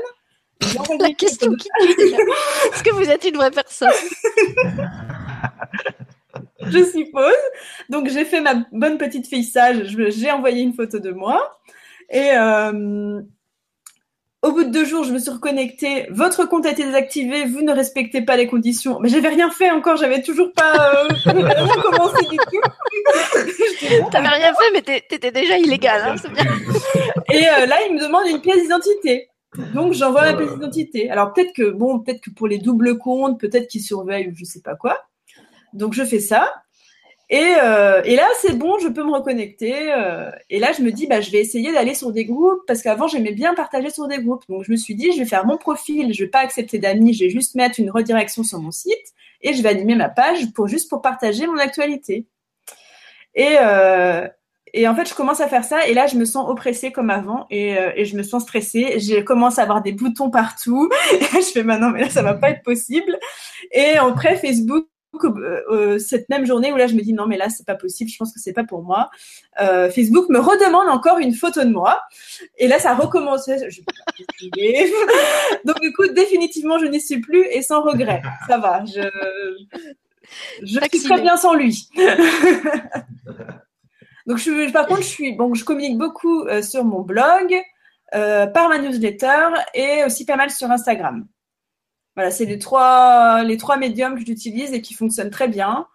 La 1.00 1.14
question 1.14 1.54
qui 1.54 1.70
est-ce 1.80 2.84
que 2.84 2.92
vous 2.94 3.08
êtes 3.08 3.24
une 3.26 3.36
vraie 3.36 3.52
personne? 3.52 3.90
Je 6.62 6.84
suppose. 6.84 7.34
Donc 7.90 8.10
j'ai 8.10 8.26
fait 8.26 8.42
ma 8.42 8.66
bonne 8.72 8.98
petite 8.98 9.28
fille 9.28 9.44
sage, 9.44 9.96
j'ai 10.10 10.32
envoyé 10.32 10.64
une 10.64 10.74
photo 10.74 10.98
de 10.98 11.12
moi. 11.12 11.60
Et, 12.10 12.32
euh, 12.32 13.22
au 14.44 14.52
bout 14.52 14.64
de 14.66 14.70
deux 14.70 14.86
jours, 14.86 15.04
je 15.04 15.12
me 15.12 15.20
suis 15.20 15.32
reconnectée. 15.32 16.06
Votre 16.12 16.46
compte 16.46 16.66
a 16.68 16.72
été 16.72 16.86
désactivé. 16.86 17.46
Vous 17.46 17.62
ne 17.62 17.72
respectez 17.72 18.22
pas 18.22 18.38
les 18.38 18.46
conditions. 18.46 19.00
Mais 19.00 19.10
j'avais 19.10 19.30
rien 19.30 19.50
fait 19.50 19.72
encore. 19.72 19.98
J'avais 19.98 20.22
toujours 20.22 20.54
pas 20.54 20.94
euh, 20.94 21.08
commencé 21.82 22.26
du 22.30 22.38
tout. 22.38 22.62
T'avais 24.12 24.28
rien 24.28 24.54
fait, 24.54 24.72
mais 24.74 24.82
t'étais 24.82 25.32
déjà 25.32 25.58
illégal. 25.58 26.02
Hein, 26.06 26.30
bien. 26.34 26.46
Et 27.32 27.48
euh, 27.48 27.66
là, 27.66 27.78
il 27.88 27.96
me 27.96 28.02
demande 28.02 28.28
une 28.28 28.42
pièce 28.42 28.62
d'identité. 28.62 29.30
Donc, 29.74 29.94
j'envoie 29.94 30.32
ma 30.32 30.34
pièce 30.34 30.52
d'identité. 30.52 31.10
Alors, 31.10 31.34
peut-être 31.34 31.54
que, 31.54 31.72
bon, 31.72 32.00
peut-être 32.00 32.22
que 32.22 32.30
pour 32.30 32.48
les 32.48 32.60
doubles 32.60 33.00
comptes, 33.00 33.40
peut-être 33.40 33.68
qu'ils 33.68 33.82
surveillent 33.82 34.28
ou 34.28 34.36
je 34.36 34.46
sais 34.46 34.62
pas 34.62 34.76
quoi. 34.76 35.00
Donc, 35.74 35.94
je 35.94 36.04
fais 36.04 36.20
ça. 36.20 36.54
Et, 37.30 37.56
euh, 37.62 38.02
et, 38.06 38.16
là, 38.16 38.26
c'est 38.42 38.58
bon, 38.58 38.78
je 38.80 38.88
peux 38.88 39.04
me 39.04 39.12
reconnecter. 39.12 39.92
Euh, 39.92 40.32
et 40.50 40.60
là, 40.60 40.72
je 40.72 40.82
me 40.82 40.92
dis, 40.92 41.08
bah, 41.08 41.20
je 41.20 41.30
vais 41.30 41.40
essayer 41.40 41.74
d'aller 41.74 41.94
sur 41.94 42.12
des 42.14 42.24
groupes 42.24 42.62
parce 42.68 42.82
qu'avant, 42.82 43.08
j'aimais 43.08 43.34
bien 43.34 43.54
partager 43.54 43.90
sur 43.90 44.08
des 44.08 44.20
groupes. 44.20 44.44
Donc, 44.48 44.64
je 44.64 44.72
me 44.72 44.78
suis 44.78 44.96
dit, 44.96 45.12
je 45.12 45.20
vais 45.20 45.26
faire 45.26 45.46
mon 45.46 45.58
profil, 45.58 46.14
je 46.14 46.24
vais 46.24 46.30
pas 46.30 46.40
accepter 46.40 46.80
d'amis, 46.80 47.14
je 47.14 47.26
vais 47.26 47.30
juste 47.30 47.56
mettre 47.56 47.80
une 47.80 47.92
redirection 47.92 48.44
sur 48.44 48.60
mon 48.60 48.72
site 48.72 49.14
et 49.42 49.54
je 49.54 49.62
vais 49.62 49.70
animer 49.70 49.96
ma 49.96 50.10
page 50.10 50.52
pour 50.54 50.68
juste 50.68 50.90
pour 50.90 51.02
partager 51.02 51.48
mon 51.48 51.58
actualité. 51.58 52.26
Et, 53.36 53.58
euh, 53.60 54.28
et 54.74 54.88
en 54.88 54.96
fait, 54.96 55.08
je 55.08 55.14
commence 55.14 55.42
à 55.42 55.48
faire 55.48 55.64
ça 55.64 55.86
et 55.88 55.94
là, 55.94 56.08
je 56.08 56.16
me 56.16 56.26
sens 56.26 56.50
oppressée 56.50 56.92
comme 56.92 57.10
avant 57.10 57.46
et, 57.50 57.78
euh, 57.78 57.92
et 57.96 58.06
je 58.06 58.16
me 58.16 58.24
sens 58.24 58.44
stressée. 58.44 59.00
Je 59.00 59.22
commence 59.22 59.60
à 59.60 59.64
avoir 59.64 59.82
des 59.82 59.92
boutons 59.92 60.30
partout. 60.30 60.90
Je 61.34 61.52
fais, 61.54 61.64
bah 61.64 61.78
non, 61.78 61.90
mais 61.90 62.02
là, 62.02 62.10
ça 62.10 62.22
va 62.22 62.34
pas 62.34 62.52
être 62.52 62.64
possible. 62.64 63.18
Et 63.72 63.98
après, 63.98 64.38
Facebook 64.38 64.88
euh, 65.26 65.62
euh, 65.70 66.00
cette 66.00 66.30
même 66.30 66.46
journée 66.46 66.72
où 66.72 66.78
là 66.78 66.88
je 66.88 66.96
me 66.96 67.02
dis 67.02 67.14
non 67.14 67.26
mais 67.26 67.38
là 67.38 67.50
c'est 67.50 67.66
pas 67.66 67.76
possible, 67.76 68.10
je 68.10 68.18
pense 68.18 68.34
que 68.34 68.40
c'est 68.40 68.54
pas 68.54 68.64
pour 68.64 68.84
moi. 68.84 69.10
Euh, 69.62 69.90
Facebook 69.90 70.30
me 70.30 70.40
redemande 70.40 70.88
encore 70.90 71.18
une 71.20 71.34
photo 71.34 71.64
de 71.64 71.70
moi 71.70 72.02
et 72.58 72.68
là 72.68 72.80
ça 72.80 72.92
a 72.92 72.96
recommencé. 72.96 73.58
Donc 75.66 75.80
du 75.82 75.94
coup 75.94 76.08
définitivement 76.08 76.80
je 76.80 76.86
n'y 76.86 77.02
suis 77.02 77.20
plus 77.20 77.46
et 77.52 77.62
sans 77.62 77.82
regret. 77.82 78.22
Ça 78.48 78.58
va, 78.58 78.84
je 78.86 79.02
je 80.62 80.80
suis 80.80 81.04
très 81.04 81.22
bien 81.22 81.38
sans 81.38 81.54
lui. 81.54 81.90
Donc 84.28 84.38
je, 84.38 84.72
par 84.72 84.88
contre 84.88 85.02
je 85.02 85.08
suis 85.08 85.34
bon 85.34 85.54
je 85.54 85.64
communique 85.64 85.98
beaucoup 85.98 86.46
sur 86.62 86.84
mon 86.84 87.02
blog. 87.02 87.56
par 88.12 88.70
ma 88.70 88.80
newsletter 88.80 89.50
et 89.74 90.04
aussi 90.06 90.26
pas 90.26 90.36
mal 90.36 90.50
sur 90.50 90.70
Instagram. 90.72 91.28
Voilà, 92.18 92.32
c'est 92.32 92.46
les 92.46 92.58
trois, 92.58 93.44
les 93.44 93.58
trois 93.58 93.78
médiums 93.78 94.16
que 94.16 94.26
j'utilise 94.26 94.74
et 94.74 94.82
qui 94.82 94.96
fonctionnent 94.96 95.30
très 95.30 95.48
bien. 95.48 95.86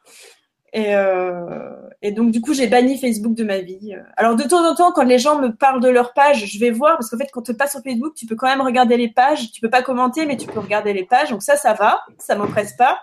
Et, 0.72 0.94
euh, 0.94 1.74
et 2.00 2.12
donc, 2.12 2.30
du 2.30 2.40
coup, 2.40 2.54
j'ai 2.54 2.68
banni 2.68 2.96
Facebook 2.96 3.34
de 3.34 3.42
ma 3.42 3.58
vie. 3.58 3.96
Alors, 4.16 4.36
de 4.36 4.44
temps 4.44 4.64
en 4.64 4.76
temps, 4.76 4.92
quand 4.92 5.02
les 5.02 5.18
gens 5.18 5.40
me 5.40 5.48
parlent 5.48 5.82
de 5.82 5.88
leur 5.88 6.12
page, 6.12 6.46
je 6.46 6.60
vais 6.60 6.70
voir, 6.70 6.96
parce 6.96 7.10
qu'en 7.10 7.18
fait, 7.18 7.28
quand 7.32 7.42
tu 7.42 7.54
passes 7.54 7.72
sur 7.72 7.82
Facebook, 7.82 8.14
tu 8.14 8.26
peux 8.26 8.36
quand 8.36 8.46
même 8.46 8.60
regarder 8.60 8.96
les 8.96 9.08
pages. 9.08 9.50
Tu 9.50 9.60
peux 9.60 9.68
pas 9.68 9.82
commenter, 9.82 10.24
mais 10.24 10.36
tu 10.36 10.46
peux 10.46 10.60
regarder 10.60 10.92
les 10.92 11.04
pages. 11.04 11.30
Donc 11.30 11.42
ça, 11.42 11.56
ça 11.56 11.74
va, 11.74 12.00
ça 12.18 12.36
m'oppresse 12.36 12.74
pas. 12.74 13.00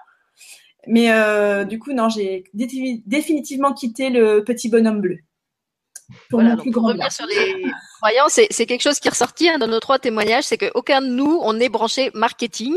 Mais 0.88 1.12
euh, 1.12 1.66
du 1.66 1.78
coup, 1.78 1.92
non, 1.92 2.08
j'ai 2.08 2.46
définitivement 2.54 3.74
quitté 3.74 4.10
le 4.12 4.46
petit 4.46 4.70
bonhomme 4.70 5.02
bleu. 5.02 5.18
Pour 6.30 6.42
voilà, 6.42 6.58
plus 6.58 6.72
grand 6.72 6.88
revenir 6.88 7.12
sur 7.12 7.26
les 7.28 7.64
croyants, 8.02 8.28
c'est 8.30 8.66
quelque 8.66 8.82
chose 8.82 9.00
qui 9.00 9.08
est 9.08 9.12
ressorti 9.12 9.48
hein, 9.48 9.58
dans 9.58 9.68
nos 9.68 9.80
trois 9.80 10.00
témoignages, 10.00 10.46
c'est 10.46 10.58
qu'aucun 10.58 11.02
de 11.02 11.08
nous, 11.08 11.40
on 11.44 11.60
est 11.60 11.70
branché 11.70 12.10
marketing. 12.14 12.76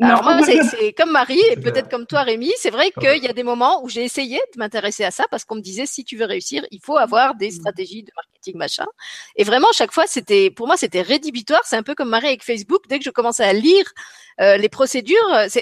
Alors 0.00 0.22
moi, 0.22 0.40
c'est 0.70 0.92
comme 0.92 1.10
Marie 1.10 1.40
et 1.50 1.56
peut-être 1.56 1.88
comme 1.88 2.06
toi, 2.06 2.22
Rémi, 2.22 2.52
c'est 2.58 2.70
vrai 2.70 2.90
qu'il 2.90 3.22
y 3.22 3.28
a 3.28 3.32
des 3.32 3.42
moments 3.42 3.82
où 3.82 3.88
j'ai 3.88 4.04
essayé 4.04 4.40
de 4.54 4.58
m'intéresser 4.58 5.04
à 5.04 5.10
ça 5.10 5.24
parce 5.30 5.44
qu'on 5.44 5.56
me 5.56 5.60
disait 5.60 5.86
si 5.86 6.04
tu 6.04 6.16
veux 6.16 6.26
réussir, 6.26 6.66
il 6.70 6.80
faut 6.82 6.96
avoir 6.96 7.34
des 7.34 7.48
mm. 7.48 7.52
stratégies 7.52 8.02
de 8.02 8.12
marketing 8.14 8.56
machin. 8.56 8.86
Et 9.36 9.44
vraiment, 9.44 9.68
chaque 9.72 9.92
fois, 9.92 10.06
c'était 10.06 10.50
pour 10.50 10.66
moi, 10.66 10.76
c'était 10.76 11.02
rédhibitoire. 11.02 11.62
C'est 11.64 11.76
un 11.76 11.82
peu 11.82 11.94
comme 11.94 12.10
Marie 12.10 12.28
avec 12.28 12.44
Facebook. 12.44 12.82
Dès 12.88 12.98
que 12.98 13.04
je 13.04 13.10
commençais 13.10 13.44
à 13.44 13.52
lire 13.52 13.84
euh, 14.40 14.56
les 14.56 14.68
procédures, 14.68 15.16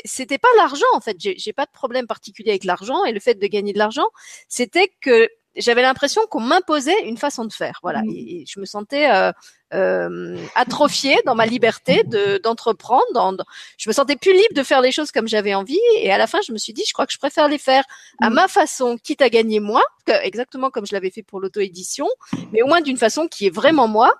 c'était 0.05 0.39
pas 0.39 0.49
l'argent 0.57 0.87
en 0.95 1.01
fait. 1.01 1.17
J'ai 1.19 1.53
pas 1.53 1.67
de 1.67 1.71
problème 1.71 2.07
particulier 2.07 2.51
avec 2.51 2.65
l'argent 2.65 3.05
et 3.05 3.13
le 3.13 3.21
fait 3.21 3.35
de 3.35 3.47
gagner 3.47 3.73
de 3.73 3.79
l'argent, 3.79 4.09
c'était 4.49 4.91
que 5.01 5.29
j'avais 5.57 5.83
l'impression 5.83 6.23
qu'on 6.29 6.41
m'imposait 6.41 7.05
une 7.05 7.17
façon 7.17 7.45
de 7.45 7.53
faire. 7.53 7.79
Voilà, 7.83 8.03
mmh. 8.03 8.11
et, 8.11 8.45
je 8.49 8.61
me 8.61 8.65
sentais 8.65 9.11
euh, 9.11 9.33
euh, 9.73 10.37
atrophiée 10.55 11.19
dans 11.27 11.35
ma 11.35 11.47
liberté 11.47 12.03
de 12.05 12.39
d'entreprendre. 12.39 13.05
Dans, 13.13 13.37
je 13.79 13.89
me 13.89 13.93
sentais 13.93 14.17
plus 14.17 14.33
libre 14.33 14.55
de 14.55 14.63
faire 14.63 14.81
les 14.81 14.93
choses 14.93 15.11
comme 15.11 15.29
j'avais 15.29 15.55
envie. 15.55 15.79
Et 15.97 16.13
à 16.13 16.19
la 16.19 16.27
fin, 16.27 16.41
je 16.47 16.53
me 16.53 16.59
suis 16.59 16.73
dit, 16.73 16.83
je 16.87 16.93
crois 16.93 17.07
que 17.07 17.13
je 17.13 17.19
préfère 17.19 17.49
les 17.49 17.59
faire 17.59 17.85
à 18.21 18.31
mmh. 18.31 18.35
ma 18.35 18.49
façon, 18.49 18.97
quitte 18.97 19.23
à 19.23 19.29
gagner 19.29 19.61
moins, 19.61 19.85
que, 20.07 20.13
exactement 20.25 20.71
comme 20.71 20.87
je 20.87 20.93
l'avais 20.93 21.11
fait 21.11 21.23
pour 21.23 21.41
l'auto-édition, 21.41 22.09
mais 22.53 22.63
au 22.63 22.67
moins 22.67 22.81
d'une 22.81 22.99
façon 22.99 23.29
qui 23.29 23.47
est 23.47 23.55
vraiment 23.55 23.89
moi, 23.89 24.15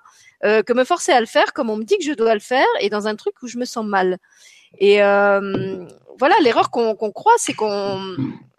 euh, 0.45 0.63
que 0.63 0.73
me 0.73 0.85
forcer 0.85 1.13
à 1.13 1.21
le 1.21 1.27
faire 1.27 1.53
comme 1.53 1.71
on 1.71 1.77
me 1.77 1.85
dit 1.85 1.97
que 1.97 2.05
je 2.05 2.13
dois 2.13 2.35
le 2.35 2.41
faire 2.41 2.67
et 2.81 2.91
dans 2.91 3.07
un 3.07 3.17
truc 3.17 3.35
où 3.43 3.49
je 3.49 3.57
me 3.57 3.65
sens 3.65 3.85
mal. 3.85 4.19
Et 4.79 5.03
euh, 5.03 5.87
voilà, 6.19 6.35
l'erreur 6.43 6.71
qu'on 6.71 6.95
croit, 6.95 7.35
c'est 7.39 7.55
qu'on 7.55 8.17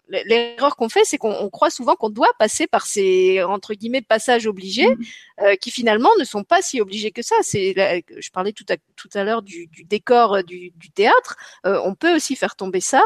l'erreur 0.08 0.76
qu'on 0.76 0.88
fait, 0.88 1.04
c'est 1.04 1.18
qu'on 1.18 1.48
croit 1.50 1.70
souvent 1.70 1.96
qu'on 1.96 2.10
doit 2.10 2.30
passer 2.38 2.66
par 2.66 2.86
ces 2.86 3.42
entre 3.42 3.74
guillemets 3.74 4.02
passages 4.02 4.46
obligés, 4.46 4.88
mmh. 4.88 5.04
euh, 5.42 5.56
qui 5.56 5.70
finalement 5.70 6.10
ne 6.18 6.24
sont 6.24 6.44
pas 6.44 6.62
si 6.62 6.80
obligés 6.80 7.10
que 7.10 7.22
ça. 7.22 7.36
C'est, 7.42 7.74
je 8.16 8.30
parlais 8.30 8.52
tout 8.52 8.66
à 8.68 8.76
tout 8.96 9.08
à 9.14 9.24
l'heure 9.24 9.42
du, 9.42 9.66
du, 9.68 9.84
décor 9.84 10.36
euh, 10.36 10.42
du, 10.42 10.72
du 10.76 10.90
théâtre. 10.90 11.36
Euh, 11.66 11.80
on 11.84 11.94
peut 11.94 12.14
aussi 12.14 12.36
faire 12.36 12.56
tomber 12.56 12.80
ça. 12.80 13.02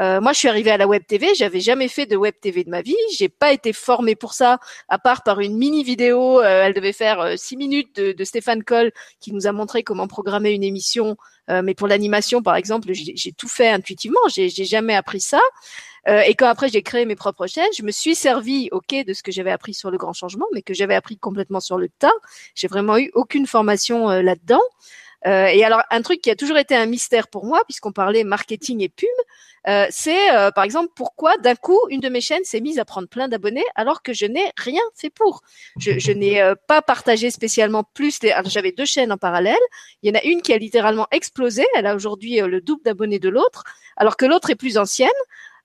Euh, 0.00 0.20
moi, 0.20 0.32
je 0.32 0.38
suis 0.38 0.48
arrivée 0.48 0.70
à 0.70 0.76
la 0.76 0.86
web 0.86 1.02
TV. 1.06 1.34
J'avais 1.34 1.60
jamais 1.60 1.88
fait 1.88 2.06
de 2.06 2.16
web 2.16 2.34
TV 2.40 2.64
de 2.64 2.70
ma 2.70 2.82
vie. 2.82 2.96
J'ai 3.16 3.28
pas 3.28 3.52
été 3.52 3.72
formée 3.72 4.14
pour 4.14 4.34
ça, 4.34 4.58
à 4.88 4.98
part 4.98 5.22
par 5.22 5.40
une 5.40 5.56
mini 5.56 5.82
vidéo. 5.82 6.40
Euh, 6.40 6.64
elle 6.64 6.74
devait 6.74 6.92
faire 6.92 7.38
six 7.38 7.56
minutes 7.56 7.96
de, 7.96 8.12
de, 8.12 8.24
Stéphane 8.24 8.62
Coll 8.62 8.92
qui 9.18 9.32
nous 9.32 9.46
a 9.46 9.52
montré 9.52 9.82
comment 9.82 10.06
programmer 10.06 10.52
une 10.52 10.62
émission. 10.62 11.16
mais 11.48 11.74
pour 11.74 11.88
l'animation, 11.88 12.42
par 12.42 12.54
exemple, 12.54 12.88
j'ai 12.92 13.32
tout 13.32 13.48
fait 13.48 13.68
intuitivement. 13.68 14.20
J'ai 14.28 14.48
jamais 14.48 14.94
appris 14.94 15.20
ça. 15.20 15.40
Euh, 16.08 16.20
et 16.20 16.34
quand 16.34 16.48
après 16.48 16.68
j'ai 16.68 16.82
créé 16.82 17.04
mes 17.04 17.16
propres 17.16 17.46
chaînes, 17.46 17.72
je 17.76 17.82
me 17.82 17.90
suis 17.90 18.14
servi, 18.14 18.68
ok, 18.72 19.04
de 19.06 19.12
ce 19.12 19.22
que 19.22 19.32
j'avais 19.32 19.50
appris 19.50 19.74
sur 19.74 19.90
le 19.90 19.98
grand 19.98 20.12
changement, 20.12 20.46
mais 20.54 20.62
que 20.62 20.74
j'avais 20.74 20.94
appris 20.94 21.18
complètement 21.18 21.60
sur 21.60 21.78
le 21.78 21.88
tas. 21.88 22.12
J'ai 22.54 22.68
vraiment 22.68 22.98
eu 22.98 23.10
aucune 23.14 23.46
formation 23.46 24.10
euh, 24.10 24.22
là-dedans. 24.22 24.62
Euh, 25.26 25.46
et 25.46 25.64
alors 25.64 25.82
un 25.90 26.02
truc 26.02 26.22
qui 26.22 26.30
a 26.30 26.36
toujours 26.36 26.56
été 26.56 26.74
un 26.74 26.86
mystère 26.86 27.28
pour 27.28 27.44
moi, 27.44 27.62
puisqu'on 27.68 27.92
parlait 27.92 28.24
marketing 28.24 28.80
et 28.82 28.88
pub, 28.88 29.08
euh, 29.68 29.86
c'est 29.90 30.34
euh, 30.34 30.50
par 30.50 30.64
exemple 30.64 30.90
pourquoi 30.96 31.36
d'un 31.36 31.54
coup 31.54 31.78
une 31.90 32.00
de 32.00 32.08
mes 32.08 32.22
chaînes 32.22 32.44
s'est 32.44 32.62
mise 32.62 32.78
à 32.78 32.86
prendre 32.86 33.06
plein 33.08 33.28
d'abonnés 33.28 33.64
alors 33.74 34.02
que 34.02 34.14
je 34.14 34.24
n'ai 34.24 34.50
rien 34.56 34.80
fait 34.94 35.10
pour. 35.10 35.42
Je, 35.78 35.98
je 35.98 36.12
n'ai 36.12 36.42
pas 36.66 36.80
partagé 36.80 37.30
spécialement 37.30 37.84
plus. 37.84 38.18
J'avais 38.46 38.72
deux 38.72 38.86
chaînes 38.86 39.12
en 39.12 39.18
parallèle. 39.18 39.58
Il 40.02 40.08
y 40.08 40.16
en 40.16 40.18
a 40.18 40.24
une 40.24 40.40
qui 40.40 40.52
a 40.54 40.58
littéralement 40.58 41.06
explosé. 41.10 41.66
Elle 41.74 41.86
a 41.86 41.94
aujourd'hui 41.94 42.40
le 42.40 42.60
double 42.60 42.82
d'abonnés 42.84 43.18
de 43.18 43.28
l'autre, 43.28 43.64
alors 43.96 44.16
que 44.16 44.24
l'autre 44.24 44.50
est 44.50 44.56
plus 44.56 44.78
ancienne. 44.78 45.08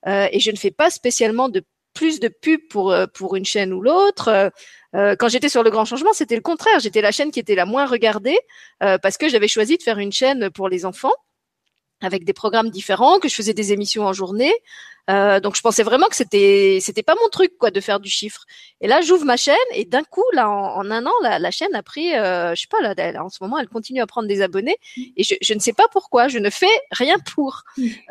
Euh, 0.07 0.27
et 0.31 0.39
je 0.39 0.51
ne 0.51 0.55
fais 0.55 0.71
pas 0.71 0.89
spécialement 0.89 1.49
de 1.49 1.63
plus 1.93 2.19
de 2.19 2.27
pubs 2.27 2.67
pour 2.69 2.91
euh, 2.91 3.07
pour 3.07 3.35
une 3.35 3.45
chaîne 3.45 3.73
ou 3.73 3.81
l'autre. 3.81 4.51
Euh, 4.95 5.15
quand 5.17 5.27
j'étais 5.27 5.49
sur 5.49 5.63
le 5.63 5.69
grand 5.69 5.85
changement, 5.85 6.13
c'était 6.13 6.35
le 6.35 6.41
contraire. 6.41 6.79
J'étais 6.79 7.01
la 7.01 7.11
chaîne 7.11 7.31
qui 7.31 7.39
était 7.39 7.55
la 7.55 7.65
moins 7.65 7.85
regardée 7.85 8.37
parce 8.79 9.17
que 9.17 9.27
j'avais 9.27 9.49
choisi 9.49 9.77
de 9.77 9.83
faire 9.83 9.97
une 9.97 10.13
chaîne 10.13 10.49
pour 10.49 10.69
les 10.69 10.85
enfants 10.85 11.13
avec 12.01 12.23
des 12.23 12.31
programmes 12.31 12.69
différents, 12.69 13.19
que 13.19 13.27
je 13.27 13.35
faisais 13.35 13.53
des 13.53 13.73
émissions 13.73 14.03
en 14.05 14.13
journée. 14.13 14.53
Euh, 15.09 15.39
donc 15.39 15.55
je 15.55 15.61
pensais 15.61 15.83
vraiment 15.83 16.07
que 16.07 16.15
c'était 16.15 16.79
c'était 16.81 17.03
pas 17.03 17.13
mon 17.21 17.29
truc 17.29 17.57
quoi 17.59 17.69
de 17.69 17.79
faire 17.79 17.99
du 17.99 18.09
chiffre. 18.09 18.45
Et 18.81 18.87
là 18.87 19.01
j'ouvre 19.01 19.23
ma 19.23 19.37
chaîne 19.37 19.55
et 19.73 19.85
d'un 19.85 20.03
coup 20.03 20.23
là 20.33 20.49
en, 20.49 20.89
un 20.89 21.05
an 21.05 21.11
la, 21.21 21.37
la, 21.37 21.51
chaîne 21.51 21.75
a 21.75 21.83
pris 21.83 22.15
euh, 22.15 22.55
je 22.55 22.61
sais 22.61 22.67
pas 22.67 22.81
là 22.81 23.23
en 23.23 23.29
ce 23.29 23.37
moment 23.41 23.59
elle 23.59 23.67
continue 23.67 24.01
à 24.01 24.07
prendre 24.07 24.27
des 24.27 24.41
abonnés 24.41 24.77
et 24.97 25.23
je, 25.23 25.35
je 25.41 25.53
ne 25.53 25.59
sais 25.59 25.73
pas 25.73 25.85
pourquoi 25.91 26.27
je 26.27 26.39
ne 26.39 26.49
fais 26.49 26.65
rien 26.91 27.17
pour. 27.19 27.61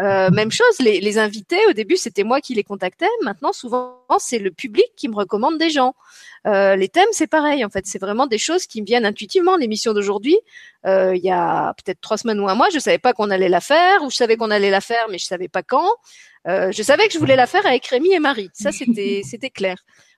Euh, 0.00 0.30
même 0.30 0.52
chose 0.52 0.78
les, 0.78 1.00
les 1.00 1.18
invités 1.18 1.58
au 1.68 1.72
début 1.72 1.96
c'était 1.96 2.22
moi 2.22 2.40
qui 2.40 2.54
les 2.54 2.64
contactais 2.64 3.08
maintenant 3.22 3.52
souvent 3.52 4.04
c'est 4.18 4.38
le 4.38 4.50
public 4.50 4.86
qui 4.96 5.08
me 5.08 5.16
recommande 5.16 5.58
des 5.58 5.70
gens. 5.70 5.94
Euh, 6.46 6.76
les 6.76 6.88
thèmes, 6.88 7.08
c'est 7.12 7.26
pareil. 7.26 7.64
En 7.64 7.70
fait, 7.70 7.86
c'est 7.86 7.98
vraiment 7.98 8.26
des 8.26 8.38
choses 8.38 8.66
qui 8.66 8.82
me 8.82 8.86
viennent 8.86 9.06
intuitivement. 9.06 9.56
L'émission 9.56 9.92
d'aujourd'hui, 9.92 10.36
euh, 10.86 11.16
il 11.16 11.22
y 11.24 11.30
a 11.30 11.72
peut-être 11.74 12.00
trois 12.00 12.18
semaines 12.18 12.40
ou 12.40 12.48
un 12.48 12.54
mois, 12.54 12.68
je 12.72 12.78
savais 12.78 12.98
pas 12.98 13.12
qu'on 13.12 13.30
allait 13.30 13.48
la 13.48 13.60
faire, 13.60 14.02
ou 14.02 14.10
je 14.10 14.16
savais 14.16 14.36
qu'on 14.36 14.50
allait 14.50 14.70
la 14.70 14.80
faire, 14.80 15.06
mais 15.10 15.18
je 15.18 15.24
savais 15.24 15.48
pas 15.48 15.62
quand. 15.62 15.88
Euh, 16.46 16.72
je 16.72 16.82
savais 16.82 17.06
que 17.06 17.14
je 17.14 17.18
voulais 17.18 17.36
la 17.36 17.46
faire 17.46 17.66
avec 17.66 17.86
Rémi 17.86 18.12
et 18.12 18.20
Marie. 18.20 18.50
Ça, 18.52 18.72
c'était 18.72 19.22
c'était 19.28 19.50
clair. 19.50 19.76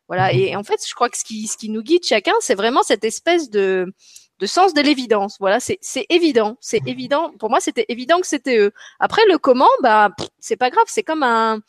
Voilà. 0.08 0.32
Et 0.32 0.54
en 0.56 0.62
fait, 0.62 0.80
je 0.86 0.94
crois 0.94 1.08
que 1.08 1.18
ce 1.18 1.24
qui 1.24 1.46
ce 1.46 1.56
qui 1.56 1.68
nous 1.68 1.82
guide 1.82 2.04
chacun, 2.04 2.34
c'est 2.40 2.54
vraiment 2.54 2.82
cette 2.82 3.04
espèce 3.04 3.50
de 3.50 3.92
de 4.38 4.46
sens 4.46 4.74
de 4.74 4.80
l'évidence. 4.80 5.36
Voilà, 5.40 5.60
c'est 5.60 6.06
évident, 6.10 6.56
c'est 6.60 6.86
évident. 6.86 7.32
Pour 7.38 7.50
moi, 7.50 7.60
c'était 7.60 7.86
évident 7.88 8.20
que 8.20 8.26
c'était 8.26 8.58
eux. 8.58 8.72
Après, 9.00 9.22
le 9.28 9.38
comment, 9.38 9.68
bah, 9.82 10.10
c'est 10.40 10.56
pas 10.56 10.70
grave. 10.70 10.84
C'est 10.88 11.02
comme 11.02 11.22
un 11.22 11.60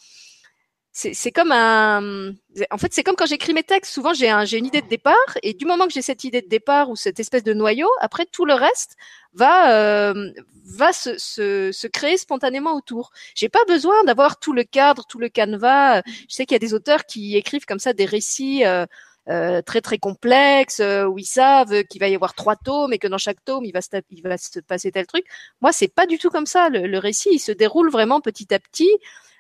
c'est 0.98 1.32
comme 1.32 1.52
un. 1.52 2.34
En 2.72 2.78
fait, 2.80 2.91
c'est 2.91 3.03
comme 3.03 3.15
quand 3.15 3.28
j'écris 3.28 3.53
mes 3.53 3.61
textes. 3.61 3.94
Souvent, 3.94 4.15
j'ai 4.15 4.32
un, 4.32 4.45
une 4.45 4.65
idée 4.65 4.82
de 4.82 4.88
départ, 4.88 5.38
et 5.44 5.53
du 5.53 5.65
moment 5.65 5.86
que 5.86 5.94
j'ai 5.94 6.02
cette 6.02 6.24
idée 6.24 6.41
de 6.41 6.48
départ 6.48 6.90
ou 6.90 6.95
cette 6.95 7.19
espèce 7.19 7.44
de 7.44 7.53
noyau, 7.53 7.88
après 8.02 8.26
tout 8.26 8.45
le 8.45 8.56
reste 8.56 8.95
va 9.34 9.74
euh, 9.74 10.32
va 10.65 10.94
se, 10.94 11.15
se, 11.19 11.72
se, 11.72 11.86
créer 11.86 12.18
spontanément 12.18 12.76
autour. 12.76 13.11
J'ai 13.36 13.48
pas 13.48 13.64
besoin 13.68 14.03
d'avoir 14.06 14.40
tout 14.40 14.53
le 14.53 14.64
cadre, 14.64 15.06
tout 15.07 15.19
le 15.19 15.30
canevas. 15.30 16.02
Je 16.28 16.34
sais 16.34 16.48
qu'il 16.48 16.56
y 16.56 16.57
a 16.64 16.68
des 16.68 16.74
auteurs 16.74 17.06
qui 17.06 17.38
écrivent 17.38 17.65
comme 17.65 17.80
ça 17.80 17.94
des 17.94 18.06
récits. 18.06 18.65
Euh, 18.65 18.86
euh, 19.30 19.61
très 19.61 19.82
très 19.82 19.98
complexes 19.98 20.80
où 20.80 21.19
ils 21.19 21.26
savent 21.26 21.84
qu'il 21.84 21.99
va 21.99 22.07
y 22.07 22.15
avoir 22.15 22.34
trois 22.34 22.56
tomes 22.56 22.94
et 22.94 22.98
que 22.98 23.07
dans 23.07 23.18
chaque 23.18 23.44
tome 23.44 23.65
il 23.65 23.74
va 23.74 23.82
se, 23.82 23.90
il 24.10 24.22
va 24.24 24.38
se 24.38 24.61
passer 24.61 24.90
tel 24.90 25.06
truc. 25.06 25.26
Moi 25.60 25.74
c'est 25.74 25.94
pas 25.94 26.06
du 26.06 26.18
tout 26.18 26.30
comme 26.30 26.45
ça. 26.45 26.69
Le, 26.69 26.88
le, 26.88 26.98
récit 26.98 27.32
il 27.34 27.40
se 27.40 27.52
déroule 27.52 27.91
vraiment 27.91 28.22
petit 28.22 28.53
à 28.53 28.60
petit. 28.60 28.90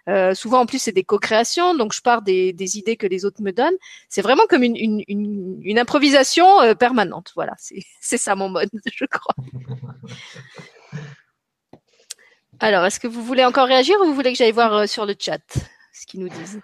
Euh, 0.09 0.33
souvent, 0.33 0.61
en 0.61 0.65
plus, 0.65 0.79
c'est 0.79 0.93
des 0.93 1.03
co-créations, 1.03 1.75
donc 1.75 1.93
je 1.93 2.01
pars 2.01 2.21
des, 2.21 2.53
des, 2.53 2.77
idées 2.77 2.95
que 2.95 3.07
les 3.07 3.25
autres 3.25 3.41
me 3.41 3.51
donnent. 3.51 3.75
C'est 4.07 4.21
vraiment 4.21 4.43
comme 4.49 4.63
une, 4.63 4.77
une, 4.77 5.03
une, 5.07 5.59
une 5.61 5.79
improvisation 5.79 6.61
euh, 6.61 6.75
permanente. 6.75 7.33
Voilà, 7.35 7.53
c'est 7.57 7.83
ça 8.17 8.35
mon 8.35 8.49
mode, 8.49 8.69
je 8.93 9.05
crois. 9.05 9.35
Alors, 12.59 12.85
est-ce 12.85 12.99
que 12.99 13.07
vous 13.07 13.23
voulez 13.23 13.43
encore 13.43 13.67
réagir 13.67 13.95
ou 14.01 14.05
vous 14.05 14.13
voulez 14.13 14.31
que 14.31 14.37
j'aille 14.37 14.51
voir 14.51 14.73
euh, 14.73 14.85
sur 14.87 15.05
le 15.05 15.13
chat 15.19 15.41
ce 15.91 16.05
qu'ils 16.07 16.21
nous 16.21 16.29
disent? 16.29 16.61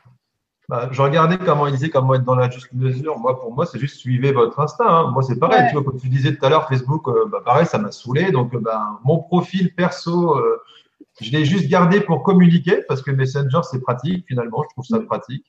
Bah, 0.69 0.87
je 0.91 1.01
regardais 1.01 1.37
comment 1.37 1.67
ils 1.67 1.73
disaient 1.73 1.89
comment 1.89 2.13
être 2.13 2.23
dans 2.23 2.35
la 2.35 2.49
juste 2.49 2.71
mesure. 2.71 3.19
Moi, 3.19 3.37
pour 3.37 3.53
moi, 3.53 3.65
c'est 3.65 3.77
juste 3.77 3.97
suivez 3.97 4.31
votre 4.31 4.57
instinct. 4.61 4.87
Hein. 4.87 5.11
Moi, 5.11 5.21
c'est 5.21 5.37
pareil. 5.37 5.65
Tu 5.67 5.73
vois, 5.73 5.83
comme 5.83 5.99
tu 5.99 6.07
disais 6.07 6.33
tout 6.33 6.45
à 6.45 6.49
l'heure, 6.49 6.69
Facebook, 6.69 7.09
bah, 7.29 7.41
pareil, 7.43 7.65
ça 7.65 7.77
m'a 7.77 7.91
saoulé. 7.91 8.31
Donc, 8.31 8.55
bah, 8.55 9.01
mon 9.03 9.19
profil 9.19 9.75
perso, 9.75 10.39
je 11.23 11.31
l'ai 11.31 11.45
juste 11.45 11.67
gardé 11.67 12.01
pour 12.01 12.23
communiquer 12.23 12.83
parce 12.87 13.01
que 13.01 13.11
Messenger, 13.11 13.61
c'est 13.69 13.81
pratique 13.81 14.25
finalement. 14.27 14.63
Je 14.63 14.73
trouve 14.73 14.85
ça 14.85 14.99
pratique. 14.99 15.45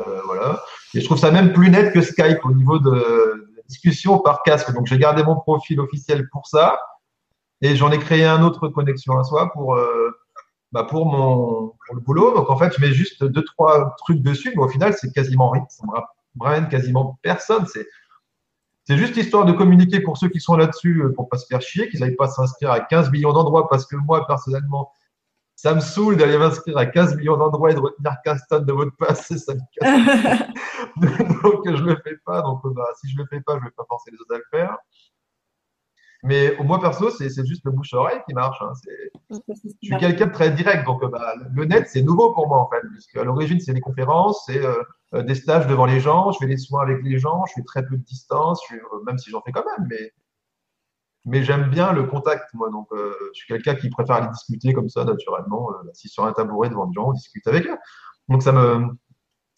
Euh, 0.00 0.20
voilà. 0.24 0.62
Et 0.94 1.00
je 1.00 1.04
trouve 1.04 1.18
ça 1.18 1.30
même 1.30 1.52
plus 1.52 1.70
net 1.70 1.92
que 1.92 2.00
Skype 2.02 2.44
au 2.44 2.52
niveau 2.52 2.78
de, 2.78 3.48
discussion 3.68 4.18
par 4.18 4.42
casque. 4.42 4.72
Donc, 4.72 4.86
j'ai 4.86 4.98
gardé 4.98 5.22
mon 5.22 5.36
profil 5.36 5.78
officiel 5.80 6.28
pour 6.30 6.46
ça. 6.46 6.78
Et 7.60 7.76
j'en 7.76 7.90
ai 7.90 7.98
créé 7.98 8.24
un 8.24 8.42
autre 8.42 8.68
connexion 8.68 9.18
à 9.18 9.24
soi 9.24 9.50
pour, 9.52 9.74
euh, 9.74 10.10
bah 10.72 10.84
pour, 10.84 11.06
mon, 11.06 11.74
pour 11.86 11.94
le 11.94 12.00
boulot. 12.00 12.34
Donc, 12.34 12.50
en 12.50 12.56
fait, 12.56 12.72
je 12.76 12.80
mets 12.80 12.92
juste 12.92 13.24
deux, 13.24 13.44
trois 13.44 13.94
trucs 13.98 14.22
dessus. 14.22 14.52
Mais 14.56 14.62
au 14.62 14.68
final, 14.68 14.94
c'est 14.94 15.12
quasiment 15.12 15.50
rien. 15.50 15.64
Ça 15.68 15.84
me 15.86 16.44
ramène 16.44 16.68
quasiment 16.68 17.18
personne. 17.22 17.66
C'est 17.66 17.86
c'est 18.88 18.96
juste 18.96 19.18
histoire 19.18 19.44
de 19.44 19.52
communiquer 19.52 20.00
pour 20.00 20.16
ceux 20.16 20.30
qui 20.30 20.40
sont 20.40 20.56
là-dessus, 20.56 21.02
euh, 21.02 21.12
pour 21.12 21.28
pas 21.28 21.36
se 21.36 21.44
faire 21.44 21.60
chier, 21.60 21.90
qu'ils 21.90 22.00
n'aillent 22.00 22.16
pas 22.16 22.26
s'inscrire 22.26 22.70
à 22.70 22.80
15 22.80 23.10
millions 23.10 23.34
d'endroits, 23.34 23.68
parce 23.68 23.84
que 23.84 23.96
moi, 23.96 24.26
personnellement, 24.26 24.90
ça 25.56 25.74
me 25.74 25.80
saoule 25.80 26.16
d'aller 26.16 26.38
m'inscrire 26.38 26.78
à 26.78 26.86
15 26.86 27.16
millions 27.16 27.36
d'endroits 27.36 27.70
et 27.70 27.74
de 27.74 27.80
retenir 27.80 28.14
15 28.24 28.40
tonnes 28.48 28.64
de 28.64 28.72
votre 28.72 28.96
passe, 28.96 29.26
ça 29.36 29.52
me 29.52 29.60
casse. 29.78 30.48
donc, 31.42 31.64
je 31.66 31.84
le 31.84 31.96
fais 32.02 32.16
pas. 32.24 32.40
Donc, 32.40 32.62
bah, 32.64 32.86
si 32.98 33.10
je 33.10 33.18
le 33.18 33.26
fais 33.26 33.42
pas, 33.42 33.58
je 33.58 33.64
vais 33.64 33.72
pas 33.76 33.84
forcer 33.86 34.10
les 34.10 34.16
autres 34.22 34.34
à 34.34 34.38
le 34.38 34.44
faire. 34.50 34.78
Mais 36.24 36.56
au 36.58 36.64
moins 36.64 36.80
perso, 36.80 37.10
c'est 37.10 37.46
juste 37.46 37.64
le 37.64 37.70
bouche-oreille 37.70 38.20
qui 38.26 38.34
marche. 38.34 38.60
hein. 38.60 38.72
Je 39.30 39.36
suis 39.82 39.96
quelqu'un 39.98 40.26
de 40.26 40.32
très 40.32 40.50
direct, 40.50 40.84
donc 40.84 41.02
euh, 41.04 41.08
bah, 41.08 41.34
le 41.54 41.64
net, 41.64 41.86
c'est 41.88 42.02
nouveau 42.02 42.32
pour 42.32 42.48
moi 42.48 42.58
en 42.58 42.68
fait. 42.68 42.82
Puisque 42.92 43.16
à 43.16 43.24
l'origine, 43.24 43.60
c'est 43.60 43.72
des 43.72 43.80
conférences, 43.80 44.42
c'est 44.46 44.64
euh, 44.64 44.82
euh, 45.14 45.22
des 45.22 45.36
stages 45.36 45.66
devant 45.68 45.86
les 45.86 46.00
gens, 46.00 46.32
je 46.32 46.38
fais 46.38 46.46
des 46.46 46.56
soins 46.56 46.82
avec 46.82 47.02
les 47.04 47.18
gens, 47.18 47.44
je 47.46 47.52
fais 47.54 47.62
très 47.62 47.84
peu 47.86 47.96
de 47.96 48.02
distance, 48.02 48.60
je 48.68 48.76
même 49.06 49.18
si 49.18 49.30
j'en 49.30 49.40
fais 49.42 49.52
quand 49.52 49.64
même, 49.64 49.86
mais, 49.88 50.12
mais 51.24 51.44
j'aime 51.44 51.70
bien 51.70 51.92
le 51.92 52.04
contact, 52.04 52.52
moi. 52.54 52.68
Donc, 52.70 52.88
euh, 52.92 53.12
je 53.32 53.38
suis 53.38 53.46
quelqu'un 53.46 53.76
qui 53.76 53.88
préfère 53.88 54.16
aller 54.16 54.28
discuter 54.28 54.72
comme 54.72 54.88
ça, 54.88 55.04
naturellement, 55.04 55.70
euh, 55.70 55.90
assis 55.90 56.08
sur 56.08 56.24
un 56.24 56.32
tabouret 56.32 56.68
devant 56.68 56.86
des 56.86 56.94
gens, 56.94 57.08
on 57.08 57.12
discute 57.12 57.46
avec 57.46 57.66
eux. 57.66 57.76
Donc, 58.28 58.42
ça 58.42 58.50
me, 58.52 58.86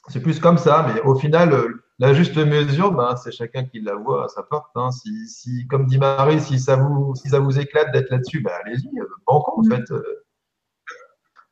c'est 0.09 0.20
plus 0.20 0.41
comme 0.41 0.59
ça, 0.59 0.87
mais 0.93 1.01
au 1.03 1.15
final, 1.15 1.55
la 2.01 2.15
juste 2.15 2.37
mesure, 2.39 2.93
ben, 2.93 3.15
c'est 3.17 3.31
chacun 3.31 3.65
qui 3.65 3.81
la 3.81 3.95
voit 3.95 4.25
à 4.25 4.29
sa 4.29 4.43
porte. 4.43 4.71
Hein. 4.75 4.91
Si, 4.91 5.29
si, 5.29 5.67
comme 5.69 5.85
dit 5.85 5.99
Marie, 5.99 6.41
si 6.41 6.59
ça 6.59 6.77
vous, 6.77 7.15
si 7.15 7.29
ça 7.29 7.41
vous 7.41 7.59
éclate 7.59 7.93
d'être 7.93 8.09
là-dessus, 8.11 8.41
ben, 8.41 8.53
allez-y, 8.65 8.89
euh, 8.99 9.05
banco, 9.27 9.61
en 9.61 9.65
fait. 9.65 9.91
euh. 9.93 10.25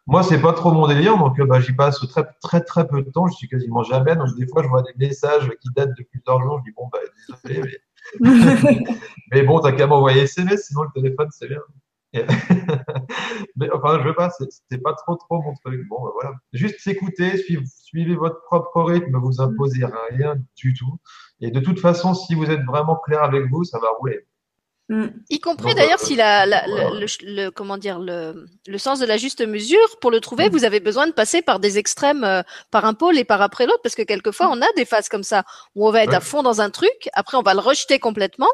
Moi, 0.07 0.23
c'est 0.23 0.41
pas 0.41 0.55
trop 0.55 0.73
mon 0.73 0.89
délire, 0.89 1.19
donc 1.19 1.39
euh, 1.39 1.45
bah, 1.45 1.61
j'y 1.61 1.75
passe 1.75 2.01
très, 2.09 2.25
très, 2.41 2.62
très 2.62 2.89
peu 2.89 3.03
de 3.03 3.11
temps. 3.11 3.27
Je 3.27 3.35
suis 3.35 3.47
quasiment 3.47 3.83
jamais. 3.83 4.16
Donc, 4.16 4.35
des 4.39 4.47
fois, 4.47 4.62
je 4.62 4.69
vois 4.69 4.81
des 4.81 4.95
messages 4.97 5.51
qui 5.61 5.69
datent 5.77 5.95
de 5.99 6.03
plusieurs 6.05 6.41
jours. 6.41 6.61
Je 6.61 6.70
dis, 6.70 6.75
bon, 6.75 6.89
bah, 6.91 6.99
désolé, 7.45 7.79
mais, 8.19 8.85
mais 9.33 9.43
bon, 9.43 9.61
t'as 9.61 9.73
qu'à 9.73 9.87
m'envoyer 9.87 10.23
SMS, 10.23 10.69
sinon 10.69 10.85
le 10.85 10.91
téléphone, 10.95 11.29
c'est 11.31 11.49
bien. 11.49 11.61
Mais 13.56 13.68
enfin, 13.72 13.98
je 14.01 14.09
veux 14.09 14.14
pas, 14.14 14.30
c'est 14.70 14.82
pas 14.82 14.94
trop, 14.94 15.16
trop 15.16 15.43
mon 15.43 15.55
truc. 15.64 15.86
Bon, 15.89 15.97
bah, 16.02 16.10
voilà. 16.14 16.32
Juste 16.52 16.80
s'écouter, 16.80 17.32
suivez 17.82 18.14
votre 18.16 18.43
propre 18.44 18.82
rythme, 18.82 19.16
vous 19.18 19.40
imposez 19.40 19.85
rien 20.10 20.36
du 20.56 20.74
tout. 20.74 20.98
Et 21.40 21.51
de 21.51 21.60
toute 21.60 21.80
façon, 21.80 22.14
si 22.14 22.35
vous 22.35 22.51
êtes 22.51 22.64
vraiment 22.64 22.97
clair 22.97 23.22
avec 23.22 23.44
vous, 23.51 23.64
ça 23.64 23.78
va 23.78 23.89
rouler. 23.98 24.26
Mm. 24.90 25.09
Y 25.28 25.40
compris 25.40 25.68
Donc, 25.68 25.76
d'ailleurs 25.76 26.01
euh, 26.02 26.06
si 26.06 26.16
la, 26.16 26.47
la- 26.47 26.66
le- 26.66 26.72
voilà. 26.72 26.90
le, 27.01 27.06
le- 27.44 27.51
comment 27.51 27.76
dire 27.76 27.98
le, 27.98 28.47
le 28.66 28.78
sens 28.78 28.98
de 28.98 29.05
la 29.05 29.18
juste 29.18 29.47
mesure 29.47 29.98
pour 30.01 30.10
le 30.10 30.18
trouver, 30.20 30.48
vous 30.48 30.64
avez 30.64 30.80
besoin 30.80 31.06
de 31.06 31.12
passer 31.12 31.43
par 31.43 31.60
des 31.60 31.76
extrêmes, 31.76 32.24
euh, 32.24 32.40
par 32.70 32.86
un 32.86 32.94
pôle 32.94 33.18
et 33.18 33.24
par 33.24 33.43
après 33.43 33.66
l'autre, 33.66 33.82
parce 33.82 33.94
que 33.94 34.01
quelquefois 34.02 34.48
on 34.51 34.62
a 34.62 34.66
des 34.76 34.86
phases 34.86 35.10
comme 35.10 35.24
ça 35.24 35.44
où 35.74 35.86
on 35.86 35.90
va 35.90 36.02
être 36.05 36.09
Ouais. 36.10 36.16
à 36.16 36.20
fond 36.20 36.43
dans 36.43 36.62
un 36.62 36.70
truc, 36.70 37.10
après 37.12 37.36
on 37.36 37.43
va 37.43 37.52
le 37.52 37.60
rejeter 37.60 37.98
complètement, 37.98 38.48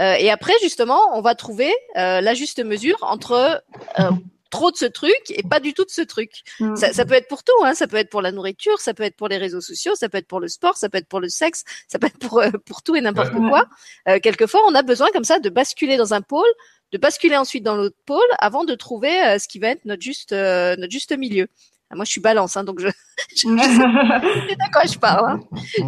euh, 0.00 0.14
et 0.18 0.30
après 0.30 0.52
justement 0.62 1.00
on 1.16 1.20
va 1.20 1.34
trouver 1.34 1.72
euh, 1.96 2.20
la 2.20 2.34
juste 2.34 2.62
mesure 2.64 2.98
entre 3.02 3.62
euh, 3.98 4.10
trop 4.50 4.70
de 4.70 4.76
ce 4.76 4.86
truc 4.86 5.20
et 5.30 5.42
pas 5.42 5.60
du 5.60 5.74
tout 5.74 5.84
de 5.84 5.90
ce 5.90 6.00
truc. 6.02 6.30
Mm. 6.60 6.76
Ça, 6.76 6.92
ça 6.92 7.04
peut 7.04 7.14
être 7.14 7.28
pour 7.28 7.42
tout, 7.44 7.52
hein. 7.64 7.74
ça 7.74 7.86
peut 7.86 7.96
être 7.98 8.08
pour 8.10 8.22
la 8.22 8.32
nourriture, 8.32 8.80
ça 8.80 8.94
peut 8.94 9.02
être 9.02 9.16
pour 9.16 9.28
les 9.28 9.36
réseaux 9.36 9.60
sociaux, 9.60 9.94
ça 9.94 10.08
peut 10.08 10.18
être 10.18 10.26
pour 10.26 10.40
le 10.40 10.48
sport, 10.48 10.76
ça 10.76 10.88
peut 10.88 10.98
être 10.98 11.08
pour 11.08 11.20
le 11.20 11.28
sexe, 11.28 11.64
ça 11.86 11.98
peut 11.98 12.06
être 12.06 12.18
pour, 12.18 12.40
euh, 12.40 12.50
pour 12.64 12.82
tout 12.82 12.96
et 12.96 13.00
n'importe 13.00 13.32
Ouais. 13.34 13.48
quoi. 13.48 13.66
Euh, 14.08 14.18
quelquefois, 14.20 14.60
on 14.66 14.74
a 14.74 14.82
besoin 14.82 15.08
comme 15.12 15.24
ça 15.24 15.38
de 15.38 15.50
basculer 15.50 15.96
dans 15.98 16.14
un 16.14 16.22
pôle, 16.22 16.48
de 16.92 16.98
basculer 16.98 17.36
ensuite 17.36 17.62
dans 17.62 17.76
l'autre 17.76 17.96
pôle 18.06 18.20
avant 18.38 18.64
de 18.64 18.74
trouver 18.74 19.20
euh, 19.22 19.38
ce 19.38 19.48
qui 19.48 19.58
va 19.58 19.68
être 19.68 19.84
notre 19.84 20.02
juste, 20.02 20.32
euh, 20.32 20.76
notre 20.76 20.92
juste 20.92 21.16
milieu. 21.16 21.48
Ah, 21.90 21.96
Moi, 21.96 22.06
je 22.06 22.10
suis 22.10 22.20
balance, 22.22 22.56
hein, 22.56 22.64
donc 22.64 22.80
je, 22.80 22.88
je, 23.36 23.36
je 23.36 23.46
sais 23.46 24.56
de 24.56 24.72
quoi 24.72 24.82
je 24.90 24.98
parle. 24.98 25.30
Hein. 25.30 25.40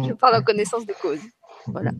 Je 0.07 0.13
parle 0.13 0.35
en 0.35 0.43
connaissance 0.43 0.85
de 0.85 0.93
cause. 0.93 1.19
Voilà. 1.65 1.91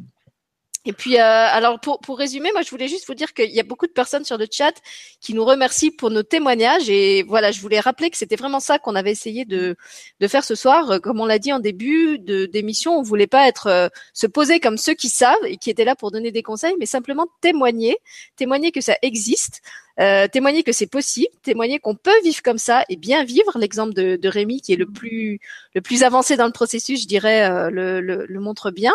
Et 0.85 0.93
puis, 0.93 1.17
euh, 1.17 1.21
alors 1.21 1.79
pour, 1.79 1.99
pour 1.99 2.17
résumer, 2.17 2.49
moi 2.53 2.63
je 2.63 2.71
voulais 2.71 2.87
juste 2.87 3.05
vous 3.05 3.13
dire 3.13 3.33
qu'il 3.33 3.51
y 3.51 3.59
a 3.59 3.63
beaucoup 3.63 3.85
de 3.85 3.91
personnes 3.91 4.25
sur 4.25 4.37
le 4.39 4.47
chat 4.51 4.73
qui 5.19 5.35
nous 5.35 5.45
remercient 5.45 5.91
pour 5.91 6.09
nos 6.09 6.23
témoignages 6.23 6.89
et 6.89 7.21
voilà, 7.21 7.51
je 7.51 7.61
voulais 7.61 7.79
rappeler 7.79 8.09
que 8.09 8.17
c'était 8.17 8.35
vraiment 8.35 8.59
ça 8.59 8.79
qu'on 8.79 8.95
avait 8.95 9.11
essayé 9.11 9.45
de, 9.45 9.75
de 10.19 10.27
faire 10.27 10.43
ce 10.43 10.55
soir. 10.55 10.89
Euh, 10.89 10.99
Comme 10.99 11.19
on 11.19 11.25
l'a 11.27 11.37
dit 11.37 11.53
en 11.53 11.59
début 11.59 12.17
de 12.17 12.47
d'émission, 12.47 12.97
on 12.97 13.03
voulait 13.03 13.27
pas 13.27 13.47
être 13.47 13.67
euh, 13.67 13.89
se 14.13 14.25
poser 14.25 14.59
comme 14.59 14.77
ceux 14.77 14.95
qui 14.95 15.09
savent 15.09 15.45
et 15.45 15.57
qui 15.57 15.69
étaient 15.69 15.85
là 15.85 15.95
pour 15.95 16.09
donner 16.09 16.31
des 16.31 16.41
conseils, 16.41 16.75
mais 16.79 16.87
simplement 16.87 17.27
témoigner, 17.41 17.97
témoigner 18.35 18.71
que 18.71 18.81
ça 18.81 18.95
existe, 19.03 19.61
euh, 20.02 20.28
témoigner 20.28 20.64
que 20.64 20.72
c'est 20.73 20.88
possible, 20.88 21.34
témoigner 21.44 21.80
qu'on 21.80 21.95
peut 21.95 22.19
vivre 22.23 22.41
comme 22.44 22.57
ça 22.57 22.84
et 22.90 22.98
bien 22.98 23.23
vivre. 23.23 23.57
L'exemple 23.57 23.94
de, 23.94 24.18
de 24.18 24.30
Rémi 24.30 24.60
qui 24.61 24.73
est 24.73 24.78
le 24.78 24.88
plus 24.88 25.40
le 25.76 25.82
plus 25.82 26.03
avancé 26.03 26.36
dans 26.38 26.48
le 26.48 26.52
processus, 26.52 27.02
je 27.03 27.07
dirais, 27.07 27.49
euh, 27.49 27.69
le, 27.69 28.02
le, 28.02 28.26
le 28.28 28.40
montre 28.40 28.72
bien. 28.72 28.94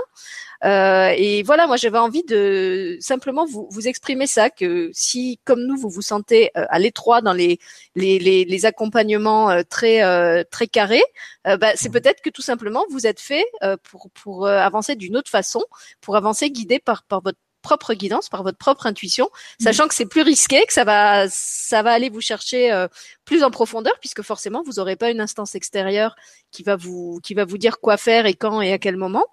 Euh, 0.64 1.12
et 1.16 1.42
voilà, 1.42 1.66
moi 1.66 1.76
j'avais 1.76 1.98
envie 1.98 2.24
de 2.24 2.96
simplement 3.00 3.44
vous, 3.46 3.68
vous 3.70 3.88
exprimer 3.88 4.26
ça, 4.26 4.50
que 4.50 4.90
si 4.92 5.38
comme 5.44 5.62
nous 5.66 5.76
vous 5.76 5.90
vous 5.90 6.02
sentez 6.02 6.50
euh, 6.56 6.64
à 6.70 6.78
l'étroit 6.78 7.20
dans 7.20 7.34
les, 7.34 7.58
les, 7.94 8.18
les, 8.18 8.44
les 8.44 8.66
accompagnements 8.66 9.50
euh, 9.50 9.62
très 9.68 10.02
euh, 10.02 10.44
très 10.50 10.66
carrés, 10.66 11.04
bah, 11.44 11.72
c'est 11.76 11.90
peut-être 11.90 12.22
que 12.22 12.30
tout 12.30 12.42
simplement 12.42 12.84
vous 12.90 13.06
êtes 13.06 13.20
fait 13.20 13.44
pour 13.84 14.10
pour 14.14 14.48
avancer 14.48 14.96
d'une 14.96 15.16
autre 15.16 15.30
façon, 15.30 15.62
pour 16.00 16.16
avancer 16.16 16.50
guidé 16.50 16.80
par 16.80 17.04
par 17.04 17.20
votre 17.22 17.38
propre 17.66 17.94
guidance, 17.94 18.28
par 18.28 18.42
votre 18.44 18.58
propre 18.58 18.86
intuition, 18.86 19.28
sachant 19.60 19.88
que 19.88 19.94
c'est 19.94 20.06
plus 20.06 20.22
risqué, 20.22 20.64
que 20.66 20.72
ça 20.72 20.84
va 20.84 21.26
ça 21.28 21.82
va 21.82 21.90
aller 21.90 22.10
vous 22.10 22.20
chercher 22.20 22.72
euh, 22.72 22.86
plus 23.24 23.42
en 23.42 23.50
profondeur, 23.50 23.94
puisque 24.00 24.22
forcément 24.22 24.62
vous 24.64 24.74
n'aurez 24.74 24.94
pas 24.94 25.10
une 25.10 25.20
instance 25.20 25.56
extérieure 25.56 26.14
qui 26.52 26.62
va 26.62 26.76
vous 26.76 27.18
qui 27.24 27.34
va 27.34 27.44
vous 27.44 27.58
dire 27.58 27.80
quoi 27.80 27.96
faire 27.96 28.26
et 28.26 28.34
quand 28.34 28.60
et 28.62 28.72
à 28.72 28.78
quel 28.78 28.96
moment. 28.96 29.26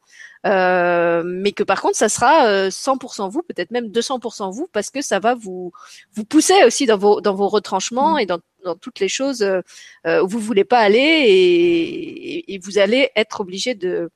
Euh, 0.45 1.23
mais 1.25 1.53
que 1.53 1.63
par 1.63 1.81
contre 1.81 1.95
ça 1.95 2.09
sera 2.09 2.47
euh, 2.47 2.69
100% 2.69 3.29
vous, 3.29 3.43
peut-être 3.43 3.71
même 3.71 3.87
200% 3.87 4.51
vous, 4.51 4.67
parce 4.73 4.89
que 4.89 5.01
ça 5.01 5.19
va 5.19 5.35
vous 5.35 5.71
vous 6.15 6.25
pousser 6.25 6.65
aussi 6.65 6.85
dans 6.85 6.97
vos 6.97 7.21
dans 7.21 7.33
vos 7.33 7.47
retranchements 7.47 8.17
et 8.17 8.25
dans, 8.25 8.39
dans 8.65 8.75
toutes 8.75 8.99
les 8.99 9.07
choses 9.07 9.41
euh, 9.43 9.61
euh, 10.07 10.23
où 10.23 10.27
vous 10.27 10.39
voulez 10.39 10.65
pas 10.65 10.79
aller 10.79 10.99
et, 10.99 12.53
et 12.53 12.57
vous 12.57 12.77
allez 12.77 13.09
être 13.15 13.39
obligé 13.41 13.73
de 13.75 14.09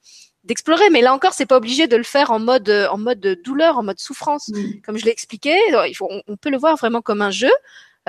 d'explorer. 0.48 0.90
Mais 0.90 1.02
là 1.02 1.14
encore, 1.14 1.34
c'est 1.34 1.46
pas 1.46 1.58
obligé 1.58 1.88
de 1.88 1.96
le 1.98 2.04
faire 2.04 2.32
en 2.32 2.40
mode 2.40 2.70
en 2.70 2.98
mode 2.98 3.40
douleur, 3.44 3.78
en 3.78 3.84
mode 3.84 4.00
souffrance, 4.00 4.50
Mm. 4.50 4.82
comme 4.86 4.98
je 4.98 5.06
l'ai 5.06 5.12
expliqué. 5.12 5.56
Il 5.88 5.94
faut, 5.96 6.08
on, 6.10 6.22
on 6.28 6.38
peut 6.38 6.50
le 6.50 6.58
voir 6.58 6.76
vraiment 6.78 7.02
comme 7.02 7.22
un 7.22 7.32
jeu. 7.32 7.52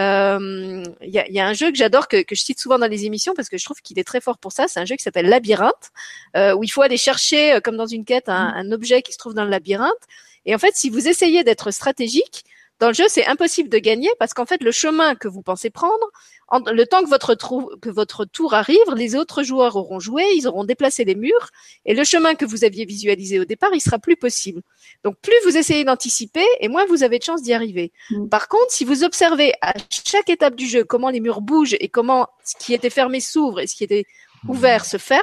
Euh, 0.00 0.84
Il 1.02 1.10
y, 1.10 1.18
a, 1.18 1.28
y 1.28 1.40
a 1.40 1.46
un 1.46 1.52
jeu 1.54 1.70
que 1.72 1.76
j'adore 1.76 2.06
que, 2.06 2.22
que 2.22 2.34
je 2.36 2.42
cite 2.42 2.60
souvent 2.60 2.78
dans 2.78 2.86
les 2.86 3.04
émissions 3.04 3.34
parce 3.34 3.48
que 3.48 3.58
je 3.58 3.64
trouve 3.64 3.80
qu'il 3.82 3.98
est 3.98 4.04
très 4.04 4.20
fort 4.20 4.38
pour 4.38 4.52
ça. 4.52 4.68
C'est 4.68 4.78
un 4.80 4.84
jeu 4.84 4.94
qui 4.96 5.02
s'appelle 5.02 5.26
Labyrinthe, 5.28 5.90
euh, 6.36 6.54
où 6.54 6.62
il 6.62 6.68
faut 6.68 6.82
aller 6.82 6.96
chercher, 6.96 7.54
euh, 7.54 7.60
comme 7.60 7.76
dans 7.76 7.86
une 7.86 8.04
quête, 8.04 8.28
un, 8.28 8.52
un 8.54 8.70
objet 8.72 9.02
qui 9.02 9.12
se 9.12 9.18
trouve 9.18 9.34
dans 9.34 9.44
le 9.44 9.50
labyrinthe. 9.50 10.04
Et 10.46 10.54
en 10.54 10.58
fait, 10.58 10.74
si 10.76 10.88
vous 10.88 11.08
essayez 11.08 11.42
d'être 11.42 11.72
stratégique, 11.72 12.44
dans 12.78 12.88
le 12.88 12.94
jeu, 12.94 13.06
c'est 13.08 13.26
impossible 13.26 13.68
de 13.68 13.78
gagner 13.78 14.08
parce 14.20 14.34
qu'en 14.34 14.46
fait, 14.46 14.62
le 14.62 14.70
chemin 14.70 15.16
que 15.16 15.26
vous 15.26 15.42
pensez 15.42 15.68
prendre, 15.68 16.06
en- 16.48 16.60
le 16.60 16.86
temps 16.86 17.02
que 17.02 17.08
votre, 17.08 17.34
trou- 17.34 17.70
que 17.80 17.90
votre 17.90 18.24
tour 18.24 18.54
arrive, 18.54 18.78
les 18.96 19.14
autres 19.16 19.42
joueurs 19.42 19.76
auront 19.76 20.00
joué, 20.00 20.24
ils 20.34 20.46
auront 20.48 20.64
déplacé 20.64 21.04
les 21.04 21.14
murs, 21.14 21.50
et 21.84 21.94
le 21.94 22.04
chemin 22.04 22.34
que 22.34 22.44
vous 22.44 22.64
aviez 22.64 22.84
visualisé 22.84 23.38
au 23.38 23.44
départ, 23.44 23.70
il 23.74 23.80
sera 23.80 23.98
plus 23.98 24.16
possible. 24.16 24.62
Donc, 25.04 25.16
plus 25.20 25.34
vous 25.44 25.56
essayez 25.56 25.84
d'anticiper, 25.84 26.44
et 26.60 26.68
moins 26.68 26.86
vous 26.86 27.02
avez 27.02 27.18
de 27.18 27.24
chances 27.24 27.42
d'y 27.42 27.52
arriver. 27.52 27.92
Mm. 28.10 28.28
Par 28.28 28.48
contre, 28.48 28.70
si 28.70 28.84
vous 28.84 29.04
observez 29.04 29.52
à 29.60 29.74
chaque 29.90 30.30
étape 30.30 30.54
du 30.56 30.66
jeu 30.66 30.84
comment 30.84 31.10
les 31.10 31.20
murs 31.20 31.40
bougent 31.40 31.76
et 31.78 31.88
comment 31.88 32.28
ce 32.44 32.54
qui 32.58 32.72
était 32.74 32.90
fermé 32.90 33.20
s'ouvre 33.20 33.60
et 33.60 33.66
ce 33.66 33.74
qui 33.74 33.84
était 33.84 34.04
ouvert 34.46 34.84
se 34.84 34.96
ferme, 34.96 35.22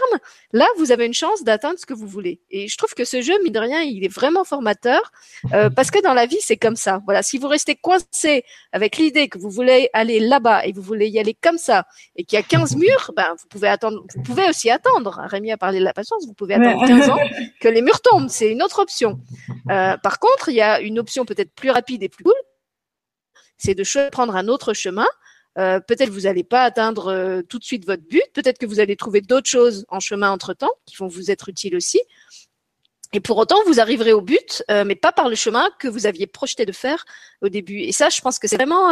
là, 0.52 0.68
vous 0.78 0.92
avez 0.92 1.06
une 1.06 1.14
chance 1.14 1.44
d'atteindre 1.44 1.80
ce 1.80 1.86
que 1.86 1.94
vous 1.94 2.08
voulez. 2.08 2.42
Et 2.52 2.68
je 2.68 2.78
trouve 2.78 2.94
que 2.94 3.06
ce 3.06 3.22
jeu, 3.22 3.34
mine 3.44 3.54
de 3.54 3.60
rien, 3.60 3.82
il 3.82 4.04
est 4.04 4.14
vraiment 4.14 4.44
formateur 4.44 5.12
euh, 5.54 5.70
parce 5.76 5.92
que 5.92 6.02
dans 6.02 6.14
la 6.14 6.26
vie, 6.26 6.40
c'est 6.42 6.58
comme 6.58 6.76
ça. 6.76 7.02
Voilà, 7.06 7.24
si 7.24 7.38
vous 7.38 7.48
restez 7.48 7.76
coincé 7.76 8.44
avec 8.72 8.98
l'idée 8.98 9.30
que 9.30 9.38
vous 9.38 9.50
voulez 9.50 9.90
aller 9.94 10.20
là-bas 10.20 10.66
et 10.66 10.72
vous 10.72 10.82
voulez 10.82 11.08
y 11.08 11.20
aller 11.20 11.34
comme 11.34 11.58
ça 11.58 11.86
et 12.16 12.24
qu'il 12.24 12.38
y 12.38 12.40
a 12.40 12.44
15 12.44 12.76
murs, 12.78 13.12
ben, 13.16 13.34
vous 13.40 13.48
pouvez 13.48 13.68
attendre, 13.68 14.04
vous 14.16 14.24
pouvez 14.24 14.50
aussi 14.50 14.70
attendre. 14.70 15.22
Rémi 15.26 15.52
a 15.52 15.58
parlé 15.58 15.80
de 15.80 15.86
la 15.86 15.94
patience, 15.94 16.26
vous 16.26 16.34
pouvez 16.34 16.56
attendre 16.56 16.66
Ouais. 16.82 16.88
15 16.88 17.10
ans 17.10 17.20
que 17.62 17.68
les 17.68 17.82
murs 17.82 18.02
tombent. 18.02 18.30
C'est 18.30 18.52
une 18.52 18.64
autre 18.64 18.80
option. 18.80 19.20
Euh, 19.70 19.98
par 19.98 20.20
contre, 20.20 20.50
il 20.50 20.56
y 20.56 20.62
a 20.62 20.80
une 20.80 21.00
option 21.00 21.26
peut-être 21.26 21.54
plus 21.54 21.70
rapide 21.70 22.04
et 22.04 22.10
plus 22.10 22.24
cool, 22.24 22.34
c'est 23.58 23.76
de 23.76 24.10
prendre 24.10 24.36
un 24.36 24.48
autre 24.48 24.74
chemin. 24.74 25.08
Euh, 25.58 25.80
peut-être 25.80 26.10
vous 26.10 26.22
n'allez 26.22 26.44
pas 26.44 26.64
atteindre 26.64 27.08
euh, 27.08 27.42
tout 27.42 27.60
de 27.60 27.64
suite 27.64 27.86
votre 27.86 28.04
but, 28.04 28.24
peut-être 28.34 28.58
que 28.58 28.66
vous 28.66 28.80
allez 28.80 28.96
trouver 28.96 29.22
d'autres 29.22 29.50
choses 29.50 29.86
en 29.88 30.00
chemin 30.00 30.32
entre-temps 30.32 30.72
qui 30.86 30.98
vont 30.98 31.08
vous 31.08 31.32
être 31.32 31.50
utiles 31.50 31.76
aussi. 31.76 32.02
Et 33.14 33.22
pour 33.22 33.38
autant, 33.38 33.56
vous 33.66 33.80
arriverez 33.80 34.12
au 34.12 34.20
but, 34.20 34.64
euh, 34.70 34.84
mais 34.84 34.96
pas 34.96 35.14
par 35.14 35.30
le 35.30 35.36
chemin 35.36 35.70
que 35.80 35.88
vous 35.88 36.06
aviez 36.06 36.28
projeté 36.28 36.66
de 36.66 36.74
faire 36.74 37.06
au 37.42 37.48
début. 37.48 37.80
Et 37.80 37.94
ça, 37.94 38.10
je 38.10 38.20
pense 38.20 38.40
que 38.40 38.48
c'est 38.50 38.58
vraiment 38.58 38.92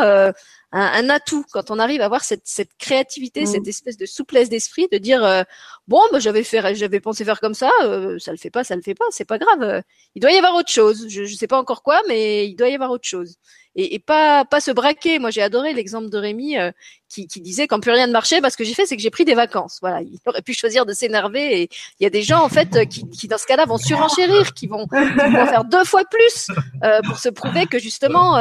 un, 0.74 0.82
un 1.06 1.10
atout 1.10 1.46
quand 1.54 1.72
on 1.72 1.80
arrive 1.80 2.02
à 2.02 2.06
avoir 2.06 2.24
cette, 2.24 2.42
cette 2.46 2.72
créativité, 2.78 3.44
Mm. 3.44 3.46
cette 3.46 3.68
espèce 3.68 3.98
de 3.98 4.06
souplesse 4.06 4.50
d'esprit, 4.50 4.88
de 4.92 4.98
dire 4.98 5.24
euh, 5.24 5.44
bon, 5.88 6.02
bah, 6.12 6.20
j'avais 6.20 6.44
fait, 6.44 6.76
j'avais 6.76 7.00
pensé 7.00 7.24
faire 7.26 7.40
comme 7.40 7.54
ça, 7.54 7.72
euh, 7.84 8.20
ça 8.20 8.32
le 8.32 8.38
fait 8.38 8.50
pas, 8.50 8.64
ça 8.66 8.76
le 8.76 8.82
fait 8.82 8.96
pas, 8.96 9.06
c'est 9.12 9.26
pas 9.26 9.38
grave. 9.38 9.62
euh, 9.62 9.82
il 10.16 10.22
doit 10.22 10.32
y 10.32 10.38
avoir 10.38 10.56
autre 10.56 10.72
chose. 10.72 11.06
Je, 11.10 11.24
je 11.26 11.36
sais 11.36 11.48
pas 11.48 11.58
encore 11.60 11.84
quoi, 11.84 12.02
mais 12.10 12.48
il 12.48 12.56
doit 12.56 12.70
y 12.70 12.76
avoir 12.76 12.92
autre 12.92 13.08
chose. 13.08 13.38
Et, 13.76 13.96
et 13.96 14.00
pas 14.00 14.46
pas 14.46 14.62
se 14.62 14.70
braquer. 14.70 15.18
Moi, 15.18 15.32
j'ai 15.32 15.42
adoré 15.42 15.74
l'exemple 15.74 16.10
de 16.12 16.18
Rémi 16.20 16.60
euh, 16.60 16.72
qui, 17.10 17.26
qui 17.28 17.42
disait 17.42 17.66
quand 17.68 17.80
plus 17.80 17.90
rien 17.92 18.06
ne 18.06 18.12
marchait, 18.12 18.40
bah, 18.40 18.52
ce 18.52 18.58
que 18.58 18.64
j'ai 18.64 18.76
fait, 18.76 18.86
c'est 18.86 18.96
que 18.96 19.02
j'ai 19.02 19.10
pris 19.10 19.26
des 19.26 19.34
vacances. 19.34 19.80
Voilà, 19.82 20.02
il 20.04 20.20
aurait 20.28 20.44
pu 20.44 20.54
choisir 20.54 20.86
de 20.86 20.94
s'énerver. 20.94 21.62
Et 21.64 21.70
il 22.00 22.04
y 22.04 22.06
a 22.06 22.12
des 22.12 22.22
gens 22.22 22.44
en 22.44 22.50
fait 22.50 22.76
euh, 22.76 22.86
qui, 22.86 23.10
qui 23.10 23.28
dans 23.28 23.40
ce 23.40 23.48
cas-là 23.48 23.66
vont 23.66 23.80
surenchérir, 23.80 24.54
qui 24.54 24.68
vont, 24.68 24.86
qui 24.88 24.96
vont 24.96 25.48
faire 25.48 25.66
deux 25.66 25.84
fois 25.86 26.04
plus 26.06 26.50
euh, 26.84 27.00
pour 27.08 27.18
se 27.18 27.30
prouver 27.30 27.66
que 27.66 27.80
justement, 27.80 28.38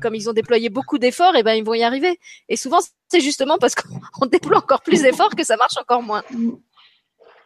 comme 0.00 0.14
ils 0.14 0.30
ont 0.30 0.32
déployé 0.32 0.68
beaucoup 0.70 0.98
d'efforts, 0.98 1.34
et 1.34 1.42
ben 1.42 1.54
ils 1.54 1.64
vont 1.68 1.74
y 1.74 1.82
arriver. 1.82 2.18
Et 2.48 2.56
souvent, 2.56 2.78
c'est 3.08 3.20
justement 3.20 3.58
parce 3.58 3.74
qu'on 3.74 4.00
on 4.22 4.26
déploie 4.26 4.58
encore 4.58 4.82
plus 4.82 5.02
d'efforts 5.02 5.34
que 5.36 5.44
ça 5.44 5.56
marche 5.56 5.76
encore 5.78 6.02
moins. 6.02 6.22
Mm. 6.30 6.50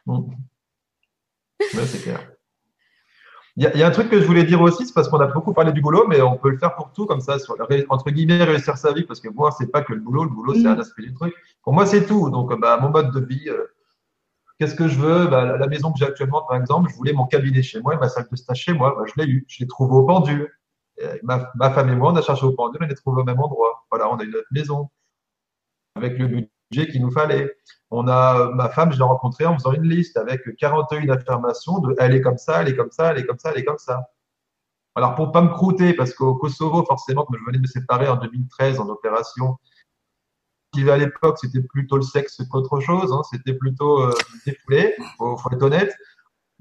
Ouais, 0.06 1.86
c'est 1.86 2.02
clair. 2.02 2.32
Il 3.56 3.64
y, 3.64 3.82
a 3.82 3.86
un 3.86 3.90
truc 3.90 4.08
que 4.08 4.18
je 4.18 4.24
voulais 4.24 4.44
dire 4.44 4.62
aussi, 4.62 4.86
c'est 4.86 4.94
parce 4.94 5.10
qu'on 5.10 5.20
a 5.20 5.26
beaucoup 5.26 5.52
parlé 5.52 5.72
du 5.72 5.82
boulot, 5.82 6.06
mais 6.08 6.22
on 6.22 6.38
peut 6.38 6.48
le 6.48 6.56
faire 6.56 6.74
pour 6.74 6.90
tout, 6.90 7.04
comme 7.04 7.20
ça, 7.20 7.38
sur, 7.38 7.54
entre 7.90 8.10
guillemets, 8.10 8.42
réussir 8.42 8.78
sa 8.78 8.94
vie, 8.94 9.02
parce 9.02 9.20
que 9.20 9.28
moi, 9.28 9.50
c'est 9.50 9.66
pas 9.70 9.82
que 9.82 9.92
le 9.92 10.00
boulot, 10.00 10.24
le 10.24 10.30
boulot, 10.30 10.54
c'est 10.54 10.66
un 10.66 10.78
aspect 10.78 11.02
du 11.02 11.12
truc. 11.12 11.34
Pour 11.62 11.74
moi, 11.74 11.84
c'est 11.84 12.06
tout. 12.06 12.30
Donc, 12.30 12.58
bah, 12.58 12.78
mon 12.80 12.88
mode 12.88 13.12
de 13.12 13.20
vie, 13.20 13.50
euh, 13.50 13.66
qu'est-ce 14.58 14.74
que 14.74 14.88
je 14.88 14.98
veux? 14.98 15.26
Bah, 15.26 15.58
la, 15.58 15.66
maison 15.66 15.92
que 15.92 15.98
j'ai 15.98 16.06
actuellement, 16.06 16.42
par 16.48 16.56
exemple, 16.56 16.88
je 16.90 16.96
voulais 16.96 17.12
mon 17.12 17.26
cabinet 17.26 17.62
chez 17.62 17.78
moi, 17.80 17.94
ma 17.96 18.08
salle 18.08 18.26
de 18.30 18.36
stage 18.36 18.56
chez 18.56 18.72
moi, 18.72 18.94
bah, 18.96 19.04
je 19.04 19.22
l'ai 19.22 19.28
eu. 19.28 19.44
Je 19.48 19.58
l'ai 19.60 19.66
trouvé 19.66 19.96
au 19.96 20.04
pendule. 20.04 20.50
Ma, 21.22 21.50
ma, 21.54 21.70
femme 21.70 21.88
et 21.90 21.96
moi, 21.96 22.12
on 22.12 22.16
a 22.16 22.22
cherché 22.22 22.44
au 22.44 22.52
pendule, 22.52 22.82
on 22.82 22.86
l'a 22.86 22.94
trouvé 22.94 23.22
au 23.22 23.24
même 23.24 23.40
endroit. 23.40 23.84
Voilà, 23.90 24.10
on 24.10 24.16
a 24.16 24.24
eu 24.24 24.30
notre 24.30 24.46
maison 24.52 24.90
avec 25.96 26.18
le 26.18 26.26
budget 26.26 26.90
qu'il 26.90 27.02
nous 27.02 27.10
fallait. 27.10 27.56
On 27.90 28.08
a, 28.08 28.50
ma 28.50 28.68
femme, 28.68 28.92
je 28.92 28.98
l'ai 28.98 29.04
rencontrée 29.04 29.46
en 29.46 29.54
faisant 29.54 29.72
une 29.72 29.88
liste 29.88 30.16
avec 30.16 30.42
41 30.56 31.08
affirmations 31.08 31.78
de 31.80 31.94
elle 31.98 32.14
est 32.14 32.20
comme 32.20 32.38
ça, 32.38 32.62
elle 32.62 32.68
est 32.68 32.76
comme 32.76 32.90
ça, 32.90 33.10
elle 33.10 33.18
est 33.18 33.26
comme 33.26 33.38
ça, 33.38 33.50
elle 33.50 33.58
est 33.60 33.64
comme 33.64 33.78
ça. 33.78 34.08
Alors, 34.94 35.14
pour 35.14 35.32
pas 35.32 35.42
me 35.42 35.48
croûter, 35.48 35.94
parce 35.94 36.12
qu'au 36.12 36.34
Kosovo, 36.34 36.84
forcément, 36.84 37.24
quand 37.24 37.34
je 37.38 37.44
venais 37.44 37.58
de 37.58 37.62
me 37.62 37.66
séparer 37.66 38.08
en 38.08 38.16
2013 38.16 38.78
en 38.78 38.88
opération, 38.88 39.58
à 40.88 40.96
l'époque, 40.96 41.38
c'était 41.38 41.62
plutôt 41.62 41.96
le 41.96 42.02
sexe 42.02 42.40
qu'autre 42.50 42.80
chose. 42.80 43.12
Hein, 43.12 43.22
c'était 43.30 43.54
plutôt 43.54 44.02
euh, 44.02 44.12
défoulé, 44.46 44.94
faut, 45.18 45.36
faut 45.36 45.50
être 45.50 45.62
honnête. 45.62 45.94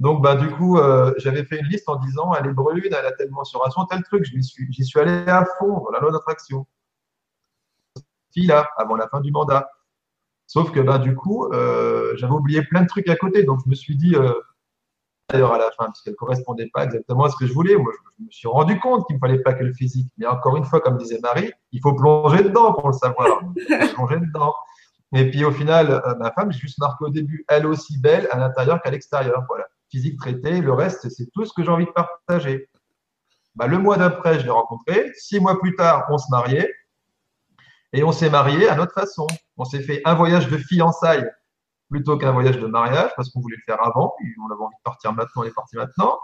Donc, 0.02 0.24
bah, 0.24 0.36
du 0.36 0.50
coup, 0.50 0.80
euh, 0.80 1.14
j'avais 1.18 1.46
fait 1.46 1.60
une 1.60 1.68
liste 1.68 1.88
en 1.88 1.96
disant 1.98 2.34
elle 2.34 2.48
est 2.48 2.54
brune, 2.54 2.82
elle 2.86 3.06
a 3.06 3.12
telle 3.12 3.30
mensuration, 3.30 3.86
tel 3.86 4.02
truc. 4.02 4.24
J'y 4.26 4.44
suis, 4.44 4.66
j'y 4.74 4.84
suis 4.84 5.00
allé 5.00 5.12
à 5.30 5.46
fond 5.60 5.84
dans 5.84 5.92
la 5.92 6.00
loi 6.00 6.12
d'attraction. 6.12 6.66
Fille 8.34 8.48
là, 8.48 8.68
avant 8.78 8.96
la 8.96 9.08
fin 9.08 9.22
du 9.22 9.32
mandat. 9.32 9.70
Sauf 10.48 10.72
que 10.72 10.80
ben, 10.80 10.98
du 10.98 11.14
coup, 11.14 11.46
euh, 11.54 12.16
j'avais 12.18 12.34
oublié 12.34 12.64
plein 12.64 12.82
de 12.82 12.88
trucs 12.88 13.08
à 13.10 13.16
côté. 13.16 13.44
Donc, 13.44 13.60
je 13.64 13.70
me 13.70 13.76
suis 13.76 13.96
dit, 13.96 14.16
euh, 14.16 14.34
d'ailleurs, 15.30 15.54
à 15.54 15.60
la 15.60 15.70
fin, 15.70 15.86
parce 15.86 16.02
qu'elle 16.02 16.14
ne 16.14 16.18
correspondait 16.18 16.72
pas 16.74 16.86
exactement 16.86 17.26
à 17.26 17.30
ce 17.30 17.36
que 17.36 17.46
je 17.46 17.54
voulais, 17.54 17.76
moi, 17.76 17.94
je, 17.96 18.26
me 18.26 18.32
suis 18.32 18.48
rendu 18.48 18.80
compte 18.80 19.06
qu'il 19.06 19.18
ne 19.18 19.20
fallait 19.20 19.44
pas 19.44 19.54
que 19.54 19.64
le 19.64 19.74
physique. 19.74 20.12
Mais 20.18 20.26
encore 20.26 20.58
une 20.58 20.66
fois, 20.66 20.82
comme 20.82 20.98
disait 20.98 21.20
Marie, 21.22 21.52
il 21.74 21.80
faut 21.80 21.94
plonger 21.94 22.42
dedans 22.42 22.74
pour 22.74 22.88
le 22.88 22.94
savoir. 22.94 23.28
plonger 23.94 24.18
dedans. 24.18 24.56
Et 25.14 25.30
puis, 25.30 25.46
au 25.46 25.52
final, 25.52 26.02
ma 26.18 26.32
femme, 26.32 26.52
j'ai 26.52 26.60
juste 26.60 26.80
marqué 26.80 27.06
au 27.06 27.10
début, 27.10 27.46
elle 27.48 27.68
aussi 27.68 28.00
belle 28.00 28.28
à 28.32 28.40
l'intérieur 28.40 28.82
qu'à 28.82 28.90
l'extérieur. 28.90 29.44
Voilà. 29.48 29.68
Physique 29.92 30.18
traité, 30.18 30.62
le 30.62 30.74
reste, 30.74 31.10
c'est 31.10 31.30
tout 31.34 31.46
ce 31.46 31.54
que 31.54 31.64
j'ai 31.64 31.70
envie 31.70 31.86
de 31.86 31.92
partager. 31.92 32.70
Bah, 33.56 33.68
le 33.68 33.78
mois 33.78 33.98
d'après, 33.98 34.40
je 34.40 34.46
l'ai 34.46 34.52
rencontré. 34.52 35.12
Six 35.16 35.40
mois 35.40 35.60
plus 35.60 35.76
tard, 35.76 36.06
on 36.10 36.18
se 36.18 36.26
mariait. 36.32 36.74
Et 37.94 38.04
on 38.04 38.14
s'est 38.14 38.30
marié 38.30 38.70
à 38.70 38.76
notre 38.76 38.94
façon. 38.94 39.28
On 39.58 39.66
s'est 39.66 39.82
fait 39.82 40.02
un 40.06 40.14
voyage 40.14 40.48
de 40.48 40.58
fiançailles 40.58 41.30
plutôt 41.90 42.18
qu'un 42.18 42.32
voyage 42.32 42.58
de 42.58 42.68
mariage 42.68 43.12
parce 43.18 43.30
qu'on 43.30 43.42
voulait 43.42 43.58
le 43.58 43.64
faire 43.66 43.86
avant. 43.86 44.16
On 44.42 44.52
avait 44.54 44.64
envie 44.64 44.76
de 44.78 44.84
partir 44.84 45.12
maintenant, 45.12 45.44
on 45.44 45.46
est 45.46 45.54
parti 45.54 45.76
maintenant. 45.76 46.20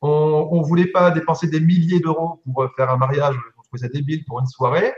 On 0.00 0.60
ne 0.60 0.64
voulait 0.64 0.86
pas 0.86 1.10
dépenser 1.10 1.48
des 1.48 1.60
milliers 1.60 1.98
d'euros 1.98 2.40
pour 2.44 2.68
faire 2.76 2.90
un 2.90 2.96
mariage. 2.96 3.36
On 3.58 3.62
trouvait 3.62 3.80
ça 3.80 3.88
débile 3.88 4.24
pour 4.24 4.38
une 4.38 4.46
soirée. 4.46 4.94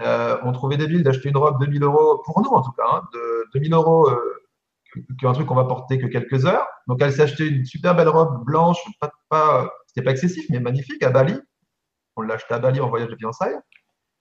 Euh, 0.00 0.36
on 0.42 0.52
trouvait 0.52 0.76
débile 0.76 1.02
d'acheter 1.02 1.30
une 1.30 1.36
robe 1.36 1.58
de 1.60 1.66
2000 1.66 1.82
euros, 1.82 2.22
pour 2.24 2.42
nous 2.42 2.50
en 2.50 2.60
tout 2.60 2.72
cas, 2.72 2.84
hein, 2.86 3.02
de 3.14 3.46
2000 3.54 3.72
euros, 3.72 4.10
euh, 4.10 4.35
un 5.22 5.32
truc 5.32 5.46
qu'on 5.46 5.54
va 5.54 5.64
porter 5.64 5.98
que 5.98 6.06
quelques 6.06 6.46
heures. 6.46 6.66
Donc 6.86 7.02
elle 7.02 7.12
s'est 7.12 7.22
acheté 7.22 7.46
une 7.46 7.64
super 7.64 7.94
belle 7.94 8.08
robe 8.08 8.44
blanche, 8.44 8.78
pas, 9.00 9.10
pas, 9.28 9.70
c'était 9.86 10.04
pas 10.04 10.10
excessif, 10.12 10.46
mais 10.50 10.60
magnifique 10.60 11.02
à 11.02 11.10
Bali. 11.10 11.38
On 12.16 12.22
l'a 12.22 12.34
acheté 12.34 12.54
à 12.54 12.58
Bali 12.58 12.80
en 12.80 12.88
voyage 12.88 13.08
de 13.08 13.16
fiançailles. 13.16 13.58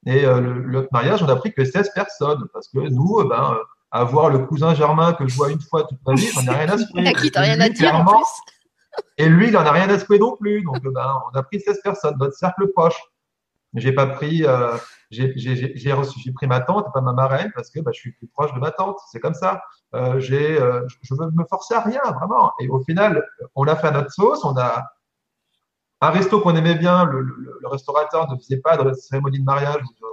Et 0.06 0.26
euh, 0.26 0.40
l'autre 0.40 0.90
mariage, 0.92 1.24
on 1.24 1.30
a 1.30 1.36
pris 1.36 1.54
que 1.54 1.66
16 1.66 1.92
personnes. 1.94 2.46
Parce 2.54 2.68
que 2.68 2.80
nous, 2.80 3.20
euh, 3.20 3.28
ben, 3.28 3.54
euh, 3.54 3.64
avoir 3.92 4.30
le 4.30 4.40
cousin 4.40 4.76
Germain 4.76 5.14
que 5.14 5.28
je 5.28 5.36
vois 5.36 5.52
une 5.52 5.62
fois 5.62 5.86
toute 5.86 6.00
ma 6.06 6.14
vie, 6.14 6.28
j'en 6.34 6.44
ai 6.44 6.56
rien 6.56 6.70
à 6.70 6.78
secouer. 6.78 7.14
qui 7.22 7.32
t'as 7.32 7.42
rien 7.42 7.60
à 7.62 7.70
dire 7.70 7.96
en 7.96 8.06
plus. 8.06 8.26
Et 9.18 9.28
lui, 9.28 9.48
il 9.48 9.54
n'en 9.54 9.66
a 9.66 9.72
rien 9.72 9.90
à 9.90 10.00
secouer 10.00 10.20
non 10.20 10.36
plus. 10.38 10.64
Donc, 10.64 10.82
ben, 10.84 11.22
on 11.32 11.38
a 11.38 11.44
pris 11.44 11.60
16 11.60 11.82
personnes, 11.84 12.16
notre 12.20 12.36
cercle 12.36 12.68
proche. 12.74 13.00
J'ai 13.74 13.92
pas 13.92 14.08
pris, 14.08 14.46
euh, 14.46 14.76
j'ai 15.36 15.94
reçu, 15.94 16.20
j'ai 16.20 16.32
pris 16.32 16.48
ma 16.48 16.60
tante, 16.62 16.92
pas 16.94 17.02
ma 17.02 17.14
marraine, 17.14 17.52
parce 17.56 17.70
que 17.70 17.80
ben, 17.80 17.92
je 17.94 18.00
suis 18.00 18.12
plus 18.14 18.28
proche 18.28 18.54
de 18.54 18.60
ma 18.60 18.72
tante. 18.72 18.98
C'est 19.12 19.20
comme 19.20 19.34
ça. 19.34 19.62
Euh, 19.94 20.20
j'ai, 20.20 20.58
je 20.58 21.16
veux 21.16 21.32
me 21.32 21.46
forcer 21.50 21.74
à 21.74 21.82
rien, 21.82 22.02
vraiment. 22.20 22.52
Et 22.60 22.68
au 22.68 22.80
final, 22.80 23.26
on 23.56 23.64
l'a 23.64 23.76
fait 23.76 23.88
à 23.88 23.92
notre 23.92 24.12
sauce. 24.12 24.44
On 24.44 24.58
a, 24.58 24.86
un 26.02 26.10
resto 26.10 26.40
qu'on 26.42 26.56
aimait 26.56 26.76
bien, 26.76 27.06
le, 27.06 27.58
restaurateur 27.64 28.30
ne 28.32 28.38
faisait 28.38 28.58
pas 28.58 28.78
de 28.78 28.94
cérémonie 28.94 29.40
de 29.40 29.44
mariage, 29.44 29.82
de 29.82 30.08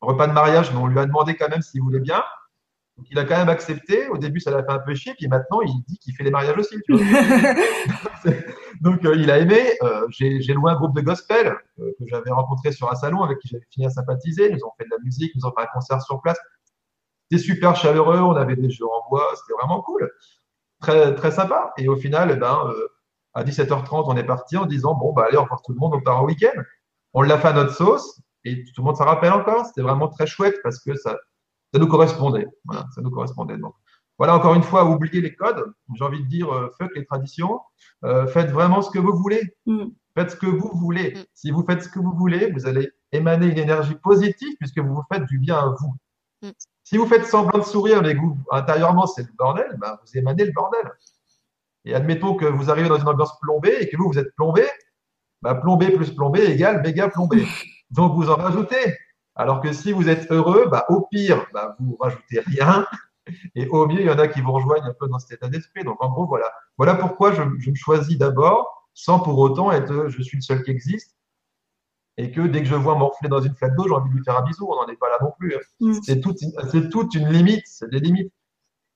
repas 0.00 0.26
de 0.26 0.32
mariage, 0.32 0.72
mais 0.72 0.78
on 0.78 0.86
lui 0.86 0.98
a 0.98 1.06
demandé 1.06 1.36
quand 1.36 1.48
même 1.48 1.62
s'il 1.62 1.80
voulait 1.82 2.00
bien. 2.00 2.22
Donc 2.96 3.06
il 3.10 3.18
a 3.18 3.24
quand 3.24 3.36
même 3.36 3.48
accepté. 3.48 4.08
Au 4.08 4.18
début, 4.18 4.40
ça 4.40 4.50
l'a 4.50 4.62
fait 4.62 4.72
un 4.72 4.78
peu 4.78 4.94
chier, 4.94 5.14
puis 5.14 5.26
maintenant, 5.28 5.60
il 5.62 5.82
dit 5.88 5.98
qu'il 5.98 6.14
fait 6.14 6.24
les 6.24 6.30
mariages 6.30 6.58
aussi. 6.58 6.76
Donc 8.80 9.04
euh, 9.04 9.16
il 9.16 9.30
a 9.30 9.38
aimé. 9.38 9.60
Euh, 9.82 10.06
j'ai 10.10 10.40
loué 10.52 10.72
un 10.72 10.76
groupe 10.76 10.94
de 10.94 11.00
gospel 11.00 11.56
euh, 11.78 11.92
que 11.98 12.06
j'avais 12.06 12.30
rencontré 12.30 12.72
sur 12.72 12.90
un 12.90 12.94
salon 12.94 13.22
avec 13.22 13.38
qui 13.38 13.48
j'avais 13.48 13.66
fini 13.70 13.86
à 13.86 13.90
sympathiser. 13.90 14.48
Ils 14.50 14.54
nous 14.54 14.64
ont 14.64 14.72
fait 14.78 14.84
de 14.84 14.90
la 14.90 14.98
musique, 15.02 15.32
ils 15.34 15.38
nous 15.38 15.48
ont 15.48 15.52
fait 15.56 15.62
un 15.62 15.70
concert 15.72 16.02
sur 16.02 16.20
place. 16.20 16.38
C'était 17.30 17.42
super 17.42 17.76
chaleureux. 17.76 18.18
On 18.18 18.36
avait 18.36 18.56
des 18.56 18.70
jeux 18.70 18.86
en 18.86 19.08
bois. 19.08 19.26
C'était 19.36 19.54
vraiment 19.58 19.80
cool. 19.80 20.10
Très, 20.80 21.14
très 21.14 21.30
sympa. 21.30 21.72
Et 21.78 21.88
au 21.88 21.96
final, 21.96 22.30
eh 22.32 22.36
ben, 22.36 22.70
à 23.34 23.44
17h30, 23.44 24.04
on 24.06 24.16
est 24.16 24.24
parti 24.24 24.56
en 24.56 24.66
disant 24.66 24.94
bon, 24.94 25.12
bah, 25.12 25.26
allez, 25.28 25.38
on 25.38 25.46
part 25.46 25.62
tout 25.62 25.72
le 25.72 25.78
monde, 25.78 25.94
on 25.94 26.00
part 26.02 26.22
au 26.22 26.26
week-end. 26.26 26.60
On 27.14 27.22
l'a 27.22 27.38
fait 27.38 27.48
à 27.48 27.52
notre 27.52 27.74
sauce 27.74 28.20
et 28.44 28.64
tout 28.64 28.82
le 28.82 28.84
monde 28.84 28.96
s'en 28.96 29.04
rappelle 29.04 29.32
encore. 29.32 29.66
C'était 29.66 29.82
vraiment 29.82 30.08
très 30.08 30.26
chouette 30.26 30.56
parce 30.62 30.78
que 30.82 30.94
ça, 30.94 31.18
ça 31.72 31.80
nous 31.80 31.86
correspondait. 31.86 32.46
Voilà, 32.64 32.86
ça 32.94 33.00
nous 33.00 33.10
correspondait. 33.10 33.56
Donc, 33.56 33.74
voilà, 34.18 34.36
encore 34.36 34.54
une 34.54 34.62
fois, 34.62 34.84
oubliez 34.84 35.20
les 35.20 35.34
codes. 35.34 35.72
J'ai 35.94 36.04
envie 36.04 36.22
de 36.22 36.28
dire, 36.28 36.52
euh, 36.52 36.70
fuck 36.78 36.94
les 36.94 37.04
traditions. 37.04 37.60
Euh, 38.04 38.26
faites 38.26 38.50
vraiment 38.50 38.82
ce 38.82 38.90
que 38.90 38.98
vous 38.98 39.16
voulez. 39.16 39.42
Mm. 39.66 39.86
Faites 40.16 40.30
ce 40.32 40.36
que 40.36 40.46
vous 40.46 40.70
voulez. 40.74 41.14
Mm. 41.14 41.24
Si 41.34 41.50
vous 41.50 41.64
faites 41.64 41.82
ce 41.82 41.88
que 41.88 41.98
vous 41.98 42.12
voulez, 42.12 42.50
vous 42.52 42.66
allez 42.66 42.90
émaner 43.10 43.46
une 43.46 43.58
énergie 43.58 43.94
positive 43.94 44.54
puisque 44.58 44.78
vous 44.78 44.94
vous 44.94 45.04
faites 45.12 45.24
du 45.26 45.38
bien 45.38 45.56
à 45.56 45.74
vous. 45.78 45.94
Mm. 46.42 46.50
Si 46.84 46.96
vous 46.98 47.06
faites 47.06 47.26
semblant 47.26 47.58
de 47.58 47.64
sourire, 47.64 48.02
mais 48.02 48.14
que 48.14 48.20
vous, 48.20 48.36
intérieurement, 48.50 49.06
c'est 49.06 49.22
le 49.22 49.32
bordel, 49.36 49.76
ben, 49.78 49.98
vous 50.04 50.18
émanez 50.18 50.44
le 50.44 50.52
bordel. 50.52 50.90
Et 51.84 51.94
admettons 51.94 52.34
que 52.34 52.44
vous 52.44 52.70
arrivez 52.70 52.88
dans 52.88 52.98
une 52.98 53.08
ambiance 53.08 53.38
plombée 53.40 53.76
et 53.80 53.88
que 53.88 53.96
vous, 53.96 54.08
vous 54.08 54.18
êtes 54.18 54.34
plombé, 54.36 54.64
bah, 55.40 55.54
plombé 55.54 55.90
plus 55.90 56.14
plombé 56.14 56.44
égale 56.44 56.82
méga 56.82 57.08
plombé. 57.08 57.46
Donc 57.90 58.14
vous 58.14 58.30
en 58.30 58.36
rajoutez. 58.36 58.96
Alors 59.34 59.60
que 59.60 59.72
si 59.72 59.92
vous 59.92 60.08
êtes 60.08 60.30
heureux, 60.30 60.66
bah, 60.70 60.84
au 60.88 61.02
pire, 61.10 61.46
bah, 61.52 61.76
vous 61.80 61.96
rajoutez 61.98 62.40
rien. 62.40 62.86
Et 63.54 63.68
au 63.68 63.86
mieux, 63.86 64.00
il 64.00 64.06
y 64.06 64.10
en 64.10 64.18
a 64.18 64.28
qui 64.28 64.40
vous 64.40 64.52
rejoignent 64.52 64.84
un 64.84 64.94
peu 64.98 65.08
dans 65.08 65.18
cet 65.18 65.32
état 65.32 65.48
d'esprit. 65.48 65.84
Donc 65.84 66.02
en 66.02 66.10
gros, 66.10 66.26
voilà. 66.26 66.52
Voilà 66.76 66.94
pourquoi 66.94 67.32
je, 67.32 67.42
je 67.58 67.70
me 67.70 67.74
choisis 67.76 68.18
d'abord, 68.18 68.88
sans 68.94 69.20
pour 69.20 69.38
autant 69.38 69.72
être 69.72 70.08
je 70.08 70.22
suis 70.22 70.38
le 70.38 70.42
seul 70.42 70.62
qui 70.62 70.70
existe. 70.70 71.16
Et 72.18 72.30
que 72.30 72.42
dès 72.42 72.60
que 72.60 72.68
je 72.68 72.74
vois 72.74 72.96
morfler 72.96 73.28
dans 73.28 73.40
une 73.40 73.54
flaque 73.54 73.74
d'eau, 73.74 73.84
j'ai 73.88 73.94
envie 73.94 74.10
de 74.10 74.14
lui 74.14 74.24
faire 74.24 74.38
un 74.38 74.42
bisou. 74.42 74.68
On 74.70 74.76
n'en 74.76 74.86
est 74.86 74.96
pas 74.96 75.08
là 75.08 75.18
non 75.22 75.32
plus. 75.38 75.54
Hein. 75.54 75.60
Mm. 75.80 75.92
C'est 76.02 76.20
toute, 76.20 76.38
toute, 76.90 77.14
une 77.14 77.28
limite. 77.28 77.62
C'est 77.66 77.90
des 77.90 78.00
limites. 78.00 78.32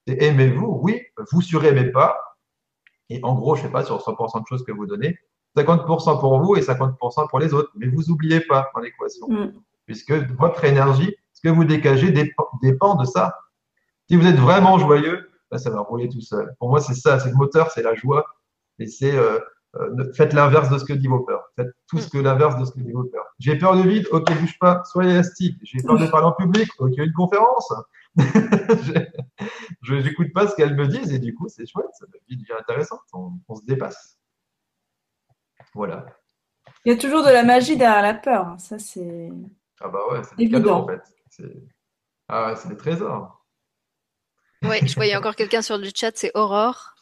Aimez-vous, 0.06 0.80
oui. 0.82 1.02
Vous 1.32 1.40
suraimez 1.40 1.90
pas. 1.90 2.18
Et 3.08 3.20
en 3.22 3.34
gros, 3.34 3.54
je 3.54 3.62
ne 3.62 3.66
sais 3.66 3.72
pas, 3.72 3.84
sur 3.84 3.98
100% 3.98 4.42
de 4.42 4.46
choses 4.46 4.64
que 4.64 4.72
vous 4.72 4.86
donnez, 4.86 5.16
50% 5.56 6.20
pour 6.20 6.40
vous 6.40 6.56
et 6.56 6.60
50% 6.60 7.28
pour 7.28 7.38
les 7.38 7.54
autres. 7.54 7.70
Mais 7.76 7.86
vous 7.86 8.02
n'oubliez 8.08 8.40
pas 8.40 8.70
dans 8.74 8.80
l'équation. 8.80 9.28
Puisque 9.86 10.12
votre 10.12 10.64
énergie, 10.64 11.14
ce 11.32 11.40
que 11.42 11.48
vous 11.48 11.64
dégagez 11.64 12.10
dépend, 12.10 12.94
de 12.96 13.04
ça. 13.04 13.38
Si 14.08 14.16
vous 14.16 14.26
êtes 14.26 14.36
vraiment 14.36 14.78
joyeux, 14.78 15.30
ben, 15.50 15.58
ça 15.58 15.70
va 15.70 15.80
rouler 15.80 16.08
tout 16.08 16.20
seul. 16.20 16.54
Pour 16.58 16.68
moi, 16.68 16.80
c'est 16.80 16.94
ça, 16.94 17.18
c'est 17.18 17.30
le 17.30 17.36
moteur, 17.36 17.70
c'est 17.70 17.82
la 17.82 17.94
joie. 17.94 18.24
Et 18.78 18.86
c'est 18.86 19.16
euh, 19.16 19.38
euh, 19.76 20.12
faites 20.12 20.32
l'inverse 20.32 20.70
de 20.70 20.78
ce 20.78 20.84
que 20.84 20.92
dit 20.92 21.06
vos 21.06 21.20
peurs. 21.20 21.44
Faites 21.56 21.74
tout 21.88 21.98
ce 21.98 22.08
que 22.08 22.18
l'inverse 22.18 22.58
de 22.58 22.64
ce 22.64 22.72
que 22.72 22.80
dit 22.80 22.92
vos 22.92 23.04
peurs. 23.04 23.26
J'ai 23.38 23.56
peur 23.58 23.76
du 23.76 23.88
vide, 23.88 24.06
ok, 24.10 24.32
bouge 24.40 24.58
pas, 24.58 24.82
soyez 24.84 25.10
élastique. 25.10 25.58
J'ai 25.62 25.82
peur 25.82 25.98
de 25.98 26.06
parler 26.06 26.26
en 26.26 26.32
public, 26.32 26.68
ok, 26.78 26.92
une 26.96 27.12
conférence. 27.12 27.72
je 29.82 29.94
n'écoute 29.94 30.32
pas 30.32 30.48
ce 30.48 30.56
qu'elles 30.56 30.74
me 30.74 30.86
disent 30.86 31.12
et 31.12 31.18
du 31.18 31.34
coup, 31.34 31.48
c'est 31.48 31.66
chouette, 31.66 31.86
ça 31.92 32.06
devient 32.28 32.44
intéressant, 32.58 32.98
on, 33.12 33.54
se 33.54 33.64
dépasse. 33.66 34.18
Voilà. 35.74 36.06
Il 36.84 36.92
y 36.92 36.96
a 36.96 36.98
toujours 36.98 37.22
de 37.22 37.30
la 37.30 37.42
magie 37.42 37.76
derrière 37.76 38.02
la 38.02 38.14
peur, 38.14 38.46
hein. 38.46 38.58
ça 38.58 38.78
c'est. 38.78 39.30
Ah 39.80 39.88
bah 39.88 40.00
ouais, 40.10 40.22
c'est 40.24 40.36
des 40.36 40.50
cadeaux 40.50 40.70
en 40.70 40.86
fait. 40.86 41.00
Ah 42.28 42.48
ouais, 42.48 42.56
c'est 42.56 42.68
des 42.68 42.76
trésors. 42.76 43.44
Oui, 44.62 44.76
je 44.86 44.94
voyais 44.94 45.16
encore 45.16 45.36
quelqu'un 45.36 45.62
sur 45.62 45.78
le 45.78 45.88
chat, 45.94 46.12
c'est 46.16 46.32
Aurore, 46.34 46.94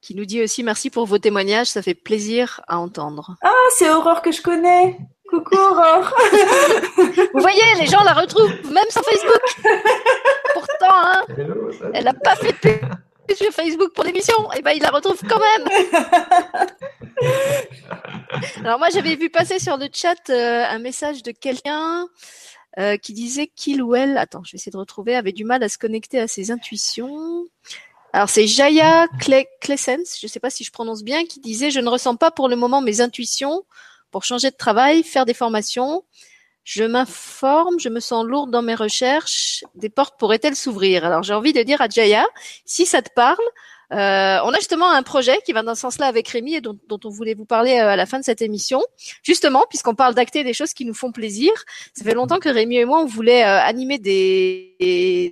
qui 0.00 0.14
nous 0.14 0.24
dit 0.24 0.42
aussi 0.42 0.62
merci 0.62 0.90
pour 0.90 1.06
vos 1.06 1.18
témoignages, 1.18 1.68
ça 1.68 1.82
fait 1.82 1.94
plaisir 1.94 2.60
à 2.66 2.78
entendre. 2.78 3.36
Ah, 3.42 3.50
c'est 3.70 3.90
Aurore 3.90 4.22
que 4.22 4.32
je 4.32 4.42
connais. 4.42 4.98
Coucou 5.28 5.56
Aurore. 5.56 6.14
Vous 7.34 7.40
voyez, 7.40 7.62
les 7.80 7.86
gens 7.86 8.02
la 8.04 8.12
retrouvent 8.12 8.52
même 8.72 8.88
sur 8.90 9.02
Facebook. 9.02 9.42
Pourtant, 10.52 10.86
hein, 10.90 11.24
elle 11.94 12.04
n'a 12.04 12.14
pas 12.14 12.36
fait 12.36 12.52
de 12.52 12.58
pub 12.58 12.94
sur 13.34 13.52
Facebook 13.52 13.92
pour 13.92 14.04
l'émission. 14.04 14.34
Et 14.52 14.56
eh 14.58 14.62
ben, 14.62 14.72
il 14.72 14.82
la 14.82 14.90
retrouve 14.90 15.20
quand 15.28 15.38
même. 15.38 15.68
Alors 18.60 18.78
moi, 18.78 18.88
j'avais 18.90 19.16
vu 19.16 19.30
passer 19.30 19.58
sur 19.58 19.76
le 19.76 19.88
chat 19.92 20.30
euh, 20.30 20.64
un 20.64 20.78
message 20.78 21.22
de 21.22 21.32
quelqu'un 21.32 22.06
euh, 22.78 22.96
qui 22.96 23.12
disait 23.12 23.46
qu'il 23.46 23.82
ou 23.82 23.94
elle, 23.94 24.18
attends, 24.18 24.44
je 24.44 24.52
vais 24.52 24.56
essayer 24.56 24.72
de 24.72 24.76
retrouver, 24.76 25.16
avait 25.16 25.32
du 25.32 25.44
mal 25.44 25.62
à 25.62 25.68
se 25.68 25.78
connecter 25.78 26.20
à 26.20 26.28
ses 26.28 26.50
intuitions. 26.50 27.46
Alors 28.12 28.28
c'est 28.28 28.46
Jaya 28.46 29.08
Klessens, 29.60 30.18
je 30.20 30.26
ne 30.26 30.28
sais 30.28 30.40
pas 30.40 30.50
si 30.50 30.64
je 30.64 30.70
prononce 30.70 31.02
bien, 31.02 31.24
qui 31.26 31.40
disait 31.40 31.70
je 31.70 31.80
ne 31.80 31.88
ressens 31.88 32.16
pas 32.16 32.30
pour 32.30 32.48
le 32.48 32.56
moment 32.56 32.80
mes 32.80 33.00
intuitions 33.00 33.64
pour 34.10 34.24
changer 34.24 34.50
de 34.50 34.56
travail, 34.56 35.02
faire 35.02 35.26
des 35.26 35.34
formations. 35.34 36.04
Je 36.66 36.82
m'informe, 36.82 37.78
je 37.78 37.88
me 37.88 38.00
sens 38.00 38.26
lourde 38.26 38.50
dans 38.50 38.60
mes 38.60 38.74
recherches. 38.74 39.62
Des 39.76 39.88
portes 39.88 40.18
pourraient-elles 40.18 40.56
s'ouvrir? 40.56 41.04
Alors 41.04 41.22
j'ai 41.22 41.32
envie 41.32 41.52
de 41.52 41.62
dire 41.62 41.80
à 41.80 41.88
Jaya, 41.88 42.26
si 42.64 42.86
ça 42.86 43.02
te 43.02 43.10
parle, 43.14 43.44
euh, 43.92 44.38
on 44.44 44.50
a 44.50 44.56
justement 44.56 44.90
un 44.90 45.02
projet 45.02 45.38
qui 45.44 45.52
va 45.52 45.62
dans 45.62 45.74
ce 45.74 45.82
sens-là 45.82 46.06
avec 46.06 46.26
Rémi 46.28 46.54
et 46.54 46.60
dont, 46.60 46.76
on 47.04 47.08
voulait 47.08 47.34
vous 47.34 47.44
parler 47.44 47.78
euh, 47.78 47.90
à 47.90 47.96
la 47.96 48.06
fin 48.06 48.18
de 48.18 48.24
cette 48.24 48.42
émission. 48.42 48.82
Justement, 49.22 49.64
puisqu'on 49.68 49.94
parle 49.94 50.14
d'acter 50.14 50.42
des 50.42 50.54
choses 50.54 50.72
qui 50.72 50.84
nous 50.84 50.94
font 50.94 51.12
plaisir, 51.12 51.52
ça 51.94 52.04
fait 52.04 52.14
longtemps 52.14 52.38
que 52.38 52.48
Rémi 52.48 52.76
et 52.76 52.84
moi 52.84 53.00
on 53.00 53.06
voulait 53.06 53.44
euh, 53.44 53.60
animer 53.60 53.98
des, 53.98 54.74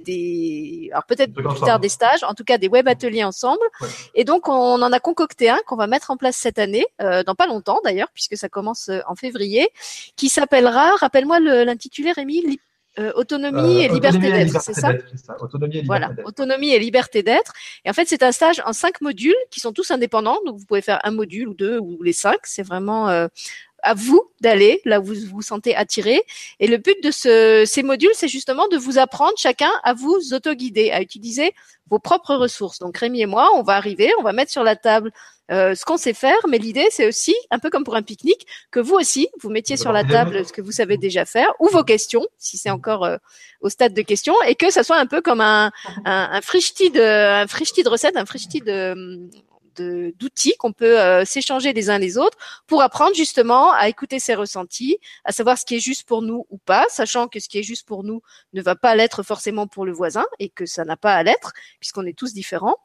des, 0.04 0.88
alors 0.92 1.04
peut-être 1.04 1.32
plus 1.32 1.60
tard 1.60 1.80
des 1.80 1.88
stages, 1.88 2.22
en 2.22 2.34
tout 2.34 2.44
cas 2.44 2.58
des 2.58 2.68
web 2.68 2.86
ateliers 2.86 3.24
ensemble. 3.24 3.64
Et 4.14 4.24
donc 4.24 4.48
on 4.48 4.80
en 4.80 4.92
a 4.92 5.00
concocté 5.00 5.48
un 5.48 5.58
qu'on 5.66 5.76
va 5.76 5.86
mettre 5.86 6.10
en 6.10 6.16
place 6.16 6.36
cette 6.36 6.58
année, 6.58 6.86
dans 7.00 7.34
pas 7.34 7.46
longtemps 7.46 7.80
d'ailleurs, 7.84 8.08
puisque 8.14 8.36
ça 8.36 8.48
commence 8.48 8.90
en 9.06 9.14
février, 9.14 9.68
qui 10.16 10.28
s'appellera, 10.28 10.94
rappelle-moi 10.96 11.40
l'intitulé 11.40 12.12
Rémi, 12.12 12.58
euh, 12.98 13.12
autonomie 13.16 13.82
et 13.82 13.88
liberté 13.88 14.18
d'être, 14.18 14.60
c'est 14.60 14.72
ça, 14.72 14.92
Autonomie 15.40 15.78
et 15.78 15.82
liberté 15.82 15.86
Voilà, 15.86 16.10
autonomie 16.24 16.70
et 16.72 16.78
liberté 16.78 17.22
d'être. 17.22 17.52
Et 17.84 17.90
en 17.90 17.92
fait, 17.92 18.06
c'est 18.06 18.22
un 18.22 18.32
stage 18.32 18.62
en 18.64 18.72
cinq 18.72 19.00
modules 19.00 19.34
qui 19.50 19.60
sont 19.60 19.72
tous 19.72 19.90
indépendants. 19.90 20.38
Donc, 20.46 20.58
vous 20.58 20.64
pouvez 20.64 20.82
faire 20.82 21.00
un 21.02 21.10
module 21.10 21.48
ou 21.48 21.54
deux 21.54 21.78
ou 21.78 22.02
les 22.02 22.12
cinq. 22.12 22.38
C'est 22.44 22.62
vraiment 22.62 23.08
euh, 23.08 23.26
à 23.84 23.94
vous 23.94 24.22
d'aller 24.40 24.80
là 24.84 25.00
où 25.00 25.04
vous 25.04 25.14
vous 25.30 25.42
sentez 25.42 25.76
attiré. 25.76 26.22
Et 26.60 26.66
le 26.66 26.78
but 26.78 26.96
de 27.02 27.10
ce, 27.10 27.64
ces 27.66 27.82
modules, 27.82 28.10
c'est 28.14 28.28
justement 28.28 28.66
de 28.68 28.76
vous 28.76 28.98
apprendre 28.98 29.34
chacun 29.36 29.70
à 29.84 29.94
vous 29.94 30.32
autoguider, 30.32 30.90
à 30.90 31.00
utiliser 31.00 31.52
vos 31.90 31.98
propres 31.98 32.34
ressources. 32.34 32.78
Donc 32.78 32.96
Rémi 32.96 33.20
et 33.20 33.26
moi, 33.26 33.50
on 33.54 33.62
va 33.62 33.74
arriver, 33.74 34.10
on 34.18 34.22
va 34.22 34.32
mettre 34.32 34.50
sur 34.50 34.64
la 34.64 34.74
table 34.74 35.12
euh, 35.50 35.74
ce 35.74 35.84
qu'on 35.84 35.98
sait 35.98 36.14
faire, 36.14 36.38
mais 36.48 36.56
l'idée, 36.56 36.86
c'est 36.90 37.06
aussi, 37.06 37.34
un 37.50 37.58
peu 37.58 37.68
comme 37.68 37.84
pour 37.84 37.96
un 37.96 38.02
pique-nique, 38.02 38.46
que 38.70 38.80
vous 38.80 38.94
aussi, 38.94 39.28
vous 39.42 39.50
mettiez 39.50 39.76
sur 39.76 39.92
la 39.92 40.02
table 40.02 40.46
ce 40.46 40.54
que 40.54 40.62
vous 40.62 40.72
savez 40.72 40.96
déjà 40.96 41.26
faire, 41.26 41.52
ou 41.60 41.68
vos 41.68 41.84
questions, 41.84 42.26
si 42.38 42.56
c'est 42.56 42.70
encore 42.70 43.04
euh, 43.04 43.18
au 43.60 43.68
stade 43.68 43.92
de 43.92 44.00
questions, 44.00 44.34
et 44.46 44.54
que 44.54 44.70
ça 44.70 44.82
soit 44.82 44.96
un 44.96 45.06
peu 45.06 45.20
comme 45.20 45.42
un, 45.42 45.70
un, 46.06 46.30
un 46.32 46.40
de, 46.40 47.42
un 47.42 47.44
de 47.44 47.88
recettes, 47.88 48.16
un 48.16 48.24
frichti 48.24 48.60
de, 48.60 49.28
d'outils 49.76 50.54
qu'on 50.58 50.72
peut 50.72 51.00
euh, 51.00 51.24
s'échanger 51.24 51.72
les 51.72 51.90
uns 51.90 51.98
les 51.98 52.18
autres 52.18 52.38
pour 52.66 52.82
apprendre 52.82 53.14
justement 53.14 53.72
à 53.72 53.88
écouter 53.88 54.18
ses 54.18 54.34
ressentis, 54.34 54.98
à 55.24 55.32
savoir 55.32 55.58
ce 55.58 55.64
qui 55.64 55.76
est 55.76 55.80
juste 55.80 56.06
pour 56.06 56.22
nous 56.22 56.46
ou 56.50 56.58
pas, 56.58 56.86
sachant 56.88 57.28
que 57.28 57.40
ce 57.40 57.48
qui 57.48 57.58
est 57.58 57.62
juste 57.62 57.86
pour 57.86 58.04
nous 58.04 58.22
ne 58.52 58.62
va 58.62 58.76
pas 58.76 58.94
l'être 58.94 59.22
forcément 59.22 59.66
pour 59.66 59.84
le 59.84 59.92
voisin 59.92 60.24
et 60.38 60.48
que 60.48 60.66
ça 60.66 60.84
n'a 60.84 60.96
pas 60.96 61.14
à 61.14 61.22
l'être 61.22 61.52
puisqu'on 61.80 62.06
est 62.06 62.16
tous 62.16 62.32
différents. 62.34 62.76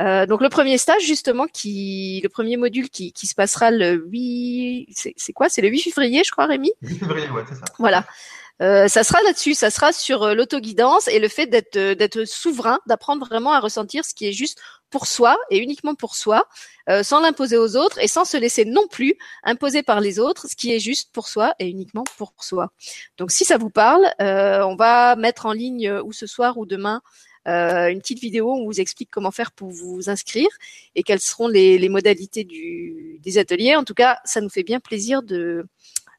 Euh, 0.00 0.26
donc 0.26 0.40
le 0.40 0.48
premier 0.48 0.78
stage 0.78 1.02
justement 1.02 1.46
qui 1.46 2.20
le 2.22 2.28
premier 2.28 2.56
module 2.56 2.88
qui, 2.88 3.12
qui 3.12 3.26
se 3.26 3.34
passera 3.34 3.70
le 3.70 3.94
8 3.94 4.88
c'est 5.16 5.32
quoi? 5.34 5.48
C'est 5.48 5.60
le 5.60 5.68
8 5.68 5.82
février 5.82 6.22
je 6.24 6.30
crois 6.30 6.46
Rémi? 6.46 6.72
8 6.82 6.98
février 6.98 7.30
ouais 7.30 7.44
c'est 7.48 7.56
ça. 7.56 7.64
Voilà. 7.78 8.04
Euh, 8.62 8.86
ça 8.86 9.02
sera 9.02 9.20
là-dessus, 9.22 9.54
ça 9.54 9.70
sera 9.70 9.92
sur 9.92 10.22
euh, 10.22 10.34
l'autoguidance 10.34 11.08
et 11.08 11.18
le 11.18 11.26
fait 11.26 11.46
d'être 11.46 11.76
euh, 11.76 11.94
d'être 11.96 12.24
souverain, 12.24 12.78
d'apprendre 12.86 13.26
vraiment 13.26 13.52
à 13.52 13.58
ressentir 13.58 14.04
ce 14.04 14.14
qui 14.14 14.28
est 14.28 14.32
juste 14.32 14.60
pour 14.88 15.06
soi 15.06 15.36
et 15.50 15.58
uniquement 15.58 15.94
pour 15.94 16.14
soi, 16.14 16.46
sans 17.02 17.20
l'imposer 17.20 17.56
aux 17.56 17.76
autres 17.76 17.98
et 17.98 18.08
sans 18.08 18.26
se 18.26 18.36
laisser 18.36 18.66
non 18.66 18.86
plus 18.88 19.14
imposer 19.42 19.82
par 19.82 20.02
les 20.02 20.18
autres 20.18 20.48
ce 20.50 20.54
qui 20.54 20.70
est 20.70 20.80
juste 20.80 21.10
pour 21.14 21.28
soi 21.28 21.54
et 21.58 21.66
uniquement 21.66 22.04
pour 22.18 22.34
soi. 22.40 22.72
Donc 23.16 23.30
si 23.32 23.46
ça 23.46 23.56
vous 23.56 23.70
parle, 23.70 24.04
on 24.18 24.76
va 24.76 25.16
mettre 25.16 25.46
en 25.46 25.52
ligne 25.52 25.90
ou 26.04 26.12
ce 26.12 26.26
soir 26.26 26.58
ou 26.58 26.66
demain 26.66 27.00
une 27.46 28.00
petite 28.00 28.20
vidéo 28.20 28.52
où 28.52 28.58
on 28.58 28.66
vous 28.66 28.82
explique 28.82 29.08
comment 29.10 29.30
faire 29.30 29.52
pour 29.52 29.70
vous 29.70 30.10
inscrire 30.10 30.50
et 30.94 31.02
quelles 31.02 31.20
seront 31.20 31.48
les, 31.48 31.78
les 31.78 31.88
modalités 31.88 32.44
du, 32.44 33.18
des 33.22 33.38
ateliers. 33.38 33.76
En 33.76 33.84
tout 33.84 33.94
cas, 33.94 34.18
ça 34.26 34.42
nous 34.42 34.50
fait 34.50 34.62
bien 34.62 34.78
plaisir 34.78 35.22
de 35.22 35.64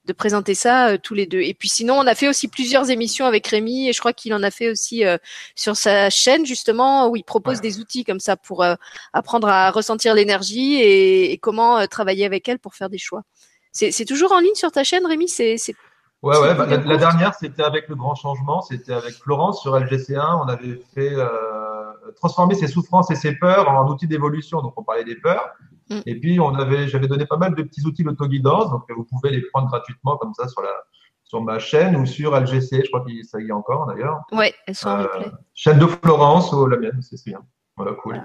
de 0.06 0.14
présenter 0.14 0.54
ça 0.56 0.90
euh, 0.90 0.98
tous 1.02 1.14
les 1.14 1.26
deux. 1.26 1.42
Et 1.42 1.54
puis 1.54 1.70
sinon, 1.70 1.96
on 1.96 2.08
a 2.08 2.16
fait 2.16 2.28
aussi 2.28 2.48
plusieurs 2.48 2.90
émissions 2.90 3.26
avec 3.26 3.48
Rémi 3.48 3.90
et 3.90 3.94
je 3.94 4.00
crois 4.00 4.14
qu'il 4.14 4.34
en 4.34 4.44
a 4.44 4.52
fait 4.52 4.70
aussi 4.70 5.06
euh, 5.06 5.18
sur 5.56 5.76
sa 5.76 6.10
chaîne 6.10 6.46
justement 6.46 7.10
où 7.10 7.16
il 7.16 7.24
propose 7.24 7.62
des 7.62 7.80
outils 7.80 8.04
comme 8.04 8.20
ça 8.20 8.36
pour 8.36 8.64
euh, 8.64 8.76
apprendre 9.14 9.48
à 9.48 9.72
ressentir 9.72 10.14
l'énergie 10.14 10.76
et, 10.82 11.38
comment 11.42 11.86
travailler 11.88 12.26
avec 12.26 12.48
elle 12.48 12.60
pour 12.60 12.76
faire 12.76 12.90
des 12.90 12.98
choix. 12.98 13.24
C'est 13.72 14.06
toujours 14.06 14.32
en 14.32 14.40
ligne 14.40 14.54
sur 14.54 14.72
ta 14.72 14.84
chaîne, 14.84 15.06
Rémi? 15.06 15.28
C'est 15.28 15.58
Ouais, 16.22 16.38
ouais. 16.38 16.54
Bah, 16.54 16.68
la, 16.68 16.98
dernière, 16.98 17.34
c'était 17.34 17.64
avec 17.64 17.90
le 17.90 17.96
grand 17.96 18.16
changement. 18.16 18.62
C'était 18.62 18.94
avec 18.94 19.16
Florence 19.16 19.62
sur 19.62 19.76
LGC1. 19.76 20.44
On 20.46 20.48
avait 20.48 20.80
fait 20.94 21.12
transformer 22.16 22.56
ses 22.56 22.68
souffrances 22.68 23.10
et 23.10 23.16
ses 23.16 23.34
peurs 23.34 23.68
en 23.68 23.90
outils 23.90 24.08
d'évolution. 24.08 24.62
Donc, 24.62 24.74
on 24.78 24.84
parlait 24.84 25.04
des 25.04 25.16
peurs. 25.16 25.54
Mm. 25.90 26.00
Et 26.06 26.20
puis, 26.20 26.40
on 26.40 26.56
avait, 26.56 26.88
j'avais 26.88 27.08
donné 27.08 27.26
pas 27.26 27.38
mal 27.38 27.56
de 27.56 27.64
petits 27.64 27.86
outils 27.86 28.04
d'autoguidance, 28.04 28.70
donc 28.72 28.84
vous 28.96 29.06
pouvez 29.06 29.32
les 29.32 29.42
prendre 29.42 29.68
gratuitement 29.68 30.18
comme 30.18 30.34
ça 30.34 30.48
sur 30.48 30.62
la, 30.62 30.72
sur 31.34 31.42
ma 31.42 31.58
chaîne 31.58 31.96
ou 31.96 32.06
sur 32.06 32.40
LGC, 32.40 32.84
je 32.84 32.90
crois 32.90 33.04
qu'il 33.04 33.26
ça 33.26 33.42
y 33.42 33.48
est 33.48 33.52
encore 33.52 33.88
d'ailleurs. 33.88 34.20
Oui, 34.32 34.52
elles 34.68 34.76
sont 34.76 34.90
en 34.90 35.00
euh, 35.00 35.04
replay. 35.04 35.32
Chaîne 35.56 35.80
de 35.80 35.88
Florence 35.88 36.52
ou 36.54 36.68
la 36.68 36.78
mienne, 36.78 37.00
c'est 37.02 37.18
bien. 37.26 37.40
Voilà, 37.76 37.94
cool. 37.94 38.24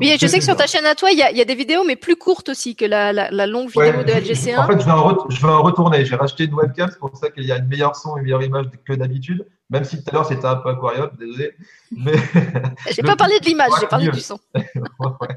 oui, 0.00 0.16
je 0.18 0.26
sais 0.26 0.38
que 0.38 0.44
sur 0.44 0.56
ta 0.56 0.66
chaîne 0.66 0.86
à 0.86 0.94
toi, 0.94 1.10
il 1.10 1.18
y 1.18 1.22
a, 1.22 1.30
y 1.30 1.42
a, 1.42 1.44
des 1.44 1.54
vidéos, 1.54 1.84
mais 1.84 1.94
plus 1.94 2.16
courtes 2.16 2.48
aussi 2.48 2.74
que 2.74 2.86
la, 2.86 3.12
la, 3.12 3.30
la 3.30 3.46
longue 3.46 3.68
vidéo 3.68 4.02
de 4.02 4.12
LGC1. 4.12 4.58
En 4.58 4.66
fait, 4.66 4.80
je 4.80 4.86
vais 4.86 4.92
en, 4.92 5.28
je 5.28 5.46
vais 5.46 5.52
en 5.52 5.62
retourner. 5.62 6.06
J'ai 6.06 6.16
racheté 6.16 6.44
une 6.44 6.54
webcam, 6.54 6.88
c'est 6.90 6.98
pour 6.98 7.14
ça 7.14 7.30
qu'il 7.30 7.44
y 7.44 7.52
a 7.52 7.58
une 7.58 7.68
meilleure 7.68 7.96
son 7.96 8.16
et 8.16 8.20
une 8.20 8.24
meilleure 8.24 8.42
image 8.42 8.66
que 8.82 8.94
d'habitude. 8.94 9.46
Même 9.68 9.84
si 9.84 10.02
tout 10.02 10.10
à 10.10 10.14
l'heure 10.14 10.26
c'était 10.26 10.46
un 10.46 10.56
peu 10.56 10.70
aquarium, 10.70 11.10
désolé. 11.18 11.54
Mais 11.90 12.12
j'ai 12.90 13.02
pas 13.02 13.16
parlé 13.16 13.40
de 13.40 13.44
l'image, 13.44 13.72
j'ai 13.78 13.86
parlé 13.86 14.10
du 14.10 14.20
son. 14.20 14.38
ouais, 14.54 15.28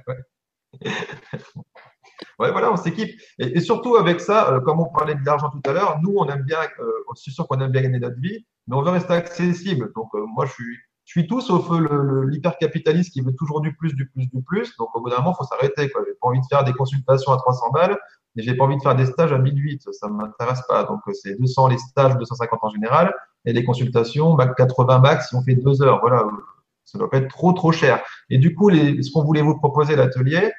ouais. 2.40 2.52
voilà, 2.52 2.72
on 2.72 2.78
s'équipe. 2.78 3.20
Et, 3.40 3.60
surtout 3.60 3.96
avec 3.96 4.22
ça, 4.22 4.52
euh, 4.52 4.60
comme 4.60 4.80
on 4.80 4.86
parlait 4.86 5.16
de 5.16 5.26
l'argent 5.26 5.50
tout 5.50 5.62
à 5.70 5.74
l'heure, 5.74 6.00
nous, 6.02 6.16
on 6.18 6.28
aime 6.28 6.44
bien, 6.44 6.60
euh, 6.80 6.92
je 7.16 7.22
suis 7.22 7.32
sûr 7.32 7.48
qu'on 7.48 7.60
aime 7.60 7.72
bien 7.72 7.82
gagner 7.82 8.00
notre 8.00 8.20
vie, 8.20 8.46
mais 8.68 8.76
on 8.76 8.82
veut 8.82 8.92
rester 8.92 9.14
accessible. 9.14 9.92
Donc, 9.96 10.10
euh, 10.16 10.26
moi, 10.26 10.46
je 10.46 10.52
suis, 10.52 10.78
je 11.06 11.12
suis 11.12 11.28
tout 11.28 11.42
sauf 11.42 11.70
l'hypercapitaliste 12.28 13.14
qui 13.14 13.22
veut 13.22 13.34
toujours 13.38 13.62
du 13.62 13.76
plus, 13.76 13.94
du 13.94 14.10
plus, 14.10 14.28
du 14.28 14.42
plus. 14.44 14.76
Donc, 14.78 14.96
au 14.96 15.02
bout 15.02 15.10
d'un 15.10 15.18
moment, 15.18 15.34
il 15.34 15.38
faut 15.38 15.50
s'arrêter. 15.50 15.84
J'ai 15.84 15.90
pas 15.90 16.28
envie 16.28 16.42
de 16.42 16.46
faire 16.50 16.64
des 16.64 16.74
consultations 16.74 17.32
à 17.32 17.38
300 17.38 17.72
balles, 17.72 17.98
mais 18.36 18.44
j'ai 18.44 18.56
pas 18.56 18.64
envie 18.64 18.78
de 18.78 18.82
faire 18.82 18.96
des 18.96 19.06
stages 19.06 19.32
à 19.32 19.38
1008. 19.38 19.88
Ça 19.92 20.08
m'intéresse 20.08 20.64
pas. 20.68 20.84
Donc, 20.84 21.02
c'est 21.14 21.40
200 21.40 21.68
les 21.68 21.78
stages, 21.78 22.18
250 22.18 22.60
en 22.64 22.70
général, 22.70 23.14
et 23.46 23.54
les 23.54 23.64
consultations, 23.64 24.36
80 24.36 25.00
max 25.00 25.30
si 25.30 25.36
on 25.36 25.44
fait 25.44 25.56
deux 25.56 25.82
heures. 25.84 26.00
Voilà. 26.02 26.26
Ça 26.86 27.00
doit 27.00 27.10
pas 27.10 27.18
être 27.18 27.30
trop, 27.30 27.52
trop 27.54 27.72
cher. 27.72 28.02
Et 28.30 28.38
du 28.38 28.56
coup, 28.56 28.70
ce 28.70 29.12
qu'on 29.12 29.24
voulait 29.24 29.42
vous 29.42 29.58
proposer, 29.58 29.96
l'atelier, 29.96 30.52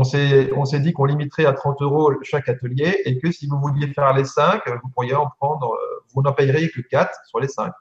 on 0.00 0.64
s'est, 0.64 0.80
dit 0.80 0.92
qu'on 0.92 1.04
limiterait 1.04 1.46
à 1.46 1.52
30 1.52 1.80
euros 1.82 2.12
chaque 2.22 2.48
atelier 2.48 3.02
et 3.04 3.18
que 3.18 3.30
si 3.30 3.46
vous 3.46 3.58
vouliez 3.58 3.92
faire 3.92 4.12
les 4.14 4.24
5, 4.24 4.62
vous 4.82 4.88
pourriez 4.90 5.14
en 5.14 5.28
prendre, 5.38 5.72
euh, 5.72 6.04
vous 6.14 6.22
n'en 6.22 6.32
payeriez 6.32 6.70
que 6.70 6.80
4 6.80 7.12
sur 7.26 7.40
les 7.40 7.48
5. 7.48 7.72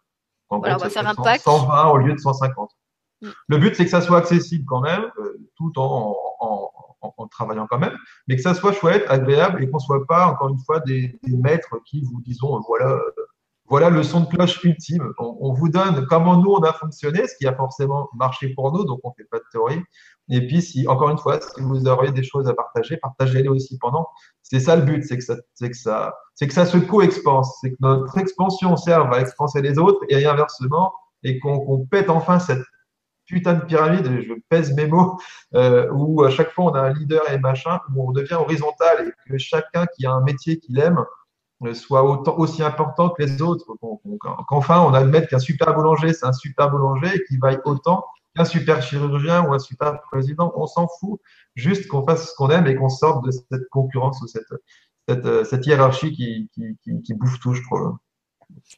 on 0.50 0.60
va 0.60 0.90
faire 0.90 1.08
un 1.08 1.16
pack. 1.16 1.42
120 1.42 1.90
au 1.90 1.98
lieu 1.98 2.14
de 2.14 2.20
150. 2.20 2.72
Mm. 3.22 3.28
Le 3.48 3.58
but, 3.58 3.76
c'est 3.76 3.86
que 3.86 3.92
ça 3.92 4.02
soit 4.02 4.18
accessible 4.18 4.66
quand 4.66 4.82
même, 4.82 5.06
euh, 5.20 5.38
tout 5.58 5.72
en, 5.78 6.16
en, 6.40 6.70
en, 7.02 7.28
travaillant 7.28 7.68
quand 7.70 7.80
même, 7.80 7.98
mais 8.28 8.36
que 8.36 8.42
ça 8.42 8.54
soit 8.54 8.74
chouette, 8.74 9.06
agréable 9.10 9.64
et 9.64 9.70
qu'on 9.70 9.80
soit 9.80 10.06
pas, 10.06 10.28
encore 10.28 10.50
une 10.50 10.60
fois, 10.60 10.80
des, 10.82 11.20
des 11.24 11.38
maîtres 11.38 11.80
qui 11.86 12.02
vous 12.02 12.22
disons, 12.22 12.60
voilà, 12.68 13.00
voilà 13.68 13.90
le 13.90 14.04
son 14.04 14.22
de 14.22 14.28
cloche 14.28 14.64
ultime. 14.64 15.14
On, 15.18 15.38
on, 15.40 15.54
vous 15.54 15.70
donne 15.70 16.06
comment 16.08 16.38
nous 16.38 16.52
on 16.52 16.64
a 16.64 16.74
fonctionné, 16.74 17.28
ce 17.28 17.36
qui 17.36 17.48
a 17.48 17.56
forcément 17.56 18.10
marché 18.14 18.50
pour 18.50 18.72
nous, 18.72 18.86
donc 18.86 19.00
on 19.04 19.12
fait 19.14 19.26
pas 19.26 19.40
de 19.40 19.46
théorie. 19.52 19.82
Et 20.30 20.46
puis, 20.48 20.62
si, 20.62 20.88
encore 20.88 21.10
une 21.10 21.18
fois, 21.18 21.40
si 21.40 21.62
vous 21.62 21.88
auriez 21.88 22.12
des 22.12 22.24
choses 22.24 22.48
à 22.48 22.54
partager, 22.54 22.98
partagez-les 22.98 23.48
aussi 23.48 23.78
pendant. 23.78 24.08
C'est 24.42 24.60
ça 24.60 24.76
le 24.76 24.82
but, 24.82 25.04
c'est 25.04 25.18
que 25.18 25.24
ça, 25.24 25.36
c'est 25.54 25.70
que 25.70 25.78
ça, 25.78 26.16
c'est 26.34 26.48
que 26.48 26.54
ça 26.54 26.66
se 26.66 26.78
co-expanse, 26.78 27.58
c'est 27.62 27.72
que 27.72 27.78
notre 27.80 28.18
expansion 28.18 28.76
serve 28.76 29.14
à 29.14 29.22
expanser 29.22 29.62
les 29.62 29.78
autres 29.78 30.02
et 30.10 30.26
inversement, 30.26 30.94
et 31.24 31.40
qu'on 31.40 31.86
pète 31.90 32.10
enfin 32.10 32.40
cette 32.40 32.64
putain 33.26 33.56
de 33.56 33.66
pyramide, 33.66 34.22
je 34.22 34.34
pèse 34.50 34.74
mes 34.76 34.88
mots, 34.88 35.18
euh, 35.56 35.90
où 35.92 36.24
à 36.24 36.30
chaque 36.30 36.52
fois 36.52 36.66
on 36.66 36.74
a 36.74 36.82
un 36.82 36.94
leader 36.94 37.22
et 37.32 37.40
machin, 37.40 37.80
où 37.94 38.10
on 38.10 38.12
devient 38.12 38.36
horizontal 38.36 39.08
et 39.08 39.30
que 39.30 39.38
chacun 39.38 39.86
qui 39.96 40.06
a 40.06 40.12
un 40.12 40.22
métier 40.22 40.60
qu'il 40.60 40.80
aime 40.80 41.04
euh, 41.64 41.74
soit 41.74 42.04
autant, 42.04 42.38
aussi 42.38 42.62
important 42.62 43.10
que 43.10 43.24
les 43.24 43.42
autres. 43.42 43.66
Qu'enfin 44.48 44.82
on 44.82 44.94
admette 44.94 45.28
qu'un 45.30 45.40
super 45.40 45.74
boulanger, 45.74 46.14
c'est 46.14 46.26
un 46.26 46.34
super 46.34 46.70
boulanger 46.70 47.16
et 47.16 47.24
qu'il 47.26 47.40
vaille 47.40 47.60
autant 47.66 48.06
un 48.38 48.46
super 48.46 48.82
chirurgien 48.82 49.44
ou 49.44 49.54
un 49.54 49.60
super 49.60 50.02
président, 50.12 50.54
on 50.56 50.68
s'en 50.68 50.88
fout. 51.00 51.20
Juste 51.56 51.88
qu'on 51.88 52.06
fasse 52.06 52.32
ce 52.32 52.36
qu'on 52.36 52.50
aime 52.50 52.68
et 52.68 52.76
qu'on 52.76 52.90
sorte 52.90 53.26
de 53.26 53.32
cette 53.32 53.70
concurrence 53.70 54.22
ou 54.22 54.28
cette, 54.28 54.44
cette, 55.08 55.26
euh, 55.26 55.62
hiérarchie 55.64 56.12
qui, 56.12 57.14
bouffe 57.14 57.40
tout, 57.40 57.54
je 57.54 57.62
trouve. 57.64 57.98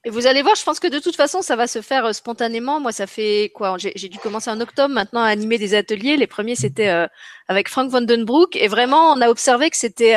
Et 0.05 0.09
vous 0.09 0.27
allez 0.27 0.41
voir, 0.41 0.55
je 0.55 0.63
pense 0.63 0.79
que 0.79 0.87
de 0.87 0.99
toute 0.99 1.15
façon, 1.15 1.41
ça 1.41 1.55
va 1.55 1.67
se 1.67 1.81
faire 1.81 2.05
euh, 2.05 2.13
spontanément. 2.13 2.79
Moi, 2.79 2.91
ça 2.91 3.07
fait 3.07 3.51
quoi 3.53 3.77
J'ai 3.77 4.09
dû 4.09 4.17
commencer 4.19 4.49
en 4.49 4.59
octobre 4.61 4.93
maintenant 4.93 5.21
à 5.21 5.27
animer 5.27 5.57
des 5.57 5.73
ateliers. 5.73 6.17
Les 6.17 6.27
premiers, 6.27 6.55
c'était 6.55 6.89
euh, 6.89 7.07
avec 7.47 7.69
Frank 7.69 7.89
Vandenbroek 7.89 8.55
et 8.55 8.67
vraiment 8.67 9.11
on 9.13 9.21
a 9.21 9.29
observé 9.29 9.69
que 9.69 9.77
c'était 9.77 10.15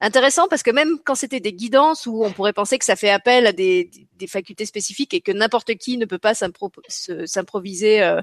intéressant 0.00 0.48
parce 0.48 0.62
que 0.62 0.70
même 0.70 0.98
quand 1.04 1.14
c'était 1.14 1.40
des 1.40 1.52
guidances 1.52 2.06
où 2.06 2.24
on 2.24 2.30
pourrait 2.30 2.52
penser 2.52 2.78
que 2.78 2.84
ça 2.84 2.96
fait 2.96 3.10
appel 3.10 3.46
à 3.46 3.52
des, 3.52 3.90
des 4.16 4.26
facultés 4.26 4.66
spécifiques 4.66 5.14
et 5.14 5.20
que 5.20 5.32
n'importe 5.32 5.74
qui 5.74 5.96
ne 5.96 6.04
peut 6.04 6.18
pas 6.18 6.34
s'improviser 6.34 8.02
euh, 8.02 8.20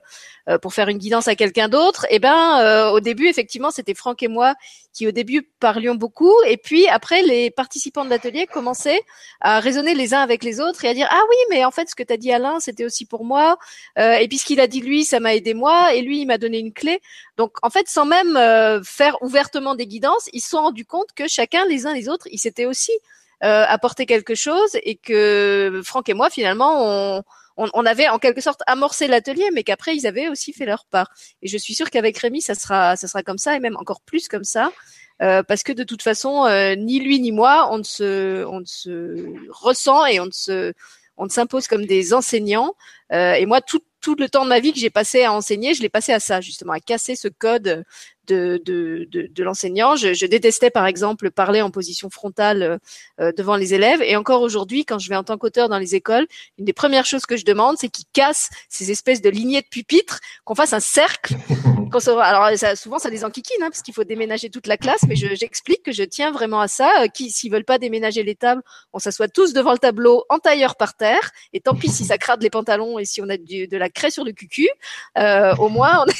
euh, 0.47 0.57
pour 0.57 0.73
faire 0.73 0.87
une 0.87 0.97
guidance 0.97 1.27
à 1.27 1.35
quelqu'un 1.35 1.69
d'autre, 1.69 2.05
et 2.05 2.15
eh 2.15 2.19
ben 2.19 2.59
euh, 2.61 2.91
au 2.91 2.99
début 2.99 3.27
effectivement 3.27 3.71
c'était 3.71 3.93
Franck 3.93 4.23
et 4.23 4.27
moi 4.27 4.55
qui 4.93 5.07
au 5.07 5.11
début 5.11 5.49
parlions 5.59 5.95
beaucoup. 5.95 6.33
Et 6.47 6.57
puis 6.57 6.87
après 6.87 7.21
les 7.23 7.49
participants 7.49 8.05
de 8.05 8.09
l'atelier 8.09 8.45
commençaient 8.45 9.01
à 9.39 9.59
raisonner 9.59 9.93
les 9.93 10.13
uns 10.13 10.19
avec 10.19 10.43
les 10.43 10.59
autres 10.59 10.83
et 10.85 10.89
à 10.89 10.93
dire 10.93 11.07
ah 11.09 11.21
oui 11.29 11.35
mais 11.49 11.65
en 11.65 11.71
fait 11.71 11.89
ce 11.89 11.95
que 11.95 12.03
tu 12.03 12.13
as 12.13 12.17
dit 12.17 12.31
Alain 12.31 12.59
c'était 12.59 12.85
aussi 12.85 13.05
pour 13.05 13.23
moi. 13.23 13.57
Et 13.97 14.27
puis 14.27 14.37
ce 14.37 14.45
qu'il 14.45 14.59
a 14.59 14.67
dit 14.67 14.81
lui 14.81 15.05
ça 15.05 15.19
m'a 15.19 15.33
aidé 15.35 15.53
moi. 15.53 15.93
Et 15.93 16.01
lui 16.01 16.21
il 16.21 16.25
m'a 16.25 16.37
donné 16.37 16.59
une 16.59 16.73
clé 16.73 16.99
donc 17.37 17.53
en 17.63 17.69
fait 17.69 17.87
sans 17.87 18.05
même 18.19 18.83
faire 18.83 19.15
ouvertement 19.21 19.75
des 19.75 19.87
guidances 19.87 20.29
ils 20.33 20.41
se 20.41 20.49
sont 20.49 20.61
rendus 20.61 20.85
compte 20.85 21.09
que 21.15 21.27
chacun 21.27 21.65
les 21.65 21.85
uns 21.85 21.93
les 21.93 22.09
autres, 22.09 22.27
ils 22.31 22.39
s'étaient 22.39 22.65
aussi 22.65 22.91
euh, 23.43 23.65
apporté 23.67 24.05
quelque 24.05 24.35
chose 24.35 24.77
et 24.83 24.97
que 24.97 25.81
Franck 25.83 26.09
et 26.09 26.13
moi 26.13 26.29
finalement 26.29 27.23
on, 27.57 27.85
avait 27.87 28.07
en 28.07 28.19
quelque 28.19 28.39
sorte 28.39 28.61
amorcé 28.67 29.07
l'atelier, 29.07 29.49
mais 29.51 29.63
qu'après 29.63 29.95
ils 29.95 30.05
avaient 30.05 30.27
aussi 30.27 30.53
fait 30.53 30.67
leur 30.67 30.85
part. 30.85 31.09
Et 31.41 31.47
je 31.47 31.57
suis 31.57 31.73
sûre 31.73 31.89
qu'avec 31.89 32.15
Rémi 32.19 32.41
ça 32.41 32.53
sera 32.53 32.95
ça 32.95 33.07
sera 33.07 33.23
comme 33.23 33.39
ça 33.39 33.55
et 33.55 33.59
même 33.59 33.77
encore 33.77 34.01
plus 34.01 34.27
comme 34.27 34.43
ça. 34.43 34.71
Euh, 35.23 35.41
parce 35.41 35.63
que 35.63 35.71
de 35.71 35.83
toute 35.83 36.03
façon, 36.03 36.45
euh, 36.45 36.75
ni 36.75 36.99
lui 36.99 37.19
ni 37.19 37.31
moi, 37.31 37.67
on 37.71 37.79
ne 37.79 37.83
se, 37.83 38.45
on 38.45 38.59
ne 38.59 38.65
se 38.65 39.25
ressent 39.49 40.05
et 40.05 40.19
on 40.19 40.25
ne 40.27 40.31
se, 40.31 40.73
on 41.17 41.27
s'impose 41.27 41.67
comme 41.67 41.85
des 41.87 42.13
enseignants. 42.13 42.75
et 43.11 43.45
moi, 43.47 43.61
tout, 43.61 43.81
tout 44.01 44.15
le 44.15 44.29
temps 44.29 44.43
de 44.43 44.49
ma 44.49 44.59
vie 44.59 44.73
que 44.73 44.79
j'ai 44.79 44.89
passé 44.89 45.23
à 45.23 45.31
enseigner, 45.31 45.73
je 45.73 45.81
l'ai 45.81 45.89
passé 45.89 46.11
à 46.11 46.19
ça, 46.19 46.41
justement, 46.41 46.73
à 46.73 46.79
casser 46.79 47.15
ce 47.15 47.27
code 47.27 47.85
de, 48.27 48.61
de, 48.65 49.07
de, 49.11 49.43
l'enseignant. 49.43 49.95
Je, 49.95 50.13
je, 50.13 50.25
détestais 50.25 50.69
par 50.69 50.85
exemple 50.85 51.31
parler 51.31 51.61
en 51.61 51.71
position 51.71 52.09
frontale 52.09 52.79
euh, 53.19 53.31
devant 53.37 53.55
les 53.55 53.73
élèves. 53.73 54.01
Et 54.01 54.15
encore 54.15 54.41
aujourd'hui, 54.41 54.85
quand 54.85 54.99
je 54.99 55.09
vais 55.09 55.15
en 55.15 55.23
tant 55.23 55.37
qu'auteur 55.37 55.69
dans 55.69 55.79
les 55.79 55.95
écoles, 55.95 56.27
une 56.57 56.65
des 56.65 56.73
premières 56.73 57.05
choses 57.05 57.25
que 57.25 57.37
je 57.37 57.45
demande, 57.45 57.77
c'est 57.77 57.89
qu'ils 57.89 58.05
cassent 58.13 58.49
ces 58.69 58.91
espèces 58.91 59.21
de 59.21 59.29
lignées 59.29 59.61
de 59.61 59.67
pupitres, 59.67 60.19
qu'on 60.45 60.55
fasse 60.55 60.73
un 60.73 60.79
cercle. 60.79 61.35
Alors 61.99 62.49
souvent 62.75 62.99
ça 62.99 63.09
les 63.09 63.23
enquiquine, 63.25 63.61
hein, 63.61 63.69
parce 63.69 63.81
qu'il 63.81 63.93
faut 63.93 64.03
déménager 64.03 64.49
toute 64.49 64.67
la 64.67 64.77
classe, 64.77 65.01
mais 65.07 65.15
j'explique 65.15 65.83
que 65.83 65.91
je 65.91 66.03
tiens 66.03 66.31
vraiment 66.31 66.61
à 66.61 66.67
ça. 66.67 67.03
Euh, 67.03 67.07
qui, 67.07 67.49
veulent 67.49 67.65
pas 67.65 67.77
déménager 67.77 68.23
les 68.23 68.35
tables, 68.35 68.61
on 68.93 68.99
s'assoit 68.99 69.27
tous 69.27 69.53
devant 69.53 69.73
le 69.73 69.77
tableau 69.77 70.25
en 70.29 70.39
tailleur 70.39 70.75
par 70.75 70.95
terre. 70.95 71.31
Et 71.53 71.59
tant 71.59 71.75
pis 71.75 71.89
si 71.89 72.05
ça 72.05 72.17
crade 72.17 72.41
les 72.41 72.49
pantalons 72.49 72.99
et 72.99 73.05
si 73.05 73.21
on 73.21 73.29
a 73.29 73.37
de 73.37 73.77
la 73.77 73.89
craie 73.89 74.11
sur 74.11 74.23
le 74.23 74.31
cucu, 74.31 74.69
euh, 75.17 75.55
au 75.57 75.69
moins 75.69 76.03
on 76.03 76.09
est 76.09 76.15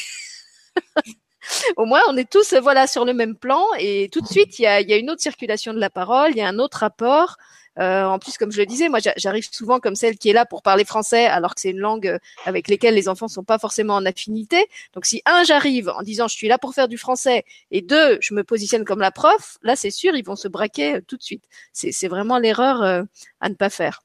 au 1.77 1.85
moins 1.85 2.01
on 2.07 2.17
est 2.17 2.29
tous 2.29 2.53
voilà 2.55 2.87
sur 2.87 3.05
le 3.05 3.13
même 3.13 3.35
plan 3.35 3.65
et 3.79 4.09
tout 4.11 4.21
de 4.21 4.27
suite 4.27 4.59
il 4.59 4.63
y 4.63 4.67
a, 4.67 4.97
une 4.97 5.09
autre 5.09 5.21
circulation 5.21 5.73
de 5.73 5.79
la 5.79 5.89
parole, 5.89 6.31
il 6.31 6.37
y 6.37 6.41
a 6.41 6.47
un 6.47 6.59
autre 6.59 6.79
rapport. 6.79 7.37
Euh, 7.79 8.03
en 8.03 8.19
plus, 8.19 8.37
comme 8.37 8.51
je 8.51 8.59
le 8.59 8.65
disais, 8.65 8.89
moi 8.89 8.99
j'arrive 9.17 9.47
souvent 9.51 9.79
comme 9.79 9.95
celle 9.95 10.17
qui 10.17 10.29
est 10.29 10.33
là 10.33 10.45
pour 10.45 10.61
parler 10.61 10.83
français, 10.83 11.25
alors 11.25 11.55
que 11.55 11.61
c'est 11.61 11.69
une 11.69 11.79
langue 11.79 12.07
euh, 12.07 12.19
avec 12.45 12.67
laquelle 12.67 12.95
les 12.95 13.07
enfants 13.07 13.27
sont 13.27 13.43
pas 13.43 13.59
forcément 13.59 13.95
en 13.95 14.05
affinité. 14.05 14.67
Donc 14.93 15.05
si 15.05 15.21
un 15.25 15.43
j'arrive 15.43 15.89
en 15.89 16.01
disant 16.01 16.27
je 16.27 16.35
suis 16.35 16.47
là 16.47 16.57
pour 16.57 16.73
faire 16.73 16.87
du 16.87 16.97
français 16.97 17.45
et 17.71 17.81
deux 17.81 18.17
je 18.21 18.33
me 18.33 18.43
positionne 18.43 18.83
comme 18.83 18.99
la 18.99 19.11
prof, 19.11 19.57
là 19.63 19.75
c'est 19.75 19.91
sûr 19.91 20.15
ils 20.15 20.25
vont 20.25 20.35
se 20.35 20.47
braquer 20.47 20.95
euh, 20.95 21.01
tout 21.07 21.17
de 21.17 21.23
suite. 21.23 21.43
C'est 21.73 22.07
vraiment 22.07 22.37
l'erreur 22.37 23.05
à 23.39 23.49
ne 23.49 23.55
pas 23.55 23.69
faire. 23.69 24.01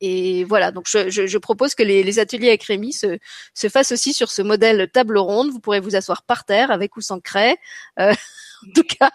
Et 0.00 0.44
voilà, 0.44 0.70
donc 0.70 0.84
je, 0.86 1.08
je, 1.08 1.26
je 1.26 1.38
propose 1.38 1.74
que 1.74 1.82
les, 1.82 2.02
les, 2.02 2.18
ateliers 2.18 2.48
avec 2.48 2.64
Rémi 2.64 2.92
se, 2.92 3.18
se, 3.54 3.68
fassent 3.68 3.92
aussi 3.92 4.12
sur 4.12 4.30
ce 4.30 4.42
modèle 4.42 4.90
table 4.92 5.16
ronde. 5.16 5.50
Vous 5.50 5.60
pourrez 5.60 5.80
vous 5.80 5.96
asseoir 5.96 6.22
par 6.22 6.44
terre 6.44 6.70
avec 6.70 6.96
ou 6.96 7.00
sans 7.00 7.20
craie. 7.20 7.56
Euh, 7.98 8.12
en 8.68 8.72
tout 8.74 8.82
cas, 8.82 9.10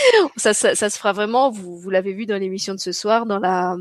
ça, 0.36 0.54
ça, 0.54 0.74
ça, 0.74 0.90
se 0.90 0.98
fera 0.98 1.12
vraiment. 1.12 1.50
Vous, 1.50 1.78
vous 1.78 1.90
l'avez 1.90 2.12
vu 2.12 2.26
dans 2.26 2.38
l'émission 2.38 2.74
de 2.74 2.80
ce 2.80 2.92
soir, 2.92 3.26
dans 3.26 3.38
la, 3.38 3.76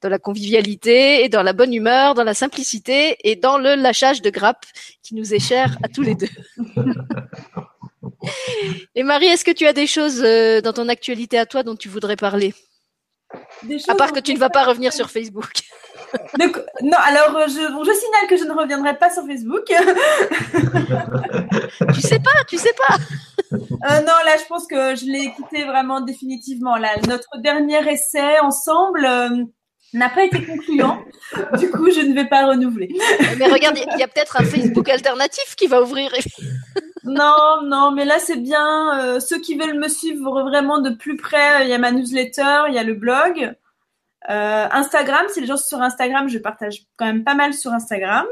dans 0.00 0.08
la 0.08 0.18
convivialité 0.18 1.24
et 1.24 1.28
dans 1.28 1.42
la 1.42 1.52
bonne 1.52 1.74
humeur, 1.74 2.14
dans 2.14 2.24
la 2.24 2.34
simplicité 2.34 3.16
et 3.24 3.36
dans 3.36 3.58
le 3.58 3.74
lâchage 3.74 4.22
de 4.22 4.30
grappe 4.30 4.64
qui 5.02 5.14
nous 5.14 5.34
est 5.34 5.38
cher 5.38 5.76
à 5.82 5.88
tous 5.88 6.02
les 6.02 6.14
deux. 6.14 6.28
et 8.94 9.02
Marie, 9.02 9.26
est-ce 9.26 9.44
que 9.44 9.50
tu 9.50 9.66
as 9.66 9.72
des 9.72 9.86
choses 9.86 10.22
euh, 10.22 10.60
dans 10.60 10.72
ton 10.72 10.88
actualité 10.88 11.38
à 11.38 11.46
toi 11.46 11.62
dont 11.62 11.76
tu 11.76 11.88
voudrais 11.88 12.16
parler? 12.16 12.54
À 13.88 13.94
part 13.94 14.12
que 14.12 14.20
tu 14.20 14.34
ne 14.34 14.38
vas 14.38 14.50
pas 14.50 14.64
revenir 14.64 14.92
sur 14.92 15.10
Facebook. 15.10 15.52
Non, 16.82 16.98
alors 16.98 17.36
euh, 17.36 17.46
je, 17.46 17.52
je, 17.52 17.92
signale 17.92 18.26
que 18.28 18.36
je 18.36 18.42
ne 18.44 18.52
reviendrai 18.52 18.96
pas 18.96 19.10
sur 19.10 19.24
Facebook. 19.26 19.66
tu 21.94 22.00
sais 22.00 22.18
pas, 22.18 22.44
tu 22.48 22.58
sais 22.58 22.74
pas. 22.74 22.96
Euh, 23.52 24.00
non, 24.00 24.12
là, 24.24 24.36
je 24.38 24.46
pense 24.46 24.64
que 24.68 24.94
je 24.94 25.06
l'ai 25.06 25.24
écouté 25.24 25.64
vraiment 25.64 26.00
définitivement. 26.00 26.76
Là, 26.76 26.90
notre 27.08 27.40
dernier 27.40 27.80
essai 27.90 28.38
ensemble 28.38 29.04
euh, 29.04 29.42
n'a 29.92 30.08
pas 30.08 30.22
été 30.22 30.44
concluant. 30.44 31.02
du 31.58 31.68
coup, 31.70 31.90
je 31.90 32.00
ne 32.00 32.14
vais 32.14 32.26
pas 32.26 32.46
renouveler. 32.46 32.94
mais 33.38 33.48
regarde, 33.48 33.76
il 33.76 33.98
y 33.98 34.04
a 34.04 34.06
peut-être 34.06 34.40
un 34.40 34.44
Facebook 34.44 34.88
alternatif 34.88 35.56
qui 35.56 35.66
va 35.66 35.82
ouvrir. 35.82 36.14
non, 37.02 37.62
non, 37.64 37.90
mais 37.90 38.04
là, 38.04 38.20
c'est 38.20 38.36
bien. 38.36 39.18
ceux 39.18 39.40
qui 39.40 39.56
veulent 39.56 39.80
me 39.80 39.88
suivre 39.88 40.42
vraiment 40.42 40.78
de 40.78 40.90
plus 40.90 41.16
près, 41.16 41.64
il 41.64 41.70
y 41.70 41.72
a 41.72 41.78
ma 41.78 41.90
newsletter, 41.90 42.66
il 42.68 42.74
y 42.74 42.78
a 42.78 42.84
le 42.84 42.94
blog. 42.94 43.52
Euh, 44.28 44.66
Instagram, 44.70 45.26
si 45.32 45.40
les 45.40 45.46
gens 45.46 45.56
sont 45.56 45.68
sur 45.68 45.82
Instagram, 45.82 46.28
je 46.28 46.38
partage 46.38 46.82
quand 46.96 47.06
même 47.06 47.24
pas 47.24 47.34
mal 47.34 47.54
sur 47.54 47.72
Instagram. 47.72 48.26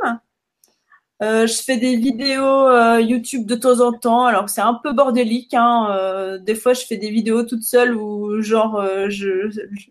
Euh, 1.21 1.49
je 1.49 1.55
fais 1.55 1.79
des 1.79 1.97
vidéos 1.97 2.69
euh, 2.69 3.01
YouTube 3.01 3.45
de 3.45 3.57
temps 3.57 3.81
en 3.81 3.93
temps. 3.93 4.27
Alors 4.27 4.49
c'est 4.49 4.61
un 4.61 4.75
peu 4.75 4.93
bordélique. 4.93 5.55
Hein. 5.55 6.39
Des 6.41 6.55
fois, 6.55 6.75
je 6.75 6.83
fais 6.83 6.97
des 6.97 7.11
vidéos 7.11 7.43
toute 7.43 7.63
seule 7.63 7.97
ou 7.97 8.41
genre, 8.43 8.85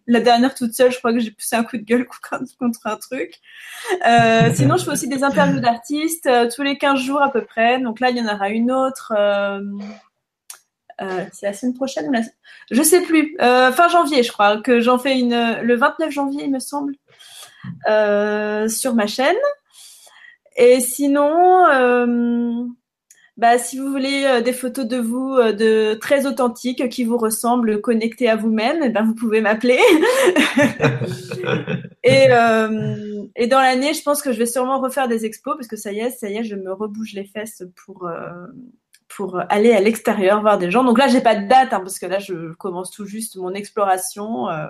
la 0.06 0.19
dernière 0.19 0.53
toute 0.53 0.74
seule, 0.74 0.91
je 0.91 0.99
crois 0.99 1.11
que 1.11 1.19
j'ai 1.19 1.32
poussé 1.32 1.56
un 1.56 1.64
coup 1.64 1.78
de 1.78 1.84
gueule 1.84 2.07
contre 2.60 2.88
un 2.88 2.95
truc. 2.95 3.34
sinon, 4.56 4.78
je 4.78 4.86
fais 4.86 4.91
aussi 4.91 5.10
des 5.10 5.24
interviews 5.24 5.60
d'artistes 5.60 6.30
tous 6.56 6.61
les 6.61 6.78
15 6.78 6.99
jours 6.99 7.22
à 7.22 7.32
peu 7.32 7.44
près. 7.44 7.82
Donc 7.82 7.99
là, 7.99 8.11
il 8.11 8.18
y 8.18 8.22
en 8.22 8.34
aura 8.34 8.49
une 8.49 8.72
autre. 8.72 9.14
Euh, 11.02 11.26
c'est 11.32 11.45
la 11.45 11.53
semaine 11.53 11.76
prochaine 11.76 12.11
la... 12.11 12.22
Je 12.72 12.82
sais 12.82 13.02
plus. 13.02 13.36
Euh, 13.41 13.72
fin 13.72 13.88
janvier, 13.88 14.24
je 14.24 14.32
crois, 14.32 14.61
que 14.61 14.80
j'en 14.82 14.98
fais 14.98 15.19
une 15.19 15.60
le 15.61 15.76
29 15.76 16.11
janvier, 16.11 16.45
il 16.45 16.52
me 16.52 16.60
semble, 16.60 16.95
euh, 17.88 18.68
sur 18.68 18.95
ma 18.95 19.07
chaîne. 19.07 19.36
Et 20.56 20.80
sinon, 20.80 21.65
bah, 23.38 23.60
si 23.60 23.78
vous 23.78 23.91
voulez 23.91 24.41
des 24.44 24.53
photos 24.53 24.88
de 24.88 24.98
vous 24.98 25.36
de 25.53 25.94
très 25.94 26.26
authentiques 26.26 26.90
qui 26.90 27.03
vous 27.03 27.18
ressemblent, 27.18 27.80
connectées 27.80 28.28
à 28.28 28.36
vous-même, 28.36 28.82
eh 28.84 28.90
ben, 28.90 29.03
vous 29.03 29.14
pouvez 29.14 29.40
m'appeler. 29.40 29.80
et, 32.03 32.26
et 33.36 33.48
dans 33.48 33.61
l'année, 33.61 33.94
je 33.94 34.02
pense 34.02 34.24
que 34.24 34.32
je 34.32 34.40
vais 34.40 34.48
sûrement 34.48 34.82
refaire 34.82 35.07
des 35.07 35.26
expos 35.26 35.56
parce 35.56 35.68
que 35.68 35.76
ça 35.76 35.91
y 35.91 35.99
est, 35.99 36.10
ça 36.10 36.28
y 36.28 36.38
est, 36.38 36.44
je 36.44 36.56
me 36.56 36.74
rebouge 36.74 37.14
les 37.14 37.26
fesses 37.26 37.61
pour 37.86 38.10
pour 39.18 39.41
aller 39.49 39.73
à 39.73 39.81
l'extérieur 39.81 40.41
voir 40.41 40.60
des 40.60 40.69
gens. 40.69 40.84
Donc 40.84 40.99
là, 40.99 41.07
j'ai 41.07 41.22
pas 41.22 41.34
de 41.34 41.48
date 41.48 41.73
hein, 41.73 41.80
parce 41.80 41.98
que 41.98 42.06
là, 42.06 42.19
je 42.19 42.53
commence 42.53 42.91
tout 42.91 43.07
juste 43.07 43.35
mon 43.35 43.52
exploration. 43.56 44.48
Euh, 44.48 44.68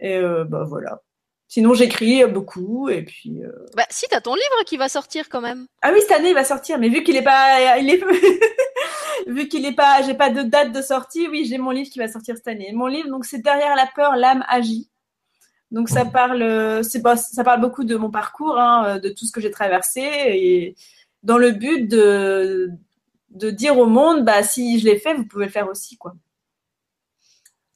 et 0.00 0.18
euh, 0.18 0.44
bah 0.44 0.64
voilà. 0.68 1.00
Sinon, 1.48 1.72
j'écris 1.72 2.26
beaucoup 2.26 2.90
et 2.90 3.02
puis. 3.02 3.42
Euh... 3.42 3.50
Bah 3.74 3.86
si, 3.88 4.04
t'as 4.10 4.20
ton 4.20 4.34
livre 4.34 4.64
qui 4.66 4.76
va 4.76 4.90
sortir 4.90 5.30
quand 5.30 5.40
même. 5.40 5.66
Ah 5.80 5.92
oui, 5.94 6.00
cette 6.02 6.12
année 6.12 6.28
il 6.28 6.34
va 6.34 6.44
sortir, 6.44 6.78
mais 6.78 6.90
vu 6.90 7.02
qu'il 7.04 7.16
est 7.16 7.22
pas, 7.22 7.78
il 7.78 7.88
est 7.88 8.04
vu 9.26 9.48
qu'il 9.48 9.64
est 9.64 9.74
pas, 9.74 10.02
j'ai 10.02 10.14
pas 10.14 10.28
de 10.28 10.42
date 10.42 10.72
de 10.72 10.82
sortie. 10.82 11.26
Oui, 11.28 11.46
j'ai 11.46 11.56
mon 11.56 11.70
livre 11.70 11.90
qui 11.90 12.00
va 12.00 12.08
sortir 12.08 12.36
cette 12.36 12.48
année. 12.48 12.70
Mon 12.74 12.86
livre, 12.86 13.08
donc 13.08 13.24
c'est 13.24 13.40
derrière 13.40 13.74
la 13.76 13.88
peur, 13.96 14.14
l'âme 14.14 14.44
agit. 14.46 14.90
Donc 15.70 15.88
ça 15.88 16.04
parle, 16.04 16.84
c'est 16.84 17.00
pas, 17.00 17.16
ça 17.16 17.44
parle 17.44 17.62
beaucoup 17.62 17.84
de 17.84 17.96
mon 17.96 18.10
parcours, 18.10 18.58
hein, 18.58 18.98
de 18.98 19.08
tout 19.08 19.24
ce 19.24 19.32
que 19.32 19.40
j'ai 19.40 19.50
traversé 19.50 20.02
et 20.02 20.74
dans 21.22 21.38
le 21.38 21.52
but 21.52 21.88
de 21.88 22.68
de 23.32 23.50
dire 23.50 23.78
au 23.78 23.86
monde, 23.86 24.24
bah, 24.24 24.42
si 24.42 24.78
je 24.78 24.84
l'ai 24.84 24.98
fait, 24.98 25.14
vous 25.14 25.26
pouvez 25.26 25.46
le 25.46 25.50
faire 25.50 25.68
aussi, 25.68 25.96
quoi. 25.96 26.14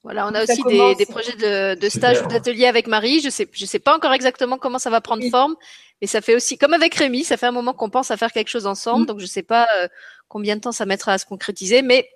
Voilà, 0.02 0.28
on 0.28 0.34
a 0.34 0.44
aussi 0.44 0.62
des, 0.62 1.06
projets 1.06 1.34
de, 1.74 1.88
stage 1.88 2.22
ou 2.22 2.28
d'atelier 2.28 2.66
avec 2.66 2.86
Marie. 2.86 3.18
Je 3.18 3.28
sais, 3.28 3.48
je 3.50 3.66
sais 3.66 3.80
pas 3.80 3.96
encore 3.96 4.12
exactement 4.12 4.56
comment 4.56 4.78
ça 4.78 4.88
va 4.88 5.00
prendre 5.00 5.28
forme, 5.30 5.56
mais 6.00 6.06
ça 6.06 6.20
fait 6.20 6.36
aussi, 6.36 6.56
comme 6.58 6.74
avec 6.74 6.94
Rémi, 6.94 7.24
ça 7.24 7.36
fait 7.36 7.46
un 7.46 7.52
moment 7.52 7.72
qu'on 7.72 7.90
pense 7.90 8.12
à 8.12 8.16
faire 8.16 8.30
quelque 8.30 8.46
chose 8.46 8.66
ensemble. 8.66 9.02
Mm. 9.02 9.06
Donc 9.06 9.18
je 9.18 9.26
sais 9.26 9.42
pas 9.42 9.66
euh, 9.78 9.88
combien 10.28 10.54
de 10.54 10.60
temps 10.60 10.70
ça 10.70 10.86
mettra 10.86 11.14
à 11.14 11.18
se 11.18 11.26
concrétiser, 11.26 11.82
mais 11.82 12.08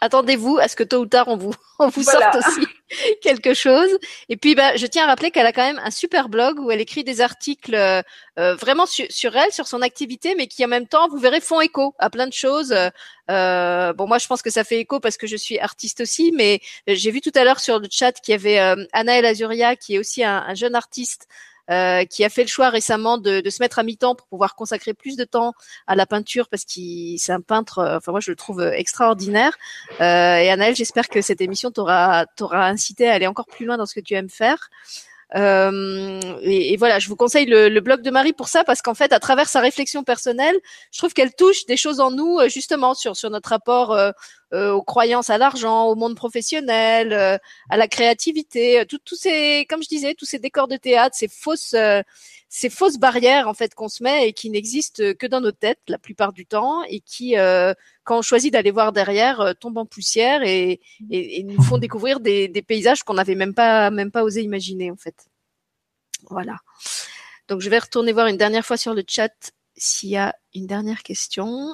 attendez-vous 0.00 0.58
à 0.58 0.68
ce 0.68 0.76
que 0.76 0.84
tôt 0.84 0.98
ou 0.98 1.06
tard 1.06 1.28
on 1.28 1.36
vous 1.36 1.54
on 1.78 1.88
vous 1.88 2.02
sorte 2.02 2.36
aussi 2.36 2.66
quelque 3.22 3.54
chose. 3.54 3.90
Et 4.28 4.36
puis 4.36 4.54
bah, 4.54 4.76
je 4.76 4.86
tiens 4.86 5.04
à 5.04 5.06
rappeler 5.06 5.30
qu'elle 5.30 5.46
a 5.46 5.52
quand 5.52 5.66
même 5.66 5.80
un 5.84 5.90
super 5.90 6.28
blog 6.28 6.58
où 6.58 6.70
elle 6.70 6.80
écrit 6.80 7.04
des 7.04 7.20
articles 7.20 7.74
euh, 7.74 8.02
euh, 8.38 8.54
vraiment 8.56 8.86
sur 8.86 9.36
elle, 9.36 9.52
sur 9.52 9.66
son 9.66 9.82
activité, 9.82 10.34
mais 10.36 10.46
qui 10.46 10.64
en 10.64 10.68
même 10.68 10.86
temps 10.86 11.08
vous 11.08 11.18
verrez 11.18 11.40
font 11.40 11.60
écho 11.60 11.94
à 11.98 12.10
plein 12.10 12.26
de 12.26 12.32
choses. 12.32 12.74
Euh, 13.30 13.92
bon 13.92 14.06
moi 14.06 14.18
je 14.18 14.26
pense 14.26 14.42
que 14.42 14.50
ça 14.50 14.64
fait 14.64 14.78
écho 14.78 15.00
parce 15.00 15.16
que 15.16 15.26
je 15.26 15.36
suis 15.36 15.58
artiste 15.58 16.00
aussi, 16.00 16.32
mais 16.32 16.60
j'ai 16.86 17.10
vu 17.10 17.20
tout 17.20 17.32
à 17.34 17.44
l'heure 17.44 17.60
sur 17.60 17.78
le 17.78 17.88
chat 17.90 18.12
qu'il 18.12 18.32
y 18.32 18.34
avait 18.34 18.58
Anna 18.92 19.18
El 19.18 19.26
Azuria 19.26 19.76
qui 19.76 19.96
est 19.96 19.98
aussi 19.98 20.24
un, 20.24 20.44
un 20.46 20.54
jeune 20.54 20.74
artiste 20.74 21.28
euh, 21.70 22.04
qui 22.04 22.24
a 22.24 22.28
fait 22.28 22.42
le 22.42 22.48
choix 22.48 22.70
récemment 22.70 23.18
de, 23.18 23.40
de 23.40 23.50
se 23.50 23.62
mettre 23.62 23.78
à 23.78 23.82
mi-temps 23.82 24.14
pour 24.14 24.26
pouvoir 24.28 24.54
consacrer 24.54 24.94
plus 24.94 25.16
de 25.16 25.24
temps 25.24 25.52
à 25.86 25.94
la 25.96 26.06
peinture 26.06 26.48
parce 26.48 26.64
qu'il 26.64 27.18
c'est 27.18 27.32
un 27.32 27.40
peintre. 27.40 27.78
euh, 27.78 27.96
Enfin 27.98 28.12
moi 28.12 28.20
je 28.20 28.30
le 28.30 28.36
trouve 28.36 28.62
extraordinaire. 28.62 29.56
Euh, 30.00 30.36
et 30.36 30.50
Anaël, 30.50 30.74
j'espère 30.76 31.08
que 31.08 31.20
cette 31.20 31.40
émission 31.40 31.70
t'aura 31.70 32.26
t'aura 32.36 32.66
incité 32.66 33.08
à 33.08 33.14
aller 33.14 33.26
encore 33.26 33.46
plus 33.46 33.66
loin 33.66 33.76
dans 33.76 33.86
ce 33.86 33.94
que 33.94 34.00
tu 34.00 34.14
aimes 34.14 34.30
faire. 34.30 34.70
Euh, 35.36 36.20
et, 36.40 36.76
voilà, 36.78 36.98
je 36.98 37.08
vous 37.08 37.16
conseille 37.16 37.44
le, 37.44 37.68
le 37.68 37.80
blog 37.80 38.00
de 38.00 38.10
Marie 38.10 38.32
pour 38.32 38.48
ça 38.48 38.64
parce 38.64 38.80
qu'en 38.80 38.94
fait, 38.94 39.12
à 39.12 39.20
travers 39.20 39.48
sa 39.48 39.60
réflexion 39.60 40.02
personnelle, 40.02 40.56
je 40.90 40.98
trouve 40.98 41.12
qu'elle 41.12 41.34
touche 41.34 41.66
des 41.66 41.76
choses 41.76 42.00
en 42.00 42.10
nous 42.10 42.38
euh, 42.38 42.48
justement 42.48 42.94
sur 42.94 43.14
sur 43.16 43.28
notre 43.30 43.50
rapport 43.50 43.92
euh, 43.92 44.08
euh, 44.08 44.12
aux 44.52 44.82
croyances 44.82 45.30
à 45.30 45.38
l'argent, 45.38 45.84
au 45.86 45.94
monde 45.94 46.14
professionnel, 46.16 47.12
euh, 47.12 47.36
à 47.70 47.76
la 47.76 47.88
créativité, 47.88 48.80
euh, 48.80 48.84
tout- 48.84 48.98
tous 49.04 49.16
ces, 49.16 49.66
comme 49.68 49.82
je 49.82 49.88
disais, 49.88 50.14
tous 50.14 50.24
ces 50.24 50.38
décors 50.38 50.68
de 50.68 50.76
théâtre, 50.76 51.16
ces 51.16 51.28
fausses, 51.28 51.74
euh, 51.74 52.02
ces 52.48 52.70
fausses 52.70 52.96
barrières 52.96 53.46
en 53.46 53.52
fait 53.54 53.74
qu'on 53.74 53.88
se 53.88 54.02
met 54.02 54.28
et 54.28 54.32
qui 54.32 54.48
n'existent 54.48 55.02
que 55.18 55.26
dans 55.26 55.40
nos 55.42 55.52
têtes 55.52 55.80
la 55.88 55.98
plupart 55.98 56.32
du 56.32 56.46
temps 56.46 56.82
et 56.84 57.00
qui, 57.00 57.36
euh, 57.36 57.74
quand 58.04 58.18
on 58.18 58.22
choisit 58.22 58.50
d'aller 58.52 58.70
voir 58.70 58.92
derrière, 58.92 59.40
euh, 59.40 59.52
tombent 59.52 59.78
en 59.78 59.86
poussière 59.86 60.42
et, 60.42 60.80
et, 61.10 61.40
et 61.40 61.42
nous 61.42 61.62
font 61.62 61.76
découvrir 61.78 62.20
des, 62.20 62.48
des 62.48 62.62
paysages 62.62 63.02
qu'on 63.02 63.14
n'avait 63.14 63.34
même 63.34 63.52
pas, 63.54 63.90
même 63.90 64.10
pas 64.10 64.22
osé 64.24 64.42
imaginer 64.42 64.90
en 64.90 64.96
fait. 64.96 65.26
Voilà. 66.30 66.56
Donc 67.48 67.60
je 67.60 67.68
vais 67.70 67.78
retourner 67.78 68.12
voir 68.12 68.26
une 68.28 68.36
dernière 68.38 68.64
fois 68.64 68.76
sur 68.78 68.94
le 68.94 69.02
chat 69.06 69.30
s'il 69.76 70.08
y 70.10 70.16
a 70.16 70.34
une 70.54 70.66
dernière 70.66 71.02
question. 71.02 71.72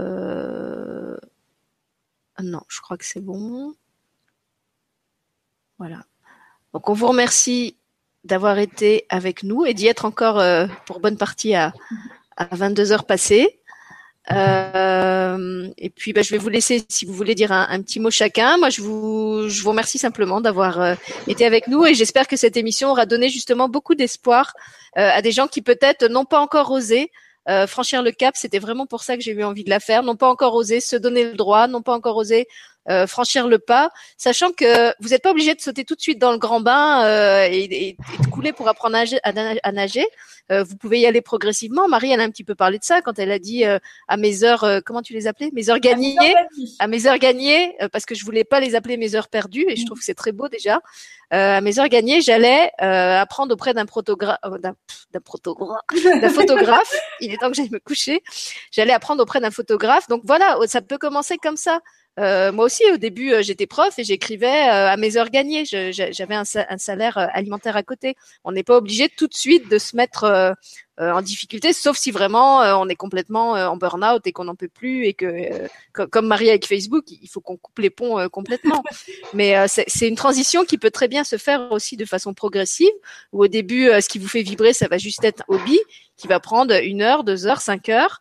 Non, 2.42 2.60
je 2.68 2.80
crois 2.80 2.96
que 2.96 3.04
c'est 3.04 3.20
bon. 3.20 3.74
Voilà. 5.78 6.04
Donc 6.72 6.88
on 6.88 6.92
vous 6.92 7.06
remercie 7.06 7.76
d'avoir 8.24 8.58
été 8.58 9.06
avec 9.08 9.42
nous 9.42 9.64
et 9.64 9.74
d'y 9.74 9.86
être 9.86 10.04
encore 10.04 10.38
euh, 10.38 10.66
pour 10.84 11.00
bonne 11.00 11.16
partie 11.16 11.54
à, 11.54 11.72
à 12.36 12.46
22 12.54 12.92
heures 12.92 13.06
passées. 13.06 13.60
Euh, 14.32 15.68
et 15.78 15.88
puis 15.88 16.12
bah, 16.12 16.22
je 16.22 16.30
vais 16.30 16.38
vous 16.38 16.48
laisser 16.48 16.84
si 16.88 17.04
vous 17.04 17.12
voulez 17.12 17.36
dire 17.36 17.52
un, 17.52 17.80
petit 17.82 18.00
mot 18.00 18.10
chacun. 18.10 18.58
Moi 18.58 18.70
je 18.70 18.82
vous, 18.82 19.48
je 19.48 19.62
vous 19.62 19.70
remercie 19.70 19.98
simplement 19.98 20.40
d'avoir 20.40 20.96
été 21.28 21.46
avec 21.46 21.68
nous 21.68 21.86
et 21.86 21.94
j'espère 21.94 22.26
que 22.26 22.36
cette 22.36 22.56
émission 22.56 22.90
aura 22.90 23.06
donné 23.06 23.28
justement 23.28 23.68
beaucoup 23.68 23.94
d'espoir 23.94 24.52
à 24.94 25.22
des 25.22 25.30
gens 25.30 25.46
qui 25.46 25.62
peut-être 25.62 26.06
n'ont 26.06 26.24
pas 26.24 26.40
encore 26.40 26.72
osé 26.72 27.12
franchir 27.66 28.02
le 28.02 28.12
cap. 28.12 28.36
C'était 28.36 28.58
vraiment 28.58 28.86
pour 28.86 29.02
ça 29.02 29.16
que 29.16 29.22
j'ai 29.22 29.32
eu 29.32 29.44
envie 29.44 29.64
de 29.64 29.70
la 29.70 29.80
faire. 29.80 30.02
N'ont 30.02 30.16
pas 30.16 30.28
encore 30.28 30.54
osé 30.54 30.80
se 30.80 30.96
donner 30.96 31.24
le 31.24 31.34
droit, 31.34 31.68
n'ont 31.68 31.82
pas 31.82 31.94
encore 31.94 32.16
osé 32.16 32.46
euh, 32.88 33.06
franchir 33.06 33.48
le 33.48 33.58
pas, 33.58 33.90
sachant 34.16 34.52
que 34.52 34.92
vous 35.02 35.08
n'êtes 35.10 35.22
pas 35.22 35.30
obligé 35.32 35.54
de 35.54 35.60
sauter 35.60 35.84
tout 35.84 35.94
de 35.94 36.00
suite 36.00 36.18
dans 36.18 36.32
le 36.32 36.38
grand 36.38 36.60
bain 36.60 37.04
euh, 37.04 37.46
et, 37.50 37.58
et- 37.64 37.88
et 37.88 37.96
de 38.22 38.26
couler 38.30 38.52
pour 38.52 38.68
apprendre 38.68 38.94
à 38.96 39.00
nager. 39.00 39.18
à 39.22 39.32
na- 39.32 39.54
à 39.62 39.72
nager. 39.72 40.06
Euh, 40.52 40.62
vous 40.62 40.76
pouvez 40.76 41.00
y 41.00 41.06
aller 41.06 41.20
progressivement. 41.22 41.88
Marie, 41.88 42.12
elle 42.12 42.20
a 42.20 42.22
un 42.24 42.30
petit 42.30 42.44
peu 42.44 42.54
parlé 42.54 42.78
de 42.78 42.84
ça 42.84 43.02
quand 43.02 43.18
elle 43.18 43.32
a 43.32 43.40
dit 43.40 43.64
euh, 43.64 43.78
à 44.06 44.16
mes 44.16 44.44
heures, 44.44 44.62
euh, 44.62 44.78
comment 44.84 45.02
tu 45.02 45.12
les 45.12 45.26
appelais, 45.26 45.50
mes 45.52 45.68
heures 45.70 45.80
gagnées? 45.80 46.16
à 46.78 46.86
mes 46.86 47.06
heures 47.08 47.18
gagnées, 47.18 47.74
euh, 47.82 47.88
parce 47.88 48.06
que 48.06 48.14
je 48.14 48.24
voulais 48.24 48.44
pas 48.44 48.60
les 48.60 48.76
appeler 48.76 48.96
mes 48.96 49.16
heures 49.16 49.26
perdues, 49.28 49.66
et 49.68 49.74
je 49.74 49.84
trouve 49.86 49.98
que 49.98 50.04
c'est 50.04 50.14
très 50.14 50.30
beau 50.32 50.48
déjà. 50.48 50.80
Euh, 51.34 51.56
à 51.56 51.60
mes 51.60 51.80
heures 51.80 51.88
gagnées, 51.88 52.20
j'allais 52.20 52.70
euh, 52.80 53.20
apprendre 53.20 53.52
auprès 53.52 53.74
d'un 53.74 53.86
protographe, 53.86 54.38
d'un 54.60 54.74
pff, 54.74 55.06
d'un 55.12 55.20
protographe, 55.20 55.80
d'un 56.20 56.28
photographe. 56.30 56.94
Il 57.20 57.32
est 57.32 57.38
temps 57.38 57.48
que 57.48 57.56
j'aille 57.56 57.70
me 57.72 57.80
coucher. 57.80 58.22
J'allais 58.70 58.92
apprendre 58.92 59.20
auprès 59.24 59.40
d'un 59.40 59.50
photographe. 59.50 60.06
Donc 60.06 60.22
voilà, 60.24 60.56
ça 60.68 60.80
peut 60.80 60.98
commencer 60.98 61.36
comme 61.38 61.56
ça. 61.56 61.80
Euh, 62.18 62.50
moi 62.50 62.64
aussi, 62.64 62.82
au 62.92 62.96
début, 62.96 63.32
euh, 63.32 63.42
j'étais 63.42 63.66
prof 63.66 63.98
et 63.98 64.04
j'écrivais 64.04 64.46
euh, 64.46 64.88
à 64.88 64.96
mes 64.96 65.16
heures 65.18 65.28
gagnées. 65.30 65.64
J'avais 65.66 66.34
un, 66.34 66.44
sa- 66.44 66.66
un 66.70 66.78
salaire 66.78 67.18
alimentaire 67.18 67.76
à 67.76 67.82
côté. 67.82 68.16
On 68.44 68.52
n'est 68.52 68.62
pas 68.62 68.76
obligé 68.78 69.08
tout 69.10 69.26
de 69.26 69.34
suite 69.34 69.68
de 69.68 69.78
se 69.78 69.94
mettre 69.96 70.24
euh, 70.24 70.52
euh, 70.98 71.12
en 71.12 71.20
difficulté, 71.20 71.74
sauf 71.74 71.98
si 71.98 72.10
vraiment 72.10 72.62
euh, 72.62 72.74
on 72.76 72.88
est 72.88 72.94
complètement 72.96 73.54
euh, 73.54 73.66
en 73.68 73.76
burn-out 73.76 74.26
et 74.26 74.32
qu'on 74.32 74.44
n'en 74.44 74.54
peut 74.54 74.68
plus 74.68 75.04
et 75.04 75.12
que, 75.12 75.26
euh, 75.26 75.68
co- 75.92 76.06
comme 76.06 76.26
Marie 76.26 76.48
avec 76.48 76.66
Facebook, 76.66 77.04
il 77.10 77.28
faut 77.28 77.42
qu'on 77.42 77.58
coupe 77.58 77.78
les 77.80 77.90
ponts 77.90 78.18
euh, 78.18 78.28
complètement. 78.28 78.82
Mais 79.34 79.58
euh, 79.58 79.66
c'est 79.68 80.08
une 80.08 80.16
transition 80.16 80.64
qui 80.64 80.78
peut 80.78 80.90
très 80.90 81.08
bien 81.08 81.22
se 81.22 81.36
faire 81.36 81.70
aussi 81.70 81.98
de 81.98 82.06
façon 82.06 82.32
progressive, 82.32 82.88
où 83.32 83.44
au 83.44 83.48
début, 83.48 83.90
ce 84.00 84.08
qui 84.08 84.18
vous 84.18 84.28
fait 84.28 84.40
vibrer, 84.42 84.72
ça 84.72 84.88
va 84.88 84.96
juste 84.96 85.22
être 85.22 85.42
un 85.50 85.54
hobby 85.56 85.78
qui 86.16 86.28
va 86.28 86.40
prendre 86.40 86.74
une 86.82 87.02
heure, 87.02 87.24
deux 87.24 87.46
heures, 87.46 87.60
cinq 87.60 87.90
heures, 87.90 88.20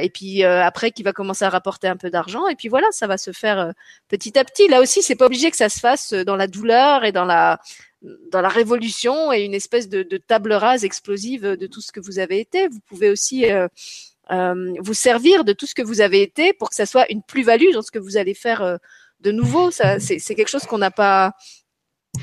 et 0.00 0.10
puis 0.10 0.44
euh, 0.44 0.62
après 0.64 0.90
qui 0.90 1.02
va 1.02 1.12
commencer 1.12 1.44
à 1.44 1.50
rapporter 1.50 1.88
un 1.88 1.96
peu 1.96 2.10
d'argent, 2.10 2.48
et 2.48 2.56
puis 2.56 2.68
voilà, 2.68 2.86
ça 2.90 3.06
va 3.06 3.18
se 3.18 3.32
faire 3.32 3.58
euh, 3.58 3.72
petit 4.08 4.38
à 4.38 4.44
petit. 4.44 4.68
Là 4.68 4.80
aussi, 4.80 5.02
c'est 5.02 5.16
pas 5.16 5.26
obligé 5.26 5.50
que 5.50 5.56
ça 5.56 5.68
se 5.68 5.80
fasse 5.80 6.12
euh, 6.12 6.24
dans 6.24 6.36
la 6.36 6.46
douleur 6.46 7.04
et 7.04 7.12
dans 7.12 7.24
la 7.24 7.60
dans 8.02 8.40
la 8.40 8.48
révolution 8.48 9.32
et 9.32 9.42
une 9.42 9.54
espèce 9.54 9.88
de, 9.88 10.02
table 10.18 10.52
rase 10.52 10.84
explosive 10.84 11.42
de 11.44 11.66
tout 11.66 11.80
ce 11.80 11.92
que 11.92 12.00
vous 12.00 12.18
avez 12.18 12.40
été. 12.40 12.68
Vous 12.68 12.80
pouvez 12.86 13.10
aussi 13.10 13.50
euh, 13.50 13.68
euh, 14.30 14.74
vous 14.80 14.94
servir 14.94 15.44
de 15.44 15.52
tout 15.52 15.66
ce 15.66 15.74
que 15.74 15.82
vous 15.82 16.00
avez 16.00 16.22
été 16.22 16.52
pour 16.52 16.68
que 16.68 16.74
ça 16.74 16.86
soit 16.86 17.10
une 17.10 17.22
plus-value 17.22 17.72
dans 17.72 17.82
ce 17.82 17.90
que 17.90 17.98
vous 17.98 18.16
allez 18.16 18.34
faire 18.34 18.62
euh, 18.62 18.76
de 19.20 19.32
nouveau. 19.32 19.70
C'est 19.70 20.34
quelque 20.34 20.48
chose 20.48 20.64
qu'on 20.64 20.78
n'a 20.78 20.92
pas 20.92 21.32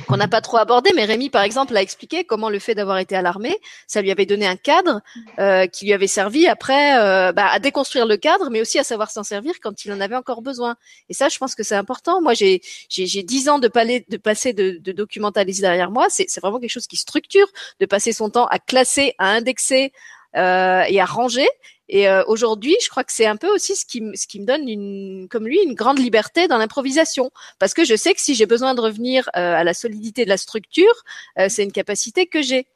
qu'on 0.08 0.18
n'a 0.18 0.28
pas 0.28 0.42
trop 0.42 0.58
abordé, 0.58 0.92
mais 0.96 1.06
Rémi, 1.06 1.30
par 1.30 1.44
exemple, 1.44 1.76
a 1.76 1.82
expliqué 1.82 2.24
comment 2.24 2.50
le 2.50 2.60
fait 2.60 2.76
d'avoir 2.76 2.98
été 2.98 3.16
à 3.16 3.22
l'armée, 3.22 3.58
ça 3.88 4.02
lui 4.02 4.12
avait 4.12 4.26
donné 4.26 4.46
un 4.46 4.56
cadre 4.56 5.02
euh, 5.40 5.68
qui 5.68 5.86
lui 5.86 5.94
avait 5.94 6.08
servi 6.08 6.48
après 6.48 7.00
euh, 7.00 7.32
bah, 7.32 7.48
à 7.48 7.60
déconstruire 7.60 8.06
le 8.06 8.18
cadre, 8.18 8.50
mais 8.50 8.62
aussi 8.62 8.80
à 8.80 8.84
savoir 8.84 9.12
s'en 9.12 9.24
servir 9.24 9.54
quand 9.62 9.86
il 9.86 9.94
en 9.94 10.02
avait 10.02 10.16
encore 10.16 10.42
besoin. 10.42 10.76
Et 11.10 11.14
ça, 11.14 11.30
je 11.30 11.38
pense 11.38 11.56
que 11.56 11.64
c'est 11.64 11.76
important. 11.76 12.22
Moi, 12.22 12.34
j'ai 12.34 12.62
j'ai 12.90 13.24
dix 13.24 13.50
ans 13.50 13.60
de, 13.60 13.68
palais, 13.68 14.06
de 14.10 14.18
passer 14.18 14.54
de, 14.54 14.78
de 14.80 14.92
documentalisme 14.92 15.62
derrière 15.62 15.92
moi. 15.92 16.08
C'est 16.10 16.26
c'est 16.28 16.42
vraiment 16.42 16.60
quelque 16.60 16.72
chose 16.72 16.88
qui 16.88 16.98
structure, 16.98 17.48
de 17.80 17.86
passer 17.86 18.12
son 18.12 18.30
temps 18.30 18.48
à 18.48 18.60
classer, 18.60 19.14
à 19.18 19.30
indexer 19.30 19.92
euh, 20.36 20.84
et 20.88 21.00
à 21.00 21.06
ranger. 21.06 21.48
Et 21.88 22.10
euh, 22.10 22.24
aujourd'hui, 22.28 22.76
je 22.84 22.90
crois 22.90 23.04
que 23.04 23.12
c'est 23.12 23.26
un 23.26 23.36
peu 23.36 23.48
aussi 23.54 23.76
ce 23.76 23.86
qui, 23.86 24.02
me- 24.02 24.16
ce 24.16 24.28
qui 24.28 24.40
me 24.40 24.46
donne, 24.46 24.68
une, 24.68 25.28
comme 25.30 25.46
lui, 25.46 25.60
une 25.64 25.74
grande 25.74 26.00
liberté 26.00 26.48
dans 26.48 26.58
l'improvisation. 26.58 27.32
Parce 27.60 27.74
que 27.74 27.86
je 27.86 27.96
sais 27.96 28.14
que 28.14 28.22
si 28.22 28.36
j'ai 28.36 28.46
besoin 28.46 28.74
de 28.74 28.82
revenir 28.82 29.30
euh, 29.36 29.56
à 29.56 29.64
la 29.64 29.74
solidité 29.74 30.26
de 30.26 30.30
la 30.30 30.38
structure, 30.38 30.94
euh, 31.40 31.48
c'est 31.50 31.64
une 31.64 31.72
capacité 31.72 32.26
que 32.26 32.42
j'ai. 32.42 32.68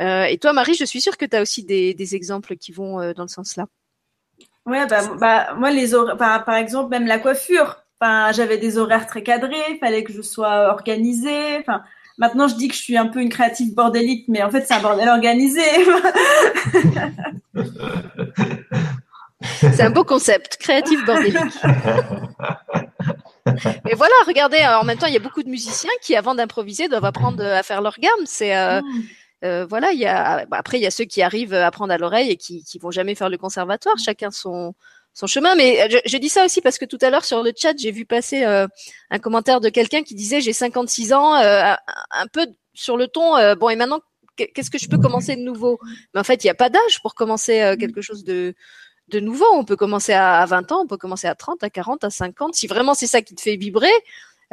Euh, 0.00 0.24
et 0.24 0.38
toi, 0.38 0.52
Marie, 0.52 0.74
je 0.74 0.84
suis 0.84 1.00
sûre 1.00 1.16
que 1.16 1.24
tu 1.24 1.36
as 1.36 1.42
aussi 1.42 1.64
des, 1.64 1.94
des 1.94 2.14
exemples 2.14 2.56
qui 2.56 2.72
vont 2.72 3.00
euh, 3.00 3.12
dans 3.12 3.24
le 3.24 3.28
sens-là. 3.28 3.66
Ouais, 4.66 4.86
bah, 4.86 5.00
bah, 5.18 5.54
moi, 5.56 5.70
les 5.70 5.94
horaires, 5.94 6.44
par, 6.44 6.54
exemple, 6.56 6.90
même 6.90 7.06
la 7.06 7.18
coiffure. 7.18 7.82
Enfin, 8.00 8.32
j'avais 8.32 8.56
des 8.56 8.78
horaires 8.78 9.06
très 9.06 9.22
cadrés, 9.22 9.78
fallait 9.78 10.04
que 10.04 10.12
je 10.12 10.22
sois 10.22 10.70
organisée. 10.70 11.58
Enfin, 11.58 11.82
maintenant, 12.20 12.46
je 12.46 12.54
dis 12.54 12.68
que 12.68 12.74
je 12.74 12.80
suis 12.80 12.96
un 12.96 13.08
peu 13.08 13.20
une 13.20 13.30
créative 13.30 13.74
bordélique, 13.74 14.26
mais 14.28 14.42
en 14.42 14.50
fait, 14.50 14.64
c'est 14.66 14.74
un 14.74 14.80
bordel 14.80 15.08
organisé. 15.08 15.62
C'est 19.42 19.80
un 19.80 19.90
beau 19.90 20.04
concept, 20.04 20.58
créatif 20.58 21.02
bordélique. 21.06 21.38
Mais 23.84 23.94
voilà, 23.94 24.12
regardez, 24.26 24.58
en 24.58 24.84
même 24.84 24.98
temps, 24.98 25.06
il 25.06 25.14
y 25.14 25.16
a 25.16 25.20
beaucoup 25.20 25.42
de 25.42 25.48
musiciens 25.48 25.90
qui, 26.02 26.14
avant 26.14 26.34
d'improviser, 26.34 26.88
doivent 26.88 27.06
apprendre 27.06 27.42
à 27.42 27.62
faire 27.62 27.80
leur 27.80 27.98
gamme. 27.98 28.26
C'est 28.26 28.54
euh, 28.54 28.82
euh, 29.42 29.64
voilà, 29.64 29.92
il 29.92 29.98
y 29.98 30.04
a 30.06 30.44
bah, 30.44 30.58
après 30.58 30.78
il 30.78 30.82
y 30.82 30.86
a 30.86 30.90
ceux 30.90 31.06
qui 31.06 31.22
arrivent 31.22 31.54
à 31.54 31.66
apprendre 31.66 31.92
à 31.92 31.98
l'oreille 31.98 32.30
et 32.30 32.36
qui 32.36 32.62
qui 32.64 32.78
vont 32.78 32.90
jamais 32.90 33.14
faire 33.14 33.30
le 33.30 33.38
conservatoire, 33.38 33.96
chacun 33.98 34.30
son 34.30 34.74
son 35.20 35.26
chemin. 35.26 35.54
Mais 35.54 35.82
euh, 35.82 35.88
je, 35.90 35.98
je 36.10 36.16
dis 36.18 36.28
ça 36.28 36.44
aussi 36.44 36.60
parce 36.60 36.78
que 36.78 36.84
tout 36.84 36.98
à 37.02 37.10
l'heure 37.10 37.24
sur 37.24 37.42
le 37.42 37.52
chat, 37.56 37.74
j'ai 37.78 37.92
vu 37.92 38.04
passer 38.06 38.44
euh, 38.44 38.66
un 39.10 39.18
commentaire 39.18 39.60
de 39.60 39.68
quelqu'un 39.68 40.02
qui 40.02 40.14
disait 40.14 40.40
j'ai 40.40 40.52
56 40.52 41.12
ans, 41.12 41.34
euh, 41.36 41.74
un- 42.10 42.26
peu 42.32 42.46
sur 42.74 42.96
le 42.96 43.06
ton 43.08 43.36
euh, 43.36 43.54
bon 43.54 43.68
et 43.68 43.76
maintenant 43.76 44.00
qu'est- 44.36 44.48
qu'est-ce 44.48 44.70
que 44.70 44.78
je 44.78 44.88
peux 44.88 44.98
commencer 44.98 45.36
de 45.36 45.42
nouveau? 45.42 45.78
Mais 46.14 46.20
en 46.20 46.24
fait, 46.24 46.42
il 46.42 46.46
n'y 46.46 46.50
a 46.50 46.54
pas 46.54 46.70
d'âge 46.70 47.00
pour 47.02 47.14
commencer 47.14 47.60
euh, 47.60 47.76
quelque 47.76 48.00
chose 48.00 48.24
de 48.24 48.54
de 49.08 49.18
nouveau. 49.20 49.44
On 49.54 49.64
peut 49.64 49.76
commencer 49.76 50.12
à, 50.12 50.38
à 50.40 50.46
20 50.46 50.70
ans, 50.72 50.82
on 50.82 50.86
peut 50.86 50.96
commencer 50.96 51.26
à 51.26 51.34
30, 51.34 51.64
à 51.64 51.70
40, 51.70 52.04
à 52.04 52.10
50. 52.10 52.54
Si 52.54 52.66
vraiment 52.68 52.94
c'est 52.94 53.08
ça 53.08 53.22
qui 53.22 53.34
te 53.34 53.40
fait 53.40 53.56
vibrer, 53.56 53.90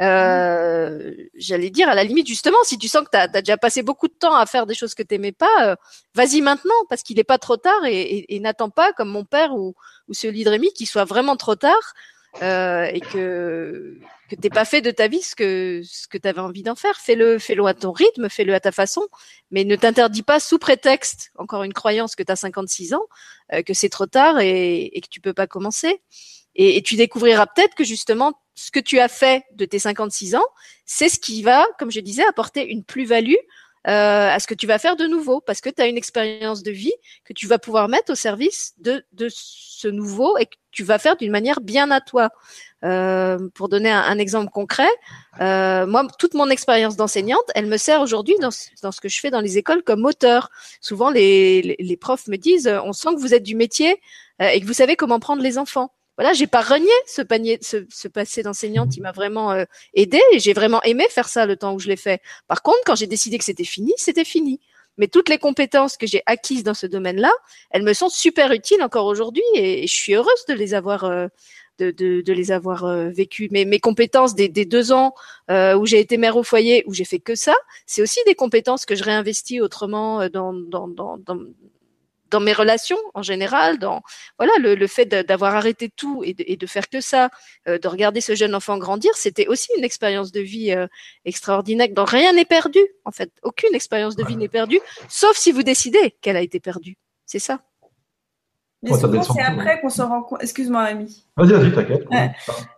euh, 0.00 1.12
j'allais 1.34 1.70
dire 1.70 1.88
à 1.88 1.94
la 1.94 2.04
limite 2.04 2.26
justement, 2.26 2.58
si 2.64 2.78
tu 2.78 2.88
sens 2.88 3.04
que 3.04 3.10
tu 3.10 3.16
as, 3.18 3.28
déjà 3.28 3.56
passé 3.56 3.82
beaucoup 3.82 4.08
de 4.08 4.12
temps 4.12 4.34
à 4.34 4.46
faire 4.46 4.66
des 4.66 4.74
choses 4.74 4.94
que 4.94 5.02
t'aimais 5.02 5.32
pas, 5.32 5.48
euh, 5.72 5.76
vas-y 6.14 6.40
maintenant 6.40 6.74
parce 6.88 7.02
qu'il 7.02 7.18
est 7.18 7.24
pas 7.24 7.38
trop 7.38 7.56
tard 7.56 7.84
et, 7.84 8.00
et- 8.00 8.36
et 8.36 8.40
n'attends 8.40 8.70
pas 8.70 8.92
comme 8.92 9.08
mon 9.08 9.24
père 9.24 9.54
ou, 9.54 9.74
ou 10.08 10.14
celui 10.14 10.44
de 10.44 10.50
Rémi 10.50 10.72
qu'il 10.72 10.86
soit 10.86 11.04
vraiment 11.04 11.36
trop 11.36 11.56
tard 11.56 11.94
euh, 12.42 12.84
et 12.92 13.00
que 13.00 13.96
que 14.30 14.36
t'aies 14.36 14.50
pas 14.50 14.66
fait 14.66 14.82
de 14.82 14.90
ta 14.90 15.08
vie 15.08 15.22
ce 15.22 15.34
que 15.34 15.80
ce 15.84 16.06
que 16.06 16.18
tu 16.18 16.28
avais 16.28 16.40
envie 16.40 16.62
d'en 16.62 16.74
faire. 16.74 16.96
Fais-le, 17.00 17.38
fais-le 17.38 17.64
à 17.66 17.72
ton 17.72 17.92
rythme, 17.92 18.28
fais-le 18.28 18.52
à 18.54 18.60
ta 18.60 18.70
façon, 18.72 19.08
mais 19.50 19.64
ne 19.64 19.74
t'interdis 19.74 20.22
pas 20.22 20.38
sous 20.38 20.58
prétexte, 20.58 21.30
encore 21.38 21.62
une 21.62 21.72
croyance 21.72 22.14
que 22.14 22.22
tu 22.22 22.30
as 22.30 22.36
56 22.36 22.92
ans, 22.92 23.06
euh, 23.54 23.62
que 23.62 23.72
c'est 23.72 23.88
trop 23.88 24.04
tard 24.06 24.38
et, 24.40 24.82
et 24.96 25.00
que 25.00 25.08
tu 25.08 25.20
peux 25.22 25.32
pas 25.32 25.46
commencer. 25.46 26.02
Et, 26.58 26.82
tu 26.82 26.96
découvriras 26.96 27.46
peut-être 27.46 27.74
que 27.76 27.84
justement 27.84 28.32
ce 28.56 28.72
que 28.72 28.80
tu 28.80 28.98
as 28.98 29.08
fait 29.08 29.44
de 29.54 29.64
tes 29.64 29.78
56 29.78 30.34
ans, 30.34 30.44
c'est 30.84 31.08
ce 31.08 31.20
qui 31.20 31.42
va, 31.42 31.64
comme 31.78 31.92
je 31.92 32.00
disais, 32.00 32.24
apporter 32.26 32.66
une 32.68 32.82
plus-value 32.82 33.36
euh, 33.86 34.28
à 34.34 34.40
ce 34.40 34.48
que 34.48 34.54
tu 34.54 34.66
vas 34.66 34.78
faire 34.78 34.96
de 34.96 35.06
nouveau, 35.06 35.40
parce 35.40 35.60
que 35.60 35.70
tu 35.70 35.80
as 35.80 35.86
une 35.86 35.96
expérience 35.96 36.64
de 36.64 36.72
vie 36.72 36.92
que 37.24 37.32
tu 37.32 37.46
vas 37.46 37.58
pouvoir 37.58 37.88
mettre 37.88 38.12
au 38.12 38.16
service 38.16 38.74
de, 38.78 39.04
de 39.12 39.28
ce 39.30 39.86
nouveau 39.86 40.36
et 40.36 40.46
que 40.46 40.56
tu 40.72 40.82
vas 40.82 40.98
faire 40.98 41.16
d'une 41.16 41.30
manière 41.30 41.60
bien 41.60 41.90
à 41.92 42.00
toi. 42.00 42.30
Euh, 42.84 43.48
pour 43.54 43.68
donner 43.68 43.90
un, 43.90 44.18
exemple 44.18 44.52
concret, 44.52 44.88
euh, 45.40 45.84
moi, 45.86 46.06
toute 46.16 46.34
mon 46.34 46.48
expérience 46.48 46.94
d'enseignante, 46.96 47.42
elle 47.56 47.66
me 47.66 47.76
sert 47.76 48.00
aujourd'hui 48.00 48.36
dans, 48.40 48.50
dans, 48.82 48.92
ce 48.92 49.00
que 49.00 49.08
je 49.08 49.18
fais 49.18 49.30
dans 49.30 49.40
les 49.40 49.58
écoles 49.58 49.82
comme 49.82 50.00
moteur. 50.00 50.50
Souvent, 50.80 51.10
les, 51.10 51.60
les, 51.62 51.76
les 51.78 51.96
profs 51.96 52.28
me 52.28 52.36
disent, 52.36 52.70
on 52.84 52.92
sent 52.92 53.14
que 53.14 53.20
vous 53.20 53.34
êtes 53.34 53.42
du 53.42 53.56
métier 53.56 54.00
euh, 54.40 54.48
et 54.48 54.60
que 54.60 54.66
vous 54.66 54.74
savez 54.74 54.94
comment 54.94 55.18
prendre 55.18 55.42
les 55.42 55.58
enfants 55.58 55.92
voilà, 56.18 56.32
j'ai 56.32 56.48
pas 56.48 56.62
renié 56.62 56.90
ce 57.06 57.22
panier, 57.22 57.60
ce, 57.62 58.08
passé 58.08 58.42
d'enseignante. 58.42 58.96
Il 58.96 59.02
m'a 59.02 59.12
vraiment 59.12 59.52
euh, 59.52 59.64
aidé 59.94 60.20
et 60.32 60.40
j'ai 60.40 60.52
vraiment 60.52 60.82
aimé 60.82 61.06
faire 61.08 61.28
ça 61.28 61.46
le 61.46 61.56
temps 61.56 61.74
où 61.74 61.78
je 61.78 61.86
l'ai 61.86 61.96
fait. 61.96 62.20
Par 62.48 62.62
contre, 62.62 62.80
quand 62.84 62.96
j'ai 62.96 63.06
décidé 63.06 63.38
que 63.38 63.44
c'était 63.44 63.62
fini, 63.62 63.92
c'était 63.98 64.24
fini. 64.24 64.58
Mais 64.96 65.06
toutes 65.06 65.28
les 65.28 65.38
compétences 65.38 65.96
que 65.96 66.08
j'ai 66.08 66.22
acquises 66.26 66.64
dans 66.64 66.74
ce 66.74 66.88
domaine-là, 66.88 67.30
elles 67.70 67.84
me 67.84 67.92
sont 67.92 68.08
super 68.08 68.50
utiles 68.50 68.82
encore 68.82 69.06
aujourd'hui 69.06 69.44
et, 69.54 69.86
je 69.86 69.94
suis 69.94 70.14
heureuse 70.14 70.44
de 70.48 70.54
les 70.54 70.74
avoir. 70.74 71.04
Euh, 71.04 71.28
de, 71.78 72.32
les 72.32 72.50
avoir 72.50 72.84
euh, 72.84 73.08
vécues. 73.08 73.46
Mais 73.52 73.64
mes 73.64 73.78
compétences 73.78 74.34
des, 74.34 74.48
deux 74.48 74.90
ans 74.90 75.14
euh, 75.48 75.78
où 75.78 75.86
j'ai 75.86 76.00
été 76.00 76.16
mère 76.16 76.36
au 76.36 76.42
foyer, 76.42 76.82
où 76.88 76.92
j'ai 76.92 77.04
fait 77.04 77.20
que 77.20 77.36
ça, 77.36 77.54
c'est 77.86 78.02
aussi 78.02 78.18
des 78.26 78.34
compétences 78.34 78.84
que 78.84 78.96
je 78.96 79.04
réinvestis 79.04 79.60
autrement 79.60 80.28
dans, 80.28 80.52
dans, 80.52 80.88
dans, 80.88 81.20
dans 82.30 82.40
mes 82.40 82.52
relations 82.52 82.98
en 83.14 83.22
général, 83.22 83.78
dans 83.78 84.02
voilà 84.38 84.52
le, 84.60 84.74
le 84.74 84.86
fait 84.86 85.06
d'avoir 85.06 85.54
arrêté 85.54 85.88
tout 85.88 86.22
et 86.24 86.34
de, 86.34 86.44
et 86.46 86.56
de, 86.56 86.66
faire 86.66 86.88
que 86.88 87.00
ça, 87.00 87.30
euh, 87.68 87.78
de 87.78 87.88
regarder 87.88 88.20
ce 88.20 88.34
jeune 88.34 88.54
enfant 88.54 88.78
grandir, 88.78 89.12
c'était 89.14 89.46
aussi 89.46 89.68
une 89.76 89.84
expérience 89.84 90.32
de 90.32 90.40
vie 90.40 90.72
euh, 90.72 90.86
extraordinaire. 91.24 91.88
Donc 91.90 92.10
rien 92.10 92.32
n'est 92.32 92.44
perdu 92.44 92.80
en 93.04 93.10
fait, 93.10 93.30
aucune 93.42 93.74
expérience 93.74 94.16
de 94.16 94.24
vie 94.24 94.36
n'est 94.36 94.48
perdue, 94.48 94.80
sauf 95.08 95.36
si 95.36 95.52
vous 95.52 95.62
décidez 95.62 96.16
qu'elle 96.20 96.36
a 96.36 96.42
été 96.42 96.60
perdue. 96.60 96.96
C'est 97.26 97.38
ça. 97.38 97.60
Mais 98.82 98.92
souvent, 98.94 99.22
c'est 99.22 99.42
après 99.42 99.80
qu'on 99.80 99.90
se 99.90 100.02
rend 100.02 100.22
compte. 100.22 100.42
Excuse-moi, 100.42 100.82
Ami. 100.82 101.24
Vas-y, 101.36 101.52
vas-y, 101.52 101.72
t'inquiète. 101.72 102.06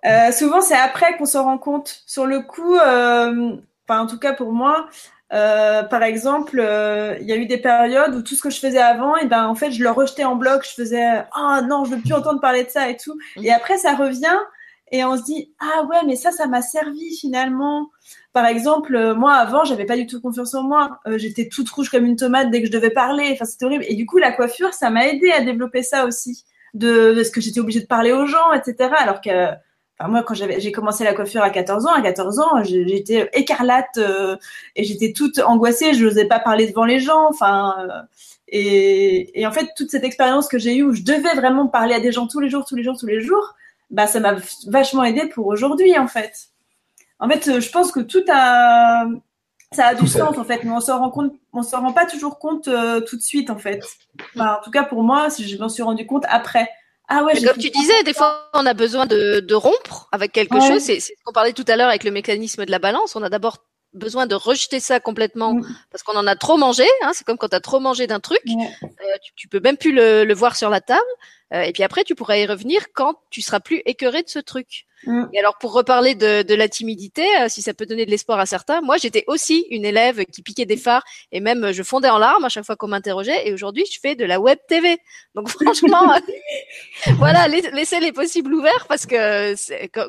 Euh, 0.06 0.32
souvent, 0.32 0.62
c'est 0.62 0.76
après 0.76 1.16
qu'on 1.18 1.26
se 1.26 1.36
rend 1.36 1.58
compte. 1.58 2.02
Sur 2.06 2.26
le 2.26 2.40
coup, 2.40 2.74
euh, 2.76 3.56
enfin, 3.86 4.00
en 4.00 4.06
tout 4.06 4.18
cas 4.18 4.32
pour 4.32 4.52
moi, 4.52 4.88
euh, 5.32 5.82
par 5.84 6.02
exemple, 6.02 6.58
euh, 6.60 7.16
il 7.20 7.26
y 7.26 7.32
a 7.32 7.36
eu 7.36 7.46
des 7.46 7.58
périodes 7.58 8.14
où 8.14 8.22
tout 8.22 8.34
ce 8.34 8.42
que 8.42 8.50
je 8.50 8.58
faisais 8.58 8.80
avant, 8.80 9.16
et 9.16 9.26
ben 9.26 9.46
en 9.46 9.54
fait, 9.54 9.70
je 9.70 9.82
le 9.82 9.90
rejetais 9.90 10.24
en 10.24 10.36
bloc. 10.36 10.64
Je 10.64 10.74
faisais 10.74 11.24
ah 11.34 11.62
non, 11.68 11.84
je 11.84 11.90
veux 11.90 12.00
plus 12.00 12.12
entendre 12.12 12.40
parler 12.40 12.64
de 12.64 12.70
ça 12.70 12.88
et 12.90 12.96
tout. 12.96 13.14
Mm. 13.36 13.44
Et 13.44 13.52
après, 13.52 13.78
ça 13.78 13.94
revient 13.94 14.38
et 14.92 15.04
on 15.04 15.16
se 15.16 15.22
dit 15.22 15.52
ah 15.60 15.84
ouais, 15.84 16.04
mais 16.06 16.16
ça, 16.16 16.32
ça 16.32 16.46
m'a 16.46 16.62
servi 16.62 17.16
finalement. 17.16 17.90
Par 18.32 18.46
exemple, 18.46 18.96
euh, 18.96 19.14
moi 19.14 19.34
avant, 19.34 19.64
j'avais 19.64 19.84
pas 19.84 19.96
du 19.96 20.06
tout 20.06 20.20
confiance 20.20 20.54
en 20.54 20.64
moi. 20.64 20.98
Euh, 21.06 21.16
j'étais 21.16 21.48
toute 21.48 21.70
rouge 21.70 21.90
comme 21.90 22.06
une 22.06 22.16
tomate 22.16 22.50
dès 22.50 22.60
que 22.60 22.66
je 22.66 22.72
devais 22.72 22.90
parler. 22.90 23.30
Enfin, 23.32 23.44
c'était 23.44 23.66
horrible. 23.66 23.84
Et 23.88 23.94
du 23.94 24.06
coup, 24.06 24.18
la 24.18 24.32
coiffure, 24.32 24.74
ça 24.74 24.90
m'a 24.90 25.06
aidé 25.06 25.30
à 25.30 25.42
développer 25.42 25.82
ça 25.82 26.06
aussi, 26.06 26.44
de, 26.74 27.14
de 27.14 27.22
ce 27.22 27.30
que 27.30 27.40
j'étais 27.40 27.60
obligée 27.60 27.80
de 27.80 27.86
parler 27.86 28.12
aux 28.12 28.26
gens, 28.26 28.52
etc. 28.52 28.90
Alors 28.98 29.20
que 29.20 29.30
moi, 30.08 30.22
quand 30.22 30.34
j'ai 30.34 30.72
commencé 30.72 31.04
la 31.04 31.12
coiffure 31.12 31.42
à 31.42 31.50
14 31.50 31.86
ans, 31.86 31.92
à 31.92 32.00
14 32.00 32.38
ans, 32.38 32.64
j'étais 32.64 33.28
écarlate 33.34 33.98
euh, 33.98 34.36
et 34.74 34.84
j'étais 34.84 35.12
toute 35.12 35.38
angoissée. 35.40 35.92
Je 35.92 36.04
n'osais 36.04 36.24
pas 36.24 36.38
parler 36.38 36.66
devant 36.66 36.84
les 36.84 37.00
gens. 37.00 37.28
Enfin, 37.28 37.74
euh, 37.80 38.00
et, 38.48 39.40
et, 39.40 39.46
en 39.46 39.52
fait, 39.52 39.68
toute 39.76 39.90
cette 39.90 40.04
expérience 40.04 40.48
que 40.48 40.58
j'ai 40.58 40.76
eue 40.76 40.84
où 40.84 40.94
je 40.94 41.02
devais 41.02 41.34
vraiment 41.34 41.66
parler 41.66 41.94
à 41.94 42.00
des 42.00 42.12
gens 42.12 42.26
tous 42.26 42.40
les 42.40 42.48
jours, 42.48 42.64
tous 42.64 42.76
les 42.76 42.82
jours, 42.82 42.96
tous 42.98 43.06
les 43.06 43.20
jours, 43.20 43.54
bah, 43.90 44.06
ça 44.06 44.20
m'a 44.20 44.36
vachement 44.68 45.04
aidé 45.04 45.26
pour 45.26 45.46
aujourd'hui, 45.46 45.96
en 45.98 46.08
fait. 46.08 46.48
En 47.18 47.28
fait, 47.28 47.48
euh, 47.48 47.60
je 47.60 47.70
pense 47.70 47.92
que 47.92 48.00
tout 48.00 48.24
a, 48.32 49.06
ça 49.72 49.88
a 49.88 49.94
du 49.94 50.08
sens, 50.08 50.38
en 50.38 50.44
fait, 50.44 50.64
mais 50.64 50.70
on 50.70 50.80
s'en 50.80 50.98
rend 50.98 51.10
compte, 51.10 51.34
on 51.52 51.62
s'en 51.62 51.82
rend 51.82 51.92
pas 51.92 52.06
toujours 52.06 52.38
compte 52.38 52.64
tout 52.64 53.16
de 53.16 53.22
suite, 53.22 53.50
en 53.50 53.58
fait. 53.58 53.84
Enfin, 54.34 54.56
en 54.58 54.64
tout 54.64 54.70
cas, 54.70 54.84
pour 54.84 55.02
moi, 55.02 55.28
je 55.28 55.58
m'en 55.58 55.68
suis 55.68 55.82
rendu 55.82 56.06
compte 56.06 56.24
après. 56.28 56.70
Ah 57.12 57.24
ouais, 57.24 57.34
comme 57.42 57.58
tu 57.58 57.70
disais, 57.70 58.04
des 58.04 58.14
fois, 58.14 58.48
on 58.54 58.64
a 58.64 58.72
besoin 58.72 59.04
de, 59.04 59.40
de 59.40 59.54
rompre 59.54 60.08
avec 60.12 60.30
quelque 60.30 60.60
chose. 60.60 60.80
C'est 60.80 61.00
ce 61.00 61.10
qu'on 61.24 61.32
parlait 61.32 61.52
tout 61.52 61.64
à 61.66 61.74
l'heure 61.74 61.88
avec 61.88 62.04
le 62.04 62.12
mécanisme 62.12 62.64
de 62.64 62.70
la 62.70 62.78
balance. 62.78 63.16
On 63.16 63.22
a 63.24 63.28
d'abord 63.28 63.58
besoin 63.92 64.28
de 64.28 64.36
rejeter 64.36 64.78
ça 64.78 65.00
complètement 65.00 65.54
mm. 65.54 65.66
parce 65.90 66.04
qu'on 66.04 66.16
en 66.16 66.28
a 66.28 66.36
trop 66.36 66.56
mangé. 66.56 66.84
Hein, 67.02 67.10
c'est 67.12 67.26
comme 67.26 67.36
quand 67.36 67.48
tu 67.48 67.56
as 67.56 67.60
trop 67.60 67.80
mangé 67.80 68.06
d'un 68.06 68.20
truc, 68.20 68.40
euh, 68.46 68.86
tu, 69.24 69.32
tu, 69.34 69.48
peux 69.48 69.58
même 69.58 69.76
plus 69.76 69.92
le, 69.92 70.24
le 70.24 70.34
voir 70.34 70.54
sur 70.54 70.70
la 70.70 70.80
table. 70.80 71.00
Euh, 71.52 71.62
et 71.62 71.72
puis 71.72 71.82
après, 71.82 72.04
tu 72.04 72.14
pourras 72.14 72.36
y 72.36 72.46
revenir 72.46 72.80
quand 72.94 73.16
tu 73.30 73.42
seras 73.42 73.58
plus 73.58 73.82
écœuré 73.86 74.22
de 74.22 74.28
ce 74.28 74.38
truc. 74.38 74.86
Mm. 75.04 75.24
Et 75.32 75.38
alors, 75.38 75.56
pour 75.58 75.72
reparler 75.72 76.14
de, 76.14 76.42
de 76.42 76.54
la 76.54 76.68
timidité, 76.68 77.26
euh, 77.40 77.48
si 77.48 77.62
ça 77.62 77.74
peut 77.74 77.86
donner 77.86 78.06
de 78.06 78.10
l'espoir 78.10 78.38
à 78.38 78.46
certains, 78.46 78.80
moi, 78.80 78.96
j'étais 78.96 79.24
aussi 79.26 79.66
une 79.70 79.84
élève 79.84 80.24
qui 80.26 80.42
piquait 80.42 80.66
des 80.66 80.76
phares 80.76 81.04
et 81.32 81.40
même 81.40 81.72
je 81.72 81.82
fondais 81.82 82.10
en 82.10 82.18
larmes 82.18 82.44
à 82.44 82.48
chaque 82.48 82.64
fois 82.64 82.76
qu'on 82.76 82.88
m'interrogeait. 82.88 83.48
Et 83.48 83.52
aujourd'hui, 83.52 83.84
je 83.90 83.98
fais 84.00 84.14
de 84.14 84.24
la 84.24 84.40
web 84.40 84.58
TV. 84.68 84.98
Donc, 85.34 85.48
franchement, 85.62 86.14
voilà, 87.16 87.48
laissez 87.48 88.00
les 88.00 88.12
possibles 88.12 88.54
ouverts 88.54 88.86
parce 88.88 89.06
que, 89.06 89.54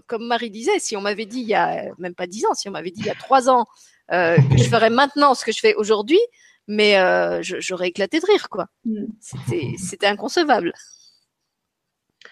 comme 0.07 0.27
Marie 0.27 0.49
disait, 0.49 0.80
si 0.80 0.97
on 0.97 1.01
m'avait 1.01 1.26
dit 1.26 1.39
il 1.39 1.47
y 1.47 1.55
a 1.55 1.85
même 1.97 2.15
pas 2.15 2.27
dix 2.27 2.45
ans, 2.45 2.53
si 2.53 2.68
on 2.68 2.72
m'avait 2.72 2.91
dit 2.91 3.01
il 3.01 3.07
y 3.07 3.11
a 3.11 3.15
trois 3.15 3.49
ans 3.49 3.65
euh, 4.11 4.35
que 4.35 4.57
je 4.57 4.69
ferais 4.69 4.89
maintenant 4.89 5.34
ce 5.34 5.45
que 5.45 5.51
je 5.51 5.59
fais 5.59 5.73
aujourd'hui, 5.76 6.19
mais 6.68 6.97
euh, 6.97 7.39
j'aurais 7.41 7.88
éclaté 7.89 8.19
de 8.19 8.26
rire, 8.26 8.49
quoi. 8.49 8.68
Mm. 8.85 9.05
C'était 9.77 10.07
inconcevable. 10.07 10.73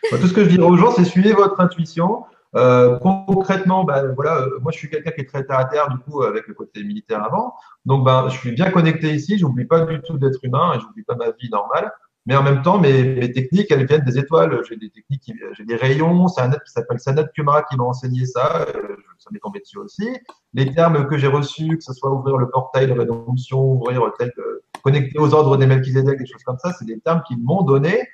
Tout 0.09 0.27
ce 0.27 0.33
que 0.33 0.43
je 0.43 0.49
dirais 0.49 0.63
aux 0.63 0.77
gens, 0.77 0.91
c'est 0.91 1.05
suivez 1.05 1.33
votre 1.33 1.59
intuition. 1.59 2.23
Euh, 2.55 2.97
concrètement, 2.97 3.83
ben, 3.83 4.11
voilà, 4.15 4.41
euh, 4.41 4.59
moi 4.61 4.71
je 4.71 4.79
suis 4.79 4.89
quelqu'un 4.89 5.11
qui 5.11 5.21
est 5.21 5.25
très 5.25 5.45
terre 5.45 5.59
à 5.59 5.65
terre 5.65 5.89
du 5.89 5.97
coup 5.99 6.23
avec 6.23 6.47
le 6.47 6.55
côté 6.55 6.83
militaire 6.83 7.23
avant, 7.23 7.53
donc 7.85 8.03
ben 8.03 8.27
je 8.29 8.37
suis 8.39 8.51
bien 8.53 8.71
connecté 8.71 9.13
ici. 9.13 9.37
J'oublie 9.37 9.65
pas 9.65 9.81
du 9.81 10.01
tout 10.01 10.17
d'être 10.17 10.39
humain 10.43 10.73
et 10.75 10.79
j'oublie 10.79 11.03
pas 11.03 11.15
ma 11.15 11.29
vie 11.31 11.49
normale. 11.51 11.91
Mais 12.25 12.35
en 12.35 12.43
même 12.43 12.61
temps, 12.61 12.77
mes, 12.77 13.03
mes 13.15 13.31
techniques, 13.31 13.71
elles 13.71 13.85
viennent 13.85 14.03
des 14.03 14.19
étoiles. 14.19 14.61
J'ai 14.67 14.75
des 14.75 14.89
techniques, 14.89 15.31
j'ai 15.53 15.65
des 15.65 15.75
rayons. 15.75 16.27
C'est 16.27 16.41
un 16.41 16.49
net 16.49 16.59
qui 16.63 16.71
s'appelle 16.71 16.99
Sanat 16.99 17.23
Kumara 17.35 17.63
qui 17.63 17.75
m'a 17.75 17.85
enseigné 17.85 18.25
ça. 18.25 18.67
Euh, 18.67 18.97
ça 19.17 19.29
m'est 19.31 19.39
tombé 19.39 19.59
dessus 19.59 19.79
aussi. 19.79 20.07
Les 20.53 20.71
termes 20.73 21.07
que 21.07 21.17
j'ai 21.17 21.27
reçus, 21.27 21.77
que 21.77 21.83
ce 21.83 21.93
soit 21.93 22.11
ouvrir 22.11 22.37
le 22.37 22.49
portail 22.49 22.87
de 22.87 22.93
rédemption, 22.93 23.59
ouvrir 23.59 24.01
tel, 24.19 24.31
euh, 24.37 24.61
connecter 24.83 25.17
aux 25.17 25.33
ordres 25.33 25.57
des 25.57 25.65
Melchizedek, 25.65 26.19
des 26.19 26.25
choses 26.25 26.43
comme 26.43 26.59
ça, 26.59 26.71
c'est 26.73 26.85
des 26.85 26.99
termes 26.99 27.23
qu'ils 27.27 27.41
m'ont 27.41 27.63
donné 27.63 28.07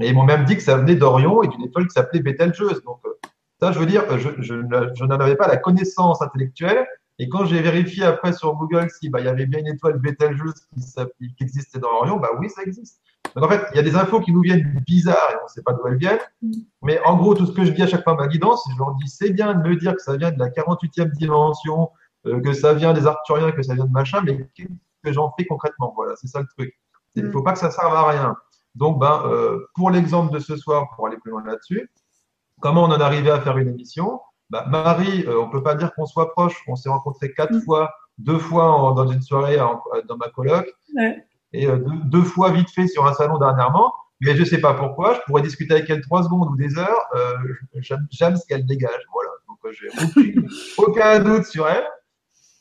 et 0.00 0.08
ils 0.08 0.14
m'ont 0.14 0.24
même 0.24 0.44
dit 0.44 0.56
que 0.56 0.62
ça 0.62 0.76
venait 0.76 0.96
d'Orion 0.96 1.42
et 1.42 1.48
d'une 1.48 1.62
étoile 1.62 1.86
qui 1.86 1.92
s'appelait 1.92 2.20
Betelgeuse. 2.20 2.82
Donc, 2.82 3.00
ça, 3.62 3.70
je 3.70 3.78
veux 3.78 3.86
dire, 3.86 4.04
je, 4.18 4.28
je, 4.38 4.54
je 4.94 5.04
n'en 5.04 5.20
avais 5.20 5.36
pas 5.36 5.46
la 5.46 5.56
connaissance 5.56 6.20
intellectuelle. 6.20 6.84
Et 7.20 7.28
quand 7.28 7.44
j'ai 7.44 7.62
vérifié 7.62 8.04
après 8.04 8.32
sur 8.32 8.54
Google 8.56 8.88
si 8.90 9.08
bah, 9.08 9.20
il 9.20 9.26
y 9.26 9.28
avait 9.28 9.46
bien 9.46 9.60
une 9.60 9.68
étoile 9.68 9.98
Betelgeuse 9.98 10.54
qui, 10.74 11.34
qui 11.36 11.44
existait 11.44 11.78
dans 11.78 11.90
Orion, 12.00 12.16
bah 12.16 12.30
oui, 12.40 12.50
ça 12.50 12.62
existe. 12.62 13.00
Donc 13.36 13.44
en 13.44 13.48
fait, 13.48 13.62
il 13.72 13.76
y 13.76 13.78
a 13.78 13.84
des 13.84 13.94
infos 13.94 14.20
qui 14.20 14.32
nous 14.32 14.40
viennent 14.40 14.82
bizarres 14.84 15.30
et 15.32 15.36
on 15.40 15.44
ne 15.44 15.48
sait 15.48 15.62
pas 15.62 15.74
d'où 15.74 15.86
elles 15.86 15.96
viennent. 15.96 16.18
Mais 16.82 16.98
en 17.04 17.16
gros, 17.16 17.34
tout 17.34 17.46
ce 17.46 17.52
que 17.52 17.64
je 17.64 17.70
dis 17.70 17.82
à 17.82 17.86
chaque 17.86 18.02
fois 18.02 18.14
à 18.14 18.16
ma 18.16 18.26
guidance, 18.26 18.68
je 18.72 18.76
leur 18.76 18.96
dis 18.96 19.08
c'est 19.08 19.30
bien 19.30 19.54
de 19.54 19.68
me 19.68 19.76
dire 19.76 19.94
que 19.94 20.02
ça 20.02 20.16
vient 20.16 20.32
de 20.32 20.38
la 20.40 20.48
48e 20.48 21.12
dimension, 21.12 21.90
euh, 22.26 22.40
que 22.40 22.54
ça 22.54 22.74
vient 22.74 22.92
des 22.92 23.06
Arthuriens, 23.06 23.52
que 23.52 23.62
ça 23.62 23.74
vient 23.74 23.86
de 23.86 23.92
machin, 23.92 24.22
mais 24.24 24.48
qu'est-ce 24.56 24.68
que 25.04 25.12
j'en 25.12 25.32
fais 25.38 25.46
concrètement? 25.46 25.92
Voilà, 25.94 26.14
c'est 26.16 26.26
ça 26.26 26.40
le 26.40 26.48
truc. 26.58 26.74
Il 27.14 27.26
ne 27.26 27.30
faut 27.30 27.42
pas 27.42 27.52
que 27.52 27.60
ça 27.60 27.70
serve 27.70 27.94
à 27.94 28.08
rien. 28.08 28.36
Donc, 28.74 28.98
ben, 28.98 29.22
euh, 29.26 29.60
pour 29.76 29.90
l'exemple 29.90 30.32
de 30.32 30.40
ce 30.40 30.56
soir, 30.56 30.88
pour 30.96 31.06
aller 31.06 31.18
plus 31.18 31.30
loin 31.30 31.44
là-dessus, 31.44 31.88
comment 32.62 32.84
on 32.84 32.90
en 32.90 32.98
est 32.98 33.02
arrivé 33.02 33.30
à 33.30 33.40
faire 33.40 33.58
une 33.58 33.68
émission? 33.68 34.20
Ben, 34.50 34.64
Marie, 34.68 35.24
euh, 35.26 35.40
on 35.40 35.50
peut 35.50 35.62
pas 35.62 35.74
dire 35.74 35.92
qu'on 35.94 36.06
soit 36.06 36.32
proche. 36.32 36.62
On 36.68 36.76
s'est 36.76 36.88
rencontrés 36.88 37.32
quatre 37.32 37.54
mm. 37.54 37.62
fois, 37.62 37.92
deux 38.18 38.38
fois 38.38 38.92
dans 38.96 39.06
une 39.06 39.22
soirée 39.22 39.56
dans 39.56 40.16
ma 40.16 40.28
coloc, 40.28 40.66
et 41.52 41.66
euh, 41.66 41.76
deux, 41.76 41.96
deux, 42.04 42.22
fois 42.22 42.50
vite 42.50 42.70
fait 42.70 42.86
sur 42.86 43.06
un 43.06 43.12
salon 43.12 43.38
dernièrement. 43.38 43.92
Mais 44.22 44.36
je 44.36 44.44
sais 44.44 44.60
pas 44.60 44.74
pourquoi. 44.74 45.14
Je 45.14 45.20
pourrais 45.26 45.42
discuter 45.42 45.74
avec 45.74 45.90
elle 45.90 46.00
trois 46.00 46.22
secondes 46.22 46.48
ou 46.52 46.56
des 46.56 46.78
heures. 46.78 47.06
Euh, 47.16 47.34
J'aime 48.10 48.36
ce 48.36 48.46
qu'elle 48.46 48.64
dégage. 48.64 49.02
Voilà. 49.12 49.30
Donc, 49.48 49.58
euh, 49.64 49.72
j'ai 49.72 50.40
aucun 50.78 51.18
doute 51.18 51.44
sur 51.44 51.68
elle. 51.68 51.84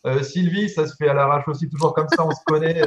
Euh, 0.08 0.24
Sylvie, 0.24 0.70
ça 0.70 0.88
se 0.88 0.96
fait 0.96 1.08
à 1.08 1.14
l'arrache 1.14 1.48
aussi, 1.48 1.70
toujours 1.70 1.94
comme 1.94 2.08
ça. 2.08 2.26
On 2.26 2.32
se 2.32 2.44
connaît. 2.48 2.82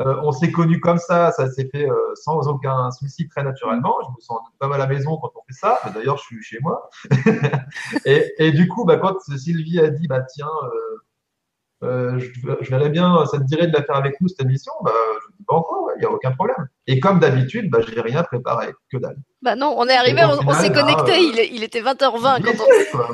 Euh, 0.00 0.14
on 0.22 0.30
s'est 0.30 0.52
connus 0.52 0.80
comme 0.80 0.98
ça, 0.98 1.32
ça 1.32 1.50
s'est 1.50 1.68
fait 1.72 1.88
euh, 1.88 2.14
sans 2.14 2.46
aucun 2.48 2.90
souci 2.90 3.28
très 3.28 3.42
naturellement. 3.42 3.96
Je 4.04 4.10
me 4.10 4.20
sens 4.20 4.38
pas 4.58 4.68
mal 4.68 4.80
à 4.80 4.86
la 4.86 4.92
maison 4.92 5.16
quand 5.16 5.30
on 5.34 5.40
fait 5.48 5.58
ça. 5.58 5.80
D'ailleurs, 5.94 6.18
je 6.18 6.24
suis 6.24 6.42
chez 6.42 6.58
moi. 6.60 6.90
et, 8.04 8.34
et, 8.38 8.52
du 8.52 8.68
coup, 8.68 8.84
bah, 8.84 8.98
quand 8.98 9.18
Sylvie 9.20 9.80
a 9.80 9.88
dit, 9.88 10.06
bah 10.06 10.20
tiens, 10.20 10.50
euh, 10.64 11.86
euh 11.86 12.18
je, 12.18 12.28
je, 12.60 12.70
verrais 12.70 12.90
bien, 12.90 13.24
ça 13.24 13.38
te 13.38 13.44
dirait 13.44 13.68
de 13.68 13.72
la 13.72 13.82
faire 13.82 13.96
avec 13.96 14.20
nous 14.20 14.28
cette 14.28 14.42
émission, 14.42 14.72
bah, 14.84 14.92
je 15.22 15.36
dis 15.38 15.44
pas 15.48 15.54
encore, 15.54 15.88
il 15.96 16.00
n'y 16.00 16.06
a 16.06 16.10
aucun 16.10 16.32
problème. 16.32 16.68
Et 16.86 17.00
comme 17.00 17.18
d'habitude, 17.18 17.70
bah, 17.70 17.78
j'ai 17.80 17.98
rien 17.98 18.22
préparé, 18.22 18.74
que 18.92 18.98
dalle. 18.98 19.16
Bah 19.40 19.56
non, 19.56 19.74
on 19.78 19.86
est 19.86 19.96
arrivé, 19.96 20.22
on, 20.24 20.52
s'est 20.52 20.72
connecté, 20.72 21.12
bah, 21.12 21.18
il, 21.18 21.54
il, 21.54 21.62
était 21.62 21.80
20h20 21.80 22.42
quand 22.42 22.64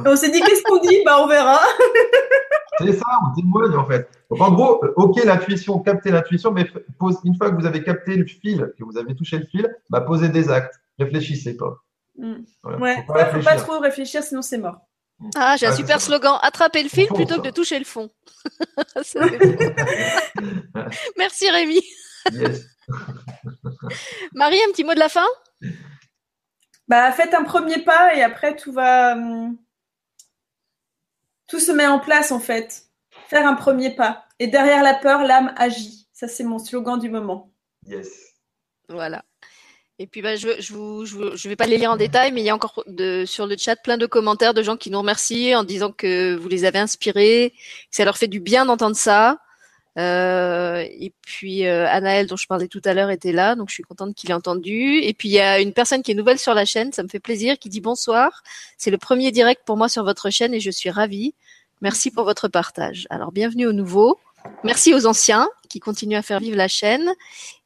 on. 0.04 0.10
on 0.10 0.16
s'est 0.16 0.30
dit 0.30 0.40
qu'est-ce 0.40 0.62
qu'on 0.64 0.78
dit, 0.78 0.98
bah 1.04 1.18
on 1.20 1.28
verra. 1.28 1.60
C'est 2.86 2.92
ça, 2.94 3.04
on 3.24 3.34
témoigne 3.34 3.74
en 3.76 3.86
fait. 3.86 4.08
Donc 4.30 4.40
en 4.40 4.52
gros, 4.52 4.84
euh, 4.84 4.92
ok 4.96 5.22
l'intuition, 5.24 5.78
capter 5.80 6.10
l'intuition, 6.10 6.50
mais 6.52 6.66
pose, 6.98 7.18
une 7.24 7.36
fois 7.36 7.50
que 7.50 7.56
vous 7.56 7.66
avez 7.66 7.82
capté 7.82 8.16
le 8.16 8.26
fil, 8.26 8.72
que 8.78 8.84
vous 8.84 8.98
avez 8.98 9.14
touché 9.14 9.38
le 9.38 9.46
fil, 9.46 9.68
bah 9.90 10.00
posez 10.00 10.28
des 10.28 10.50
actes, 10.50 10.74
réfléchissez 10.98 11.56
pas. 11.56 11.76
Mm. 12.16 12.34
Voilà. 12.62 12.78
Ouais, 12.78 13.04
faut 13.06 13.12
pas, 13.12 13.26
faut 13.26 13.42
pas 13.42 13.56
trop 13.56 13.78
réfléchir, 13.78 14.22
sinon 14.22 14.42
c'est 14.42 14.58
mort. 14.58 14.78
Ah, 15.36 15.56
j'ai 15.56 15.66
un 15.66 15.70
Ah, 15.70 15.76
super 15.76 16.00
slogan. 16.00 16.38
Attraper 16.42 16.82
le 16.82 16.88
fil 16.88 17.06
Fond, 17.06 17.14
plutôt 17.14 17.34
ça. 17.36 17.40
que 17.40 17.46
de 17.46 17.50
toucher 17.52 17.78
le 17.78 17.84
fond. 17.84 18.10
Ça. 19.02 19.20
Merci 21.16 21.48
Rémi. 21.50 21.80
Yes. 22.32 22.66
Marie, 24.34 24.58
un 24.68 24.72
petit 24.72 24.84
mot 24.84 24.94
de 24.94 24.98
la 24.98 25.08
fin? 25.08 25.26
Bah, 26.88 27.12
faites 27.12 27.34
un 27.34 27.44
premier 27.44 27.78
pas 27.84 28.14
et 28.14 28.22
après 28.22 28.56
tout 28.56 28.72
va. 28.72 29.16
Tout 31.52 31.60
se 31.60 31.70
met 31.70 31.86
en 31.86 31.98
place 31.98 32.32
en 32.32 32.40
fait. 32.40 32.84
Faire 33.28 33.46
un 33.46 33.52
premier 33.52 33.90
pas. 33.94 34.24
Et 34.38 34.46
derrière 34.46 34.82
la 34.82 34.94
peur, 34.94 35.22
l'âme 35.22 35.52
agit. 35.58 36.08
Ça, 36.14 36.26
c'est 36.26 36.44
mon 36.44 36.58
slogan 36.58 36.98
du 36.98 37.10
moment. 37.10 37.52
Yes. 37.86 38.08
Voilà. 38.88 39.22
Et 39.98 40.06
puis 40.06 40.22
bah, 40.22 40.34
je 40.34 40.48
je 40.60 40.72
vous, 40.72 41.04
je 41.04 41.14
vous- 41.14 41.36
je 41.36 41.48
vais 41.50 41.54
pas 41.56 41.66
les 41.66 41.76
lire 41.76 41.90
en 41.90 41.98
détail, 41.98 42.32
mais 42.32 42.40
il 42.40 42.44
y 42.44 42.48
a 42.48 42.54
encore 42.54 42.82
de, 42.86 43.24
sur 43.26 43.46
le 43.46 43.58
chat 43.58 43.76
plein 43.76 43.98
de 43.98 44.06
commentaires 44.06 44.54
de 44.54 44.62
gens 44.62 44.78
qui 44.78 44.90
nous 44.90 44.98
remercient 45.00 45.54
en 45.54 45.62
disant 45.62 45.92
que 45.92 46.34
vous 46.36 46.48
les 46.48 46.64
avez 46.64 46.78
inspirés, 46.78 47.52
que 47.54 47.96
ça 47.96 48.06
leur 48.06 48.16
fait 48.16 48.28
du 48.28 48.40
bien 48.40 48.64
d'entendre 48.64 48.96
ça. 48.96 49.38
Euh, 49.98 50.84
et 50.88 51.12
puis 51.22 51.66
euh, 51.66 51.86
Anaël, 51.88 52.26
dont 52.26 52.36
je 52.36 52.46
parlais 52.46 52.68
tout 52.68 52.80
à 52.84 52.94
l'heure, 52.94 53.10
était 53.10 53.32
là, 53.32 53.54
donc 53.54 53.68
je 53.68 53.74
suis 53.74 53.82
contente 53.82 54.14
qu'il 54.14 54.30
ait 54.30 54.34
entendu. 54.34 54.98
Et 55.02 55.12
puis 55.12 55.28
il 55.28 55.32
y 55.32 55.40
a 55.40 55.60
une 55.60 55.72
personne 55.72 56.02
qui 56.02 56.12
est 56.12 56.14
nouvelle 56.14 56.38
sur 56.38 56.54
la 56.54 56.64
chaîne, 56.64 56.92
ça 56.92 57.02
me 57.02 57.08
fait 57.08 57.20
plaisir, 57.20 57.58
qui 57.58 57.68
dit 57.68 57.80
bonsoir. 57.80 58.42
C'est 58.78 58.90
le 58.90 58.98
premier 58.98 59.30
direct 59.32 59.62
pour 59.64 59.76
moi 59.76 59.88
sur 59.88 60.04
votre 60.04 60.30
chaîne 60.30 60.54
et 60.54 60.60
je 60.60 60.70
suis 60.70 60.90
ravie. 60.90 61.34
Merci 61.80 62.10
pour 62.10 62.24
votre 62.24 62.48
partage. 62.48 63.06
Alors 63.10 63.32
bienvenue 63.32 63.66
aux 63.66 63.72
nouveaux. 63.72 64.18
Merci 64.64 64.94
aux 64.94 65.06
anciens 65.06 65.48
qui 65.68 65.80
continuent 65.80 66.16
à 66.16 66.22
faire 66.22 66.40
vivre 66.40 66.56
la 66.56 66.68
chaîne. 66.68 67.12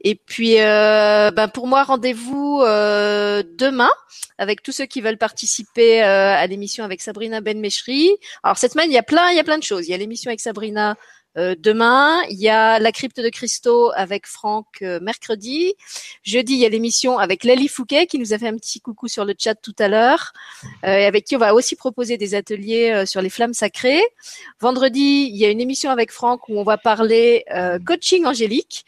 Et 0.02 0.14
puis, 0.14 0.60
euh, 0.60 1.30
ben 1.30 1.48
pour 1.48 1.66
moi, 1.66 1.82
rendez-vous 1.82 2.62
euh, 2.62 3.42
demain 3.58 3.90
avec 4.38 4.62
tous 4.62 4.72
ceux 4.72 4.86
qui 4.86 5.00
veulent 5.00 5.18
participer 5.18 6.02
euh, 6.02 6.34
à 6.34 6.46
l'émission 6.46 6.84
avec 6.84 7.00
Sabrina 7.00 7.40
Benmeshri. 7.40 8.10
Alors 8.42 8.58
cette 8.58 8.72
semaine, 8.72 8.90
il 8.90 8.94
y 8.94 8.98
a 8.98 9.02
plein, 9.02 9.30
il 9.30 9.36
y 9.36 9.40
a 9.40 9.44
plein 9.44 9.58
de 9.58 9.62
choses. 9.62 9.86
Il 9.88 9.90
y 9.90 9.94
a 9.94 9.96
l'émission 9.96 10.30
avec 10.30 10.40
Sabrina 10.40 10.96
euh, 11.36 11.54
demain. 11.58 12.22
Il 12.30 12.38
y 12.38 12.48
a 12.48 12.78
la 12.78 12.92
crypte 12.92 13.20
de 13.20 13.28
Christo 13.28 13.92
avec 13.94 14.26
Franck 14.26 14.66
euh, 14.82 15.00
mercredi. 15.00 15.74
Jeudi, 16.22 16.54
il 16.54 16.58
y 16.60 16.66
a 16.66 16.68
l'émission 16.68 17.18
avec 17.18 17.44
Lali 17.44 17.68
Fouquet 17.68 18.06
qui 18.06 18.18
nous 18.18 18.32
a 18.32 18.38
fait 18.38 18.48
un 18.48 18.56
petit 18.56 18.80
coucou 18.80 19.08
sur 19.08 19.24
le 19.24 19.34
chat 19.38 19.54
tout 19.54 19.74
à 19.78 19.88
l'heure, 19.88 20.32
euh, 20.84 20.96
et 20.96 21.04
avec 21.04 21.24
qui 21.24 21.36
on 21.36 21.38
va 21.38 21.54
aussi 21.54 21.76
proposer 21.76 22.16
des 22.16 22.34
ateliers 22.34 23.04
sur 23.06 23.20
les 23.20 23.30
flammes 23.30 23.54
sacrées. 23.54 24.02
Vendredi, 24.60 25.28
il 25.30 25.36
y 25.36 25.44
a 25.44 25.50
une 25.50 25.60
émission 25.60 25.90
avec 25.90 26.10
Franck 26.10 26.48
où 26.48 26.58
on 26.58 26.64
va 26.64 26.78
parler 26.78 27.44
coaching 27.86 28.24
angélique, 28.24 28.84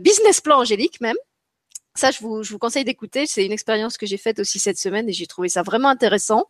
business 0.00 0.40
plan 0.40 0.58
angélique 0.60 1.00
même. 1.00 1.16
Ça, 1.96 2.10
je 2.10 2.20
vous, 2.20 2.42
je 2.42 2.52
vous 2.52 2.58
conseille 2.58 2.84
d'écouter. 2.84 3.26
C'est 3.26 3.44
une 3.44 3.52
expérience 3.52 3.96
que 3.96 4.06
j'ai 4.06 4.16
faite 4.16 4.38
aussi 4.38 4.58
cette 4.58 4.78
semaine 4.78 5.08
et 5.08 5.12
j'ai 5.12 5.26
trouvé 5.26 5.48
ça 5.48 5.62
vraiment 5.62 5.88
intéressant. 5.88 6.46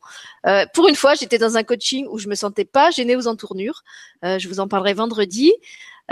Euh, 0.46 0.66
pour 0.74 0.88
une 0.88 0.96
fois, 0.96 1.14
j'étais 1.14 1.38
dans 1.38 1.56
un 1.56 1.62
coaching 1.62 2.06
où 2.10 2.18
je 2.18 2.28
me 2.28 2.34
sentais 2.34 2.64
pas 2.64 2.90
gênée 2.90 3.16
aux 3.16 3.26
entournures. 3.26 3.82
Euh, 4.24 4.38
je 4.38 4.48
vous 4.48 4.60
en 4.60 4.68
parlerai 4.68 4.94
vendredi. 4.94 5.52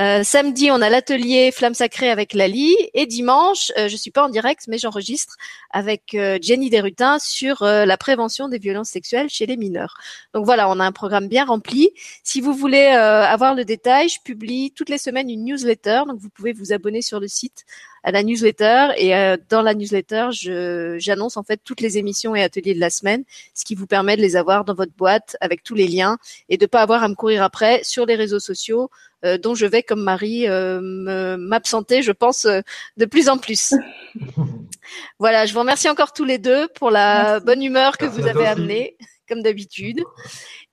Euh, 0.00 0.24
samedi, 0.24 0.70
on 0.72 0.80
a 0.82 0.90
l'atelier 0.90 1.52
Flamme 1.52 1.74
Sacrée 1.74 2.10
avec 2.10 2.34
Lali. 2.34 2.74
Et 2.94 3.06
dimanche, 3.06 3.70
euh, 3.78 3.88
je 3.88 3.96
suis 3.96 4.10
pas 4.10 4.24
en 4.24 4.28
direct, 4.28 4.64
mais 4.68 4.78
j'enregistre 4.78 5.36
avec 5.70 6.14
euh, 6.14 6.38
Jenny 6.42 6.68
Desrutins 6.68 7.18
sur 7.20 7.62
euh, 7.62 7.84
la 7.84 7.96
prévention 7.96 8.48
des 8.48 8.58
violences 8.58 8.88
sexuelles 8.88 9.28
chez 9.28 9.46
les 9.46 9.56
mineurs. 9.56 9.94
Donc 10.32 10.44
voilà, 10.44 10.68
on 10.68 10.80
a 10.80 10.84
un 10.84 10.92
programme 10.92 11.28
bien 11.28 11.44
rempli. 11.44 11.90
Si 12.24 12.40
vous 12.40 12.54
voulez 12.54 12.86
avoir 12.86 13.54
le 13.54 13.64
détail, 13.64 14.08
je 14.08 14.18
publie 14.24 14.72
toutes 14.72 14.88
les 14.88 14.98
semaines 14.98 15.30
une 15.30 15.44
newsletter. 15.44 16.02
Donc 16.08 16.18
vous 16.18 16.30
pouvez 16.30 16.52
vous 16.52 16.72
abonner 16.72 17.02
sur 17.02 17.20
le 17.20 17.28
site 17.28 17.64
à 18.04 18.12
la 18.12 18.22
newsletter. 18.22 18.88
Et 18.96 19.16
euh, 19.16 19.36
dans 19.50 19.62
la 19.62 19.74
newsletter, 19.74 20.28
je- 20.30 20.96
j'annonce 21.00 21.36
en 21.36 21.42
fait 21.42 21.60
toutes 21.64 21.80
les 21.80 21.98
émissions 21.98 22.36
et 22.36 22.42
ateliers 22.42 22.74
de 22.74 22.80
la 22.80 22.90
semaine, 22.90 23.24
ce 23.54 23.64
qui 23.64 23.74
vous 23.74 23.86
permet 23.88 24.16
de 24.16 24.22
les 24.22 24.36
avoir 24.36 24.64
dans 24.64 24.74
votre 24.74 24.92
boîte 24.96 25.36
avec 25.40 25.64
tous 25.64 25.74
les 25.74 25.88
liens 25.88 26.18
et 26.48 26.56
de 26.56 26.66
pas 26.66 26.82
avoir 26.82 27.02
à 27.02 27.08
me 27.08 27.14
courir 27.16 27.42
après 27.42 27.82
sur 27.82 28.06
les 28.06 28.14
réseaux 28.14 28.38
sociaux 28.40 28.90
euh, 29.24 29.38
dont 29.38 29.54
je 29.54 29.64
vais, 29.64 29.82
comme 29.82 30.02
Marie, 30.02 30.46
euh, 30.48 31.36
m'absenter, 31.38 32.02
je 32.02 32.12
pense, 32.12 32.44
euh, 32.44 32.60
de 32.98 33.06
plus 33.06 33.30
en 33.30 33.38
plus. 33.38 33.72
voilà, 35.18 35.46
je 35.46 35.52
vous 35.54 35.60
remercie 35.60 35.88
encore 35.88 36.12
tous 36.12 36.24
les 36.24 36.38
deux 36.38 36.68
pour 36.74 36.90
la 36.90 37.24
Merci. 37.40 37.46
bonne 37.46 37.62
humeur 37.62 37.96
que 37.96 38.04
Merci 38.04 38.20
vous 38.20 38.26
avez 38.28 38.46
amenée, 38.46 38.96
comme 39.28 39.42
d'habitude, 39.42 40.02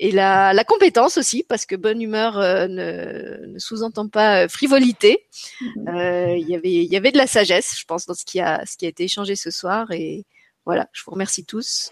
et 0.04 0.12
la, 0.12 0.52
la 0.52 0.64
compétence 0.64 1.20
aussi, 1.20 1.44
parce 1.44 1.68
que 1.68 1.76
bonne 1.76 2.02
humeur 2.02 2.40
euh, 2.40 2.68
ne, 2.68 3.46
ne 3.46 3.60
sous-entend 3.60 4.10
pas 4.10 4.46
euh, 4.46 4.48
frivolité. 4.48 5.28
Euh, 5.88 6.36
Il 6.36 6.50
y 6.50 6.56
avait, 6.56 6.74
il 6.74 6.92
y 6.92 6.98
avait 6.98 7.12
de 7.12 7.20
la 7.20 7.28
sagesse, 7.28 7.78
je 7.80 7.86
pense, 7.86 8.08
dans 8.08 8.16
ce 8.16 8.26
qui 8.26 8.40
a, 8.40 8.66
ce 8.66 8.78
qui 8.78 8.88
a 8.88 8.90
été 8.90 9.04
échangé 9.04 9.36
ce 9.36 9.52
soir, 9.52 9.92
et 9.92 10.26
voilà, 10.66 10.90
je 10.92 11.04
vous 11.06 11.12
remercie 11.12 11.46
tous 11.46 11.92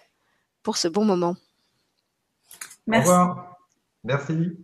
pour 0.64 0.78
ce 0.78 0.88
bon 0.88 1.06
moment. 1.06 1.36
Au 1.36 2.92
Merci. 2.92 3.10
revoir. 3.10 3.58
Merci. 4.04 4.58